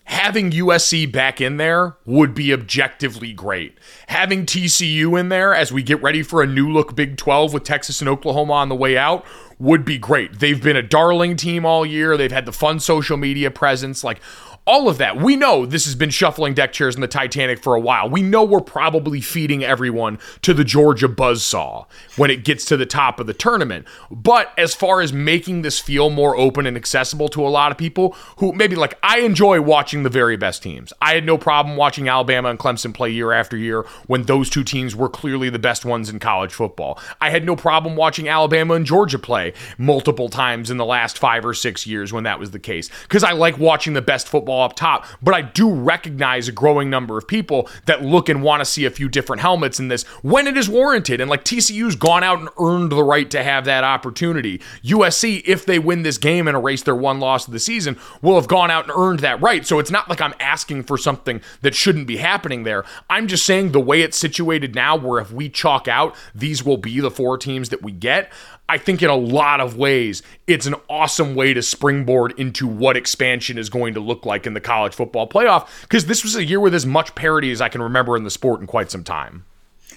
having 0.05 0.51
USC 0.51 1.11
back 1.11 1.41
in 1.41 1.57
there 1.57 1.97
would 2.05 2.33
be 2.33 2.53
objectively 2.53 3.33
great. 3.33 3.77
Having 4.07 4.45
TCU 4.45 5.19
in 5.19 5.27
there 5.29 5.53
as 5.53 5.71
we 5.71 5.83
get 5.83 6.01
ready 6.01 6.23
for 6.23 6.41
a 6.41 6.47
new 6.47 6.71
look 6.71 6.95
Big 6.95 7.17
12 7.17 7.53
with 7.53 7.65
Texas 7.65 7.99
and 7.99 8.09
Oklahoma 8.09 8.53
on 8.53 8.69
the 8.69 8.75
way 8.75 8.97
out 8.97 9.25
would 9.59 9.83
be 9.83 9.97
great. 9.97 10.39
They've 10.39 10.61
been 10.63 10.77
a 10.77 10.81
darling 10.81 11.35
team 11.35 11.65
all 11.65 11.85
year. 11.85 12.15
They've 12.15 12.31
had 12.31 12.45
the 12.45 12.53
fun 12.53 12.79
social 12.79 13.17
media 13.17 13.51
presence. 13.51 14.03
Like, 14.03 14.21
all 14.67 14.89
of 14.89 14.97
that. 14.97 15.15
We 15.15 15.37
know 15.37 15.65
this 15.65 15.85
has 15.85 15.95
been 15.95 16.09
shuffling 16.09 16.53
deck 16.53 16.73
chairs 16.73 16.95
in 16.95 17.01
the 17.01 17.07
Titanic 17.07 17.63
for 17.63 17.73
a 17.73 17.79
while. 17.79 18.09
We 18.09 18.21
know 18.21 18.43
we're 18.43 18.59
probably 18.59 19.21
feeding 19.21 19.63
everyone 19.63 20.19
to 20.41 20.53
the 20.53 20.65
Georgia 20.65 21.07
buzzsaw 21.07 21.85
when 22.17 22.29
it 22.29 22.43
gets 22.43 22.65
to 22.65 22.75
the 22.75 22.85
top 22.85 23.21
of 23.21 23.27
the 23.27 23.33
tournament. 23.33 23.87
But 24.11 24.51
as 24.57 24.75
far 24.75 24.99
as 24.99 25.13
making 25.13 25.61
this 25.61 25.79
feel 25.79 26.09
more 26.09 26.35
open 26.35 26.65
and 26.65 26.75
accessible 26.75 27.29
to 27.29 27.47
a 27.47 27.47
lot 27.47 27.71
of 27.71 27.77
people 27.77 28.13
who 28.37 28.51
maybe 28.51 28.75
like 28.75 28.99
I 29.01 29.19
enjoy 29.19 29.61
watching 29.61 30.03
the 30.03 30.09
very 30.09 30.35
best 30.35 30.61
teams. 30.61 30.91
I 31.01 31.13
had 31.13 31.25
no 31.25 31.37
problem 31.37 31.77
watching 31.77 32.09
Alabama 32.09 32.49
and 32.49 32.59
Clemson 32.59 32.93
play 32.93 33.09
year 33.09 33.31
after 33.31 33.55
year 33.55 33.85
when 34.07 34.23
those 34.23 34.49
two 34.49 34.65
teams 34.65 34.97
were 34.97 35.09
clearly 35.09 35.49
the 35.49 35.59
best 35.59 35.85
ones 35.85 36.09
in 36.09 36.19
college 36.19 36.53
football. 36.53 36.99
I 37.21 37.29
had 37.29 37.45
no 37.45 37.55
problem 37.55 37.95
watching 37.95 38.27
Alabama 38.27 38.73
and 38.73 38.85
Georgia 38.85 39.17
play 39.17 39.53
multiple 39.77 40.27
times 40.27 40.69
in 40.69 40.75
the 40.75 40.85
last 40.85 41.17
5 41.17 41.45
or 41.45 41.53
6 41.53 41.87
years 41.87 42.11
when 42.11 42.25
that 42.25 42.37
was 42.37 42.51
the 42.51 42.59
case 42.59 42.89
cuz 43.07 43.23
I 43.23 43.31
like 43.31 43.57
watching 43.57 43.93
the 43.93 44.01
best 44.01 44.27
football 44.27 44.56
up 44.61 44.75
top, 44.75 45.05
but 45.21 45.33
I 45.33 45.41
do 45.41 45.71
recognize 45.71 46.47
a 46.47 46.51
growing 46.51 46.89
number 46.89 47.17
of 47.17 47.27
people 47.27 47.69
that 47.85 48.03
look 48.03 48.29
and 48.29 48.41
want 48.41 48.61
to 48.61 48.65
see 48.65 48.85
a 48.85 48.91
few 48.91 49.09
different 49.09 49.41
helmets 49.41 49.79
in 49.79 49.87
this 49.87 50.03
when 50.21 50.47
it 50.47 50.57
is 50.57 50.69
warranted. 50.69 51.21
And 51.21 51.29
like 51.29 51.43
TCU's 51.43 51.95
gone 51.95 52.23
out 52.23 52.39
and 52.39 52.49
earned 52.59 52.91
the 52.91 53.03
right 53.03 53.29
to 53.31 53.43
have 53.43 53.65
that 53.65 53.83
opportunity. 53.83 54.61
USC, 54.83 55.41
if 55.45 55.65
they 55.65 55.79
win 55.79 56.03
this 56.03 56.17
game 56.17 56.47
and 56.47 56.55
erase 56.55 56.83
their 56.83 56.95
one 56.95 57.19
loss 57.19 57.47
of 57.47 57.53
the 57.53 57.59
season, 57.59 57.97
will 58.21 58.35
have 58.35 58.47
gone 58.47 58.71
out 58.71 58.85
and 58.85 58.93
earned 58.95 59.19
that 59.19 59.41
right. 59.41 59.65
So 59.65 59.79
it's 59.79 59.91
not 59.91 60.09
like 60.09 60.21
I'm 60.21 60.33
asking 60.39 60.83
for 60.83 60.97
something 60.97 61.41
that 61.61 61.75
shouldn't 61.75 62.07
be 62.07 62.17
happening 62.17 62.63
there. 62.63 62.83
I'm 63.09 63.27
just 63.27 63.45
saying 63.45 63.71
the 63.71 63.79
way 63.79 64.01
it's 64.01 64.17
situated 64.17 64.75
now, 64.75 64.95
where 64.95 65.21
if 65.21 65.31
we 65.31 65.49
chalk 65.49 65.87
out, 65.87 66.15
these 66.33 66.63
will 66.63 66.77
be 66.77 66.99
the 66.99 67.11
four 67.11 67.37
teams 67.37 67.69
that 67.69 67.81
we 67.81 67.91
get. 67.91 68.31
I 68.69 68.77
think 68.77 69.01
in 69.01 69.09
a 69.09 69.15
lot 69.15 69.61
of 69.61 69.77
ways, 69.77 70.21
it's 70.45 70.65
an 70.65 70.75
awesome 70.89 71.35
way 71.35 71.53
to 71.53 71.61
springboard 71.61 72.33
into 72.37 72.67
what 72.67 72.97
expansion 72.97 73.57
is 73.57 73.69
going 73.69 73.93
to 73.93 74.01
look 74.01 74.25
like 74.25 74.45
in 74.47 74.53
the 74.53 74.61
college 74.61 74.95
football 74.95 75.27
playoff 75.29 75.67
because 75.81 76.07
this 76.07 76.23
was 76.23 76.35
a 76.35 76.43
year 76.43 76.59
with 76.59 76.73
as 76.73 76.85
much 76.85 77.13
parity 77.13 77.51
as 77.51 77.61
I 77.61 77.69
can 77.69 77.81
remember 77.81 78.17
in 78.17 78.23
the 78.23 78.31
sport 78.31 78.61
in 78.61 78.67
quite 78.67 78.89
some 78.89 79.03
time. 79.03 79.45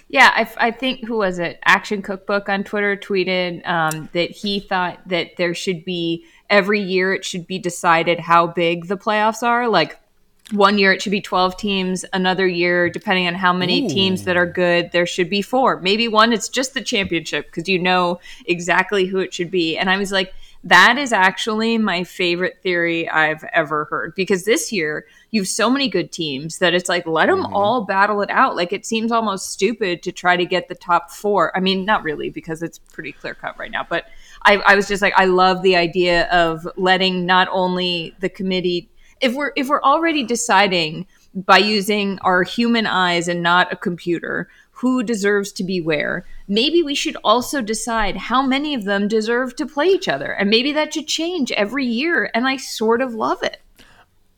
Yeah, 0.07 0.31
I, 0.35 0.67
I 0.67 0.71
think 0.71 1.05
who 1.05 1.17
was 1.17 1.39
it? 1.39 1.59
Action 1.63 2.01
Cookbook 2.01 2.49
on 2.49 2.65
Twitter 2.65 2.97
tweeted 2.97 3.65
um, 3.65 4.09
that 4.11 4.29
he 4.29 4.59
thought 4.59 4.99
that 5.07 5.37
there 5.37 5.53
should 5.53 5.85
be 5.85 6.25
every 6.49 6.81
year 6.81 7.13
it 7.13 7.23
should 7.23 7.47
be 7.47 7.57
decided 7.57 8.19
how 8.19 8.45
big 8.47 8.87
the 8.87 8.97
playoffs 8.97 9.41
are. 9.41 9.69
Like 9.69 9.97
one 10.51 10.77
year 10.77 10.91
it 10.91 11.01
should 11.01 11.11
be 11.11 11.21
12 11.21 11.55
teams, 11.55 12.05
another 12.11 12.45
year, 12.45 12.89
depending 12.89 13.27
on 13.27 13.35
how 13.35 13.53
many 13.53 13.87
teams 13.87 14.25
that 14.25 14.35
are 14.35 14.45
good, 14.45 14.91
there 14.91 15.05
should 15.05 15.29
be 15.29 15.41
four. 15.41 15.79
Maybe 15.79 16.07
one, 16.07 16.33
it's 16.33 16.49
just 16.49 16.73
the 16.73 16.81
championship 16.81 17.45
because 17.45 17.69
you 17.69 17.79
know 17.79 18.19
exactly 18.45 19.05
who 19.05 19.19
it 19.19 19.33
should 19.33 19.49
be. 19.49 19.77
And 19.77 19.89
I 19.89 19.97
was 19.97 20.11
like, 20.11 20.33
that 20.63 20.97
is 20.97 21.11
actually 21.11 21.77
my 21.79 22.03
favorite 22.03 22.59
theory 22.61 23.09
I've 23.09 23.43
ever 23.51 23.85
heard 23.85 24.13
because 24.15 24.43
this 24.43 24.71
year 24.71 25.05
you 25.31 25.41
have 25.41 25.47
so 25.47 25.71
many 25.71 25.89
good 25.89 26.11
teams 26.11 26.59
that 26.59 26.75
it's 26.75 26.87
like 26.87 27.07
let 27.07 27.27
them 27.27 27.43
mm-hmm. 27.43 27.53
all 27.53 27.85
battle 27.85 28.21
it 28.21 28.29
out. 28.29 28.55
Like 28.55 28.71
it 28.71 28.85
seems 28.85 29.11
almost 29.11 29.51
stupid 29.51 30.03
to 30.03 30.11
try 30.11 30.37
to 30.37 30.45
get 30.45 30.67
the 30.67 30.75
top 30.75 31.09
four. 31.09 31.55
I 31.57 31.61
mean, 31.61 31.83
not 31.83 32.03
really 32.03 32.29
because 32.29 32.61
it's 32.61 32.77
pretty 32.77 33.11
clear 33.11 33.33
cut 33.33 33.57
right 33.57 33.71
now, 33.71 33.85
but 33.89 34.05
I, 34.43 34.57
I 34.57 34.75
was 34.75 34.87
just 34.87 35.01
like, 35.01 35.13
I 35.17 35.25
love 35.25 35.63
the 35.63 35.75
idea 35.75 36.29
of 36.29 36.67
letting 36.77 37.25
not 37.25 37.47
only 37.51 38.15
the 38.19 38.29
committee 38.29 38.91
if 39.19 39.33
we're 39.33 39.51
if 39.55 39.69
we're 39.69 39.81
already 39.83 40.23
deciding 40.23 41.05
by 41.33 41.57
using 41.57 42.19
our 42.19 42.43
human 42.43 42.85
eyes 42.85 43.27
and 43.27 43.41
not 43.41 43.71
a 43.71 43.75
computer 43.75 44.49
who 44.81 45.03
deserves 45.03 45.51
to 45.51 45.63
be 45.63 45.79
where 45.79 46.25
maybe 46.47 46.81
we 46.81 46.95
should 46.95 47.15
also 47.23 47.61
decide 47.61 48.17
how 48.17 48.41
many 48.41 48.73
of 48.73 48.83
them 48.83 49.07
deserve 49.07 49.55
to 49.55 49.65
play 49.65 49.85
each 49.85 50.07
other 50.07 50.31
and 50.31 50.49
maybe 50.49 50.71
that 50.71 50.93
should 50.93 51.07
change 51.07 51.51
every 51.51 51.85
year 51.85 52.31
and 52.33 52.47
i 52.47 52.57
sort 52.57 53.01
of 53.01 53.13
love 53.13 53.41
it 53.43 53.61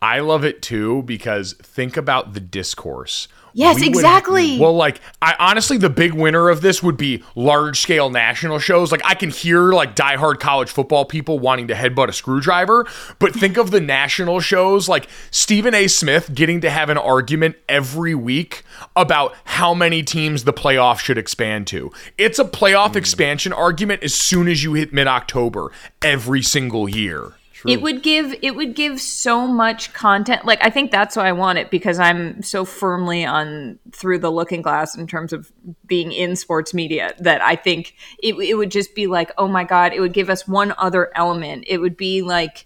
I 0.02 0.20
love 0.20 0.44
it 0.44 0.62
too 0.62 1.04
because 1.04 1.54
think 1.54 1.96
about 1.96 2.34
the 2.34 2.42
discourse. 2.42 3.30
Yes, 3.54 3.76
We 3.76 3.90
would- 3.90 3.96
exactly. 3.96 4.60
well, 4.60 4.76
like 4.76 5.00
I 5.22 5.36
honestly, 5.40 5.78
the 5.78 5.90
big 5.90 6.14
winner 6.14 6.50
of 6.50 6.62
this 6.62 6.82
would 6.82 6.98
be 6.98 7.24
large 7.36 7.80
scale 7.80 8.10
national 8.10 8.60
shows. 8.60 8.92
Like 8.92 9.02
I 9.06 9.14
can 9.14 9.30
hear 9.30 9.72
like 9.72 9.96
diehard 9.96 10.40
college 10.40 10.70
football 10.70 11.06
people 11.06 11.40
wanting 11.40 11.68
to 11.68 11.76
headbutt 11.76 12.10
a 12.10 12.14
screwdriver, 12.14 12.88
but 13.20 13.34
think 13.34 13.58
of 13.58 13.72
the 13.72 13.80
national 13.82 14.40
shows 14.40 14.90
like 14.90 15.08
Stephen 15.32 15.76
A. 15.76 15.88
Smith 15.88 16.34
getting 16.34 16.62
to 16.62 16.70
have 16.70 16.90
an 16.90 16.98
argument 16.98 17.56
every 17.70 18.16
week 18.16 18.64
about 18.96 19.36
how 19.46 19.74
many 19.74 20.02
teams 20.04 20.44
the 20.44 20.54
playoff 20.54 21.00
should 21.00 21.18
expand 21.18 21.68
to. 21.68 21.92
It's 22.18 22.40
a 22.40 22.46
playoff 22.46 22.94
mm. 22.94 22.98
expansion 22.98 23.54
argument 23.54 24.04
as 24.04 24.14
soon 24.16 24.48
as 24.48 24.64
you 24.64 24.74
hit 24.74 24.94
mid 24.94 25.08
October 25.08 25.72
every 26.02 26.42
single 26.42 26.90
year. 26.90 27.34
It 27.68 27.82
would 27.82 28.04
give 28.04 28.36
it 28.42 28.56
would 28.56 28.76
give 28.76 29.00
so 29.00 29.48
much 29.48 29.94
content. 29.94 30.46
Like 30.46 30.60
I 30.62 30.70
think 30.70 30.92
that's 30.92 31.16
why 31.16 31.28
I 31.28 31.32
want 31.32 31.60
it 31.60 31.72
because 31.72 32.00
I'm 32.00 32.42
so 32.42 32.66
firmly 32.66 33.26
on 33.26 33.80
through 33.92 34.20
the 34.20 34.32
looking 34.32 34.62
glass 34.62 34.98
in 34.98 35.08
terms 35.08 35.34
of 35.34 35.52
being 35.86 36.12
in 36.12 36.36
sports 36.36 36.74
media 36.74 37.14
that 37.20 37.42
I 37.42 37.56
think 37.56 37.96
it 38.22 38.36
it 38.36 38.56
would 38.56 38.72
just 38.72 38.96
be 38.96 39.08
like, 39.08 39.32
oh 39.38 39.48
my 39.48 39.64
god, 39.64 39.94
it 39.94 40.00
would 40.00 40.14
give 40.14 40.30
us 40.30 40.48
one 40.48 40.74
other 40.78 41.12
element. 41.16 41.66
It 41.68 41.78
would 41.80 41.98
be 41.98 42.22
like 42.22 42.66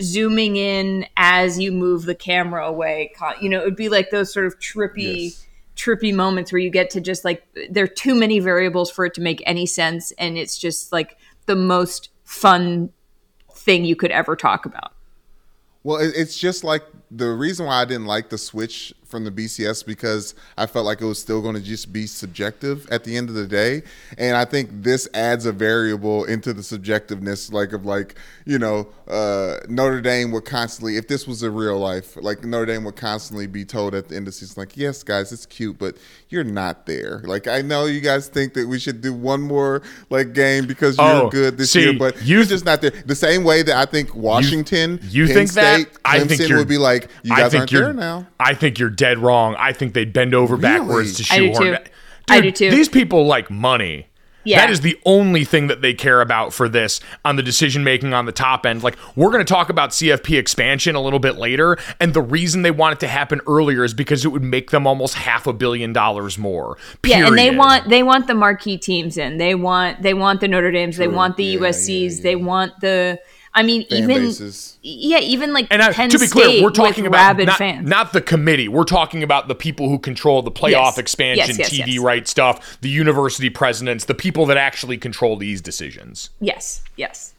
zooming 0.00 0.56
in 0.56 1.06
as 1.16 1.58
you 1.58 1.70
move 1.70 2.04
the 2.04 2.14
camera 2.14 2.66
away. 2.66 3.12
You 3.40 3.48
know, 3.48 3.60
it 3.60 3.64
would 3.64 3.76
be 3.76 3.88
like 3.88 4.10
those 4.10 4.32
sort 4.32 4.46
of 4.46 4.58
trippy 4.58 5.38
trippy 5.76 6.14
moments 6.14 6.52
where 6.52 6.58
you 6.58 6.70
get 6.70 6.90
to 6.90 7.00
just 7.00 7.24
like 7.24 7.46
there 7.70 7.84
are 7.84 7.88
too 7.88 8.14
many 8.14 8.38
variables 8.38 8.90
for 8.90 9.06
it 9.06 9.14
to 9.14 9.20
make 9.20 9.42
any 9.46 9.64
sense 9.64 10.12
and 10.12 10.36
it's 10.36 10.58
just 10.58 10.92
like 10.92 11.16
the 11.46 11.56
most 11.56 12.10
fun 12.24 12.90
thing 13.62 13.84
you 13.84 13.96
could 13.96 14.10
ever 14.10 14.36
talk 14.36 14.66
about. 14.66 14.92
Well, 15.84 15.98
it's 16.00 16.38
just 16.38 16.62
like 16.62 16.84
the 17.10 17.30
reason 17.30 17.66
why 17.66 17.82
I 17.82 17.84
didn't 17.84 18.06
like 18.06 18.28
the 18.28 18.38
switch 18.38 18.94
from 19.12 19.22
the 19.24 19.30
BCS 19.30 19.86
because 19.86 20.34
I 20.58 20.66
felt 20.66 20.84
like 20.86 21.00
it 21.00 21.04
was 21.04 21.20
still 21.20 21.40
going 21.40 21.54
to 21.54 21.60
just 21.60 21.92
be 21.92 22.06
subjective 22.08 22.88
at 22.90 23.04
the 23.04 23.16
end 23.16 23.28
of 23.28 23.36
the 23.36 23.46
day. 23.46 23.82
And 24.18 24.36
I 24.36 24.44
think 24.44 24.70
this 24.72 25.06
adds 25.14 25.46
a 25.46 25.52
variable 25.52 26.24
into 26.24 26.52
the 26.52 26.62
subjectiveness, 26.62 27.52
like 27.52 27.72
of 27.72 27.84
like 27.86 28.16
you 28.44 28.58
know 28.58 28.88
uh, 29.06 29.58
Notre 29.68 30.00
Dame 30.00 30.32
would 30.32 30.44
constantly, 30.46 30.96
if 30.96 31.06
this 31.06 31.28
was 31.28 31.42
a 31.44 31.50
real 31.50 31.78
life, 31.78 32.16
like 32.16 32.42
Notre 32.44 32.66
Dame 32.66 32.84
would 32.84 32.96
constantly 32.96 33.46
be 33.46 33.64
told 33.64 33.94
at 33.94 34.08
the 34.08 34.16
end 34.16 34.22
of 34.26 34.32
the 34.34 34.38
season, 34.38 34.60
like, 34.60 34.76
yes, 34.76 35.02
guys, 35.02 35.30
it's 35.32 35.44
cute, 35.46 35.78
but 35.78 35.96
you're 36.30 36.42
not 36.44 36.86
there. 36.86 37.20
Like 37.24 37.46
I 37.46 37.60
know 37.62 37.84
you 37.84 38.00
guys 38.00 38.28
think 38.28 38.54
that 38.54 38.66
we 38.66 38.78
should 38.78 39.02
do 39.02 39.12
one 39.12 39.42
more 39.42 39.82
like 40.08 40.32
game 40.32 40.66
because 40.66 40.96
you're 40.96 41.06
Oh, 41.12 41.28
good 41.28 41.58
this 41.58 41.70
see, 41.72 41.82
year, 41.82 41.98
but 41.98 42.22
you're 42.24 42.44
just 42.44 42.64
not 42.64 42.80
there. 42.80 42.90
The 42.90 43.14
same 43.14 43.44
way 43.44 43.62
that 43.62 43.76
I 43.76 43.84
think 43.84 44.14
Washington, 44.14 44.98
You 45.02 45.26
Penn 45.26 45.34
think 45.34 45.50
State, 45.50 45.92
that? 45.92 46.00
I 46.06 46.20
think 46.24 46.40
Clemson 46.40 46.56
would 46.56 46.68
be 46.68 46.78
like, 46.78 47.08
you 47.22 47.34
I 47.34 47.40
guys 47.40 47.50
think 47.50 47.60
aren't 47.60 47.72
you're, 47.72 47.82
there 47.84 47.92
now. 47.92 48.26
I 48.40 48.54
think 48.54 48.78
you're 48.78 48.88
dead 49.02 49.18
wrong. 49.18 49.56
I 49.58 49.72
think 49.72 49.94
they'd 49.94 50.12
bend 50.12 50.32
over 50.32 50.56
backwards 50.56 51.16
to 51.16 51.34
I 51.34 51.38
do 51.38 51.46
shoehorn 51.46 51.64
too. 51.64 51.70
that. 51.72 51.90
I 52.30 52.40
do 52.40 52.52
too. 52.52 52.70
These 52.70 52.88
people 52.88 53.26
like 53.26 53.50
money. 53.50 54.06
Yeah. 54.44 54.60
That 54.60 54.70
is 54.70 54.80
the 54.80 54.96
only 55.04 55.44
thing 55.44 55.66
that 55.68 55.82
they 55.82 55.92
care 55.92 56.20
about 56.20 56.52
for 56.52 56.68
this 56.68 57.00
on 57.24 57.34
the 57.34 57.42
decision 57.42 57.82
making 57.82 58.14
on 58.14 58.26
the 58.26 58.32
top 58.32 58.64
end. 58.64 58.84
Like, 58.84 58.96
we're 59.16 59.30
going 59.30 59.44
to 59.44 59.52
talk 59.52 59.70
about 59.70 59.90
CFP 59.90 60.38
expansion 60.38 60.94
a 60.94 61.00
little 61.00 61.18
bit 61.18 61.36
later. 61.36 61.78
And 62.00 62.14
the 62.14 62.22
reason 62.22 62.62
they 62.62 62.70
want 62.70 62.94
it 62.94 63.00
to 63.00 63.08
happen 63.08 63.40
earlier 63.48 63.84
is 63.84 63.92
because 63.92 64.24
it 64.24 64.28
would 64.28 64.42
make 64.42 64.70
them 64.70 64.86
almost 64.86 65.14
half 65.14 65.46
a 65.48 65.52
billion 65.52 65.92
dollars 65.92 66.38
more. 66.38 66.76
Yeah, 67.04 67.26
and 67.26 67.36
they 67.38 67.50
want 67.50 67.88
they 67.88 68.02
want 68.04 68.28
the 68.28 68.34
marquee 68.34 68.78
teams 68.78 69.16
in. 69.16 69.38
They 69.38 69.54
want 69.56 70.02
they 70.02 70.14
want 70.14 70.40
the 70.40 70.48
Notre 70.48 70.70
Dames. 70.70 70.96
They 70.96 71.08
want 71.08 71.36
the 71.36 71.44
Yeah, 71.44 71.60
USC's. 71.60 72.20
They 72.20 72.36
want 72.36 72.78
the. 72.80 73.18
I 73.54 73.62
mean, 73.62 73.86
Fan 73.86 73.98
even 74.04 74.22
bases. 74.22 74.78
yeah, 74.82 75.18
even 75.18 75.52
like 75.52 75.66
And 75.70 75.82
I, 75.82 75.92
Penn 75.92 76.08
to 76.10 76.18
be 76.18 76.26
State 76.26 76.32
clear, 76.42 76.62
we're 76.62 76.70
talking 76.70 77.06
about 77.06 77.36
not, 77.36 77.58
fans. 77.58 77.86
not 77.86 78.12
the 78.14 78.22
committee. 78.22 78.66
We're 78.68 78.84
talking 78.84 79.22
about 79.22 79.46
the 79.48 79.54
people 79.54 79.88
who 79.90 79.98
control 79.98 80.40
the 80.40 80.50
playoff 80.50 80.70
Yes. 80.96 80.98
expansion, 80.98 81.56
Yes, 81.58 81.58
yes, 81.58 81.70
TV 81.70 81.94
yes. 81.94 81.98
right 82.02 82.26
stuff, 82.26 82.78
the 82.80 82.88
university 82.88 83.50
presidents, 83.50 84.06
the 84.06 84.14
people 84.14 84.46
that 84.46 84.56
actually 84.56 84.96
control 84.96 85.36
these 85.36 85.60
decisions. 85.60 86.30
yes, 86.40 86.82
yes. 86.96 87.34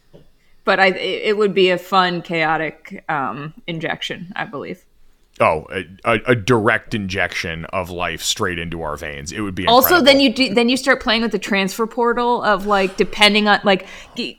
But 0.66 0.80
I, 0.80 0.88
it 0.88 1.22
it 1.30 1.38
would 1.38 1.53
be 1.53 1.72
a 1.72 1.78
fun, 1.78 2.22
chaotic 2.22 3.03
um, 3.09 3.53
injection, 3.68 4.32
I 4.36 4.45
believe. 4.45 4.86
Oh, 5.40 5.66
a, 5.72 5.84
a, 6.06 6.20
a 6.28 6.36
direct 6.36 6.94
injection 6.94 7.66
of 7.66 7.90
life 7.90 8.22
straight 8.22 8.60
into 8.60 8.84
our 8.84 8.96
veins. 8.96 9.32
It 9.32 9.42
would 9.42 9.56
be 9.56 9.66
Also, 9.66 10.00
then 10.00 10.20
you 10.20 10.32
do, 10.32 10.54
then 10.54 10.70
you 10.70 10.78
start 10.78 11.02
playing 11.02 11.24
with 11.24 11.32
the 11.32 11.40
transfer 11.40 11.88
portal 11.88 12.44
of 12.44 12.68
like 12.68 12.98
depending 12.98 13.48
on 13.48 13.60
like 13.64 13.88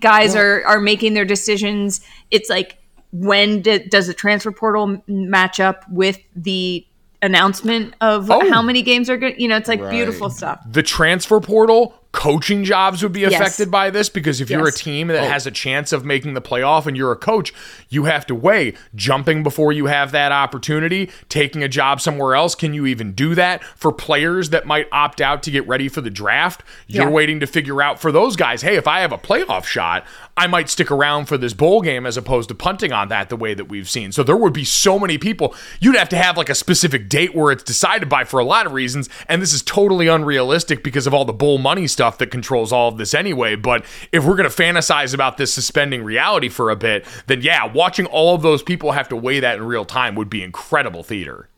guys 0.00 0.36
are 0.36 0.64
are 0.64 0.80
making 0.80 1.14
their 1.14 1.24
decisions. 1.24 2.00
It's 2.30 2.48
like 2.48 2.78
when 3.10 3.60
do, 3.62 3.80
does 3.80 4.06
the 4.06 4.14
transfer 4.14 4.52
portal 4.52 5.02
match 5.08 5.58
up 5.58 5.84
with 5.90 6.18
the 6.36 6.86
announcement 7.22 7.94
of 8.00 8.30
Oh. 8.30 8.48
how 8.50 8.62
many 8.62 8.82
games 8.82 9.10
are 9.10 9.16
good? 9.16 9.34
You 9.36 9.48
know, 9.48 9.56
it's 9.56 9.68
like 9.68 9.80
Right. 9.80 9.90
beautiful 9.90 10.30
stuff. 10.30 10.60
the 10.70 10.82
transfer 10.82 11.40
portal 11.40 11.94
coaching 12.14 12.62
jobs 12.64 13.02
would 13.02 13.12
be 13.12 13.20
Yes. 13.20 13.34
affected 13.34 13.70
by 13.70 13.90
this 13.90 14.08
because 14.08 14.40
if 14.40 14.48
you're 14.48 14.68
a 14.68 14.72
team 14.72 15.08
that 15.08 15.24
oh. 15.24 15.28
has 15.28 15.46
a 15.46 15.50
chance 15.50 15.92
of 15.92 16.04
making 16.04 16.34
the 16.34 16.40
playoff 16.40 16.86
and 16.86 16.96
you're 16.96 17.10
a 17.12 17.16
coach, 17.16 17.52
you 17.88 18.04
have 18.04 18.24
to 18.26 18.34
weigh 18.34 18.74
jumping 18.94 19.42
before 19.42 19.72
you 19.72 19.86
have 19.86 20.12
that 20.12 20.30
opportunity, 20.30 21.10
taking 21.28 21.62
a 21.64 21.68
job 21.68 22.00
somewhere 22.00 22.36
else. 22.36 22.54
Can 22.54 22.72
you 22.72 22.86
even 22.86 23.12
do 23.12 23.34
that 23.34 23.64
for 23.64 23.92
players 23.92 24.50
that 24.50 24.64
might 24.64 24.86
opt 24.92 25.20
out 25.20 25.42
to 25.42 25.50
get 25.50 25.66
ready 25.66 25.88
for 25.88 26.00
the 26.00 26.10
draft? 26.10 26.62
You're 26.86 27.04
Yeah. 27.06 27.10
waiting 27.10 27.40
to 27.40 27.46
figure 27.46 27.82
out 27.82 28.00
for 28.00 28.12
those 28.12 28.36
guys, 28.36 28.62
hey, 28.62 28.76
if 28.76 28.86
I 28.86 29.00
have 29.00 29.10
a 29.12 29.18
playoff 29.18 29.64
shot, 29.64 30.06
I 30.36 30.46
might 30.46 30.70
stick 30.70 30.90
around 30.92 31.26
for 31.26 31.36
this 31.36 31.52
bowl 31.52 31.80
game 31.80 32.06
as 32.06 32.16
opposed 32.16 32.48
to 32.50 32.54
punting 32.54 32.92
on 32.92 33.08
that 33.08 33.28
the 33.28 33.36
way 33.36 33.54
that 33.54 33.64
we've 33.66 33.88
seen. 33.90 34.12
So 34.12 34.22
there 34.22 34.36
would 34.36 34.52
be 34.52 34.64
so 34.64 34.98
many 34.98 35.18
people. 35.18 35.54
You'd 35.80 35.96
have 35.96 36.08
to 36.10 36.16
have 36.16 36.36
like 36.36 36.48
a 36.48 36.54
specific 36.54 37.08
date 37.08 37.34
where 37.34 37.50
it's 37.50 37.62
decided 37.64 38.08
by 38.08 38.22
for 38.24 38.38
a 38.38 38.44
lot 38.44 38.66
of 38.66 38.72
reasons. 38.72 39.08
And 39.28 39.42
this 39.42 39.52
is 39.52 39.62
totally 39.62 40.06
unrealistic 40.06 40.82
because 40.84 41.06
of 41.08 41.14
all 41.14 41.24
the 41.24 41.32
bull 41.32 41.58
money 41.58 41.86
stuff 41.88 42.03
that 42.18 42.30
controls 42.30 42.72
all 42.72 42.88
of 42.88 42.98
this 42.98 43.14
anyway. 43.14 43.56
But 43.56 43.84
if 44.12 44.24
we're 44.24 44.36
going 44.36 44.48
to 44.48 44.54
fantasize 44.54 45.14
about 45.14 45.36
this 45.36 45.52
suspending 45.52 46.02
reality 46.04 46.48
for 46.48 46.70
a 46.70 46.76
bit, 46.76 47.04
then 47.26 47.42
yeah, 47.42 47.64
watching 47.66 48.06
all 48.06 48.34
of 48.34 48.42
those 48.42 48.62
people 48.62 48.92
have 48.92 49.08
to 49.08 49.16
weigh 49.16 49.40
that 49.40 49.56
in 49.56 49.64
real 49.64 49.84
time 49.84 50.14
would 50.14 50.30
be 50.30 50.42
incredible 50.42 51.02
theater. 51.02 51.48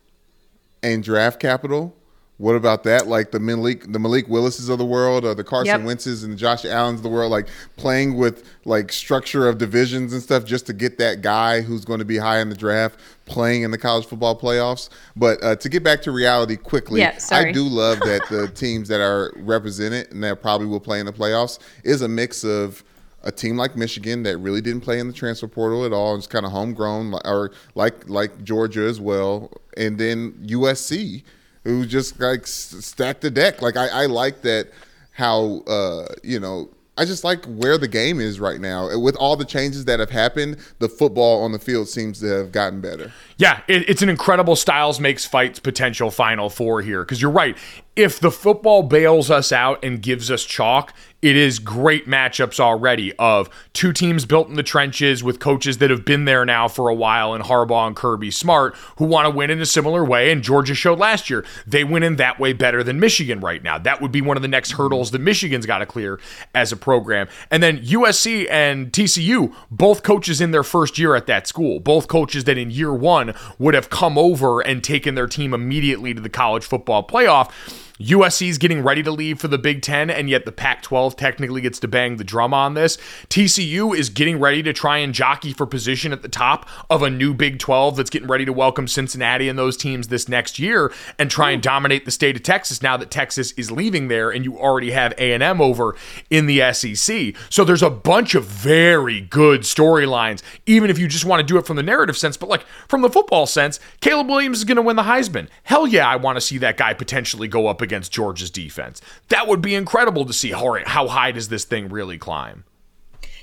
and 0.82 1.02
draft 1.02 1.40
capital. 1.40 1.96
What 2.38 2.54
about 2.54 2.84
that? 2.84 3.06
Like 3.06 3.30
the 3.30 3.40
Malik, 3.40 3.90
the 3.90 3.98
Malik 3.98 4.28
Willises 4.28 4.68
of 4.68 4.76
the 4.78 4.84
world, 4.84 5.24
or 5.24 5.34
the 5.34 5.42
Carson 5.42 5.80
Yep. 5.80 5.86
Wentz's 5.86 6.22
and 6.22 6.34
the 6.34 6.36
Josh 6.36 6.66
Allen's 6.66 6.98
of 6.98 7.02
the 7.02 7.08
world, 7.08 7.30
like 7.30 7.48
playing 7.76 8.16
with 8.18 8.44
like 8.66 8.92
structure 8.92 9.48
of 9.48 9.56
divisions 9.56 10.12
and 10.12 10.22
stuff 10.22 10.44
just 10.44 10.66
to 10.66 10.74
get 10.74 10.98
that 10.98 11.22
guy 11.22 11.62
who's 11.62 11.86
going 11.86 11.98
to 11.98 12.04
be 12.04 12.18
high 12.18 12.40
in 12.40 12.50
the 12.50 12.54
draft 12.54 13.00
playing 13.24 13.62
in 13.62 13.70
the 13.70 13.78
college 13.78 14.04
football 14.04 14.38
playoffs. 14.38 14.90
But 15.16 15.42
uh, 15.42 15.56
to 15.56 15.68
get 15.70 15.82
back 15.82 16.02
to 16.02 16.10
reality 16.10 16.56
quickly, 16.56 17.00
Yeah. 17.00 17.18
I 17.32 17.52
do 17.52 17.62
love 17.64 18.00
that 18.00 18.20
the 18.30 18.48
teams 18.48 18.88
that 18.88 19.00
are 19.00 19.32
represented 19.36 20.12
and 20.12 20.22
that 20.22 20.42
probably 20.42 20.66
will 20.66 20.78
play 20.80 21.00
in 21.00 21.06
the 21.06 21.12
playoffs 21.14 21.58
is 21.84 22.02
a 22.02 22.08
mix 22.08 22.44
of 22.44 22.84
a 23.22 23.32
team 23.32 23.56
like 23.56 23.76
Michigan 23.76 24.22
that 24.24 24.36
really 24.38 24.60
didn't 24.60 24.82
play 24.82 24.98
in 25.00 25.08
the 25.08 25.12
transfer 25.12 25.48
portal 25.48 25.84
at 25.84 25.92
all, 25.92 26.14
it's 26.16 26.28
kind 26.28 26.46
of 26.46 26.52
homegrown, 26.52 27.12
or 27.24 27.50
like 27.74 28.08
like 28.08 28.44
Georgia 28.44 28.82
as 28.82 29.00
well, 29.00 29.50
and 29.76 29.98
then 29.98 30.32
USC, 30.46 31.24
who 31.66 31.84
just 31.84 32.20
like 32.20 32.46
stacked 32.46 33.20
the 33.20 33.30
deck. 33.30 33.60
Like 33.60 33.76
I, 33.76 33.88
I 33.88 34.06
like 34.06 34.42
that 34.42 34.68
how 35.12 35.60
uh, 35.66 36.06
you 36.22 36.40
know. 36.40 36.70
I 36.98 37.04
just 37.04 37.24
like 37.24 37.44
where 37.44 37.76
the 37.76 37.88
game 37.88 38.20
is 38.20 38.40
right 38.40 38.58
now. 38.58 38.98
With 38.98 39.16
all 39.16 39.36
the 39.36 39.44
changes 39.44 39.84
that 39.84 40.00
have 40.00 40.08
happened, 40.08 40.56
the 40.78 40.88
football 40.88 41.42
on 41.42 41.52
the 41.52 41.58
field 41.58 41.90
seems 41.90 42.20
to 42.20 42.26
have 42.26 42.52
gotten 42.52 42.80
better. 42.80 43.12
Yeah, 43.36 43.60
it, 43.68 43.86
it's 43.86 44.00
an 44.00 44.08
incredible 44.08 44.56
Styles 44.56 44.98
makes 44.98 45.26
fights 45.26 45.60
potential 45.60 46.10
Final 46.10 46.48
Four 46.48 46.80
here 46.80 47.02
because 47.02 47.20
you're 47.20 47.30
right. 47.30 47.54
If 47.96 48.18
the 48.18 48.30
football 48.30 48.82
bails 48.82 49.30
us 49.30 49.52
out 49.52 49.84
and 49.84 50.00
gives 50.00 50.30
us 50.30 50.42
chalk, 50.42 50.94
it 51.26 51.36
is 51.36 51.58
great 51.58 52.06
matchups 52.06 52.60
already 52.60 53.12
of 53.16 53.50
two 53.72 53.92
teams 53.92 54.24
built 54.24 54.48
in 54.48 54.54
the 54.54 54.62
trenches 54.62 55.24
with 55.24 55.40
coaches 55.40 55.78
that 55.78 55.90
have 55.90 56.04
been 56.04 56.24
there 56.24 56.44
now 56.44 56.68
for 56.68 56.88
a 56.88 56.94
while 56.94 57.34
and 57.34 57.42
Harbaugh 57.42 57.88
and 57.88 57.96
Kirby 57.96 58.30
Smart 58.30 58.76
who 58.98 59.06
want 59.06 59.26
to 59.26 59.30
win 59.30 59.50
in 59.50 59.60
a 59.60 59.66
similar 59.66 60.04
way. 60.04 60.30
And 60.30 60.40
Georgia 60.40 60.74
showed 60.74 61.00
last 61.00 61.28
year 61.28 61.44
they 61.66 61.82
win 61.82 62.04
in 62.04 62.14
that 62.16 62.38
way 62.38 62.52
better 62.52 62.84
than 62.84 63.00
Michigan 63.00 63.40
right 63.40 63.60
now. 63.60 63.76
That 63.76 64.00
would 64.00 64.12
be 64.12 64.20
one 64.20 64.36
of 64.36 64.42
the 64.42 64.48
next 64.48 64.72
hurdles 64.72 65.10
that 65.10 65.20
Michigan's 65.20 65.66
got 65.66 65.78
to 65.78 65.86
clear 65.86 66.20
as 66.54 66.70
a 66.70 66.76
program. 66.76 67.26
And 67.50 67.60
then 67.60 67.78
USC 67.78 68.48
and 68.48 68.92
TCU, 68.92 69.52
both 69.68 70.04
coaches 70.04 70.40
in 70.40 70.52
their 70.52 70.62
first 70.62 70.96
year 70.96 71.16
at 71.16 71.26
that 71.26 71.48
school, 71.48 71.80
both 71.80 72.06
coaches 72.06 72.44
that 72.44 72.56
in 72.56 72.70
year 72.70 72.94
one 72.94 73.34
would 73.58 73.74
have 73.74 73.90
come 73.90 74.16
over 74.16 74.60
and 74.60 74.84
taken 74.84 75.16
their 75.16 75.26
team 75.26 75.52
immediately 75.52 76.14
to 76.14 76.20
the 76.20 76.28
college 76.28 76.64
football 76.64 77.04
playoff. 77.04 77.50
USC's 77.98 78.58
getting 78.58 78.82
ready 78.82 79.02
to 79.02 79.10
leave 79.10 79.40
for 79.40 79.48
the 79.48 79.56
Big 79.56 79.80
Ten, 79.80 80.10
and 80.10 80.28
yet 80.28 80.44
the 80.44 80.52
Pac 80.52 80.82
12 80.82 81.16
technically 81.16 81.62
gets 81.62 81.78
to 81.80 81.88
bang 81.88 82.16
the 82.16 82.24
drum 82.24 82.52
on 82.52 82.74
this. 82.74 82.98
TCU 83.30 83.96
is 83.96 84.10
getting 84.10 84.38
ready 84.38 84.62
to 84.62 84.74
try 84.74 84.98
and 84.98 85.14
jockey 85.14 85.54
for 85.54 85.66
position 85.66 86.12
at 86.12 86.20
the 86.20 86.28
top 86.28 86.68
of 86.90 87.02
a 87.02 87.08
new 87.08 87.32
Big 87.32 87.58
12 87.58 87.96
that's 87.96 88.10
getting 88.10 88.28
ready 88.28 88.44
to 88.44 88.52
welcome 88.52 88.86
Cincinnati 88.86 89.48
and 89.48 89.58
those 89.58 89.78
teams 89.78 90.08
this 90.08 90.28
next 90.28 90.58
year 90.58 90.92
and 91.18 91.30
try 91.30 91.50
and 91.52 91.62
dominate 91.62 92.04
the 92.04 92.10
state 92.10 92.36
of 92.36 92.42
Texas 92.42 92.82
now 92.82 92.98
that 92.98 93.10
Texas 93.10 93.52
is 93.52 93.70
leaving 93.70 94.08
there 94.08 94.30
and 94.30 94.44
you 94.44 94.58
already 94.58 94.90
have 94.90 95.14
A&M 95.16 95.60
over 95.62 95.96
in 96.28 96.44
the 96.44 96.72
SEC. 96.74 97.34
So 97.48 97.64
there's 97.64 97.82
a 97.82 97.88
bunch 97.88 98.34
of 98.34 98.44
very 98.44 99.22
good 99.22 99.62
storylines, 99.62 100.42
even 100.66 100.90
if 100.90 100.98
you 100.98 101.08
just 101.08 101.24
want 101.24 101.40
to 101.40 101.46
do 101.46 101.56
it 101.58 101.66
from 101.66 101.76
the 101.76 101.82
narrative 101.82 102.18
sense. 102.18 102.36
But 102.36 102.50
like 102.50 102.66
from 102.88 103.00
the 103.00 103.08
football 103.08 103.46
sense, 103.46 103.80
Caleb 104.00 104.28
Williams 104.28 104.58
is 104.58 104.64
going 104.64 104.76
to 104.76 104.82
win 104.82 104.96
the 104.96 105.04
Heisman. 105.04 105.48
Hell 105.62 105.86
yeah, 105.86 106.06
I 106.06 106.16
want 106.16 106.36
to 106.36 106.42
see 106.42 106.58
that 106.58 106.76
guy 106.76 106.92
potentially 106.92 107.48
go 107.48 107.68
up 107.68 107.85
against 107.86 108.12
Georgia's 108.12 108.50
defense. 108.50 109.00
That 109.28 109.46
would 109.48 109.62
be 109.62 109.74
incredible 109.74 110.26
to 110.26 110.32
see 110.34 110.50
how, 110.50 110.76
how 110.84 111.06
high 111.08 111.32
does 111.32 111.48
this 111.48 111.64
thing 111.64 111.88
really 111.88 112.18
climb. 112.18 112.64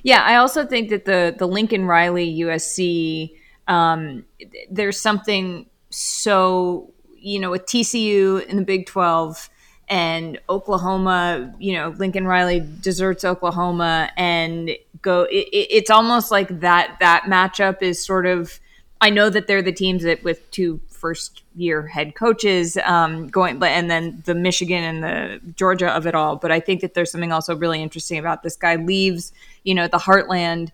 Yeah, 0.03 0.21
I 0.21 0.35
also 0.35 0.65
think 0.65 0.89
that 0.89 1.05
the 1.05 1.33
the 1.37 1.47
Lincoln 1.47 1.85
Riley 1.85 2.39
USC 2.41 3.35
um, 3.67 4.25
there's 4.69 4.99
something 4.99 5.65
so 5.89 6.91
you 7.17 7.39
know 7.39 7.51
with 7.51 7.65
TCU 7.65 8.45
in 8.47 8.57
the 8.57 8.63
Big 8.65 8.85
Twelve 8.85 9.49
and 9.87 10.39
Oklahoma, 10.49 11.53
you 11.59 11.73
know 11.73 11.95
Lincoln 11.97 12.25
Riley 12.27 12.59
deserts 12.81 13.23
Oklahoma 13.23 14.09
and 14.17 14.71
go. 15.01 15.21
It, 15.23 15.47
it- 15.53 15.67
it's 15.77 15.89
almost 15.89 16.31
like 16.31 16.59
that 16.59 16.97
that 16.99 17.23
matchup 17.27 17.81
is 17.81 18.03
sort 18.05 18.25
of. 18.25 18.59
I 18.99 19.09
know 19.09 19.29
that 19.29 19.47
they're 19.47 19.61
the 19.61 19.71
teams 19.73 20.03
that 20.03 20.23
with 20.23 20.49
two 20.51 20.79
first 21.03 21.43
year 21.53 21.85
head 21.85 22.15
coaches 22.15 22.77
um, 22.85 23.27
going, 23.27 23.59
but 23.59 23.71
and 23.71 23.91
then 23.91 24.23
the 24.23 24.33
Michigan 24.33 24.81
and 24.81 25.03
the 25.03 25.41
Georgia 25.53 25.89
of 25.89 26.07
it 26.07 26.15
all. 26.15 26.37
But 26.37 26.49
I 26.49 26.61
think 26.61 26.79
that 26.79 26.93
there's 26.93 27.11
something 27.11 27.33
also 27.33 27.57
really 27.57 27.83
interesting 27.83 28.17
about 28.17 28.41
this 28.41 28.55
guy 28.55 28.77
leaves, 28.77 29.33
you 29.65 29.75
know, 29.75 29.89
the 29.89 29.97
heartland, 29.97 30.71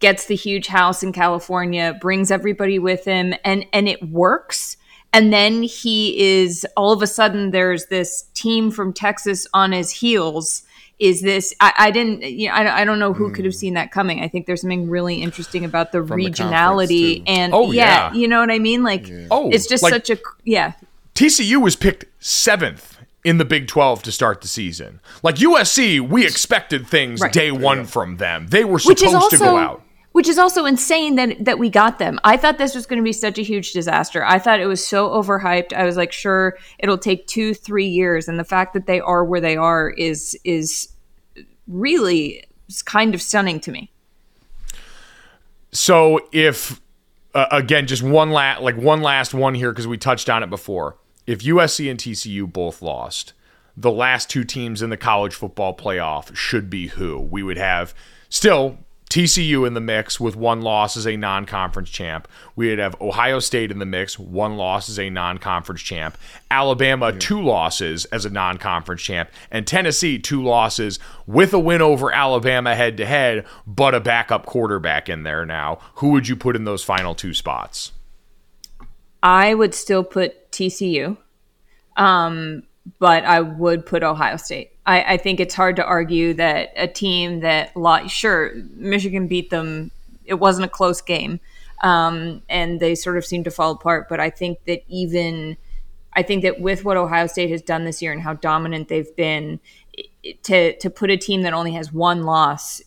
gets 0.00 0.26
the 0.26 0.34
huge 0.34 0.66
house 0.66 1.04
in 1.04 1.12
California, 1.12 1.96
brings 2.00 2.32
everybody 2.32 2.80
with 2.80 3.04
him, 3.04 3.32
and 3.44 3.64
and 3.72 3.88
it 3.88 4.02
works. 4.10 4.76
And 5.12 5.32
then 5.32 5.62
he 5.62 6.18
is 6.18 6.66
all 6.76 6.92
of 6.92 7.00
a 7.00 7.06
sudden 7.06 7.52
there's 7.52 7.86
this 7.86 8.24
team 8.34 8.72
from 8.72 8.92
Texas 8.92 9.46
on 9.54 9.70
his 9.70 9.92
heels. 9.92 10.64
Is 11.00 11.22
this? 11.22 11.54
I, 11.60 11.72
I 11.76 11.90
didn't. 11.90 12.22
You 12.22 12.48
know, 12.48 12.54
I, 12.54 12.82
I 12.82 12.84
don't 12.84 12.98
know 12.98 13.14
who 13.14 13.32
could 13.32 13.46
have 13.46 13.54
hmm. 13.54 13.58
seen 13.58 13.74
that 13.74 13.90
coming. 13.90 14.20
I 14.22 14.28
think 14.28 14.46
there's 14.46 14.60
something 14.60 14.88
really 14.88 15.16
interesting 15.22 15.64
about 15.64 15.92
the 15.92 16.04
From 16.04 16.20
regionality 16.20 16.36
conference, 16.36 16.90
too. 16.90 17.22
and 17.26 17.54
Oh, 17.54 17.72
yeah, 17.72 18.12
yeah. 18.12 18.12
you 18.12 18.28
know 18.28 18.38
what 18.40 18.50
I 18.50 18.58
mean. 18.58 18.82
Like 18.82 19.10
Oh, 19.30 19.50
it's 19.50 19.66
just 19.66 19.82
like- 19.82 19.92
such 19.92 20.10
a 20.10 20.18
yeah. 20.44 20.72
TCU 21.14 21.60
was 21.60 21.74
picked 21.74 22.04
seventh 22.22 22.98
in 23.24 23.38
the 23.38 23.44
Big 23.44 23.66
12 23.66 24.02
to 24.04 24.12
start 24.12 24.40
the 24.40 24.48
season. 24.48 25.00
Like 25.22 25.36
USC, 25.36 26.00
we 26.00 26.24
expected 26.24 26.86
things 26.86 27.20
Right. 27.20 27.32
day 27.32 27.50
one 27.50 27.84
from 27.84 28.16
them. 28.16 28.46
They 28.48 28.64
were 28.64 28.78
supposed 28.78 29.14
also 29.14 29.36
to 29.36 29.38
go 29.38 29.56
out. 29.56 29.82
Which 30.12 30.28
is 30.28 30.38
also 30.38 30.64
insane 30.64 31.14
that 31.16 31.44
that 31.44 31.58
we 31.58 31.70
got 31.70 31.98
them. 31.98 32.18
I 32.24 32.36
thought 32.36 32.58
this 32.58 32.74
was 32.74 32.86
going 32.86 32.98
to 32.98 33.04
be 33.04 33.12
such 33.12 33.38
a 33.38 33.42
huge 33.42 33.72
disaster. 33.72 34.24
I 34.24 34.38
thought 34.38 34.60
it 34.60 34.66
was 34.66 34.84
so 34.84 35.10
overhyped. 35.10 35.72
I 35.72 35.84
was 35.84 35.96
like, 35.96 36.12
sure, 36.12 36.58
it'll 36.78 36.98
take 36.98 37.26
two, 37.26 37.54
three 37.54 37.86
years, 37.86 38.28
and 38.28 38.38
the 38.38 38.44
fact 38.44 38.74
that 38.74 38.86
they 38.86 39.00
are 39.00 39.24
where 39.24 39.40
they 39.40 39.56
are 39.56 39.90
is 39.90 40.38
is 40.44 40.88
really 41.66 42.44
kind 42.84 43.14
of 43.14 43.22
stunning 43.22 43.60
to 43.60 43.70
me. 43.70 43.90
So 45.72 46.20
if 46.32 46.80
uh, 47.34 47.46
again, 47.52 47.86
just 47.86 48.02
one 48.02 48.30
last 48.30 48.62
like 48.62 48.76
one 48.76 49.02
last 49.02 49.34
one 49.34 49.54
here 49.54 49.70
because 49.70 49.86
we 49.86 49.96
touched 49.96 50.28
on 50.28 50.42
it 50.42 50.50
before. 50.50 50.96
If 51.26 51.40
USC 51.40 51.88
and 51.88 51.98
TCU 51.98 52.50
both 52.52 52.82
lost, 52.82 53.34
the 53.76 53.90
last 53.90 54.28
two 54.28 54.42
teams 54.42 54.82
in 54.82 54.90
the 54.90 54.96
college 54.96 55.34
football 55.34 55.76
playoff 55.76 56.34
should 56.34 56.68
be 56.68 56.88
who? 56.88 57.20
We 57.20 57.42
would 57.42 57.58
have 57.58 57.94
still 58.28 58.78
TCU 59.10 59.66
in 59.66 59.74
the 59.74 59.80
mix 59.80 60.20
with 60.20 60.36
one 60.36 60.62
loss 60.62 60.96
as 60.96 61.04
a 61.04 61.16
non-conference 61.16 61.90
champ. 61.90 62.28
We 62.54 62.68
would 62.68 62.78
have 62.78 62.94
Ohio 63.00 63.40
State 63.40 63.72
in 63.72 63.80
the 63.80 63.84
mix, 63.84 64.16
one 64.16 64.56
loss 64.56 64.88
as 64.88 65.00
a 65.00 65.10
non-conference 65.10 65.82
champ. 65.82 66.16
Alabama 66.48 67.12
two 67.12 67.42
losses 67.42 68.04
as 68.06 68.24
a 68.24 68.30
non-conference 68.30 69.02
champ, 69.02 69.28
and 69.50 69.66
Tennessee 69.66 70.20
two 70.20 70.40
losses 70.44 71.00
with 71.26 71.52
a 71.52 71.58
win 71.58 71.82
over 71.82 72.12
Alabama 72.12 72.76
head 72.76 72.96
to 72.98 73.04
head, 73.04 73.44
but 73.66 73.96
a 73.96 74.00
backup 74.00 74.46
quarterback 74.46 75.08
in 75.08 75.24
there 75.24 75.44
now. 75.44 75.80
Who 75.96 76.10
would 76.10 76.28
you 76.28 76.36
put 76.36 76.54
in 76.54 76.62
those 76.62 76.84
final 76.84 77.16
two 77.16 77.34
spots? 77.34 77.90
I 79.24 79.54
would 79.54 79.74
still 79.74 80.04
put 80.04 80.52
TCU, 80.52 81.16
um, 81.96 82.62
but 83.00 83.24
I 83.24 83.40
would 83.40 83.84
put 83.84 84.04
Ohio 84.04 84.36
State. 84.36 84.70
I, 84.90 85.12
I 85.12 85.16
think 85.18 85.38
it's 85.38 85.54
hard 85.54 85.76
to 85.76 85.84
argue 85.84 86.34
that 86.34 86.72
a 86.76 86.88
team 86.88 87.40
that, 87.40 87.76
lo- 87.76 88.08
sure, 88.08 88.52
Michigan 88.74 89.28
beat 89.28 89.50
them. 89.50 89.92
It 90.24 90.34
wasn't 90.34 90.66
a 90.66 90.68
close 90.68 91.00
game, 91.00 91.38
um, 91.82 92.42
and 92.48 92.80
they 92.80 92.96
sort 92.96 93.16
of 93.16 93.24
seemed 93.24 93.44
to 93.44 93.52
fall 93.52 93.70
apart. 93.70 94.08
But 94.08 94.18
I 94.18 94.30
think 94.30 94.64
that 94.64 94.82
even, 94.88 95.56
I 96.14 96.24
think 96.24 96.42
that 96.42 96.60
with 96.60 96.84
what 96.84 96.96
Ohio 96.96 97.28
State 97.28 97.50
has 97.50 97.62
done 97.62 97.84
this 97.84 98.02
year 98.02 98.12
and 98.12 98.20
how 98.20 98.34
dominant 98.34 98.88
they've 98.88 99.14
been, 99.14 99.60
to 100.42 100.76
to 100.76 100.90
put 100.90 101.10
a 101.10 101.16
team 101.16 101.42
that 101.42 101.52
only 101.52 101.72
has 101.72 101.92
one 101.92 102.24
loss 102.24 102.82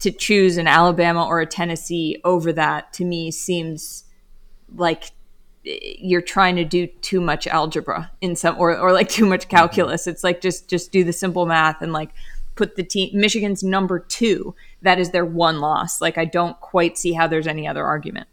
to 0.00 0.10
choose 0.10 0.58
an 0.58 0.66
Alabama 0.66 1.26
or 1.26 1.40
a 1.40 1.46
Tennessee 1.46 2.20
over 2.24 2.52
that 2.52 2.92
to 2.92 3.04
me 3.04 3.30
seems 3.30 4.04
like 4.76 5.12
you're 5.64 6.20
trying 6.20 6.56
to 6.56 6.64
do 6.64 6.86
too 6.86 7.20
much 7.20 7.46
algebra 7.46 8.10
in 8.20 8.36
some 8.36 8.56
or, 8.58 8.76
or 8.76 8.92
like 8.92 9.08
too 9.08 9.26
much 9.26 9.48
calculus. 9.48 10.02
Mm-hmm. 10.02 10.10
It's 10.10 10.24
like 10.24 10.40
just 10.40 10.68
just 10.68 10.92
do 10.92 11.04
the 11.04 11.12
simple 11.12 11.46
math 11.46 11.82
and 11.82 11.92
like 11.92 12.10
put 12.54 12.76
the 12.76 12.84
team 12.84 13.10
michigan's 13.18 13.62
number 13.62 13.98
two. 13.98 14.54
That 14.82 14.98
is 14.98 15.10
their 15.10 15.24
one 15.24 15.60
loss. 15.60 16.00
Like 16.00 16.18
i 16.18 16.24
don't 16.24 16.58
quite 16.60 16.98
see 16.98 17.12
how 17.12 17.26
there's 17.26 17.46
any 17.46 17.66
other 17.66 17.84
argument 17.84 18.28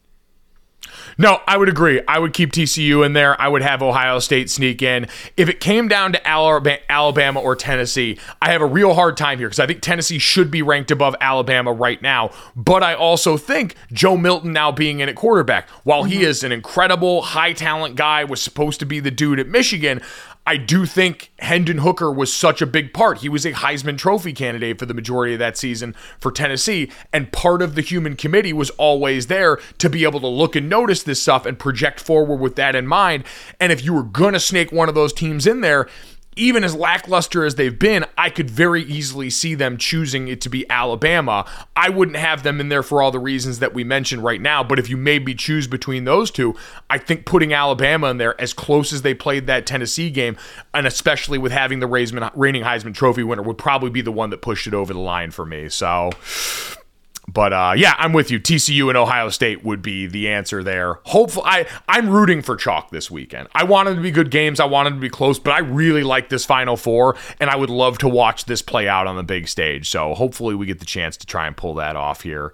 No, 1.17 1.39
I 1.47 1.57
would 1.57 1.69
agree. 1.69 2.01
I 2.07 2.19
would 2.19 2.34
keep 2.34 2.51
TCU 2.51 3.05
in 3.05 3.13
there. 3.13 3.39
I 3.39 3.47
would 3.47 3.61
have 3.61 3.82
Ohio 3.82 4.19
State 4.19 4.49
sneak 4.49 4.82
in. 4.82 5.07
If 5.38 5.49
it 5.49 5.59
came 5.59 5.88
down 5.88 6.13
to 6.13 6.27
Alabama 6.27 7.39
or 7.39 7.55
Tennessee, 7.55 8.17
I 8.41 8.51
have 8.51 8.61
a 8.61 8.65
real 8.65 8.93
hard 8.93 9.17
time 9.17 9.38
here 9.38 9.47
because 9.47 9.59
I 9.59 9.67
think 9.67 9.82
Tennessee 9.82 10.19
should 10.19 10.49
be 10.49 10.61
ranked 10.61 10.91
above 10.91 11.15
Alabama 11.21 11.71
right 11.71 12.01
now. 12.01 12.32
But 12.55 12.84
I 12.84 12.93
also 12.95 13.38
think 13.38 13.75
Joe 13.91 14.17
Milton 14.17 14.53
now 14.53 14.71
being 14.71 14.99
in 14.99 15.09
at 15.09 15.15
quarterback, 15.15 15.69
while 15.84 16.03
he 16.03 16.15
mm-hmm. 16.15 16.23
is 16.23 16.43
an 16.43 16.51
incredible 16.51 17.21
high 17.21 17.53
talent 17.53 17.95
guy, 17.95 18.23
was 18.23 18.41
supposed 18.41 18.79
to 18.79 18.86
be 18.86 18.99
the 18.99 19.11
dude 19.11 19.39
at 19.39 19.47
Michigan. 19.47 20.01
I 20.45 20.57
do 20.57 20.85
think 20.85 21.31
Hendon 21.39 21.79
Hooker 21.79 22.11
was 22.11 22.33
such 22.33 22.61
a 22.61 22.65
big 22.65 22.93
part. 22.93 23.19
He 23.19 23.29
was 23.29 23.45
a 23.45 23.53
Heisman 23.53 23.97
Trophy 23.97 24.33
candidate 24.33 24.79
for 24.79 24.87
the 24.87 24.93
majority 24.93 25.33
of 25.33 25.39
that 25.39 25.55
season 25.55 25.95
for 26.19 26.31
Tennessee, 26.31 26.91
and 27.13 27.31
part 27.31 27.61
of 27.61 27.75
the 27.75 27.81
human 27.81 28.15
committee 28.15 28.53
was 28.53 28.71
always 28.71 29.27
there 29.27 29.59
to 29.77 29.89
be 29.89 30.03
able 30.03 30.19
to 30.19 30.27
look 30.27 30.55
and 30.55 30.67
notice 30.67 31.03
this 31.03 31.21
stuff 31.21 31.45
and 31.45 31.59
project 31.59 31.99
forward 31.99 32.37
with 32.37 32.55
that 32.55 32.75
in 32.75 32.87
mind. 32.87 33.23
And 33.59 33.71
if 33.71 33.85
you 33.85 33.93
were 33.93 34.03
going 34.03 34.33
to 34.33 34.39
snake 34.39 34.71
one 34.71 34.89
of 34.89 34.95
those 34.95 35.13
teams 35.13 35.45
in 35.45 35.61
there, 35.61 35.87
even 36.36 36.63
as 36.63 36.73
lackluster 36.73 37.43
as 37.43 37.55
they've 37.55 37.77
been, 37.77 38.05
I 38.17 38.29
could 38.29 38.49
very 38.49 38.84
easily 38.84 39.29
see 39.29 39.53
them 39.53 39.77
choosing 39.77 40.29
it 40.29 40.39
to 40.41 40.49
be 40.49 40.69
Alabama. 40.69 41.45
I 41.75 41.89
wouldn't 41.89 42.17
have 42.17 42.43
them 42.43 42.61
in 42.61 42.69
there 42.69 42.84
for 42.84 43.01
all 43.01 43.11
the 43.11 43.19
reasons 43.19 43.59
that 43.59 43.73
we 43.73 43.84
mentioned 43.84 44.23
right 44.23 44.39
now, 44.39 44.63
but 44.63 44.79
if 44.79 44.89
you 44.89 44.95
made 44.95 45.25
me 45.25 45.34
choose 45.34 45.67
between 45.67 46.05
those 46.05 46.32
two, 46.32 46.55
I 46.89 46.99
think 46.99 47.25
putting 47.25 47.53
Alabama 47.53 48.07
in 48.07 48.17
there 48.17 48.39
as 48.39 48.53
close 48.53 48.93
as 48.93 49.01
they 49.01 49.13
played 49.13 49.47
that 49.47 49.65
Tennessee 49.65 50.09
game, 50.09 50.38
and 50.73 50.88
especially 50.88 51.38
with 51.38 51.51
having 51.51 51.79
the 51.79 51.88
reigning 51.88 52.63
Heisman 52.63 52.93
Trophy 52.93 53.23
winner, 53.23 53.41
would 53.41 53.57
probably 53.57 53.89
be 53.89 54.01
the 54.01 54.11
one 54.11 54.29
that 54.29 54.41
pushed 54.41 54.67
it 54.67 54.73
over 54.73 54.93
the 54.93 54.99
line 54.99 55.32
for 55.32 55.45
me. 55.45 55.67
So. 55.69 56.11
But 57.32 57.53
uh, 57.53 57.73
yeah, 57.77 57.95
I'm 57.97 58.13
with 58.13 58.29
you. 58.29 58.39
TCU 58.39 58.89
and 58.89 58.97
Ohio 58.97 59.29
State 59.29 59.63
would 59.63 59.82
be 59.82 60.07
the 60.07 60.27
answer 60.27 60.63
there. 60.63 60.95
Hopefully, 61.05 61.45
I 61.47 61.67
I'm 61.88 62.09
rooting 62.09 62.41
for 62.41 62.55
chalk 62.55 62.89
this 62.91 63.09
weekend. 63.09 63.47
I 63.53 63.63
want 63.63 63.88
them 63.88 63.95
to 63.95 64.01
be 64.01 64.11
good 64.11 64.32
games. 64.32 64.59
I 64.59 64.65
want 64.65 64.88
them 64.88 64.95
to 64.95 64.99
be 64.99 65.09
close, 65.09 65.39
but 65.39 65.51
I 65.51 65.59
really 65.59 66.03
like 66.03 66.29
this 66.29 66.45
Final 66.45 66.75
Four, 66.75 67.15
and 67.39 67.49
I 67.49 67.55
would 67.55 67.69
love 67.69 67.97
to 67.99 68.09
watch 68.09 68.45
this 68.45 68.61
play 68.61 68.88
out 68.88 69.07
on 69.07 69.15
the 69.15 69.23
big 69.23 69.47
stage. 69.47 69.89
So 69.89 70.13
hopefully, 70.13 70.55
we 70.55 70.65
get 70.65 70.79
the 70.79 70.86
chance 70.86 71.15
to 71.17 71.25
try 71.25 71.47
and 71.47 71.55
pull 71.55 71.75
that 71.75 71.95
off 71.95 72.21
here. 72.21 72.53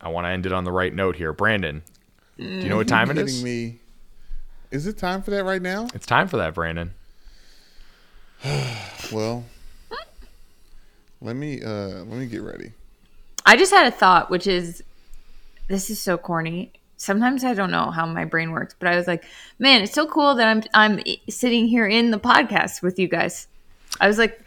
I 0.00 0.08
want 0.08 0.24
to 0.26 0.28
end 0.28 0.46
it 0.46 0.52
on 0.52 0.64
the 0.64 0.72
right 0.72 0.92
note 0.94 1.16
here. 1.16 1.32
Brandon, 1.32 1.82
do 2.36 2.44
you 2.44 2.68
know 2.68 2.76
what 2.76 2.88
time 2.88 3.10
it 3.10 3.18
is? 3.18 3.42
me? 3.42 3.78
Is 4.70 4.86
it 4.86 4.98
time 4.98 5.22
for 5.22 5.30
that 5.30 5.44
right 5.44 5.62
now? 5.62 5.88
It's 5.94 6.06
time 6.06 6.28
for 6.28 6.36
that, 6.38 6.54
Brandon. 6.54 6.92
Well, 9.12 9.44
let 11.20 11.36
me 11.36 11.62
uh 11.62 11.68
let 12.04 12.06
me 12.18 12.26
get 12.26 12.42
ready. 12.42 12.72
i 13.46 13.56
just 13.56 13.72
had 13.72 13.86
a 13.86 13.90
thought 13.90 14.30
which 14.30 14.46
is 14.48 14.82
this 15.68 15.90
is 15.90 16.00
so 16.00 16.18
corny 16.18 16.72
sometimes 16.96 17.44
i 17.44 17.54
don't 17.54 17.70
know 17.70 17.90
how 17.92 18.04
my 18.04 18.24
brain 18.24 18.50
works 18.50 18.74
but 18.78 18.88
i 18.88 18.96
was 18.96 19.06
like 19.06 19.24
man 19.60 19.80
it's 19.82 19.92
so 19.94 20.06
cool 20.06 20.34
that 20.34 20.48
i'm 20.48 20.62
i'm 20.74 21.00
sitting 21.28 21.66
here 21.68 21.86
in 21.86 22.10
the 22.10 22.18
podcast 22.18 22.82
with 22.82 22.98
you 22.98 23.06
guys 23.06 23.46
i 24.00 24.06
was 24.08 24.18
like 24.18 24.40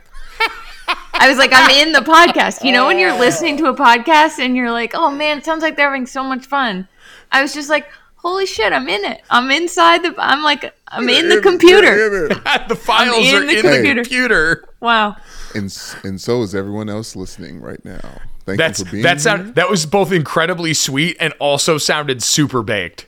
I 1.14 1.28
was 1.28 1.38
like, 1.38 1.52
I'm 1.54 1.70
in 1.70 1.92
the 1.92 2.00
podcast. 2.00 2.64
You 2.64 2.72
know, 2.72 2.88
when 2.88 2.98
you're 2.98 3.18
listening 3.18 3.58
to 3.58 3.68
a 3.68 3.76
podcast 3.76 4.40
and 4.40 4.56
you're 4.56 4.72
like, 4.72 4.92
oh 4.94 5.12
man, 5.12 5.38
it 5.38 5.46
sounds 5.46 5.62
like 5.62 5.76
they're 5.76 5.90
having 5.90 6.06
so 6.06 6.24
much 6.24 6.46
fun. 6.46 6.88
I 7.32 7.42
was 7.42 7.54
just 7.54 7.70
like, 7.70 7.88
holy 8.16 8.46
shit, 8.46 8.74
I'm 8.74 8.88
in 8.88 9.04
it. 9.06 9.22
I'm 9.30 9.52
inside 9.52 10.04
the, 10.04 10.16
I'm 10.18 10.44
like, 10.44 10.74
I'm 10.88 11.08
in 11.10 11.30
the 11.30 11.42
computer. 11.42 12.28
the 12.68 12.76
files 12.76 13.28
in 13.28 13.36
are 13.36 13.46
the 13.46 13.58
in 13.58 13.62
computer. 13.62 13.82
the 13.82 13.96
computer. 13.96 14.70
Wow. 14.80 15.18
and 15.54 15.66
and 16.04 16.22
so 16.22 16.42
is 16.42 16.56
everyone 16.56 16.90
else 16.90 17.16
listening 17.16 17.62
right 17.62 17.84
now. 17.84 18.22
Thank 18.46 18.58
That's 18.58 18.80
you 18.80 18.86
for 18.86 18.92
being 18.92 19.04
that 19.04 19.18
here. 19.18 19.20
sound 19.20 19.56
that 19.56 19.70
was 19.70 19.86
both 19.86 20.12
incredibly 20.12 20.74
sweet 20.74 21.18
and 21.20 21.34
also 21.40 21.78
sounded 21.78 22.24
super 22.24 22.64
baked. 22.64 23.06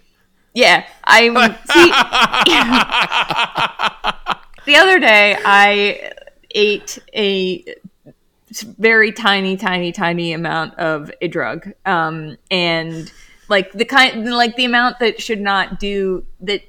Yeah, 0.53 0.86
I'm. 1.05 1.34
See, 1.34 1.36
the 4.65 4.75
other 4.75 4.99
day, 4.99 5.38
I 5.43 6.11
ate 6.56 6.99
a 7.16 7.64
very 8.78 9.12
tiny, 9.12 9.56
tiny, 9.56 9.91
tiny 9.91 10.34
amount 10.34 10.78
of 10.78 11.12
a 11.22 11.28
drug, 11.28 11.72
um, 11.86 12.38
and 12.49 13.12
like 13.49 13.72
the 13.74 13.86
kind, 13.86 14.30
like 14.30 14.56
the 14.56 14.66
amount 14.66 14.99
that 14.99 15.22
should 15.22 15.41
not 15.41 15.80
do 15.80 16.26
that 16.41 16.62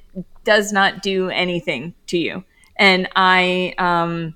does 0.45 0.73
not 0.73 1.03
do 1.03 1.29
anything 1.31 1.95
to 2.07 2.19
you. 2.19 2.45
And 2.77 3.09
I 3.15 3.75
um, 3.79 4.35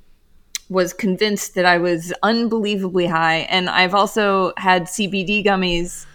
was 0.68 0.92
convinced 0.92 1.55
that 1.55 1.64
I 1.64 1.78
was 1.78 2.12
unbelievably 2.22 3.07
high, 3.07 3.38
and 3.49 3.68
I've 3.68 3.94
also 3.94 4.53
had 4.57 4.84
CBD 4.84 5.44
gummies 5.44 6.07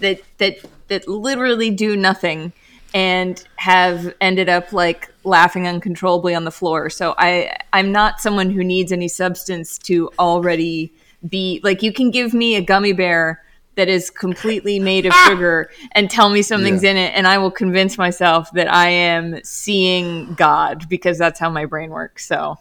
that 0.00 0.20
that 0.38 0.56
that 0.88 1.08
literally 1.08 1.70
do 1.70 1.96
nothing 1.96 2.52
and 2.94 3.44
have 3.56 4.14
ended 4.20 4.48
up 4.48 4.72
like 4.72 5.10
laughing 5.24 5.66
uncontrollably 5.66 6.34
on 6.34 6.44
the 6.44 6.50
floor. 6.50 6.90
So 6.90 7.14
I 7.18 7.56
I'm 7.72 7.92
not 7.92 8.20
someone 8.20 8.50
who 8.50 8.62
needs 8.64 8.92
any 8.92 9.08
substance 9.08 9.78
to 9.78 10.10
already 10.18 10.92
be 11.28 11.60
like 11.62 11.82
you 11.82 11.92
can 11.92 12.10
give 12.10 12.34
me 12.34 12.56
a 12.56 12.60
gummy 12.60 12.92
bear 12.92 13.42
that 13.76 13.88
is 13.88 14.10
completely 14.10 14.78
made 14.78 15.06
of 15.06 15.12
ah! 15.14 15.26
sugar 15.28 15.70
and 15.92 16.10
tell 16.10 16.28
me 16.28 16.42
something's 16.42 16.82
Yeah. 16.82 16.90
in 16.90 16.96
it 16.96 17.12
and 17.14 17.26
I 17.26 17.38
will 17.38 17.50
convince 17.50 17.96
myself 17.96 18.50
that 18.52 18.72
I 18.72 18.88
am 18.90 19.42
seeing 19.44 20.34
God 20.34 20.88
because 20.88 21.16
that's 21.18 21.38
how 21.40 21.48
my 21.48 21.64
brain 21.64 21.90
works. 21.90 22.26
So 22.26 22.58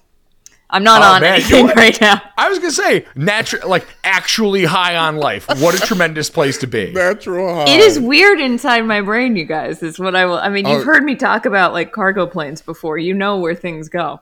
I'm 0.73 0.83
not 0.83 1.01
Oh, 1.01 1.15
on 1.15 1.21
man, 1.21 1.33
anything 1.33 1.67
you- 1.67 1.73
right 1.75 1.99
now. 1.99 2.21
I 2.37 2.47
was 2.49 2.59
gonna 2.59 2.71
say 2.71 3.05
natural, 3.15 3.69
like 3.69 3.85
actually 4.03 4.63
high 4.63 4.95
on 4.95 5.17
life. 5.17 5.47
What 5.59 5.75
a 5.75 5.79
tremendous 5.85 6.29
place 6.29 6.57
to 6.59 6.67
be. 6.67 6.91
Natural 6.91 7.53
high. 7.55 7.63
It 7.69 7.79
is 7.81 7.99
weird 7.99 8.39
inside 8.39 8.81
my 8.85 9.01
brain, 9.01 9.35
you 9.35 9.45
guys. 9.45 9.83
Is 9.83 9.99
what 9.99 10.15
I 10.15 10.25
will. 10.25 10.37
I 10.37 10.49
mean, 10.49 10.65
you've 10.67 10.81
Oh. 10.81 10.85
heard 10.85 11.03
me 11.03 11.15
talk 11.15 11.45
about 11.45 11.73
like 11.73 11.91
cargo 11.91 12.25
planes 12.25 12.61
before. 12.61 12.97
You 12.97 13.13
know 13.13 13.37
where 13.37 13.53
things 13.55 13.89
go. 13.89 14.21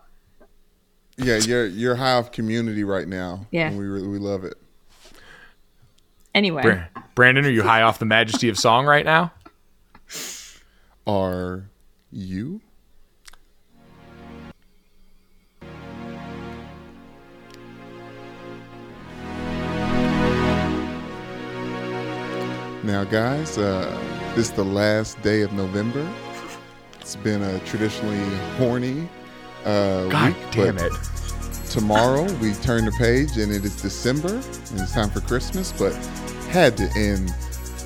Yeah, 1.18 1.38
you're 1.38 1.68
you're 1.68 1.96
high 1.96 2.14
off 2.14 2.32
community 2.32 2.84
right 2.84 3.08
now. 3.08 3.46
Yeah. 3.52 3.68
and 3.68 3.78
we 3.78 3.86
really, 3.86 4.08
we 4.08 4.18
love 4.20 4.44
it. 4.46 4.56
Anyway, 6.34 6.62
Bra- 6.62 6.84
Brandon, 7.16 7.46
are 7.46 7.50
you 7.50 7.64
high 7.64 7.82
off 7.82 8.00
the 8.00 8.06
majesty 8.06 8.50
of 8.50 8.58
song 8.58 8.86
right 8.86 9.04
now? 9.06 9.34
Are 11.06 11.70
you? 12.12 12.62
Now, 22.84 23.04
guys, 23.04 23.58
uh, 23.58 23.86
this 24.36 24.50
is 24.50 24.52
the 24.54 24.64
last 24.64 25.22
day 25.22 25.42
of 25.42 25.52
November. 25.52 26.08
It's 27.02 27.16
been 27.18 27.42
a 27.42 27.60
traditionally 27.60 28.24
horny 28.58 29.10
uh, 29.66 30.08
God 30.08 30.34
week, 30.34 30.52
damn 30.52 30.76
but 30.76 30.86
it. 30.86 30.94
tomorrow 31.70 32.24
we 32.36 32.54
turn 32.54 32.86
the 32.86 32.92
page 32.94 33.38
and 33.38 33.52
it 33.52 33.66
is 33.66 33.82
December 33.82 34.34
and 34.36 34.80
it's 34.80 34.94
time 34.94 35.10
for 35.10 35.20
Christmas, 35.22 35.74
but 35.74 35.94
had 36.52 36.78
to 36.78 36.90
end 36.96 37.34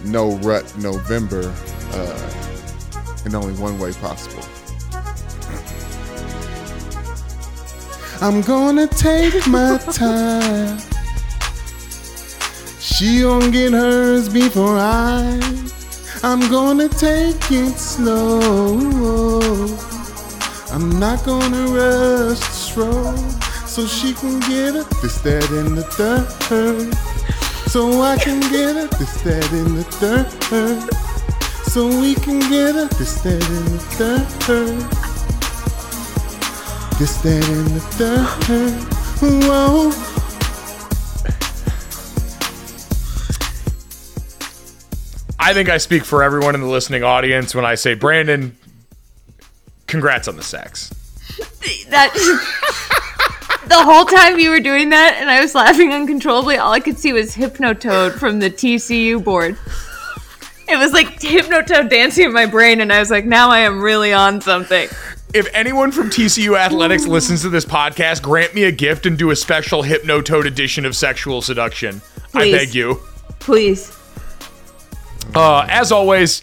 no 0.05 0.35
rut 0.37 0.71
November 0.77 1.53
uh, 1.93 3.23
in 3.25 3.33
only 3.33 3.53
one 3.53 3.79
way 3.79 3.93
possible. 3.93 4.43
I'm 8.21 8.41
gonna 8.41 8.87
take 8.87 9.47
my 9.47 9.77
time. 9.91 10.79
She 12.93 13.23
gon' 13.23 13.49
get 13.49 13.73
hers 13.73 14.29
before 14.29 14.77
I. 14.77 15.39
I'm 16.21 16.41
gonna 16.51 16.87
take 16.87 17.49
it 17.49 17.79
slow. 17.79 18.77
I'm 20.71 20.99
not 20.99 21.25
gonna 21.25 21.65
rush 21.73 22.37
the 22.37 22.53
stroll. 22.53 23.17
So 23.65 23.87
she 23.87 24.13
can 24.13 24.39
get 24.41 24.75
a 24.75 24.85
this, 25.01 25.17
that, 25.21 25.49
and 25.49 25.75
the 25.75 25.81
third. 26.45 26.93
So 27.71 28.03
I 28.03 28.15
can 28.15 28.39
get 28.51 28.75
a 28.75 28.87
this, 28.99 29.21
that, 29.23 29.51
and 29.51 29.75
the 29.75 29.83
third. 30.51 30.93
So 31.71 31.87
we 31.87 32.13
can 32.13 32.41
get 32.41 32.75
a 32.75 32.87
this, 32.95 33.21
that, 33.21 33.43
and 33.43 33.79
the 33.97 34.19
third. 34.45 34.79
This, 36.99 37.17
that, 37.23 37.43
and 37.49 37.67
the 37.75 37.81
third. 38.45 39.47
Whoa. 39.47 40.12
I 45.43 45.53
think 45.53 45.67
I 45.67 45.77
speak 45.77 46.05
for 46.05 46.23
everyone 46.23 46.55
in 46.55 46.61
the 46.61 46.67
listening 46.67 47.03
audience 47.03 47.53
when 47.53 47.65
I 47.65 47.75
say, 47.75 47.95
Brandon, 47.95 48.55
congrats 49.87 50.29
on 50.29 50.37
the 50.37 50.41
sex. 50.43 50.89
that 51.89 52.13
the 53.67 53.83
whole 53.83 54.05
time 54.05 54.39
you 54.39 54.51
were 54.51 54.61
doing 54.61 54.89
that, 54.91 55.17
and 55.19 55.29
I 55.29 55.41
was 55.41 55.53
laughing 55.53 55.91
uncontrollably. 55.91 56.55
All 56.55 56.71
I 56.71 56.79
could 56.79 56.97
see 56.97 57.11
was 57.11 57.35
Hypnotoad 57.35 58.13
from 58.13 58.39
the 58.39 58.49
TCU 58.49 59.21
board. 59.21 59.57
It 60.69 60.77
was 60.77 60.93
like 60.93 61.19
Hypnotoad 61.19 61.89
dancing 61.89 62.23
in 62.23 62.33
my 62.33 62.45
brain, 62.45 62.79
and 62.79 62.93
I 62.93 62.99
was 62.99 63.11
like, 63.11 63.25
now 63.25 63.49
I 63.49 63.59
am 63.59 63.81
really 63.81 64.13
on 64.13 64.39
something. 64.39 64.87
If 65.33 65.53
anyone 65.53 65.91
from 65.91 66.09
TCU 66.09 66.57
Athletics 66.57 67.05
listens 67.05 67.41
to 67.41 67.49
this 67.49 67.65
podcast, 67.65 68.21
grant 68.21 68.55
me 68.55 68.63
a 68.63 68.71
gift 68.71 69.05
and 69.05 69.17
do 69.17 69.31
a 69.31 69.35
special 69.35 69.83
Hypnotoad 69.83 70.45
edition 70.45 70.85
of 70.85 70.95
Sexual 70.95 71.41
Seduction. 71.41 71.99
Please. 72.31 72.55
I 72.55 72.57
beg 72.57 72.73
you. 72.73 73.01
Please. 73.39 73.99
Uh, 75.36 75.65
as 75.69 75.91
always, 75.91 76.41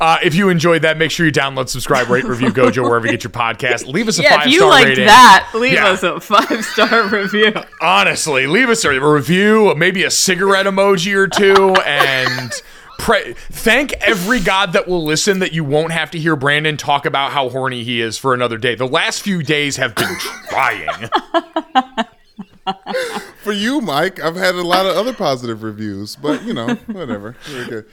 uh, 0.00 0.18
if 0.22 0.34
you 0.34 0.48
enjoyed 0.48 0.82
that, 0.82 0.96
make 0.98 1.10
sure 1.10 1.26
you 1.26 1.32
download, 1.32 1.68
subscribe, 1.68 2.08
rate, 2.08 2.24
review 2.24 2.48
Gojo 2.52 2.82
wherever 2.84 3.06
you 3.06 3.12
get 3.12 3.24
your 3.24 3.30
podcast. 3.32 3.86
Leave 3.86 4.08
us 4.08 4.18
a 4.18 4.22
Yeah, 4.22 4.36
five 4.38 4.46
if 4.46 4.52
you 4.52 4.58
star 4.60 4.70
liked 4.70 4.88
rating. 4.88 5.06
that, 5.06 5.50
leave 5.54 5.72
Yeah. 5.74 5.88
us 5.88 6.02
a 6.02 6.20
five 6.20 6.64
star 6.64 7.08
review. 7.12 7.52
Honestly, 7.80 8.46
leave 8.46 8.68
us 8.70 8.84
a 8.84 8.98
review, 9.00 9.74
maybe 9.74 10.04
a 10.04 10.10
cigarette 10.10 10.66
emoji 10.66 11.14
or 11.14 11.28
two, 11.28 11.74
and 11.86 12.50
pray. 12.98 13.34
Thank 13.50 13.92
every 13.94 14.40
god 14.40 14.72
that 14.72 14.86
will 14.88 15.04
listen 15.04 15.38
that 15.40 15.52
you 15.52 15.64
won't 15.64 15.92
have 15.92 16.10
to 16.12 16.18
hear 16.18 16.36
Brandon 16.36 16.76
talk 16.76 17.04
about 17.06 17.32
how 17.32 17.48
horny 17.50 17.82
he 17.84 18.00
is 18.00 18.16
for 18.18 18.32
another 18.34 18.56
day. 18.58 18.74
The 18.74 18.86
last 18.88 19.22
few 19.22 19.42
days 19.42 19.76
have 19.76 19.94
been 19.94 20.16
trying. 20.48 21.08
For 23.42 23.52
you, 23.52 23.80
Mike, 23.80 24.20
I've 24.22 24.36
had 24.36 24.54
a 24.54 24.62
lot 24.62 24.84
of 24.84 24.96
other 24.96 25.14
positive 25.14 25.62
reviews, 25.62 26.14
but 26.14 26.42
you 26.44 26.52
know, 26.52 26.74
whatever. 26.86 27.36
We're 27.50 27.66
good. 27.66 27.86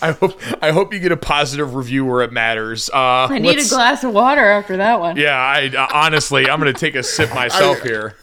I 0.00 0.12
hope 0.12 0.40
I 0.62 0.70
hope 0.72 0.92
you 0.92 0.98
get 0.98 1.12
a 1.12 1.16
positive 1.16 1.74
review 1.74 2.04
where 2.04 2.22
it 2.22 2.32
matters. 2.32 2.90
Uh, 2.90 3.26
I 3.30 3.38
need 3.38 3.58
a 3.58 3.68
glass 3.68 4.02
of 4.04 4.12
water 4.12 4.44
after 4.44 4.76
that 4.78 4.98
one. 4.98 5.16
Yeah, 5.16 5.36
I 5.36 5.68
uh, 5.76 5.86
honestly, 5.92 6.48
I'm 6.50 6.58
gonna 6.58 6.72
take 6.72 6.94
a 6.96 7.02
sip 7.02 7.32
myself 7.34 7.78
I- 7.82 7.88
here. 7.88 8.16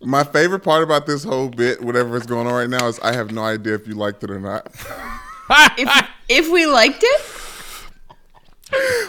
My 0.00 0.22
favorite 0.22 0.60
part 0.60 0.84
about 0.84 1.06
this 1.06 1.24
whole 1.24 1.48
bit, 1.48 1.82
whatever 1.82 2.16
is 2.16 2.24
going 2.24 2.46
on 2.46 2.52
right 2.52 2.70
now, 2.70 2.86
is 2.86 3.00
I 3.00 3.12
have 3.14 3.32
no 3.32 3.42
idea 3.42 3.74
if 3.74 3.88
you 3.88 3.94
liked 3.94 4.22
it 4.22 4.30
or 4.30 4.38
not. 4.38 4.66
If 5.78 6.08
if 6.28 6.52
we 6.52 6.66
liked 6.66 7.02
it, 7.02 7.20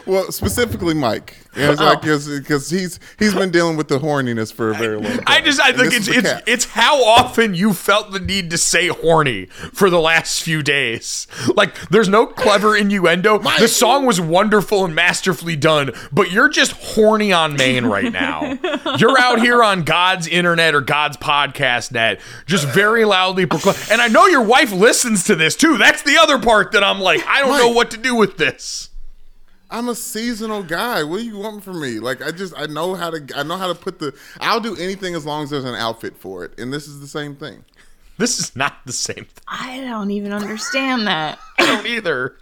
well, 0.08 0.32
specifically 0.32 0.94
Mike, 0.94 1.39
yeah, 1.56 1.72
it's 1.72 1.82
like 1.82 1.98
oh. 2.06 2.40
because 2.40 2.70
he's 2.70 3.00
he's 3.18 3.34
been 3.34 3.50
dealing 3.50 3.76
with 3.76 3.88
the 3.88 3.98
horniness 3.98 4.54
for 4.54 4.70
a 4.70 4.76
very 4.76 4.98
long 4.98 5.12
time. 5.12 5.24
I 5.26 5.42
just 5.42 5.60
I 5.60 5.72
think 5.72 5.94
it's 5.94 6.08
it's 6.08 6.30
cat. 6.30 6.44
it's 6.46 6.66
how 6.66 7.04
often 7.04 7.56
you 7.56 7.74
felt 7.74 8.12
the 8.12 8.20
need 8.20 8.52
to 8.52 8.58
say 8.58 8.88
horny 8.88 9.48
for 9.74 9.90
the 9.90 10.00
last 10.00 10.44
few 10.44 10.62
days. 10.62 11.26
Like 11.56 11.90
there's 11.90 12.08
no 12.08 12.28
clever 12.28 12.78
innuendo. 12.78 13.40
The 13.40 13.68
song 13.68 14.06
was 14.06 14.22
wonderful 14.22 14.86
and 14.86 14.94
masterfully 14.94 15.56
done, 15.56 15.92
but 16.12 16.32
you're 16.32 16.50
just 16.50 16.74
horny 16.74 17.34
on 17.34 17.56
main 17.56 17.86
right 17.86 18.14
now. 18.14 18.58
you're 18.98 19.20
out 19.20 19.42
here 19.42 19.64
on 19.64 19.82
God's 19.82 20.28
internet 20.28 20.76
or 20.76 20.82
God's 20.82 21.18
podcast 21.18 21.92
net, 21.92 22.22
just 22.46 22.68
very 22.68 23.06
loudly 23.06 23.48
proclaim. 23.48 23.76
And 23.92 24.02
I 24.02 24.08
know 24.08 24.28
your 24.28 24.44
wife 24.44 24.72
listens 24.72 25.24
to 25.26 25.36
this 25.36 25.56
too. 25.56 25.78
That's 25.78 26.04
the 26.04 26.18
other 26.18 26.38
part 26.38 26.74
that 26.74 26.84
I'm 26.84 27.00
like, 27.00 27.26
I 27.26 27.42
don't 27.42 27.58
know 27.58 27.70
what 27.70 27.90
to 27.92 27.98
do 27.98 28.14
with 28.14 28.38
this. 28.38 28.89
I'm 29.72 29.90
a 29.90 29.96
seasonal 29.96 30.64
guy. 30.64 31.04
What 31.04 31.18
do 31.18 31.26
you 31.26 31.38
want 31.38 31.64
from 31.64 31.80
me? 31.80 32.00
Like 32.00 32.22
I 32.22 32.32
just 32.32 32.54
I 32.58 32.66
know 32.66 32.96
how 32.96 33.12
to 33.12 33.24
I 33.36 33.44
know 33.44 33.58
how 33.58 33.68
to 33.68 33.76
put 33.76 34.00
the 34.00 34.16
I'll 34.40 34.60
do 34.60 34.76
anything 34.76 35.16
as 35.16 35.26
long 35.26 35.44
as 35.44 35.52
there's 35.52 35.66
an 35.66 35.76
outfit 35.76 36.18
for 36.18 36.44
it. 36.44 36.60
And 36.60 36.74
this 36.74 36.88
is 36.88 37.00
the 37.00 37.08
same 37.08 37.36
thing. 37.36 37.64
This 38.18 38.38
is 38.38 38.54
not 38.54 38.86
the 38.86 38.92
same 38.92 39.16
thing. 39.16 39.44
I 39.48 39.80
don't 39.80 40.12
even 40.12 40.34
understand 40.34 41.08
that. 41.08 41.40
I 41.58 41.66
don't 41.66 41.86
either. 41.88 42.36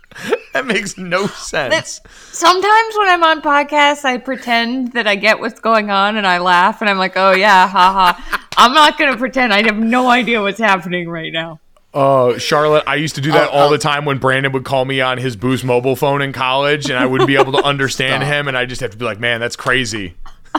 That 0.53 0.65
makes 0.65 0.97
no 0.97 1.27
sense. 1.27 2.01
Sometimes 2.31 2.97
when 2.97 3.07
I'm 3.09 3.23
on 3.23 3.41
podcasts, 3.43 4.03
I 4.03 4.17
pretend 4.17 4.93
that 4.93 5.05
I 5.05 5.15
get 5.15 5.39
what's 5.39 5.59
going 5.59 5.91
on 5.91 6.17
and 6.17 6.25
I 6.25 6.39
laugh 6.39 6.81
and 6.81 6.89
I'm 6.89 6.97
like, 6.97 7.13
oh 7.15 7.31
yeah, 7.31 7.67
haha. 7.67 8.19
I'm 8.57 8.73
not 8.73 8.97
going 8.97 9.11
to 9.11 9.17
pretend. 9.19 9.53
I 9.53 9.63
have 9.63 9.77
no 9.77 10.09
idea 10.09 10.41
what's 10.41 10.57
happening 10.57 11.07
right 11.09 11.31
now. 11.31 11.59
Uh, 11.93 12.37
Charlotte, 12.37 12.83
I 12.85 12.95
used 12.95 13.15
to 13.15 13.21
do 13.21 13.31
that 13.31 13.49
Oh, 13.49 13.53
all 13.53 13.67
oh. 13.69 13.71
the 13.71 13.77
time 13.77 14.05
when 14.05 14.17
Brandon 14.19 14.51
would 14.51 14.65
call 14.65 14.85
me 14.85 15.01
on 15.01 15.17
his 15.17 15.35
Boost 15.35 15.63
mobile 15.63 15.95
phone 15.95 16.21
in 16.21 16.31
college, 16.33 16.89
and 16.89 16.99
I 16.99 17.05
wouldn't 17.05 17.27
be 17.27 17.35
able 17.37 17.53
to 17.53 17.63
understand 17.63 18.23
him, 18.23 18.47
and 18.47 18.57
I 18.57 18.65
just 18.65 18.81
have 18.81 18.91
to 18.91 18.97
be 18.97 19.05
like, 19.05 19.19
"Man, 19.19 19.39
that's 19.39 19.55
crazy." 19.55 20.15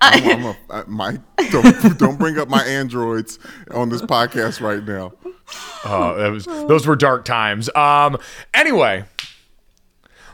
I'm, 0.00 0.24
I'm 0.30 0.44
a, 0.44 0.56
I, 0.70 0.82
my 0.86 1.18
don't, 1.50 1.98
don't 1.98 2.18
bring 2.18 2.38
up 2.38 2.48
my 2.48 2.62
androids 2.64 3.38
on 3.72 3.88
this 3.88 4.00
podcast 4.00 4.60
right 4.60 4.82
now. 4.84 5.12
Oh, 5.84 6.14
that 6.16 6.28
was 6.30 6.44
those 6.44 6.86
were 6.86 6.96
dark 6.96 7.24
times. 7.24 7.68
Um. 7.74 8.16
Anyway. 8.54 9.04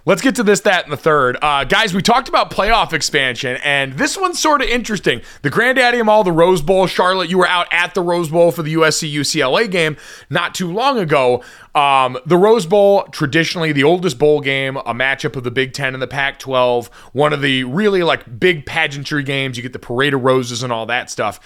Let's 0.07 0.21
get 0.21 0.35
to 0.35 0.43
this, 0.43 0.61
that, 0.61 0.85
and 0.85 0.93
the 0.93 0.99
third. 0.99 1.39
Uh, 1.41 1.65
guys, 1.65 1.95
we 1.95 2.03
talked 2.03 2.29
about 2.29 2.51
playoff 2.51 2.93
expansion, 2.93 3.59
and 3.65 3.95
this 3.95 4.19
one's 4.19 4.39
sort 4.39 4.61
of 4.61 4.69
interesting. 4.69 5.23
The 5.41 5.49
granddaddy 5.49 5.99
of 5.99 6.11
all, 6.11 6.23
the 6.23 6.31
Rose 6.31 6.61
Bowl. 6.61 6.87
Charlotte, 6.87 7.31
you 7.31 7.39
were 7.39 7.49
out 7.49 7.69
at 7.71 7.95
the 7.95 8.03
Rose 8.03 8.29
Bowl 8.29 8.53
for 8.53 8.63
the 8.63 8.75
USC 8.75 9.11
UCLA 9.11 9.71
game 9.71 9.97
not 10.29 10.55
too 10.55 10.71
long 10.71 10.99
ago. 10.99 11.43
Um, 11.75 12.19
the 12.27 12.37
Rose 12.37 12.67
Bowl, 12.67 13.05
traditionally 13.13 13.73
the 13.73 13.85
oldest 13.85 14.19
bowl 14.19 14.43
game, 14.43 14.77
a 14.77 14.93
matchup 14.93 15.37
of 15.37 15.45
the 15.45 15.51
Big 15.51 15.73
Ten 15.73 15.95
and 15.95 16.03
the 16.03 16.07
Pac 16.07 16.39
12, 16.39 16.89
one 17.15 17.33
of 17.33 17.41
the 17.41 17.65
really 17.65 18.03
like 18.03 18.39
big 18.39 18.67
pageantry 18.67 19.23
games. 19.23 19.57
You 19.57 19.63
get 19.63 19.73
the 19.73 19.79
parade 19.79 20.13
of 20.13 20.23
roses 20.23 20.63
and 20.63 20.71
all 20.71 20.85
that 20.85 21.09
stuff 21.09 21.41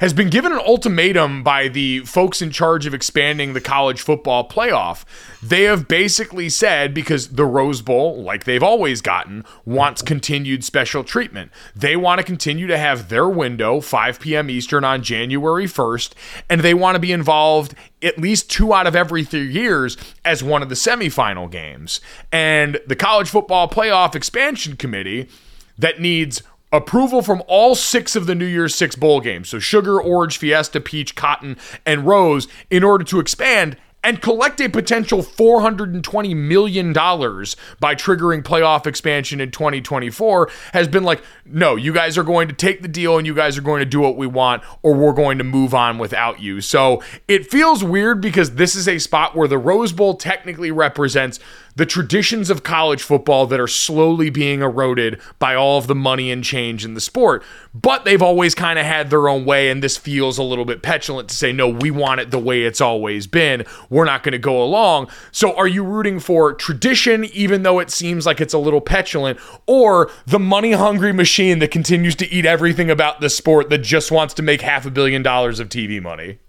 has 0.00 0.12
been 0.12 0.30
given 0.30 0.52
an 0.52 0.58
ultimatum 0.58 1.42
by 1.42 1.68
the 1.68 2.00
folks 2.00 2.40
in 2.40 2.50
charge 2.50 2.86
of 2.86 2.94
expanding 2.94 3.52
the 3.52 3.60
college 3.60 4.00
football 4.00 4.48
playoff. 4.48 5.04
They 5.42 5.64
have 5.64 5.88
basically 5.88 6.48
said, 6.48 6.94
because 6.94 7.28
the 7.30 7.44
Rose 7.44 7.82
Bowl, 7.82 8.22
like 8.22 8.44
they've 8.44 8.62
always 8.62 9.00
gotten, 9.00 9.44
wants 9.64 10.02
continued 10.02 10.64
special 10.64 11.04
treatment. 11.04 11.50
They 11.74 11.96
want 11.96 12.18
to 12.20 12.24
continue 12.24 12.66
to 12.66 12.78
have 12.78 13.08
their 13.08 13.28
window, 13.28 13.80
5 13.80 14.20
p.m. 14.20 14.50
Eastern 14.50 14.84
on 14.84 15.02
January 15.02 15.66
1st, 15.66 16.12
and 16.48 16.60
they 16.60 16.74
want 16.74 16.94
to 16.94 17.00
be 17.00 17.12
involved 17.12 17.74
at 18.02 18.18
least 18.18 18.50
two 18.50 18.72
out 18.72 18.86
of 18.86 18.94
every 18.94 19.24
three 19.24 19.50
years 19.50 19.96
as 20.24 20.42
one 20.42 20.62
of 20.62 20.68
the 20.68 20.74
semifinal 20.74 21.50
games. 21.50 22.00
And 22.30 22.80
the 22.86 22.96
College 22.96 23.28
Football 23.28 23.68
Playoff 23.68 24.14
Expansion 24.14 24.76
Committee 24.76 25.28
that 25.76 26.00
needs 26.00 26.42
approval 26.72 27.22
from 27.22 27.42
all 27.48 27.74
six 27.74 28.16
of 28.16 28.26
the 28.26 28.34
New 28.34 28.46
Year's 28.46 28.74
Six 28.74 28.96
bowl 28.96 29.20
games. 29.20 29.48
So 29.48 29.58
sugar, 29.58 30.00
orange, 30.00 30.38
fiesta, 30.38 30.80
peach, 30.80 31.14
cotton, 31.14 31.56
and 31.86 32.06
rose 32.06 32.48
in 32.70 32.82
order 32.82 33.04
to 33.04 33.20
expand 33.20 33.76
and 34.04 34.22
collect 34.22 34.60
a 34.60 34.68
potential 34.68 35.22
$420 35.22 36.36
million 36.36 36.92
by 36.92 37.94
triggering 37.94 38.42
playoff 38.42 38.86
expansion 38.86 39.40
in 39.40 39.50
2024 39.50 40.50
has 40.72 40.86
been 40.86 41.02
like, 41.02 41.22
no, 41.44 41.74
you 41.74 41.92
guys 41.92 42.16
are 42.16 42.22
going 42.22 42.48
to 42.48 42.54
take 42.54 42.80
the 42.82 42.88
deal 42.88 43.18
and 43.18 43.26
you 43.26 43.34
guys 43.34 43.58
are 43.58 43.62
going 43.62 43.80
to 43.80 43.86
do 43.86 44.00
what 44.00 44.16
we 44.16 44.26
want, 44.26 44.62
or 44.82 44.94
we're 44.94 45.12
going 45.12 45.38
to 45.38 45.44
move 45.44 45.74
on 45.74 45.98
without 45.98 46.40
you. 46.40 46.60
So 46.60 47.02
it 47.26 47.50
feels 47.50 47.82
weird 47.82 48.20
because 48.20 48.54
this 48.54 48.76
is 48.76 48.86
a 48.86 48.98
spot 48.98 49.34
where 49.34 49.48
the 49.48 49.58
Rose 49.58 49.92
Bowl 49.92 50.14
technically 50.14 50.70
represents 50.70 51.40
the 51.78 51.86
traditions 51.86 52.50
of 52.50 52.64
college 52.64 53.00
football 53.00 53.46
that 53.46 53.60
are 53.60 53.68
slowly 53.68 54.30
being 54.30 54.62
eroded 54.62 55.20
by 55.38 55.54
all 55.54 55.78
of 55.78 55.86
the 55.86 55.94
money 55.94 56.28
and 56.28 56.42
change 56.42 56.84
in 56.84 56.94
the 56.94 57.00
sport. 57.00 57.44
But 57.72 58.04
they've 58.04 58.20
always 58.20 58.52
kind 58.52 58.80
of 58.80 58.84
had 58.84 59.10
their 59.10 59.28
own 59.28 59.44
way, 59.44 59.70
and 59.70 59.80
this 59.80 59.96
feels 59.96 60.38
a 60.38 60.42
little 60.42 60.64
bit 60.64 60.82
petulant 60.82 61.28
to 61.28 61.36
say, 61.36 61.52
no, 61.52 61.68
we 61.68 61.92
want 61.92 62.20
it 62.20 62.32
the 62.32 62.38
way 62.38 62.64
it's 62.64 62.80
always 62.80 63.28
been. 63.28 63.64
We're 63.90 64.06
not 64.06 64.24
going 64.24 64.32
to 64.32 64.38
go 64.38 64.60
along. 64.60 65.08
So 65.30 65.56
are 65.56 65.68
you 65.68 65.84
rooting 65.84 66.18
for 66.18 66.52
tradition, 66.52 67.26
even 67.26 67.62
though 67.62 67.78
it 67.78 67.90
seems 67.90 68.26
like 68.26 68.40
it's 68.40 68.54
a 68.54 68.58
little 68.58 68.80
petulant, 68.80 69.38
or 69.68 70.10
the 70.26 70.40
money 70.40 70.72
hungry 70.72 71.12
machine 71.12 71.60
that 71.60 71.70
continues 71.70 72.16
to 72.16 72.28
eat 72.28 72.44
everything 72.44 72.90
about 72.90 73.20
the 73.20 73.30
sport 73.30 73.70
that 73.70 73.78
just 73.78 74.10
wants 74.10 74.34
to 74.34 74.42
make 74.42 74.62
half 74.62 74.84
a 74.84 74.90
billion 74.90 75.22
dollars 75.22 75.60
of 75.60 75.68
TV 75.68 76.02
money? 76.02 76.40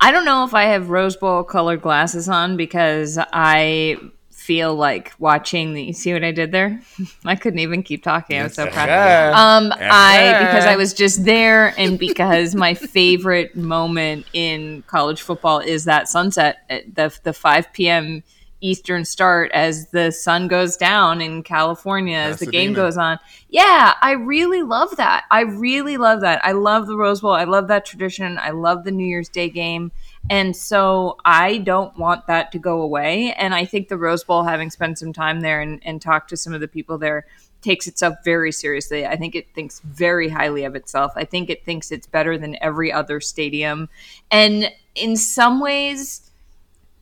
I 0.00 0.12
don't 0.12 0.24
know 0.24 0.44
if 0.44 0.54
I 0.54 0.66
have 0.66 0.88
Rose 0.88 1.16
Bowl 1.16 1.42
colored 1.42 1.82
glasses 1.82 2.28
on 2.28 2.56
because 2.56 3.18
I 3.32 3.96
feel 4.42 4.74
like 4.74 5.12
watching 5.18 5.72
the 5.72 5.82
you 5.82 5.92
see 5.92 6.12
what 6.12 6.24
I 6.24 6.32
did 6.32 6.50
there? 6.50 6.80
I 7.24 7.36
couldn't 7.36 7.60
even 7.60 7.82
keep 7.82 8.02
talking. 8.02 8.40
I 8.40 8.44
was 8.44 8.54
so 8.54 8.66
proud. 8.66 9.34
Um 9.34 9.72
I 9.76 10.44
because 10.46 10.64
I 10.64 10.76
was 10.76 10.92
just 10.92 11.24
there 11.24 11.72
and 11.78 11.98
because 11.98 12.54
my 12.54 12.74
favorite 12.74 13.54
moment 13.74 14.26
in 14.32 14.82
college 14.88 15.22
football 15.22 15.60
is 15.60 15.84
that 15.84 16.08
sunset 16.08 16.58
at 16.68 16.94
the 16.94 17.16
the 17.22 17.32
5 17.32 17.72
p.m. 17.72 18.22
Eastern 18.60 19.04
start 19.04 19.50
as 19.52 19.88
the 19.88 20.10
sun 20.12 20.46
goes 20.48 20.76
down 20.76 21.20
in 21.20 21.42
California 21.42 22.16
as 22.16 22.38
the 22.38 22.46
game 22.46 22.72
goes 22.72 22.96
on. 22.96 23.18
Yeah, 23.48 23.94
I 24.00 24.12
really 24.12 24.62
love 24.62 24.96
that. 24.96 25.24
I 25.30 25.40
really 25.40 25.96
love 25.96 26.20
that. 26.20 26.40
I 26.44 26.52
love 26.52 26.86
the 26.86 26.96
Rose 26.96 27.20
Bowl. 27.20 27.32
I 27.32 27.44
love 27.44 27.68
that 27.68 27.84
tradition. 27.84 28.38
I 28.38 28.50
love 28.50 28.84
the 28.84 28.92
New 28.92 29.06
Year's 29.06 29.28
Day 29.28 29.48
game. 29.48 29.90
And 30.30 30.56
so 30.56 31.18
I 31.24 31.58
don't 31.58 31.96
want 31.98 32.26
that 32.26 32.52
to 32.52 32.58
go 32.58 32.80
away. 32.80 33.32
And 33.34 33.54
I 33.54 33.64
think 33.64 33.88
the 33.88 33.96
Rose 33.96 34.24
Bowl, 34.24 34.44
having 34.44 34.70
spent 34.70 34.98
some 34.98 35.12
time 35.12 35.40
there 35.40 35.60
and, 35.60 35.80
and 35.84 36.00
talked 36.00 36.30
to 36.30 36.36
some 36.36 36.54
of 36.54 36.60
the 36.60 36.68
people 36.68 36.96
there, 36.96 37.26
takes 37.60 37.86
itself 37.86 38.16
very 38.24 38.52
seriously. 38.52 39.06
I 39.06 39.16
think 39.16 39.34
it 39.34 39.52
thinks 39.54 39.80
very 39.80 40.28
highly 40.28 40.64
of 40.64 40.74
itself. 40.74 41.12
I 41.16 41.24
think 41.24 41.48
it 41.48 41.64
thinks 41.64 41.90
it's 41.90 42.06
better 42.06 42.38
than 42.38 42.56
every 42.60 42.92
other 42.92 43.20
stadium. 43.20 43.88
And 44.30 44.72
in 44.94 45.16
some 45.16 45.60
ways, 45.60 46.30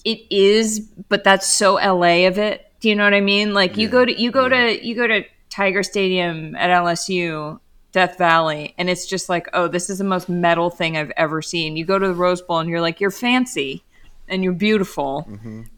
it 0.05 0.21
is, 0.31 0.81
but 1.09 1.25
that's 1.25 1.47
so 1.47 1.75
LA 1.75 2.27
of 2.27 2.39
it. 2.39 2.67
Do 2.81 2.89
you 2.89 2.95
know 2.95 3.05
what 3.05 3.15
I 3.15 3.21
mean? 3.21 3.53
Like 3.53 3.77
you 3.77 3.89
go 3.89 4.05
to 4.05 4.19
you 4.19 4.31
go 4.31 4.49
to 4.49 4.87
you 4.87 4.95
go 4.95 5.07
to 5.07 5.25
Tiger 5.51 5.83
Stadium 5.83 6.55
at 6.57 6.71
LSU 6.71 7.61
Death 7.93 8.19
Valley, 8.19 8.75
and 8.79 8.89
it's 8.89 9.07
just 9.07 9.29
like, 9.29 9.49
oh, 9.53 9.69
this 9.69 9.91
is 9.91 9.99
the 9.99 10.05
most 10.05 10.29
metal 10.29 10.71
thing 10.71 10.97
I've 10.97 11.13
ever 11.17 11.43
seen. 11.43 11.77
You 11.77 11.85
go 11.85 11.99
to 11.99 12.09
the 12.09 12.15
Rose 12.15 12.43
Bowl, 12.43 12.59
and 12.59 12.69
you're 12.71 12.81
like, 12.81 13.01
you're 13.01 13.11
fancy 13.11 13.83
and 14.29 14.45
you're 14.45 14.53
beautiful, 14.53 15.29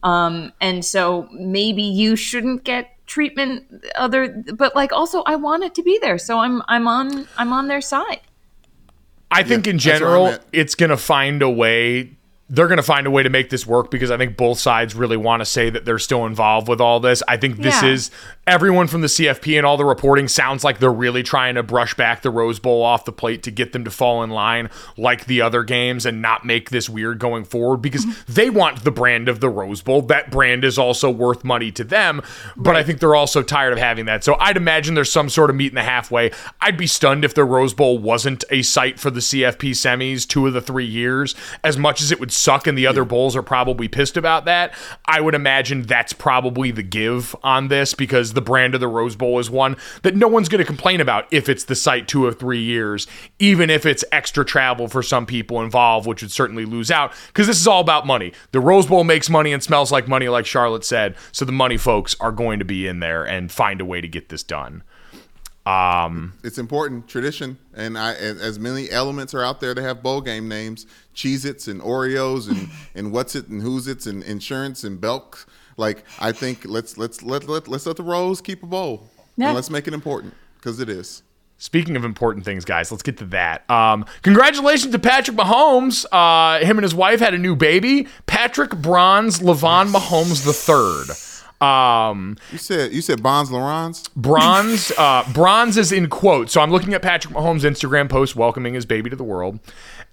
um, 0.03 0.53
and 0.61 0.85
so 0.85 1.27
maybe 1.33 1.83
you 1.83 2.17
shouldn't 2.17 2.65
get 2.65 2.91
treatment 3.07 3.65
other, 3.95 4.29
but 4.55 4.77
like 4.77 4.93
also, 4.93 5.23
I 5.23 5.37
want 5.37 5.65
it 5.65 5.75
to 5.77 5.83
be 5.83 5.99
there, 6.03 6.19
so 6.19 6.39
I'm 6.39 6.63
I'm 6.69 6.87
on 6.87 7.27
I'm 7.39 7.53
on 7.53 7.69
their 7.69 7.81
side. 7.81 8.21
I 9.31 9.43
think 9.43 9.67
in 9.67 9.77
that's 9.77 9.87
where 9.87 9.95
I'm 9.95 10.27
general, 10.27 10.39
it's 10.53 10.75
going 10.75 10.91
to 10.91 10.97
find 10.99 11.41
a 11.41 11.49
way. 11.49 12.13
They're 12.49 12.69
going 12.69 12.77
to 12.77 12.83
find 12.83 13.07
a 13.07 13.11
way 13.11 13.23
to 13.23 13.31
make 13.31 13.49
this 13.51 13.67
work 13.67 13.91
because 13.91 14.11
I 14.11 14.19
think 14.19 14.37
both 14.37 14.59
sides 14.59 14.95
really 14.95 15.17
want 15.17 15.41
to 15.41 15.47
say 15.47 15.71
that 15.71 15.85
they're 15.85 15.99
still 15.99 16.27
involved 16.27 16.69
with 16.69 16.81
all 16.81 17.01
this. 17.01 17.23
I 17.27 17.37
think 17.37 17.59
this 17.59 17.83
Yeah. 17.83 17.91
is 17.91 18.11
everyone 18.47 18.89
from 18.89 19.01
the 19.01 19.09
CFP 19.09 19.57
and 19.57 19.65
all 19.65 19.77
the 19.77 19.85
reporting 19.85 20.27
sounds 20.27 20.65
like 20.65 20.79
they're 20.79 20.93
really 20.93 21.23
trying 21.23 21.55
to 21.55 21.63
brush 21.63 21.95
back 21.95 22.23
the 22.23 22.31
Rose 22.31 22.59
Bowl 22.59 22.83
off 22.83 23.05
the 23.05 23.13
plate 23.13 23.43
to 23.45 23.51
get 23.51 23.73
them 23.73 23.85
to 23.85 23.91
fall 23.91 24.23
in 24.23 24.31
line 24.31 24.69
like 24.97 25.27
the 25.27 25.41
other 25.41 25.63
games 25.63 26.05
and 26.05 26.21
not 26.21 26.45
make 26.45 26.71
this 26.71 26.89
weird 26.91 27.19
going 27.21 27.45
forward 27.45 27.79
because 27.79 28.05
mm-hmm. 28.05 28.33
they 28.33 28.51
want 28.51 28.83
the 28.85 28.91
brand 28.91 29.29
of 29.29 29.41
the 29.41 29.49
Rose 29.49 29.81
Bowl. 29.81 30.03
That 30.03 30.31
brand 30.31 30.65
is 30.65 30.79
also 30.79 31.11
worth 31.11 31.45
money 31.45 31.71
to 31.73 31.85
them, 31.85 32.21
but 32.57 32.75
I 32.75 32.83
think 32.83 32.99
they're 32.99 33.15
also 33.15 33.43
tired 33.43 33.73
of 33.73 33.79
having 33.79 34.07
that. 34.07 34.25
So 34.25 34.37
I'd 34.41 34.57
imagine 34.57 34.95
there's 34.95 35.13
some 35.13 35.29
sort 35.29 35.49
of 35.49 35.57
meet 35.57 35.71
in 35.71 35.77
the 35.77 35.83
halfway. 35.83 36.33
I'd 36.61 36.77
be 36.77 36.89
stunned 36.89 37.25
if 37.25 37.35
the 37.35 37.45
Rose 37.45 37.75
Bowl 37.75 37.99
wasn't 37.99 38.45
a 38.51 38.63
site 38.63 38.99
for 38.99 39.11
the 39.11 39.21
CFP 39.21 39.71
semis 39.71 40.27
two 40.27 40.47
of 40.47 40.53
the 40.53 40.61
three 40.61 40.87
years. 40.87 41.35
As 41.63 41.79
much 41.79 42.01
as 42.01 42.11
it 42.11 42.19
would 42.19 42.32
suck 42.33 42.67
and 42.67 42.77
the 42.77 42.87
other 42.87 43.05
bowls 43.05 43.37
are 43.37 43.43
probably 43.43 43.89
pissed 43.89 44.17
about 44.17 44.45
that, 44.47 44.75
I 45.07 45.21
would 45.21 45.35
imagine 45.35 45.83
that's 45.83 46.13
probably 46.13 46.71
the 46.71 46.83
give 46.83 47.37
on 47.43 47.69
this 47.69 47.95
because 47.95 48.33
the 48.33 48.41
brand 48.41 48.75
of 48.75 48.81
the 48.81 48.89
Rose 48.89 49.17
Bowl 49.17 49.39
is 49.39 49.51
one 49.51 49.77
that 50.03 50.17
no 50.17 50.29
one's 50.29 50.49
going 50.49 50.61
to 50.61 50.65
complain 50.65 51.01
about 51.01 51.27
if 51.31 51.49
it's 51.49 51.65
the 51.65 51.75
site 51.75 52.09
two 52.09 52.25
or 52.25 52.33
three 52.33 52.63
years, 52.63 53.07
even 53.39 53.71
if 53.71 53.87
it's 53.87 54.05
extra 54.13 54.45
travel 54.45 54.89
for 54.89 55.03
some 55.03 55.27
people 55.27 55.63
involved, 55.63 56.07
which 56.07 56.23
would 56.23 56.33
certainly 56.33 56.65
lose 56.65 56.91
out 56.91 57.13
because 57.29 57.47
this 57.47 57.61
is 57.61 57.67
all 57.67 57.81
about 57.81 58.07
money. 58.07 58.33
The 58.53 58.61
Rose 58.61 58.87
Bowl 58.87 59.05
makes 59.05 59.29
money 59.31 59.53
and 59.53 59.63
smells 59.63 59.93
like 59.93 60.09
money, 60.09 60.29
like 60.29 60.47
Charlotte 60.47 60.85
said. 60.85 61.17
So 61.33 61.45
the 61.45 61.53
money 61.53 61.77
folks 61.77 62.17
are 62.21 62.33
going 62.33 62.59
to 62.59 62.65
be 62.65 62.87
in 62.87 63.01
there 63.01 63.25
and 63.25 63.51
find 63.51 63.81
a 63.81 63.85
way 63.85 64.01
to 64.01 64.09
get 64.09 64.29
this 64.29 64.43
done. 64.43 64.83
Um, 65.65 66.33
It's 66.43 66.59
important 66.59 67.07
tradition, 67.09 67.57
and 67.75 67.97
I 67.97 68.15
as 68.15 68.59
many 68.59 68.91
elements 68.91 69.33
are 69.35 69.45
out 69.45 69.61
there 69.61 69.75
to 69.75 69.83
have 69.83 70.03
bowl 70.03 70.21
game 70.21 70.49
names, 70.49 70.87
Cheez-Its 71.15 71.69
and 71.69 71.81
Oreos 71.81 72.49
and 72.49 72.69
and 72.97 73.13
what's 73.13 73.35
it 73.37 73.49
and 73.49 73.63
who's 73.63 73.87
it's 73.87 74.07
and 74.07 74.23
insurance 74.25 74.83
and 74.83 75.01
Belk. 75.01 75.47
Like 75.77 76.05
I 76.21 76.33
think 76.33 76.65
let's 76.65 76.99
let's 76.99 77.23
let 77.23 77.49
let 77.49 77.69
let's 77.69 77.87
let 77.87 77.97
the 77.97 78.03
Rose 78.03 78.41
keep 78.41 78.63
a 78.63 78.67
bowl, 78.67 79.09
Yeah. 79.37 79.47
and 79.49 79.55
let's 79.55 79.71
make 79.71 79.87
it 79.87 79.95
important 79.95 80.35
because 80.57 80.81
it 80.81 80.89
is. 80.89 81.23
Speaking 81.59 81.95
of 81.95 82.05
important 82.05 82.45
things, 82.45 82.65
guys, 82.65 82.91
let's 82.91 83.05
get 83.05 83.19
to 83.19 83.25
that. 83.27 83.71
Um, 83.71 84.05
congratulations 84.23 84.91
to 84.93 84.99
Patrick 84.99 85.37
Mahomes. 85.37 86.05
Uh, 86.11 86.59
him 86.65 86.77
and 86.77 86.83
his 86.83 86.93
wife 86.95 87.21
had 87.21 87.35
a 87.35 87.39
new 87.39 87.55
baby, 87.55 88.09
Patrick 88.27 88.71
Bronze 88.71 89.39
Lavon 89.39 89.93
Mahomes 89.93 90.45
the 90.45 90.53
third. 90.53 91.07
Um, 91.63 92.37
You 92.51 92.59
said 92.59 92.93
you 92.93 93.01
said 93.01 93.23
Bonds 93.23 93.51
Laurens. 93.51 94.09
bronze, 94.17 94.91
uh, 94.99 95.25
bronze 95.33 95.77
is 95.79 95.93
in 95.93 96.09
quotes. 96.09 96.53
So 96.53 96.61
I'm 96.61 96.71
looking 96.73 96.93
at 96.95 97.03
Patrick 97.03 97.33
Mahomes' 97.35 97.63
Instagram 97.63 98.09
post 98.09 98.35
welcoming 98.35 98.75
his 98.75 98.85
baby 98.85 99.09
to 99.11 99.17
the 99.17 99.23
world, 99.25 99.61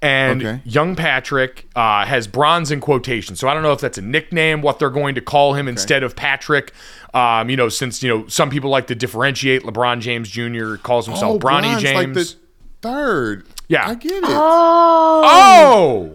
and 0.02 0.42
Okay. 0.46 0.62
young 0.64 0.96
Patrick 0.96 1.68
uh, 1.76 2.06
has 2.06 2.28
bronze 2.28 2.70
in 2.72 2.80
quotation. 2.80 3.36
So 3.36 3.48
I 3.48 3.54
don't 3.56 3.64
know 3.64 3.72
if 3.74 3.82
that's 3.82 3.98
a 3.98 4.02
nickname, 4.02 4.62
what 4.62 4.78
they're 4.80 4.90
going 4.92 5.16
to 5.16 5.22
call 5.22 5.54
him 5.56 5.68
instead 5.68 6.04
of 6.04 6.16
Patrick. 6.16 6.72
Um, 7.14 7.50
you 7.50 7.58
know, 7.58 7.70
since 7.70 8.04
you 8.04 8.10
know 8.10 8.28
some 8.28 8.50
people 8.52 8.70
like 8.70 8.86
to 8.88 8.96
differentiate. 8.96 9.64
LeBron 9.64 10.00
James 10.02 10.30
Jr. 10.30 10.76
calls 10.76 11.08
himself 11.08 11.36
Oh, 11.36 11.40
Bronny 11.40 11.62
Bronze, 11.64 11.82
James. 11.82 11.96
like 11.96 12.14
the 12.14 12.36
third. 12.84 13.48
Yeah. 13.68 13.90
I 13.90 13.96
get 13.96 14.12
it. 14.14 14.24
Oh. 14.26 16.12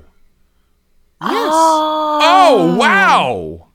yes. 1.21 1.31
Oh, 1.31 2.77
wow. 2.79 3.67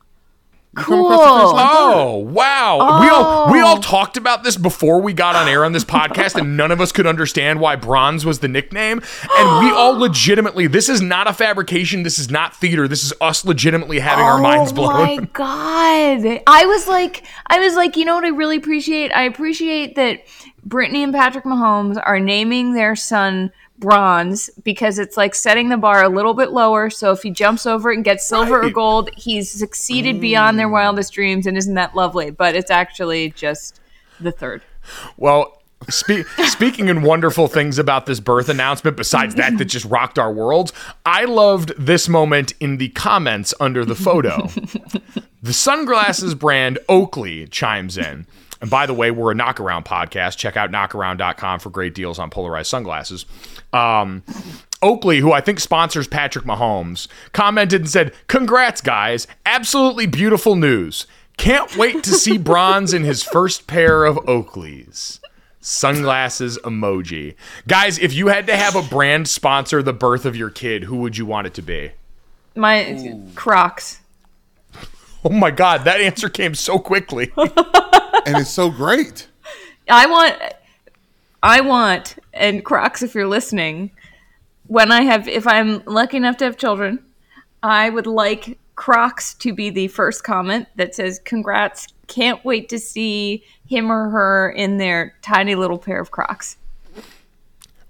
Come 0.80 1.00
across 1.00 1.20
the 1.20 1.40
finish 1.40 1.54
line 1.54 1.68
third. 1.68 1.94
Oh 1.96 2.18
wow! 2.18 3.02
We 3.02 3.10
all 3.10 3.52
we 3.52 3.60
all 3.60 3.78
oh. 3.78 3.82
talked 3.82 4.18
about 4.18 4.44
this 4.44 4.58
before 4.58 5.02
we 5.02 5.14
got 5.14 5.36
on 5.36 5.48
air 5.48 5.66
on 5.66 5.72
this 5.72 5.84
podcast, 5.84 6.36
and 6.36 6.58
none 6.58 6.72
of 6.72 6.82
us 6.82 6.92
could 6.92 7.08
understand 7.08 7.60
why 7.60 7.76
bronze 7.76 8.26
was 8.26 8.40
the 8.40 8.48
nickname. 8.48 9.02
And 9.38 9.66
we 9.66 9.72
all 9.76 9.98
legitimately, 9.98 10.68
this 10.68 10.90
is 10.90 11.02
not 11.02 11.28
a 11.28 11.34
fabrication. 11.34 12.04
This 12.04 12.20
is 12.20 12.30
not 12.30 12.56
theater. 12.56 12.88
This 12.88 13.04
is 13.04 13.14
us 13.22 13.46
legitimately 13.46 14.00
having 14.00 14.26
our 14.26 14.42
minds 14.42 14.72
oh 14.72 14.76
blown. 14.76 14.96
Oh 14.96 15.16
my 15.16 15.18
god! 15.34 16.42
I 16.48 16.66
was 16.66 16.88
like, 16.88 17.24
I 17.48 17.60
was 17.60 17.76
like, 17.76 17.96
you 17.98 18.06
know 18.06 18.16
what? 18.16 18.26
I 18.26 18.30
really 18.30 18.58
appreciate. 18.58 19.12
I 19.12 19.24
appreciate 19.24 19.96
that 19.96 20.24
Brittany 20.64 21.04
and 21.04 21.14
Patrick 21.14 21.46
Mahomes 21.46 22.02
are 22.04 22.20
naming 22.20 22.74
their 22.74 22.96
son 22.96 23.52
bronze 23.80 24.50
because 24.64 25.00
it's 25.00 25.18
like 25.18 25.34
setting 25.34 25.70
the 25.70 25.78
bar 25.78 26.04
a 26.04 26.10
little 26.10 26.34
bit 26.34 26.52
lower. 26.52 26.90
So 26.90 27.12
if 27.12 27.22
he 27.22 27.32
jumps 27.32 27.66
over 27.66 27.92
it 27.92 27.96
and 27.96 28.06
gets 28.06 28.28
silver 28.28 28.62
or 28.62 28.70
gold, 28.70 29.10
he's 29.16 29.50
succeeded 29.50 30.20
beyond 30.22 30.60
their 30.60 30.68
mm. 30.68 30.74
wildest 30.74 31.14
dreams, 31.14 31.46
and 31.46 31.58
isn't 31.58 31.76
that 31.76 31.96
lovely? 31.96 32.32
But 32.32 32.56
it's 32.56 32.72
actually 32.72 33.32
just 33.32 33.80
the 34.20 34.32
third. 34.32 34.62
Well, 35.18 35.62
spe- 35.90 36.28
speaking 36.46 36.90
in 36.90 37.02
wonderful 37.02 37.48
things 37.48 37.80
about 37.80 38.06
this 38.06 38.20
birth 38.20 38.50
announcement, 38.50 38.98
besides 38.98 39.36
that, 39.36 39.58
that 39.58 39.66
just 39.66 39.86
rocked 39.86 40.20
our 40.20 40.32
worlds, 40.32 40.74
I 41.06 41.26
loved 41.26 41.74
this 41.78 42.10
moment 42.10 42.54
in 42.60 42.78
the 42.78 42.90
comments 42.90 43.54
under 43.60 43.86
the 43.86 43.96
photo. 43.96 44.48
the 45.42 45.54
sunglasses 45.54 46.36
brand 46.36 46.80
Oakley 46.88 47.48
chimes 47.48 47.98
in. 47.98 48.26
And 48.62 48.70
by 48.70 48.86
the 48.86 48.94
way, 48.94 49.12
we're 49.12 49.32
a 49.32 49.36
knockaround 49.36 49.86
podcast. 49.86 50.38
Check 50.38 50.58
out 50.58 50.72
knockaround.com 50.72 51.60
for 51.60 51.70
great 51.70 51.96
deals 51.96 52.20
on 52.20 52.30
polarized 52.30 52.70
sunglasses. 52.70 53.26
Um, 53.72 54.24
Oakley, 54.82 55.20
who 55.20 55.32
I 55.32 55.42
think 55.42 55.60
sponsors 55.60 56.08
Patrick 56.08 56.46
Mahomes, 56.46 57.08
commented 57.32 57.82
and 57.82 57.90
said, 57.90 58.14
Congrats, 58.28 58.82
guys. 58.82 59.28
Absolutely 59.46 60.08
beautiful 60.08 60.56
news. 60.56 61.08
Can't 61.38 61.76
wait 61.78 62.04
to 62.04 62.12
see 62.12 62.38
Bronze 62.38 62.94
in 62.94 63.04
his 63.04 63.24
first 63.24 63.66
pair 63.66 64.04
of 64.04 64.18
Oakleys. 64.18 65.20
Sunglasses 65.62 66.58
emoji. 66.60 67.36
Guys, 67.68 67.98
if 67.98 68.14
you 68.14 68.28
had 68.28 68.48
to 68.48 68.56
have 68.56 68.76
a 68.76 68.82
brand 68.82 69.28
sponsor 69.28 69.84
the 69.84 69.94
birth 69.94 70.26
of 70.26 70.36
your 70.36 70.50
kid, 70.50 70.86
who 70.86 70.98
would 70.98 71.18
you 71.18 71.26
want 71.26 71.48
it 71.48 71.54
to 71.56 71.62
be? 71.62 71.92
My 72.56 73.18
Crocs. 73.36 73.99
Oh 75.26 75.30
my 75.30 75.52
God, 75.52 75.84
that 75.84 76.00
answer 76.00 76.30
came 76.30 76.56
so 76.56 76.80
quickly. 76.80 77.32
and 77.38 78.38
it's 78.38 78.50
so 78.50 78.70
great. 78.70 79.28
I 79.90 80.06
want, 80.06 80.36
I 81.44 81.60
want, 81.60 82.16
and 82.34 82.64
Crocs, 82.64 83.04
if 83.04 83.14
you're 83.16 83.28
listening, 83.28 83.92
when 84.68 84.94
I 84.94 85.02
have, 85.02 85.28
if 85.28 85.46
I'm 85.46 85.84
lucky 85.86 86.16
enough 86.16 86.38
to 86.38 86.46
have 86.46 86.56
children, 86.56 87.04
I 87.62 87.90
would 87.90 88.08
like 88.08 88.58
Crocs 88.76 89.34
to 89.36 89.54
be 89.54 89.70
the 89.70 89.90
first 89.90 90.24
comment 90.24 90.68
that 90.78 90.96
says, 90.96 91.20
"Congrats! 91.26 91.88
Can't 92.08 92.44
wait 92.46 92.70
to 92.70 92.80
see 92.80 93.44
him 93.68 93.92
or 93.92 94.10
her 94.10 94.50
in 94.52 94.78
their 94.78 95.16
tiny 95.22 95.56
little 95.56 95.78
pair 95.80 96.00
of 96.00 96.12
Crocs." 96.12 96.56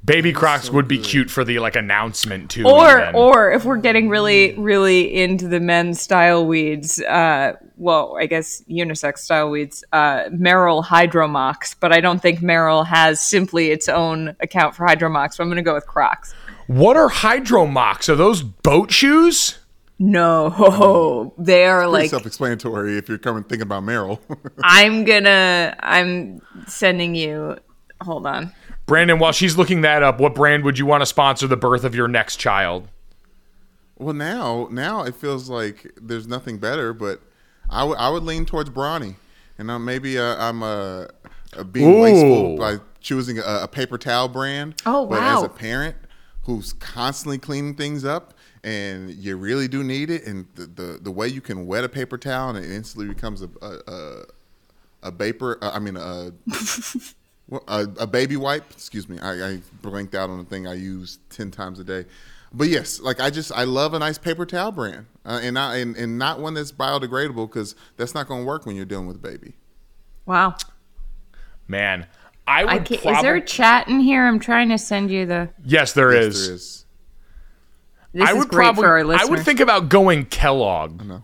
Baby 0.09 0.33
Crocs 0.33 0.71
would 0.71 0.87
be 0.87 0.97
cute 0.97 1.29
for 1.29 1.43
the 1.43 1.59
like 1.59 1.75
announcement 1.75 2.49
too. 2.49 2.65
Or, 2.65 2.99
even. 2.99 3.15
or 3.15 3.51
if 3.51 3.63
we're 3.63 3.77
getting 3.77 4.09
really, 4.09 4.53
really 4.57 5.21
into 5.21 5.47
the 5.47 5.59
men's 5.59 6.01
style 6.01 6.45
weeds, 6.47 6.99
uh, 7.03 7.53
well, 7.77 8.17
I 8.19 8.25
guess 8.25 8.63
unisex 8.69 9.19
style 9.19 9.51
weeds, 9.51 9.83
uh, 9.93 10.23
Merrell 10.31 10.83
Hydro 10.83 11.27
Mocs, 11.27 11.75
but 11.79 11.93
I 11.93 12.01
don't 12.01 12.21
think 12.21 12.39
Merrell 12.39 12.85
has 12.87 13.21
simply 13.21 13.69
its 13.69 13.87
own 13.87 14.35
account 14.39 14.75
for 14.75 14.85
Hydro 14.85 15.09
Mocs, 15.09 15.35
so 15.35 15.43
I'm 15.43 15.49
going 15.49 15.57
to 15.57 15.61
go 15.61 15.75
with 15.75 15.85
Crocs. 15.85 16.33
what 16.65 16.97
are 16.97 17.09
hydro 17.09 17.65
mocs? 17.65 18.09
Are 18.09 18.15
those 18.15 18.41
boat 18.41 18.91
shoes? 18.91 19.59
No, 19.99 21.33
they 21.37 21.65
are 21.65 21.81
Pretty 21.81 21.91
like 21.91 22.09
self-explanatory 22.09 22.97
if 22.97 23.09
you're 23.09 23.17
coming 23.17 23.43
thinking 23.43 23.63
about 23.63 23.83
Merrell. 23.83 24.19
I'm 24.63 25.03
gonna 25.03 25.75
I'm 25.79 26.41
sending 26.67 27.15
you 27.15 27.57
hold 28.01 28.25
on. 28.25 28.53
Brandon, 28.89 29.19
while 29.19 29.31
she's 29.31 29.57
looking 29.57 29.81
that 29.81 30.03
up, 30.03 30.19
what 30.19 30.35
brand 30.35 30.63
would 30.63 30.77
you 30.77 30.85
want 30.85 31.01
to 31.01 31.05
sponsor 31.05 31.47
the 31.47 31.57
birth 31.57 31.83
of 31.83 31.95
your 31.95 32.07
next 32.07 32.37
child? 32.37 32.89
well, 33.97 34.13
now 34.13 34.67
now 34.71 35.03
it 35.03 35.15
feels 35.15 35.49
like 35.49 35.91
there's 36.01 36.25
nothing 36.27 36.57
better, 36.57 36.93
but 36.93 37.21
I 37.69 37.83
would 37.83 37.97
I 37.97 38.09
would 38.09 38.23
lean 38.23 38.45
towards 38.45 38.69
Brawny, 38.69 39.15
and 39.57 39.69
uh, 39.69 39.77
maybe 39.79 40.17
uh, 40.17 40.35
I'm 40.37 40.63
uh, 40.63 41.05
uh, 41.57 41.63
being 41.63 41.93
Ooh. 41.95 42.01
wasteful 42.01 42.57
by 42.57 42.77
choosing 43.01 43.39
a, 43.39 43.61
a 43.63 43.67
paper 43.67 43.97
towel 43.97 44.27
brand. 44.27 44.81
Oh, 44.85 45.05
But 45.05 45.21
as 45.21 45.43
a 45.43 45.49
parent 45.49 45.95
who's 46.43 46.73
constantly 46.73 47.37
cleaning 47.37 47.75
things 47.75 48.03
up. 48.03 48.33
And 48.61 49.11
you 49.11 49.37
really 49.37 49.69
do 49.69 49.85
need 49.85 50.09
it, 50.09 50.25
and 50.27 50.45
the, 50.55 50.65
the, 50.65 50.99
the 51.01 51.11
way 51.11 51.29
you 51.29 51.39
can 51.39 51.65
wet 51.65 51.85
a 51.85 51.89
paper 51.89 52.17
towel 52.17 52.49
and 52.49 52.57
it 52.57 52.69
instantly 52.69 53.07
becomes 53.07 53.41
a 53.41 53.49
a, 53.61 53.79
a, 53.87 54.23
a 55.03 55.11
vapor. 55.11 55.59
Uh, 55.61 55.71
I 55.73 55.79
mean 55.79 55.95
a 55.95 56.33
Well, 57.49 57.63
a, 57.67 57.87
a 57.99 58.07
baby 58.07 58.37
wipe. 58.37 58.69
Excuse 58.71 59.09
me, 59.09 59.17
I, 59.19 59.49
I 59.53 59.59
blanked 59.81 60.13
out 60.15 60.29
on 60.29 60.37
the 60.37 60.43
thing 60.45 60.67
I 60.67 60.73
use 60.75 61.19
ten 61.29 61.49
times 61.51 61.79
a 61.79 61.83
day. 61.83 62.05
But 62.53 62.67
yes, 62.67 62.99
like 62.99 63.19
I 63.19 63.29
just 63.29 63.51
I 63.51 63.63
love 63.63 63.93
a 63.93 63.99
nice 63.99 64.17
paper 64.17 64.45
towel 64.45 64.71
brand, 64.71 65.05
uh, 65.25 65.39
and 65.41 65.53
not 65.55 65.75
and, 65.75 65.95
and 65.95 66.17
not 66.17 66.39
one 66.39 66.53
that's 66.53 66.71
biodegradable 66.71 67.47
because 67.47 67.75
that's 67.97 68.13
not 68.13 68.27
going 68.27 68.41
to 68.41 68.45
work 68.45 68.65
when 68.65 68.75
you're 68.75 68.85
dealing 68.85 69.07
with 69.07 69.17
a 69.17 69.19
baby. 69.19 69.53
Wow. 70.25 70.55
Man, 71.67 72.07
I 72.47 72.63
would 72.63 72.73
I 72.73 72.79
can't, 72.79 73.01
probably. 73.01 73.17
is 73.17 73.21
there 73.23 73.35
a 73.35 73.41
chat 73.41 73.87
in 73.87 73.99
here? 73.99 74.25
I'm 74.25 74.39
trying 74.39 74.69
to 74.69 74.77
send 74.77 75.11
you 75.11 75.25
the 75.25 75.49
yes, 75.63 75.93
there 75.93 76.13
Yes, 76.13 76.35
is. 76.35 76.45
there 76.47 76.55
is. 76.55 76.85
This 78.13 78.27
I 78.27 78.31
is 78.31 78.37
would 78.39 78.49
great 78.49 78.63
probably. 78.63 78.81
for 78.83 78.87
our 79.15 79.21
I 79.21 79.25
would 79.25 79.45
think 79.45 79.59
about 79.59 79.89
going 79.89 80.25
Kellogg. 80.25 81.01
I 81.01 81.19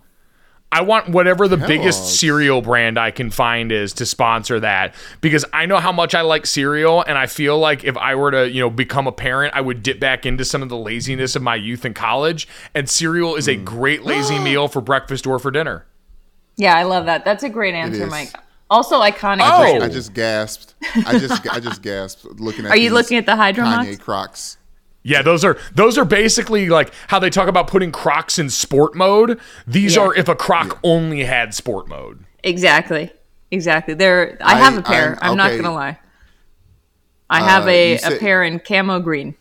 want 0.82 1.10
whatever 1.10 1.48
the 1.48 1.58
biggest 1.58 2.20
cereal 2.20 2.62
brand 2.62 3.00
I 3.00 3.12
can 3.12 3.30
find 3.30 3.72
is 3.72 3.94
to 3.94 4.06
sponsor 4.06 4.60
that 4.60 4.94
because 5.22 5.46
I 5.54 5.66
know 5.66 5.78
how 5.78 5.92
much 5.92 6.14
I 6.14 6.22
like 6.22 6.46
cereal 6.46 7.02
and 7.02 7.18
I 7.18 7.28
feel 7.28 7.58
like 7.58 7.84
if 7.84 7.96
I 7.98 8.16
were 8.16 8.32
to, 8.32 8.50
you 8.50 8.60
know, 8.60 8.70
become 8.70 9.08
a 9.08 9.12
parent, 9.12 9.56
I 9.56 9.62
would 9.62 9.84
dip 9.84 10.00
back 10.00 10.26
into 10.26 10.44
some 10.44 10.62
of 10.62 10.70
the 10.70 10.78
laziness 10.78 11.36
of 11.36 11.42
my 11.42 11.56
youth 11.56 11.86
and 11.86 11.96
college 11.96 12.48
and 12.74 12.90
cereal 12.90 13.36
is 13.36 13.48
a 13.48 13.56
mm. 13.56 13.64
great 13.64 14.04
lazy 14.04 14.40
meal 14.44 14.68
for 14.68 14.82
breakfast 14.82 15.26
or 15.26 15.40
for 15.40 15.52
dinner. 15.52 15.86
Yeah, 16.58 16.76
I 16.76 16.84
love 16.84 17.06
that. 17.06 17.26
That's 17.26 17.44
a 17.44 17.50
great 17.50 17.74
answer. 17.74 18.08
Mike. 18.08 18.34
Also 18.70 19.00
iconic. 19.02 19.42
Oh! 19.44 19.60
brand. 19.60 19.84
I 19.84 19.90
just 19.90 20.14
gasped. 20.14 20.74
I 21.06 21.20
just 21.20 21.48
I 21.54 21.60
just 21.60 21.82
gasped 21.82 22.26
looking 22.40 22.66
at. 22.66 22.72
Are 22.72 22.78
you 22.78 22.92
looking 22.92 23.18
at 23.18 23.26
the 23.26 23.36
Hydro 23.36 23.66
Mocs? 23.66 23.86
Kanye 23.86 24.00
Crocs? 24.00 24.58
Yeah, 25.08 25.22
those 25.22 25.46
are 25.46 25.56
those 25.76 26.00
are 26.00 26.04
basically 26.06 26.68
like 26.68 26.92
how 27.10 27.20
they 27.20 27.30
talk 27.30 27.48
about 27.48 27.68
putting 27.68 27.92
Crocs 27.92 28.40
in 28.40 28.50
sport 28.50 28.96
mode. 28.96 29.40
These 29.68 29.96
Yeah. 29.96 30.02
are 30.02 30.16
if 30.16 30.28
a 30.28 30.36
Croc 30.36 30.80
only 30.84 31.24
had 31.26 31.54
sport 31.54 31.88
mode. 31.88 32.26
Exactly. 32.44 33.12
Exactly. 33.52 33.94
There 33.94 34.36
I, 34.42 34.54
I- 34.56 34.58
have 34.58 34.78
a 34.78 34.82
pair. 34.82 35.10
I'm- 35.22 35.32
I'm, 35.34 35.38
not 35.38 35.52
gonna 35.56 35.76
lie. 35.76 36.00
I 37.30 37.42
have 37.44 37.66
Uh, 37.66 37.70
a, 37.70 37.92
you 37.94 38.00
a 38.04 38.18
pair 38.18 38.42
in 38.44 38.60
camo 38.60 39.00
green. 39.00 39.36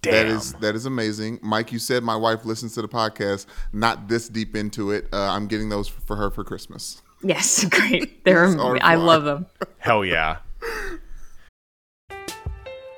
Damn. 0.00 0.12
That 0.12 0.26
is 0.26 0.52
that 0.54 0.74
is 0.74 0.86
amazing, 0.86 1.38
Mike. 1.42 1.70
You 1.70 1.78
said 1.78 2.02
my 2.02 2.16
wife 2.16 2.46
listens 2.46 2.72
to 2.74 2.82
the 2.82 2.88
podcast. 2.88 3.44
Not 3.74 4.08
this 4.08 4.30
deep 4.30 4.56
into 4.56 4.90
it. 4.90 5.06
Uh, 5.12 5.18
I'm 5.32 5.46
getting 5.48 5.68
those 5.68 5.86
for 5.86 6.16
her 6.16 6.30
for 6.30 6.44
Christmas. 6.44 7.02
Yes, 7.22 7.62
great. 7.70 8.24
They're 8.24 8.46
I 8.82 8.94
love 8.94 9.24
them. 9.24 9.44
Hell 9.78 10.02
yeah. 10.02 10.38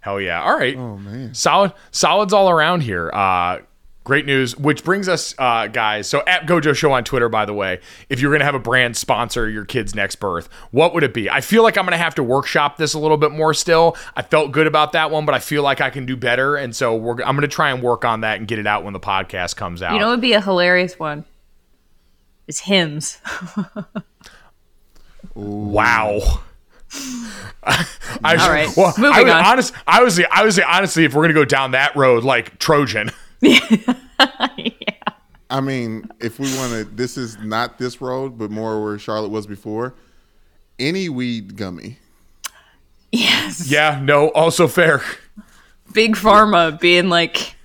Hell 0.00 0.20
yeah. 0.20 0.42
All 0.42 0.56
right. 0.56 0.76
Oh 0.76 0.96
man. 0.96 1.34
Solid 1.34 1.72
solids 1.90 2.32
all 2.32 2.48
around 2.50 2.82
here. 2.82 3.10
Uh 3.12 3.58
great 4.02 4.24
news, 4.24 4.56
which 4.56 4.82
brings 4.82 5.08
us 5.08 5.34
uh 5.38 5.66
guys. 5.66 6.08
So 6.08 6.22
at 6.26 6.46
Gojo 6.46 6.74
Show 6.74 6.90
on 6.92 7.04
Twitter, 7.04 7.28
by 7.28 7.44
the 7.44 7.52
way, 7.52 7.80
if 8.08 8.20
you're 8.20 8.32
gonna 8.32 8.44
have 8.46 8.54
a 8.54 8.58
brand 8.60 8.96
sponsor 8.96 9.48
your 9.48 9.64
kid's 9.64 9.94
next 9.94 10.16
birth, 10.16 10.48
what 10.70 10.94
would 10.94 11.02
it 11.02 11.12
be? 11.12 11.28
I 11.28 11.40
feel 11.42 11.62
like 11.62 11.76
I'm 11.76 11.84
gonna 11.84 11.98
have 11.98 12.14
to 12.16 12.22
workshop 12.22 12.76
this 12.78 12.94
a 12.94 12.98
little 12.98 13.18
bit 13.18 13.30
more 13.30 13.52
still. 13.54 13.96
I 14.16 14.22
felt 14.22 14.52
good 14.52 14.66
about 14.66 14.92
that 14.92 15.10
one, 15.10 15.26
but 15.26 15.34
I 15.34 15.38
feel 15.38 15.62
like 15.62 15.80
I 15.80 15.90
can 15.90 16.06
do 16.06 16.16
better. 16.16 16.56
And 16.56 16.74
so 16.74 16.96
we're 16.96 17.22
I'm 17.22 17.36
gonna 17.36 17.46
try 17.48 17.70
and 17.70 17.82
work 17.82 18.04
on 18.04 18.22
that 18.22 18.38
and 18.38 18.48
get 18.48 18.58
it 18.58 18.66
out 18.66 18.84
when 18.84 18.94
the 18.94 19.00
podcast 19.00 19.56
comes 19.56 19.82
out. 19.82 19.92
You 19.92 19.98
know 19.98 20.06
what 20.06 20.12
would 20.12 20.20
be 20.22 20.32
a 20.32 20.40
hilarious 20.40 20.98
one? 20.98 21.24
It's 22.48 22.60
Hims. 22.60 23.18
Wow. 25.34 26.40
I, 27.62 27.86
All 28.24 28.50
right, 28.50 28.68
well, 28.76 28.92
moving 28.98 29.12
I 29.14 29.22
was 29.22 29.32
on. 29.32 29.44
honest. 29.44 29.74
I 29.86 30.02
was 30.02 30.20
I 30.30 30.44
was 30.44 30.58
honestly, 30.58 31.04
if 31.04 31.14
we're 31.14 31.22
gonna 31.22 31.34
go 31.34 31.44
down 31.44 31.70
that 31.72 31.94
road, 31.96 32.24
like 32.24 32.58
Trojan. 32.58 33.10
yeah. 33.40 33.94
I 35.48 35.60
mean, 35.60 36.08
if 36.20 36.38
we 36.38 36.46
want 36.56 36.72
to, 36.72 36.84
this 36.84 37.16
is 37.16 37.38
not 37.38 37.78
this 37.78 38.00
road, 38.00 38.38
but 38.38 38.50
more 38.50 38.82
where 38.82 38.98
Charlotte 38.98 39.30
was 39.30 39.46
before. 39.46 39.94
Any 40.78 41.08
weed 41.08 41.56
gummy. 41.56 41.98
Yes. 43.12 43.68
Yeah, 43.70 44.00
no, 44.02 44.28
also 44.30 44.68
fair. 44.68 45.02
Big 45.92 46.14
pharma 46.14 46.78
being 46.78 47.08
like, 47.08 47.56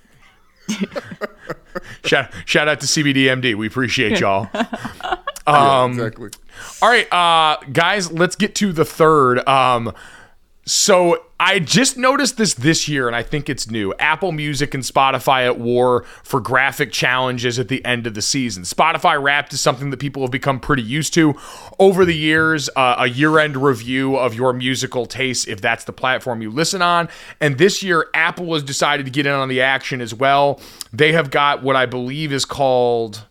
Shout, 2.04 2.32
shout 2.44 2.68
out 2.68 2.80
to 2.80 2.86
CBDMD. 2.86 3.54
We 3.54 3.66
appreciate 3.66 4.18
y'all. 4.20 4.48
Yeah, 4.54 4.64
Um, 5.46 5.92
exactly. 5.92 6.30
All 6.82 6.88
right, 6.88 7.10
uh, 7.12 7.58
guys, 7.72 8.10
let's 8.12 8.36
get 8.36 8.54
to 8.56 8.72
the 8.72 8.84
third. 8.84 9.46
Um, 9.48 9.92
so 10.68 11.24
I 11.38 11.60
just 11.60 11.96
noticed 11.96 12.38
this 12.38 12.54
this 12.54 12.88
year, 12.88 13.06
and 13.06 13.14
I 13.14 13.22
think 13.22 13.48
it's 13.48 13.70
new. 13.70 13.94
Apple 14.00 14.32
Music 14.32 14.74
and 14.74 14.82
Spotify 14.82 15.46
at 15.46 15.60
war 15.60 16.04
for 16.24 16.40
graphic 16.40 16.90
challenges 16.90 17.60
at 17.60 17.68
the 17.68 17.84
end 17.84 18.06
of 18.08 18.14
the 18.14 18.22
season. 18.22 18.64
Spotify 18.64 19.22
Wrapped 19.22 19.52
is 19.52 19.60
something 19.60 19.90
that 19.90 19.98
people 19.98 20.22
have 20.22 20.32
become 20.32 20.58
pretty 20.58 20.82
used 20.82 21.14
to 21.14 21.34
over 21.78 22.04
the 22.04 22.16
years. 22.16 22.68
Uh, 22.74 22.96
a 22.98 23.06
year-end 23.06 23.56
review 23.56 24.16
of 24.16 24.34
your 24.34 24.52
musical 24.52 25.06
taste, 25.06 25.46
if 25.46 25.60
that's 25.60 25.84
the 25.84 25.92
platform 25.92 26.42
you 26.42 26.50
listen 26.50 26.82
on. 26.82 27.08
And 27.40 27.58
this 27.58 27.82
year, 27.82 28.08
Apple 28.12 28.54
has 28.54 28.64
decided 28.64 29.06
to 29.06 29.12
get 29.12 29.24
in 29.24 29.32
on 29.32 29.48
the 29.48 29.60
action 29.60 30.00
as 30.00 30.12
well. 30.12 30.60
They 30.92 31.12
have 31.12 31.30
got 31.30 31.62
what 31.62 31.76
I 31.76 31.86
believe 31.86 32.32
is 32.32 32.44
called. 32.44 33.24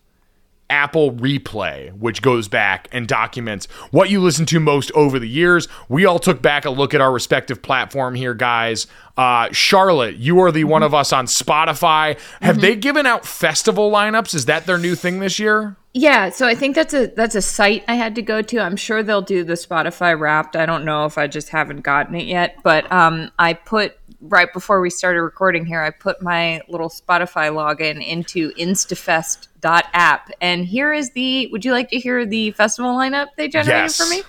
Apple 0.70 1.12
Replay, 1.12 1.92
which 1.98 2.22
goes 2.22 2.48
back 2.48 2.88
and 2.92 3.08
documents 3.08 3.68
what 3.92 4.10
you 4.10 4.22
listen 4.22 4.46
to 4.48 4.60
most 4.60 4.92
over 4.94 5.20
the 5.20 5.28
years. 5.28 5.68
We 5.90 6.06
all 6.06 6.20
took 6.20 6.42
back 6.42 6.66
a 6.66 6.70
look 6.70 6.94
at 6.94 7.02
our 7.02 7.12
respective 7.12 7.62
platform 7.62 8.16
here, 8.16 8.34
guys. 8.34 8.88
Uh, 9.18 9.50
Charlotte, 9.52 10.16
you 10.16 10.40
are 10.42 10.52
the 10.52 10.64
one 10.64 10.84
of 10.84 10.94
us 10.94 11.14
on 11.14 11.26
Spotify. 11.26 12.20
Have 12.42 12.62
they 12.62 12.76
given 12.76 13.06
out 13.06 13.26
festival 13.26 13.92
lineups? 13.92 14.34
Is 14.34 14.46
that 14.46 14.66
their 14.66 14.78
new 14.78 14.96
thing 14.96 15.20
this 15.20 15.40
year? 15.40 15.78
yeah. 15.96 16.30
So 16.30 16.46
I 16.46 16.56
think 16.56 16.76
that's 16.76 16.94
a 16.94 17.08
that's 17.08 17.36
a 17.36 17.42
site 17.42 17.86
I 17.88 17.96
had 17.96 18.16
to 18.16 18.22
go 18.22 18.42
to. 18.42 18.60
I'm 18.60 18.76
sure 18.76 19.02
they'll 19.02 19.22
do 19.22 19.46
the 19.46 19.54
Spotify 19.54 20.20
Wrapped. 20.20 20.58
I 20.58 20.66
don't 20.66 20.84
know 20.84 21.06
if 21.06 21.18
I 21.18 21.28
just 21.28 21.50
haven't 21.50 21.82
gotten 21.82 22.16
it 22.16 22.26
yet, 22.26 22.58
but 22.64 22.92
um, 22.92 23.32
I 23.40 23.54
put 23.54 23.98
right 24.30 24.52
before 24.54 24.82
we 24.82 24.90
started 24.90 25.22
recording 25.22 25.66
here, 25.66 25.82
I 25.82 25.90
put 25.90 26.22
my 26.22 26.62
little 26.68 26.90
Spotify 26.90 27.50
login 27.52 28.06
into 28.06 28.52
instafest.app. 28.54 30.30
And 30.42 30.66
here 30.66 30.94
is 30.94 31.12
the 31.12 31.48
would 31.52 31.66
you 31.66 31.72
like 31.72 31.90
to 31.90 32.00
hear 32.00 32.26
the 32.26 32.52
festival 32.52 32.96
lineup 32.96 33.28
they 33.38 33.48
generated 33.48 33.84
Yes. 33.92 33.98
for 33.98 34.08
me? 34.10 34.24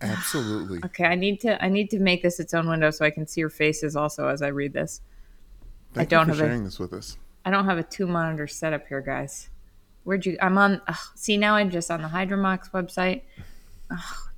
Absolutely. 0.00 0.80
Okay, 0.84 1.04
I 1.04 1.14
need 1.14 1.40
to 1.40 1.62
I 1.64 1.68
need 1.68 1.90
to 1.90 1.98
make 1.98 2.22
this 2.22 2.38
its 2.40 2.52
own 2.54 2.68
window 2.68 2.90
so 2.90 3.04
I 3.04 3.10
can 3.10 3.26
see 3.26 3.40
your 3.40 3.50
faces 3.50 3.96
also 3.96 4.28
as 4.28 4.42
I 4.42 4.48
read 4.48 4.72
this. 4.72 5.00
Thank 5.92 6.08
I 6.12 6.16
don't 6.16 6.28
you 6.28 6.34
for 6.34 6.38
have 6.40 6.48
sharing 6.48 6.60
a 6.62 6.64
this 6.64 6.78
with 6.78 6.92
us. 6.92 7.16
I 7.44 7.50
don't 7.50 7.64
have 7.66 7.78
a 7.78 7.82
two 7.82 8.06
monitor 8.06 8.46
setup 8.46 8.86
here, 8.88 9.00
guys. 9.00 9.48
Where'd 10.04 10.26
you 10.26 10.36
I'm 10.42 10.58
on 10.58 10.80
ugh, 10.86 10.96
see 11.14 11.36
now 11.36 11.54
I'm 11.56 11.70
just 11.70 11.90
on 11.90 12.02
the 12.02 12.08
Hydro 12.08 12.36
Moc 12.38 12.70
website. 12.72 13.22
Oh, 13.90 14.28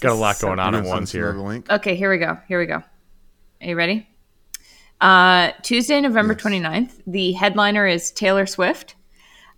Got 0.00 0.12
a 0.12 0.14
lot 0.14 0.38
going 0.40 0.58
on 0.60 0.72
You're 0.74 0.82
at 0.82 0.88
once 0.88 1.10
here. 1.12 1.32
link? 1.32 1.68
Okay, 1.70 1.94
here 1.96 2.10
we 2.10 2.18
go. 2.18 2.38
Here 2.48 2.58
we 2.58 2.66
go. 2.66 2.74
Are 2.76 3.66
you 3.66 3.74
ready? 3.76 4.08
Uh, 5.00 5.52
Tuesday, 5.62 6.00
November 6.00 6.34
Yes. 6.34 6.42
29th. 6.42 6.92
The 7.06 7.32
headliner 7.32 7.86
is 7.86 8.10
Taylor 8.10 8.46
Swift. 8.46 8.94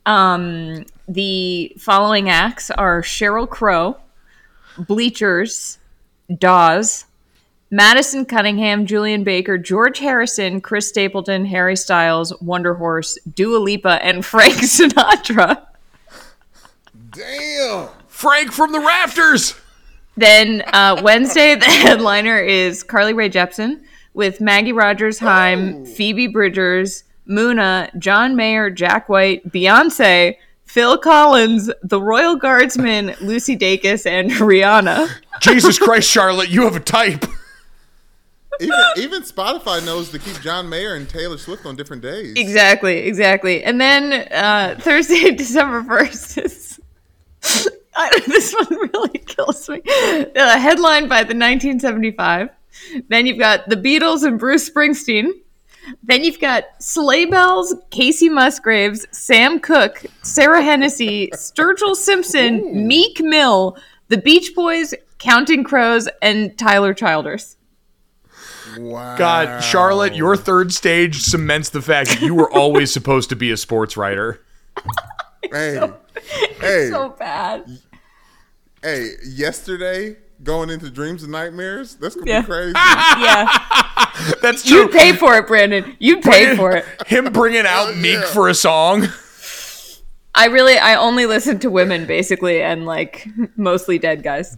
Um, 0.07 0.85
the 1.09 1.75
following 1.79 2.29
acts 2.29 2.71
are 2.71 3.03
Sheryl 3.03 3.49
Crow, 3.49 3.97
Bleachers, 4.79 5.79
Dawes, 6.39 7.07
Madison 7.71 8.25
Cunningham, 8.25 8.87
Julien 8.87 9.25
Baker, 9.25 9.59
George 9.59 9.99
Harrison, 9.99 10.61
Chris 10.61 10.89
Stapleton, 10.89 11.45
Harry 11.47 11.77
Styles, 11.77 12.33
Wunderhorse, 12.35 13.17
Dua 13.35 13.59
Lipa, 13.59 13.99
and 14.05 14.25
Frank 14.27 14.55
Sinatra. 14.55 15.67
Damn. 17.11 17.89
Frank 18.09 18.53
from 18.53 18.73
the 18.73 18.81
Rafters. 18.81 19.55
Then 20.17 20.63
uh, 20.73 21.01
Wednesday, 21.03 21.55
the 21.59 21.65
headliner 21.65 22.39
is 22.39 22.83
Carly 22.83 23.15
Rae 23.15 23.31
Jepsen 23.31 23.83
with 24.15 24.41
Maggie 24.41 24.73
Rogers 24.73 25.19
HAIM, 25.19 25.85
Phoebe 25.85 26.27
Bridgers, 26.27 27.05
Muna, 27.29 27.97
John 27.99 28.37
Mayer, 28.37 28.71
Jack 28.71 29.09
White, 29.09 29.49
Beyonce, 29.51 30.37
Phil 30.65 30.99
Collins, 30.99 31.71
the 31.83 32.01
Royal 32.01 32.37
Guardsmen, 32.37 33.15
Lucy 33.21 33.57
Dacus, 33.57 34.07
and 34.07 34.31
Rihanna. 34.33 35.09
Jesus 35.41 35.79
Christ, 35.79 36.09
Charlotte, 36.09 36.49
you 36.49 36.63
have 36.63 36.77
a 36.77 36.81
type. 36.81 37.25
Even, 38.61 38.79
even 38.99 39.23
Spotify 39.23 39.85
knows 39.85 40.11
to 40.11 40.19
keep 40.21 40.41
John 40.41 40.69
Mayer 40.69 40.95
and 40.95 41.09
Taylor 41.09 41.39
Swift 41.39 41.67
on 41.67 41.75
different 41.75 42.03
days. 42.03 42.35
Exactly, 42.37 42.99
exactly. 42.99 43.65
And 43.65 43.81
then 43.81 44.29
uh, 44.31 44.77
Thursday, 44.79 45.31
December 45.35 45.83
1st 45.83 46.45
is. 46.45 46.81
I 47.97 48.21
this 48.27 48.55
one 48.55 48.91
really 48.95 49.19
kills 49.19 49.69
me. 49.69 49.81
Uh, 49.87 50.59
headlined 50.59 51.09
by 51.09 51.25
the 51.25 51.35
1975. 51.35 52.51
Then 53.09 53.27
you've 53.27 53.39
got 53.39 53.69
the 53.69 53.77
Beatles 53.77 54.23
and 54.25 54.39
Bruce 54.39 54.69
Springsteen. 54.69 55.31
Then 56.03 56.23
you've 56.23 56.39
got 56.41 56.65
Sleigh 56.81 57.25
Bells, 57.27 57.75
Kacey 57.91 58.31
Musgraves, 58.31 59.05
Sam 59.11 59.59
Cooke, 59.59 60.05
Sarah 60.23 60.63
Hennessy, 60.63 61.29
Sturgill 61.35 61.97
Simpson, 61.97 62.87
Meek 62.87 63.21
Mill, 63.21 63.77
the 64.09 64.19
Beach 64.19 64.55
Boys, 64.55 64.95
Counting 65.19 65.65
Crows, 65.65 66.09
and 66.21 66.57
Tyler 66.57 66.95
Childers. 66.95 67.57
Wow. 68.79 69.17
God, 69.17 69.63
Charlotte, 69.63 70.15
your 70.15 70.37
third 70.37 70.73
stage 70.73 71.21
cements 71.21 71.69
the 71.71 71.83
fact 71.83 72.11
that 72.11 72.23
you 72.23 72.35
were 72.35 72.51
always 72.51 72.93
supposed 72.95 73.29
to 73.31 73.37
be 73.37 73.51
a 73.51 73.57
sports 73.57 73.97
writer. 73.97 74.41
Hey, 75.51 75.81
hey, 76.61 76.89
So 76.91 77.11
bad. 77.19 77.67
hey! 78.83 79.11
Yesterday, 79.27 80.17
going 80.45 80.71
into 80.71 80.91
dreams 80.91 81.23
and 81.23 81.33
nightmares. 81.33 81.95
That's 81.97 82.15
gonna 82.15 82.31
Yeah. 82.31 82.41
be 82.41 82.47
crazy. 82.47 82.73
Yeah. 82.77 83.47
That's 84.43 84.63
true. 84.65 84.83
You'd 84.83 84.93
pay 84.93 85.13
for 85.13 85.37
it, 85.37 85.47
Brandon. 85.47 85.97
You'd 85.99 86.23
pay 86.23 86.57
for 86.57 86.73
it. 86.77 86.85
Him 87.07 87.33
bringing 87.33 87.67
out 87.67 87.97
Meek 87.97 88.19
for 88.25 88.49
a 88.49 88.55
song. 88.55 89.07
I 90.35 90.47
really, 90.47 90.79
I 90.79 90.95
only 90.97 91.27
listen 91.27 91.59
to 91.61 91.71
women 91.71 92.07
basically, 92.07 92.63
and 92.63 92.87
like 92.87 93.27
mostly 93.57 93.99
dead 93.99 94.23
guys. 94.23 94.57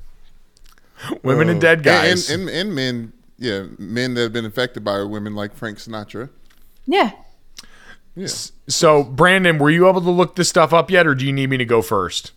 Women 1.22 1.48
and 1.48 1.60
dead 1.60 1.82
guys. 1.82 2.30
and, 2.30 2.48
and, 2.48 2.50
and 2.50 2.74
men. 2.74 3.12
Yeah, 3.36 3.64
men 3.78 4.14
that 4.14 4.22
have 4.22 4.32
been 4.32 4.44
affected 4.46 4.84
by 4.84 5.02
women 5.02 5.34
like 5.34 5.54
Frank 5.56 5.78
Sinatra. 5.78 6.30
Yeah. 6.86 7.10
Yeah. 8.14 8.28
So, 8.68 9.02
Brandon, 9.02 9.58
were 9.58 9.70
you 9.70 9.88
able 9.88 10.00
to 10.02 10.10
look 10.10 10.36
this 10.36 10.48
stuff 10.48 10.72
up 10.72 10.88
yet, 10.90 11.04
or 11.06 11.16
do 11.16 11.26
you 11.26 11.32
need 11.32 11.50
me 11.50 11.56
to 11.56 11.64
go 11.64 11.82
first? 11.82 12.30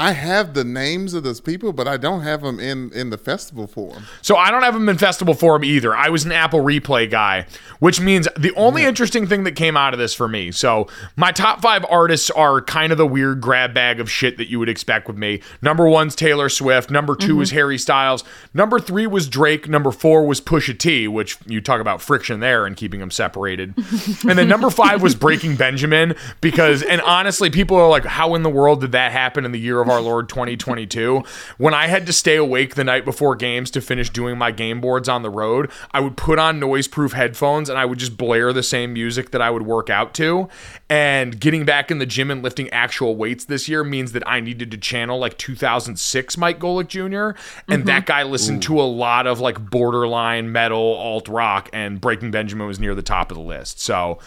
I 0.00 0.12
have 0.12 0.54
the 0.54 0.64
names 0.64 1.12
of 1.12 1.24
those 1.24 1.42
people, 1.42 1.74
but 1.74 1.86
I 1.86 1.98
don't 1.98 2.22
have 2.22 2.40
them 2.40 2.58
in 2.58 2.90
in 2.92 3.10
the 3.10 3.18
festival 3.18 3.66
form. 3.66 4.04
So 4.22 4.34
I 4.34 4.50
don't 4.50 4.62
have 4.62 4.72
them 4.72 4.88
in 4.88 4.96
festival 4.96 5.34
form 5.34 5.62
either. 5.62 5.94
I 5.94 6.08
was 6.08 6.24
an 6.24 6.32
Apple 6.32 6.60
Replay 6.60 7.10
guy, 7.10 7.44
which 7.80 8.00
means 8.00 8.26
the 8.34 8.54
only 8.54 8.84
interesting 8.86 9.26
thing 9.26 9.44
that 9.44 9.56
came 9.56 9.76
out 9.76 9.92
of 9.92 9.98
this 9.98 10.14
for 10.14 10.26
me. 10.26 10.52
So 10.52 10.88
my 11.16 11.32
top 11.32 11.60
five 11.60 11.84
artists 11.90 12.30
are 12.30 12.62
kind 12.62 12.92
of 12.92 12.98
the 12.98 13.06
weird 13.06 13.42
grab 13.42 13.74
bag 13.74 14.00
of 14.00 14.10
shit 14.10 14.38
that 14.38 14.48
you 14.48 14.58
would 14.58 14.70
expect 14.70 15.06
with 15.06 15.18
me. 15.18 15.42
Number 15.60 15.86
one's 15.86 16.14
Taylor 16.14 16.48
Swift. 16.48 16.90
Number 16.90 17.14
2 17.14 17.34
mm-hmm. 17.34 17.42
is 17.42 17.50
Harry 17.50 17.76
Styles. 17.76 18.24
Number 18.54 18.80
three 18.80 19.06
was 19.06 19.28
Drake. 19.28 19.68
Number 19.68 19.90
four 19.90 20.26
was 20.26 20.40
Pusha 20.40 20.78
T, 20.78 21.08
which 21.08 21.36
you 21.44 21.60
talk 21.60 21.78
about 21.78 22.00
friction 22.00 22.40
there 22.40 22.64
and 22.64 22.74
keeping 22.74 23.00
them 23.00 23.10
separated. 23.10 23.74
and 24.26 24.38
then 24.38 24.48
number 24.48 24.70
five 24.70 25.02
was 25.02 25.14
Breaking 25.14 25.56
Benjamin 25.56 26.14
because, 26.40 26.82
and 26.82 27.02
honestly, 27.02 27.50
people 27.50 27.76
are 27.76 27.90
like, 27.90 28.06
how 28.06 28.34
in 28.34 28.42
the 28.42 28.48
world 28.48 28.80
did 28.80 28.92
that 28.92 29.12
happen 29.12 29.44
in 29.44 29.52
the 29.52 29.60
year 29.60 29.82
of 29.82 29.89
our 29.90 30.00
Lord 30.00 30.28
2022? 30.28 31.22
When 31.58 31.74
I 31.74 31.86
had 31.86 32.06
to 32.06 32.12
stay 32.12 32.36
awake 32.36 32.74
the 32.74 32.84
night 32.84 33.04
before 33.04 33.36
games 33.36 33.70
to 33.72 33.80
finish 33.80 34.10
doing 34.10 34.38
my 34.38 34.50
game 34.50 34.80
boards 34.80 35.08
on 35.08 35.22
the 35.22 35.30
road, 35.30 35.70
I 35.90 36.00
would 36.00 36.16
put 36.16 36.38
on 36.38 36.58
noise 36.58 36.88
proof 36.88 37.12
headphones 37.12 37.68
and 37.68 37.78
I 37.78 37.84
would 37.84 37.98
just 37.98 38.16
blare 38.16 38.52
the 38.52 38.62
same 38.62 38.92
music 38.92 39.30
that 39.30 39.42
I 39.42 39.50
would 39.50 39.62
work 39.62 39.90
out 39.90 40.14
to. 40.14 40.48
And 40.88 41.38
getting 41.38 41.64
back 41.64 41.90
in 41.90 41.98
the 41.98 42.06
gym 42.06 42.30
and 42.30 42.42
lifting 42.42 42.68
actual 42.70 43.16
weights 43.16 43.44
this 43.44 43.68
year 43.68 43.84
means 43.84 44.12
that 44.12 44.26
I 44.26 44.40
needed 44.40 44.70
to 44.70 44.76
channel 44.76 45.18
like 45.18 45.38
2006 45.38 46.36
Mike 46.36 46.58
Golic 46.58 46.88
Jr. 46.88 47.38
And 47.72 47.86
that 47.86 48.00
mm-hmm. 48.00 48.04
guy 48.06 48.22
listened 48.24 48.62
to 48.64 48.80
a 48.80 48.82
lot 48.82 49.26
of 49.26 49.40
like 49.40 49.70
borderline 49.70 50.52
metal, 50.52 50.78
alt 50.78 51.28
rock, 51.28 51.68
and 51.72 52.00
Breaking 52.00 52.30
Benjamin 52.30 52.66
was 52.66 52.80
near 52.80 52.94
the 52.94 53.02
top 53.02 53.30
of 53.30 53.36
the 53.36 53.42
list. 53.42 53.80
So 53.80 54.18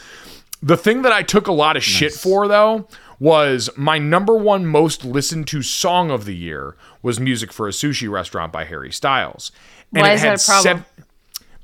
the 0.61 0.77
thing 0.77 1.01
that 1.01 1.11
I 1.11 1.23
took 1.23 1.47
a 1.47 1.51
lot 1.51 1.75
of 1.75 1.83
shit 1.83 2.13
for 2.13 2.47
though 2.47 2.87
was 3.19 3.69
my 3.75 3.97
number 3.97 4.35
one 4.35 4.65
most 4.65 5.05
listened 5.05 5.47
to 5.47 5.61
song 5.61 6.11
of 6.11 6.25
the 6.25 6.35
year 6.35 6.75
was 7.01 7.19
Music 7.19 7.51
for 7.53 7.67
a 7.67 7.71
Sushi 7.71 8.09
Restaurant 8.09 8.51
by 8.51 8.65
Harry 8.65 8.91
Styles. 8.91 9.51
Why 9.91 10.11
it 10.11 10.13
is 10.15 10.21
had 10.21 10.39
that 10.39 10.43
a 10.43 10.45
problem? 10.45 10.85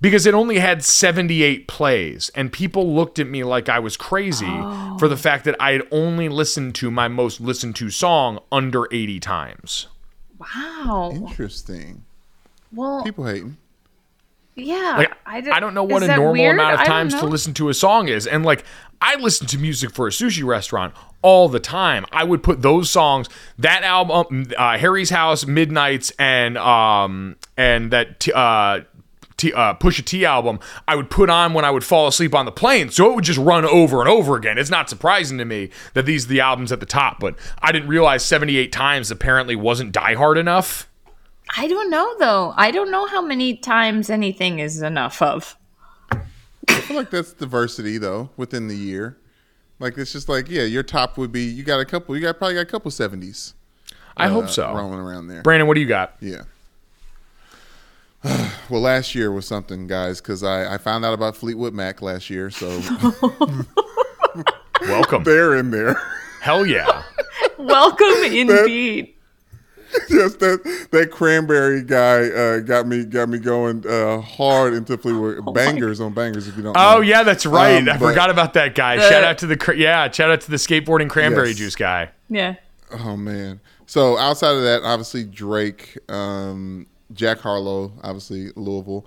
because 0.01 0.25
it 0.25 0.33
only 0.33 0.59
had 0.59 0.83
78 0.83 1.67
plays 1.67 2.29
and 2.35 2.51
people 2.51 2.93
looked 2.93 3.19
at 3.19 3.27
me 3.27 3.43
like 3.43 3.69
I 3.69 3.79
was 3.79 3.97
crazy 3.97 4.45
for 4.97 5.07
the 5.07 5.13
oh. 5.13 5.17
fact 5.17 5.45
that 5.45 5.55
I 5.59 5.73
had 5.73 5.83
only 5.91 6.29
listened 6.29 6.75
to 6.75 6.91
my 6.91 7.07
most 7.07 7.41
listened 7.41 7.75
to 7.77 7.89
song 7.89 8.39
under 8.51 8.85
80 8.91 9.19
times. 9.19 9.87
Wow. 10.37 11.11
Interesting. 11.13 12.05
Well, 12.71 13.03
People 13.03 13.25
hating. 13.25 13.57
Yeah, 14.55 14.95
Like 14.97 15.13
I 15.25 15.37
I 15.37 15.59
don't 15.61 15.73
know 15.73 15.85
what 15.85 16.03
a 16.03 16.07
normal 16.07 16.33
weird? 16.33 16.55
amount 16.55 16.81
of 16.81 16.85
times 16.85 17.13
to 17.15 17.25
listen 17.25 17.53
to 17.55 17.69
a 17.69 17.73
song 17.73 18.09
is. 18.09 18.27
And 18.27 18.45
like 18.45 18.65
I 19.01 19.15
listen 19.15 19.47
to 19.47 19.57
music 19.57 19.91
for 19.91 20.07
a 20.07 20.11
sushi 20.11 20.43
restaurant 20.43 20.93
all 21.21 21.49
the 21.49 21.59
time. 21.59 22.05
I 22.11 22.23
would 22.23 22.43
put 22.43 22.61
those 22.61 22.89
songs, 22.89 23.27
that 23.57 23.83
album, 23.83 24.51
uh, 24.57 24.77
Harry's 24.77 25.09
House, 25.09 25.45
Midnight's, 25.45 26.11
and 26.19 26.57
um 26.57 27.35
and 27.57 27.91
that 27.91 28.19
t- 28.19 28.31
uh. 28.33 28.81
T, 29.37 29.53
uh, 29.53 29.73
Pusha 29.75 30.03
T 30.03 30.25
album, 30.25 30.59
I 30.85 30.97
would 30.97 31.09
put 31.09 31.29
on 31.29 31.53
when 31.53 31.63
I 31.63 31.71
would 31.71 31.85
fall 31.85 32.07
asleep 32.09 32.35
on 32.35 32.43
the 32.43 32.51
plane, 32.51 32.89
so 32.89 33.09
it 33.09 33.15
would 33.15 33.23
just 33.23 33.39
run 33.39 33.63
over 33.63 34.01
and 34.01 34.09
over 34.09 34.35
again. 34.35 34.57
It's 34.57 34.69
not 34.69 34.89
surprising 34.89 35.37
to 35.37 35.45
me 35.45 35.69
that 35.93 36.05
these 36.05 36.25
are 36.25 36.27
the 36.27 36.41
albums 36.41 36.73
at 36.73 36.81
the 36.81 36.85
top, 36.85 37.21
but 37.21 37.35
I 37.61 37.71
didn't 37.71 37.87
realize 37.87 38.25
78 38.25 38.73
times 38.73 39.09
apparently 39.11 39.55
wasn't 39.55 39.93
Die 39.93 40.13
Hard 40.15 40.37
enough. 40.37 40.89
I 41.55 41.69
don't 41.69 41.89
know 41.89 42.13
though. 42.19 42.53
I 42.57 42.71
don't 42.71 42.91
know 42.91 43.05
how 43.07 43.21
many 43.21 43.55
times 43.55 44.09
anything 44.09 44.59
is 44.59 44.81
enough 44.81 45.21
of. 45.21 45.55
I 46.67 46.81
feel 46.81 46.97
like 46.97 47.09
that's 47.09 47.33
diversity 47.33 47.97
though 47.97 48.29
within 48.37 48.67
the 48.67 48.75
year. 48.75 49.17
Like 49.79 49.97
it's 49.97 50.11
just 50.11 50.27
like 50.27 50.49
yeah, 50.49 50.63
your 50.63 50.83
top 50.83 51.17
would 51.17 51.31
be 51.31 51.43
you 51.43 51.63
got 51.63 51.79
a 51.79 51.85
couple. 51.85 52.15
You 52.15 52.21
got 52.21 52.37
probably 52.37 52.55
got 52.55 52.61
a 52.61 52.65
couple 52.65 52.91
seventies. 52.91 53.53
I 54.17 54.27
hope 54.27 54.45
uh, 54.45 54.47
so. 54.47 54.75
Rolling 54.75 54.99
around 54.99 55.27
there. 55.27 55.41
Brandon, 55.41 55.67
what 55.67 55.75
do 55.75 55.81
you 55.81 55.87
got? 55.87 56.15
Yeah. 56.19 56.41
well, 58.69 58.81
last 58.81 59.15
year 59.15 59.31
was 59.31 59.47
something, 59.47 59.87
guys, 59.87 60.19
because 60.19 60.43
I, 60.43 60.73
I 60.73 60.77
found 60.77 61.05
out 61.05 61.13
about 61.13 61.37
Fleetwood 61.37 61.73
Mac 61.73 62.01
last 62.01 62.29
year, 62.29 62.49
so 62.49 62.67
Welcome. 64.81 65.23
they're 65.23 65.55
in 65.55 65.71
there. 65.71 65.95
Hell 66.41 66.65
yeah. 66.65 67.03
Welcome 67.57 68.23
indeed. 68.25 69.13
yes, 70.09 70.35
that 70.35 70.87
that 70.91 71.11
cranberry 71.11 71.81
guy 71.83 72.27
uh, 72.29 72.59
got 72.59 72.85
me 72.87 73.05
got 73.05 73.27
me 73.29 73.39
going 73.39 73.83
uh, 73.87 74.21
hard 74.21 74.73
into 74.73 74.97
Fleetwood 74.97 75.53
bangers 75.53 75.99
on 75.99 76.13
bangers. 76.13 76.47
If 76.47 76.57
you 76.57 76.63
don't. 76.63 76.77
Oh 76.77 76.95
know. 76.95 76.99
yeah, 77.01 77.23
that's 77.23 77.45
right. 77.45 77.77
Um, 77.77 77.89
I 77.89 77.97
but- 77.97 78.09
forgot 78.09 78.29
about 78.29 78.53
that 78.53 78.75
guy. 78.75 78.97
The- 78.97 79.09
shout 79.09 79.23
out 79.23 79.37
to 79.39 79.47
the 79.47 79.73
yeah, 79.75 80.09
shout 80.11 80.29
out 80.31 80.41
to 80.41 80.51
the 80.51 80.57
skateboarding 80.57 81.09
cranberry 81.09 81.49
Yes. 81.49 81.57
juice 81.57 81.75
guy. 81.75 82.09
Yeah. 82.29 82.55
Oh 82.91 83.17
man. 83.17 83.61
So 83.87 84.17
outside 84.17 84.55
of 84.55 84.61
that, 84.63 84.83
obviously 84.83 85.23
Drake, 85.23 85.97
um, 86.11 86.85
Jack 87.13 87.39
Harlow, 87.39 87.91
obviously 88.03 88.51
Louisville, 88.55 89.05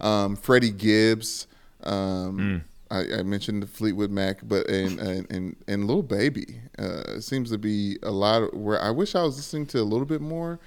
um, 0.00 0.36
Freddie 0.36 0.70
Gibbs. 0.70 1.48
Um, 1.82 2.62
I, 2.90 3.18
I 3.18 3.22
mentioned 3.22 3.68
Fleetwood 3.70 4.10
Mac, 4.10 4.38
but 4.42 4.68
and 4.68 4.98
and 4.98 5.30
and, 5.30 5.56
and 5.68 5.86
Lil 5.86 6.02
Baby 6.02 6.60
uh, 6.78 7.20
seems 7.20 7.50
to 7.50 7.58
be 7.58 7.98
a 8.02 8.10
lot 8.10 8.42
of 8.42 8.54
where 8.54 8.80
I 8.80 8.90
wish 8.90 9.14
I 9.14 9.22
was 9.22 9.36
listening 9.36 9.66
to 9.66 9.80
a 9.80 9.84
little 9.84 10.06
bit 10.06 10.20
more 10.20 10.58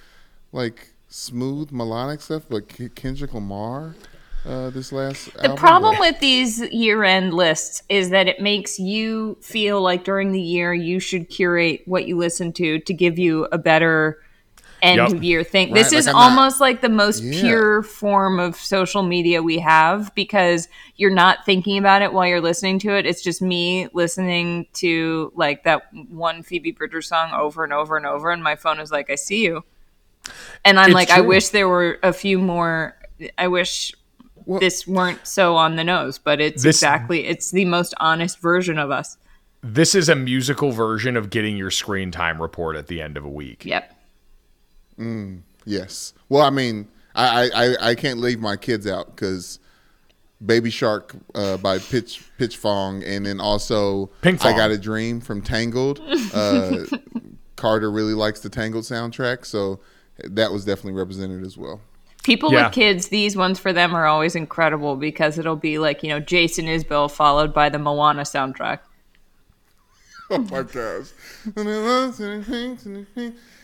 like 0.52 0.94
smooth 1.10 1.72
melodic 1.72 2.22
stuff, 2.22 2.44
like 2.50 2.96
Kendrick 2.96 3.34
Lamar. 3.34 3.96
Uh, 4.46 4.70
this 4.72 4.92
last 4.92 5.34
The 5.42 5.56
problem 5.56 5.98
with 6.00 6.20
these 6.20 6.60
year 6.64 7.06
end 7.06 7.34
lists 7.34 7.82
is 7.88 8.10
that 8.10 8.28
it 8.28 8.42
makes 8.42 8.78
you 8.78 9.38
feel 9.40 9.82
like 9.82 10.04
during 10.04 10.34
the 10.34 10.42
year 10.42 10.74
you 10.74 11.00
should 11.00 11.30
curate 11.30 11.82
what 11.86 12.08
you 12.08 12.18
listen 12.18 12.52
to 12.54 12.80
to 12.80 12.94
give 12.94 13.18
you 13.18 13.48
a 13.54 13.58
better 13.58 14.22
end 14.84 14.98
Yup. 14.98 15.12
of 15.14 15.24
year 15.24 15.44
thing. 15.44 15.70
Right, 15.70 15.76
This 15.84 15.92
like 15.92 16.00
is 16.00 16.08
I'm 16.08 16.14
not- 16.14 16.30
almost 16.38 16.60
like 16.62 16.82
the 16.82 16.90
most 16.90 17.24
Yeah. 17.24 17.42
pure 17.42 17.82
form 17.84 18.40
of 18.40 18.56
social 18.56 19.02
media 19.02 19.42
we 19.42 19.58
have 19.60 20.14
because 20.14 20.68
you're 20.98 21.10
not 21.10 21.46
thinking 21.46 21.78
about 21.80 22.02
it 22.02 22.14
while 22.14 22.28
you're 22.28 22.42
listening 22.42 22.78
to 22.80 22.96
it. 22.96 23.06
It's 23.06 23.22
just 23.24 23.42
me 23.42 23.88
listening 23.94 24.68
to 24.74 25.32
like 25.36 25.64
that 25.64 25.84
one 26.10 26.44
Phoebe 26.44 26.72
Bridgers 26.72 27.08
song 27.08 27.32
over 27.32 27.64
and 27.64 27.74
over 27.74 27.98
and 27.98 28.06
over, 28.06 28.30
and 28.32 28.44
my 28.44 28.56
phone 28.56 28.80
is 28.80 28.92
like, 28.92 29.10
I 29.10 29.16
see 29.16 29.44
you. 29.44 29.64
And 30.64 30.80
I'm 30.80 30.88
It's 30.88 30.94
like, 30.96 31.10
I 31.10 31.22
wish 31.22 31.50
there 31.50 31.68
were 31.68 31.98
a 32.04 32.14
few 32.14 32.38
more. 32.40 32.96
I 33.38 33.48
wish 33.48 33.94
this 34.60 34.86
weren't 34.86 35.26
so 35.26 35.56
on 35.56 35.78
the 35.78 35.84
nose, 35.84 36.18
but 36.18 36.42
it's 36.42 36.64
This- 36.64 36.78
exactly 36.78 37.26
it's 37.26 37.52
the 37.52 37.66
most 37.66 37.94
honest 38.00 38.40
version 38.42 38.78
of 38.78 38.92
us. 38.92 39.18
This 39.66 39.96
is 39.96 40.10
a 40.10 40.16
musical 40.16 40.72
version 40.72 41.16
of 41.16 41.30
getting 41.30 41.56
your 41.56 41.72
screen 41.72 42.12
time 42.12 42.42
report 42.42 42.76
at 42.76 42.88
the 42.88 43.02
end 43.02 43.16
of 43.16 43.24
a 43.24 43.30
week. 43.30 43.64
Yep. 43.66 43.93
Mm, 45.00 45.42
yes. 45.66 46.14
Well, 46.30 46.44
I 46.44 46.50
mean, 46.50 46.88
I, 47.16 47.50
I, 47.50 47.66
I- 47.66 47.90
I 47.92 47.96
can't 47.96 48.20
leave 48.20 48.40
my 48.40 48.56
kids 48.56 48.86
out 48.88 49.16
because 49.16 49.60
Baby 50.46 50.70
Shark 50.70 51.16
uh, 51.36 51.58
by 51.58 51.80
Pitch 51.80 52.24
Pitch 52.38 52.58
Fong, 52.58 53.04
and 53.04 53.26
then 53.26 53.40
also 53.40 54.08
Pink 54.22 54.44
I 54.46 54.52
Got 54.56 54.72
a 54.72 54.78
Dream 54.78 55.22
from 55.22 55.42
Tangled. 55.42 56.02
Uh, 56.34 56.86
Carter 57.56 57.90
really 57.92 58.14
likes 58.16 58.40
the 58.42 58.50
Tangled 58.50 58.84
soundtrack, 58.84 59.46
so 59.46 59.80
that 60.24 60.52
was 60.52 60.66
definitely 60.66 60.94
represented 60.94 61.46
as 61.46 61.58
well. 61.58 61.80
People 62.24 62.52
Yeah. 62.52 62.66
with 62.66 62.74
kids, 62.74 63.08
these 63.10 63.36
ones 63.38 63.60
for 63.60 63.72
them 63.72 63.94
are 63.96 64.06
always 64.06 64.36
incredible 64.36 64.96
because 64.98 65.38
it'll 65.38 65.56
be 65.56 65.78
like, 65.78 66.04
you 66.04 66.10
know, 66.10 66.20
Jason 66.20 66.66
Isbell 66.66 67.10
followed 67.12 67.54
by 67.54 67.70
the 67.70 67.80
Moana 67.80 68.24
soundtrack. 68.24 68.80
Oh 70.30 70.40
my 70.40 70.64
gosh! 70.64 71.10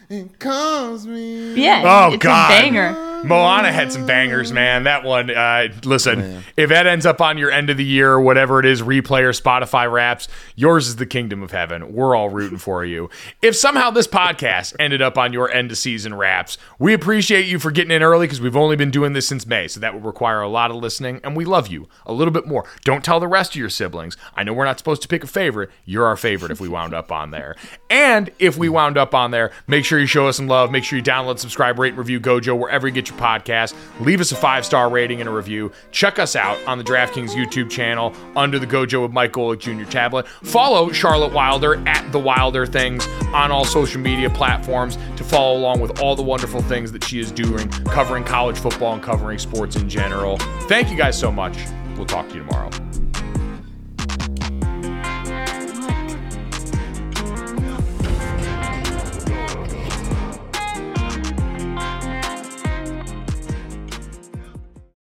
It 0.09 0.39
calls 0.39 1.05
me. 1.05 1.53
Yeah, 1.53 1.83
Oh 1.85 2.07
it's 2.07 2.15
a 2.15 2.17
God, 2.17 2.49
banger. 2.49 3.09
Moana 3.23 3.69
had 3.71 3.91
some 3.91 4.05
bangers, 4.05 4.53
man. 4.53 4.83
That 4.85 5.03
one. 5.03 5.29
Uh, 5.29 5.67
listen, 5.83 6.41
if 6.55 6.69
that 6.69 6.87
ends 6.87 7.05
up 7.05 7.19
on 7.19 7.37
your 7.37 7.51
end 7.51 7.69
of 7.69 7.75
the 7.75 7.83
year 7.83 8.13
or 8.13 8.21
whatever 8.21 8.59
it 8.61 8.65
is, 8.65 8.81
replay 8.81 9.21
or 9.23 9.31
Spotify 9.31 9.91
Wraps, 9.91 10.29
yours 10.55 10.87
is 10.87 10.95
the 10.95 11.05
kingdom 11.05 11.43
of 11.43 11.51
heaven. 11.51 11.93
We're 11.93 12.15
all 12.15 12.29
rooting 12.29 12.57
for 12.57 12.85
you. 12.85 13.09
If 13.41 13.57
somehow 13.57 13.89
this 13.91 14.07
podcast 14.07 14.73
ended 14.79 15.01
up 15.01 15.17
on 15.17 15.33
your 15.33 15.51
end 15.51 15.69
of 15.71 15.77
season 15.77 16.13
wraps, 16.15 16.57
we 16.79 16.93
appreciate 16.93 17.45
you 17.45 17.59
for 17.59 17.71
getting 17.71 17.91
in 17.91 18.01
early 18.03 18.25
because 18.25 18.39
we've 18.39 18.55
only 18.55 18.77
been 18.77 18.89
doing 18.89 19.11
this 19.11 19.27
since 19.27 19.45
May, 19.45 19.67
so 19.67 19.81
that 19.81 19.93
would 19.93 20.05
require 20.05 20.41
a 20.41 20.47
lot 20.47 20.71
of 20.71 20.77
listening, 20.77 21.19
and 21.23 21.35
we 21.35 21.43
love 21.43 21.67
you 21.67 21.89
a 22.05 22.13
little 22.13 22.33
bit 22.33 22.47
more. 22.47 22.63
Don't 22.85 23.03
tell 23.03 23.19
the 23.19 23.27
rest 23.27 23.51
of 23.51 23.57
your 23.57 23.69
siblings. 23.69 24.15
I 24.33 24.43
know 24.43 24.53
we're 24.53 24.63
not 24.65 24.77
supposed 24.79 25.01
to 25.01 25.07
pick 25.09 25.25
a 25.25 25.27
favorite. 25.27 25.69
You're 25.83 26.05
our 26.05 26.17
favorite 26.17 26.51
if 26.53 26.61
we 26.61 26.69
wound 26.69 26.93
up 26.93 27.11
on 27.11 27.31
there. 27.31 27.55
And 27.89 28.31
if 28.39 28.57
we 28.57 28.69
wound 28.69 28.97
up 28.97 29.13
on 29.13 29.31
there, 29.31 29.51
make 29.67 29.83
sure 29.99 30.03
you 30.03 30.07
show 30.07 30.27
us 30.27 30.37
some 30.37 30.47
love. 30.47 30.71
Make 30.71 30.83
sure 30.83 30.97
you 30.97 31.03
download, 31.03 31.39
subscribe, 31.39 31.77
rate, 31.77 31.89
and 31.89 31.97
review 31.97 32.19
Gojo 32.19 32.57
wherever 32.57 32.87
you 32.87 32.93
get 32.93 33.09
your 33.09 33.17
podcast. 33.17 33.73
Leave 33.99 34.21
us 34.21 34.31
a 34.31 34.35
five 34.35 34.65
star 34.65 34.89
rating 34.89 35.19
and 35.19 35.29
a 35.29 35.31
review. 35.31 35.71
Check 35.91 36.19
us 36.19 36.35
out 36.35 36.57
on 36.67 36.77
the 36.77 36.83
DraftKings 36.83 37.31
YouTube 37.31 37.69
channel 37.69 38.13
under 38.35 38.59
the 38.59 38.67
Gojo 38.67 39.01
with 39.01 39.11
Mike 39.11 39.33
Golic 39.33 39.59
Jr. 39.59 39.89
tablet. 39.89 40.27
Follow 40.27 40.91
Charlotte 40.91 41.33
Wilder 41.33 41.75
at 41.87 42.09
the 42.11 42.19
Wilder 42.19 42.65
Things 42.65 43.07
on 43.33 43.51
all 43.51 43.65
social 43.65 43.99
media 43.99 44.29
platforms 44.29 44.97
to 45.17 45.23
follow 45.23 45.57
along 45.57 45.81
with 45.81 45.99
all 46.01 46.15
the 46.15 46.23
wonderful 46.23 46.61
things 46.61 46.91
that 46.91 47.03
she 47.03 47.19
is 47.19 47.31
doing, 47.31 47.67
covering 47.85 48.23
college 48.23 48.57
football 48.57 48.93
and 48.93 49.03
covering 49.03 49.37
sports 49.37 49.75
in 49.75 49.89
general. 49.89 50.37
Thank 50.67 50.89
you 50.89 50.97
guys 50.97 51.19
so 51.19 51.31
much. 51.31 51.57
We'll 51.95 52.05
talk 52.05 52.29
to 52.29 52.35
you 52.35 52.43
tomorrow. 52.43 52.69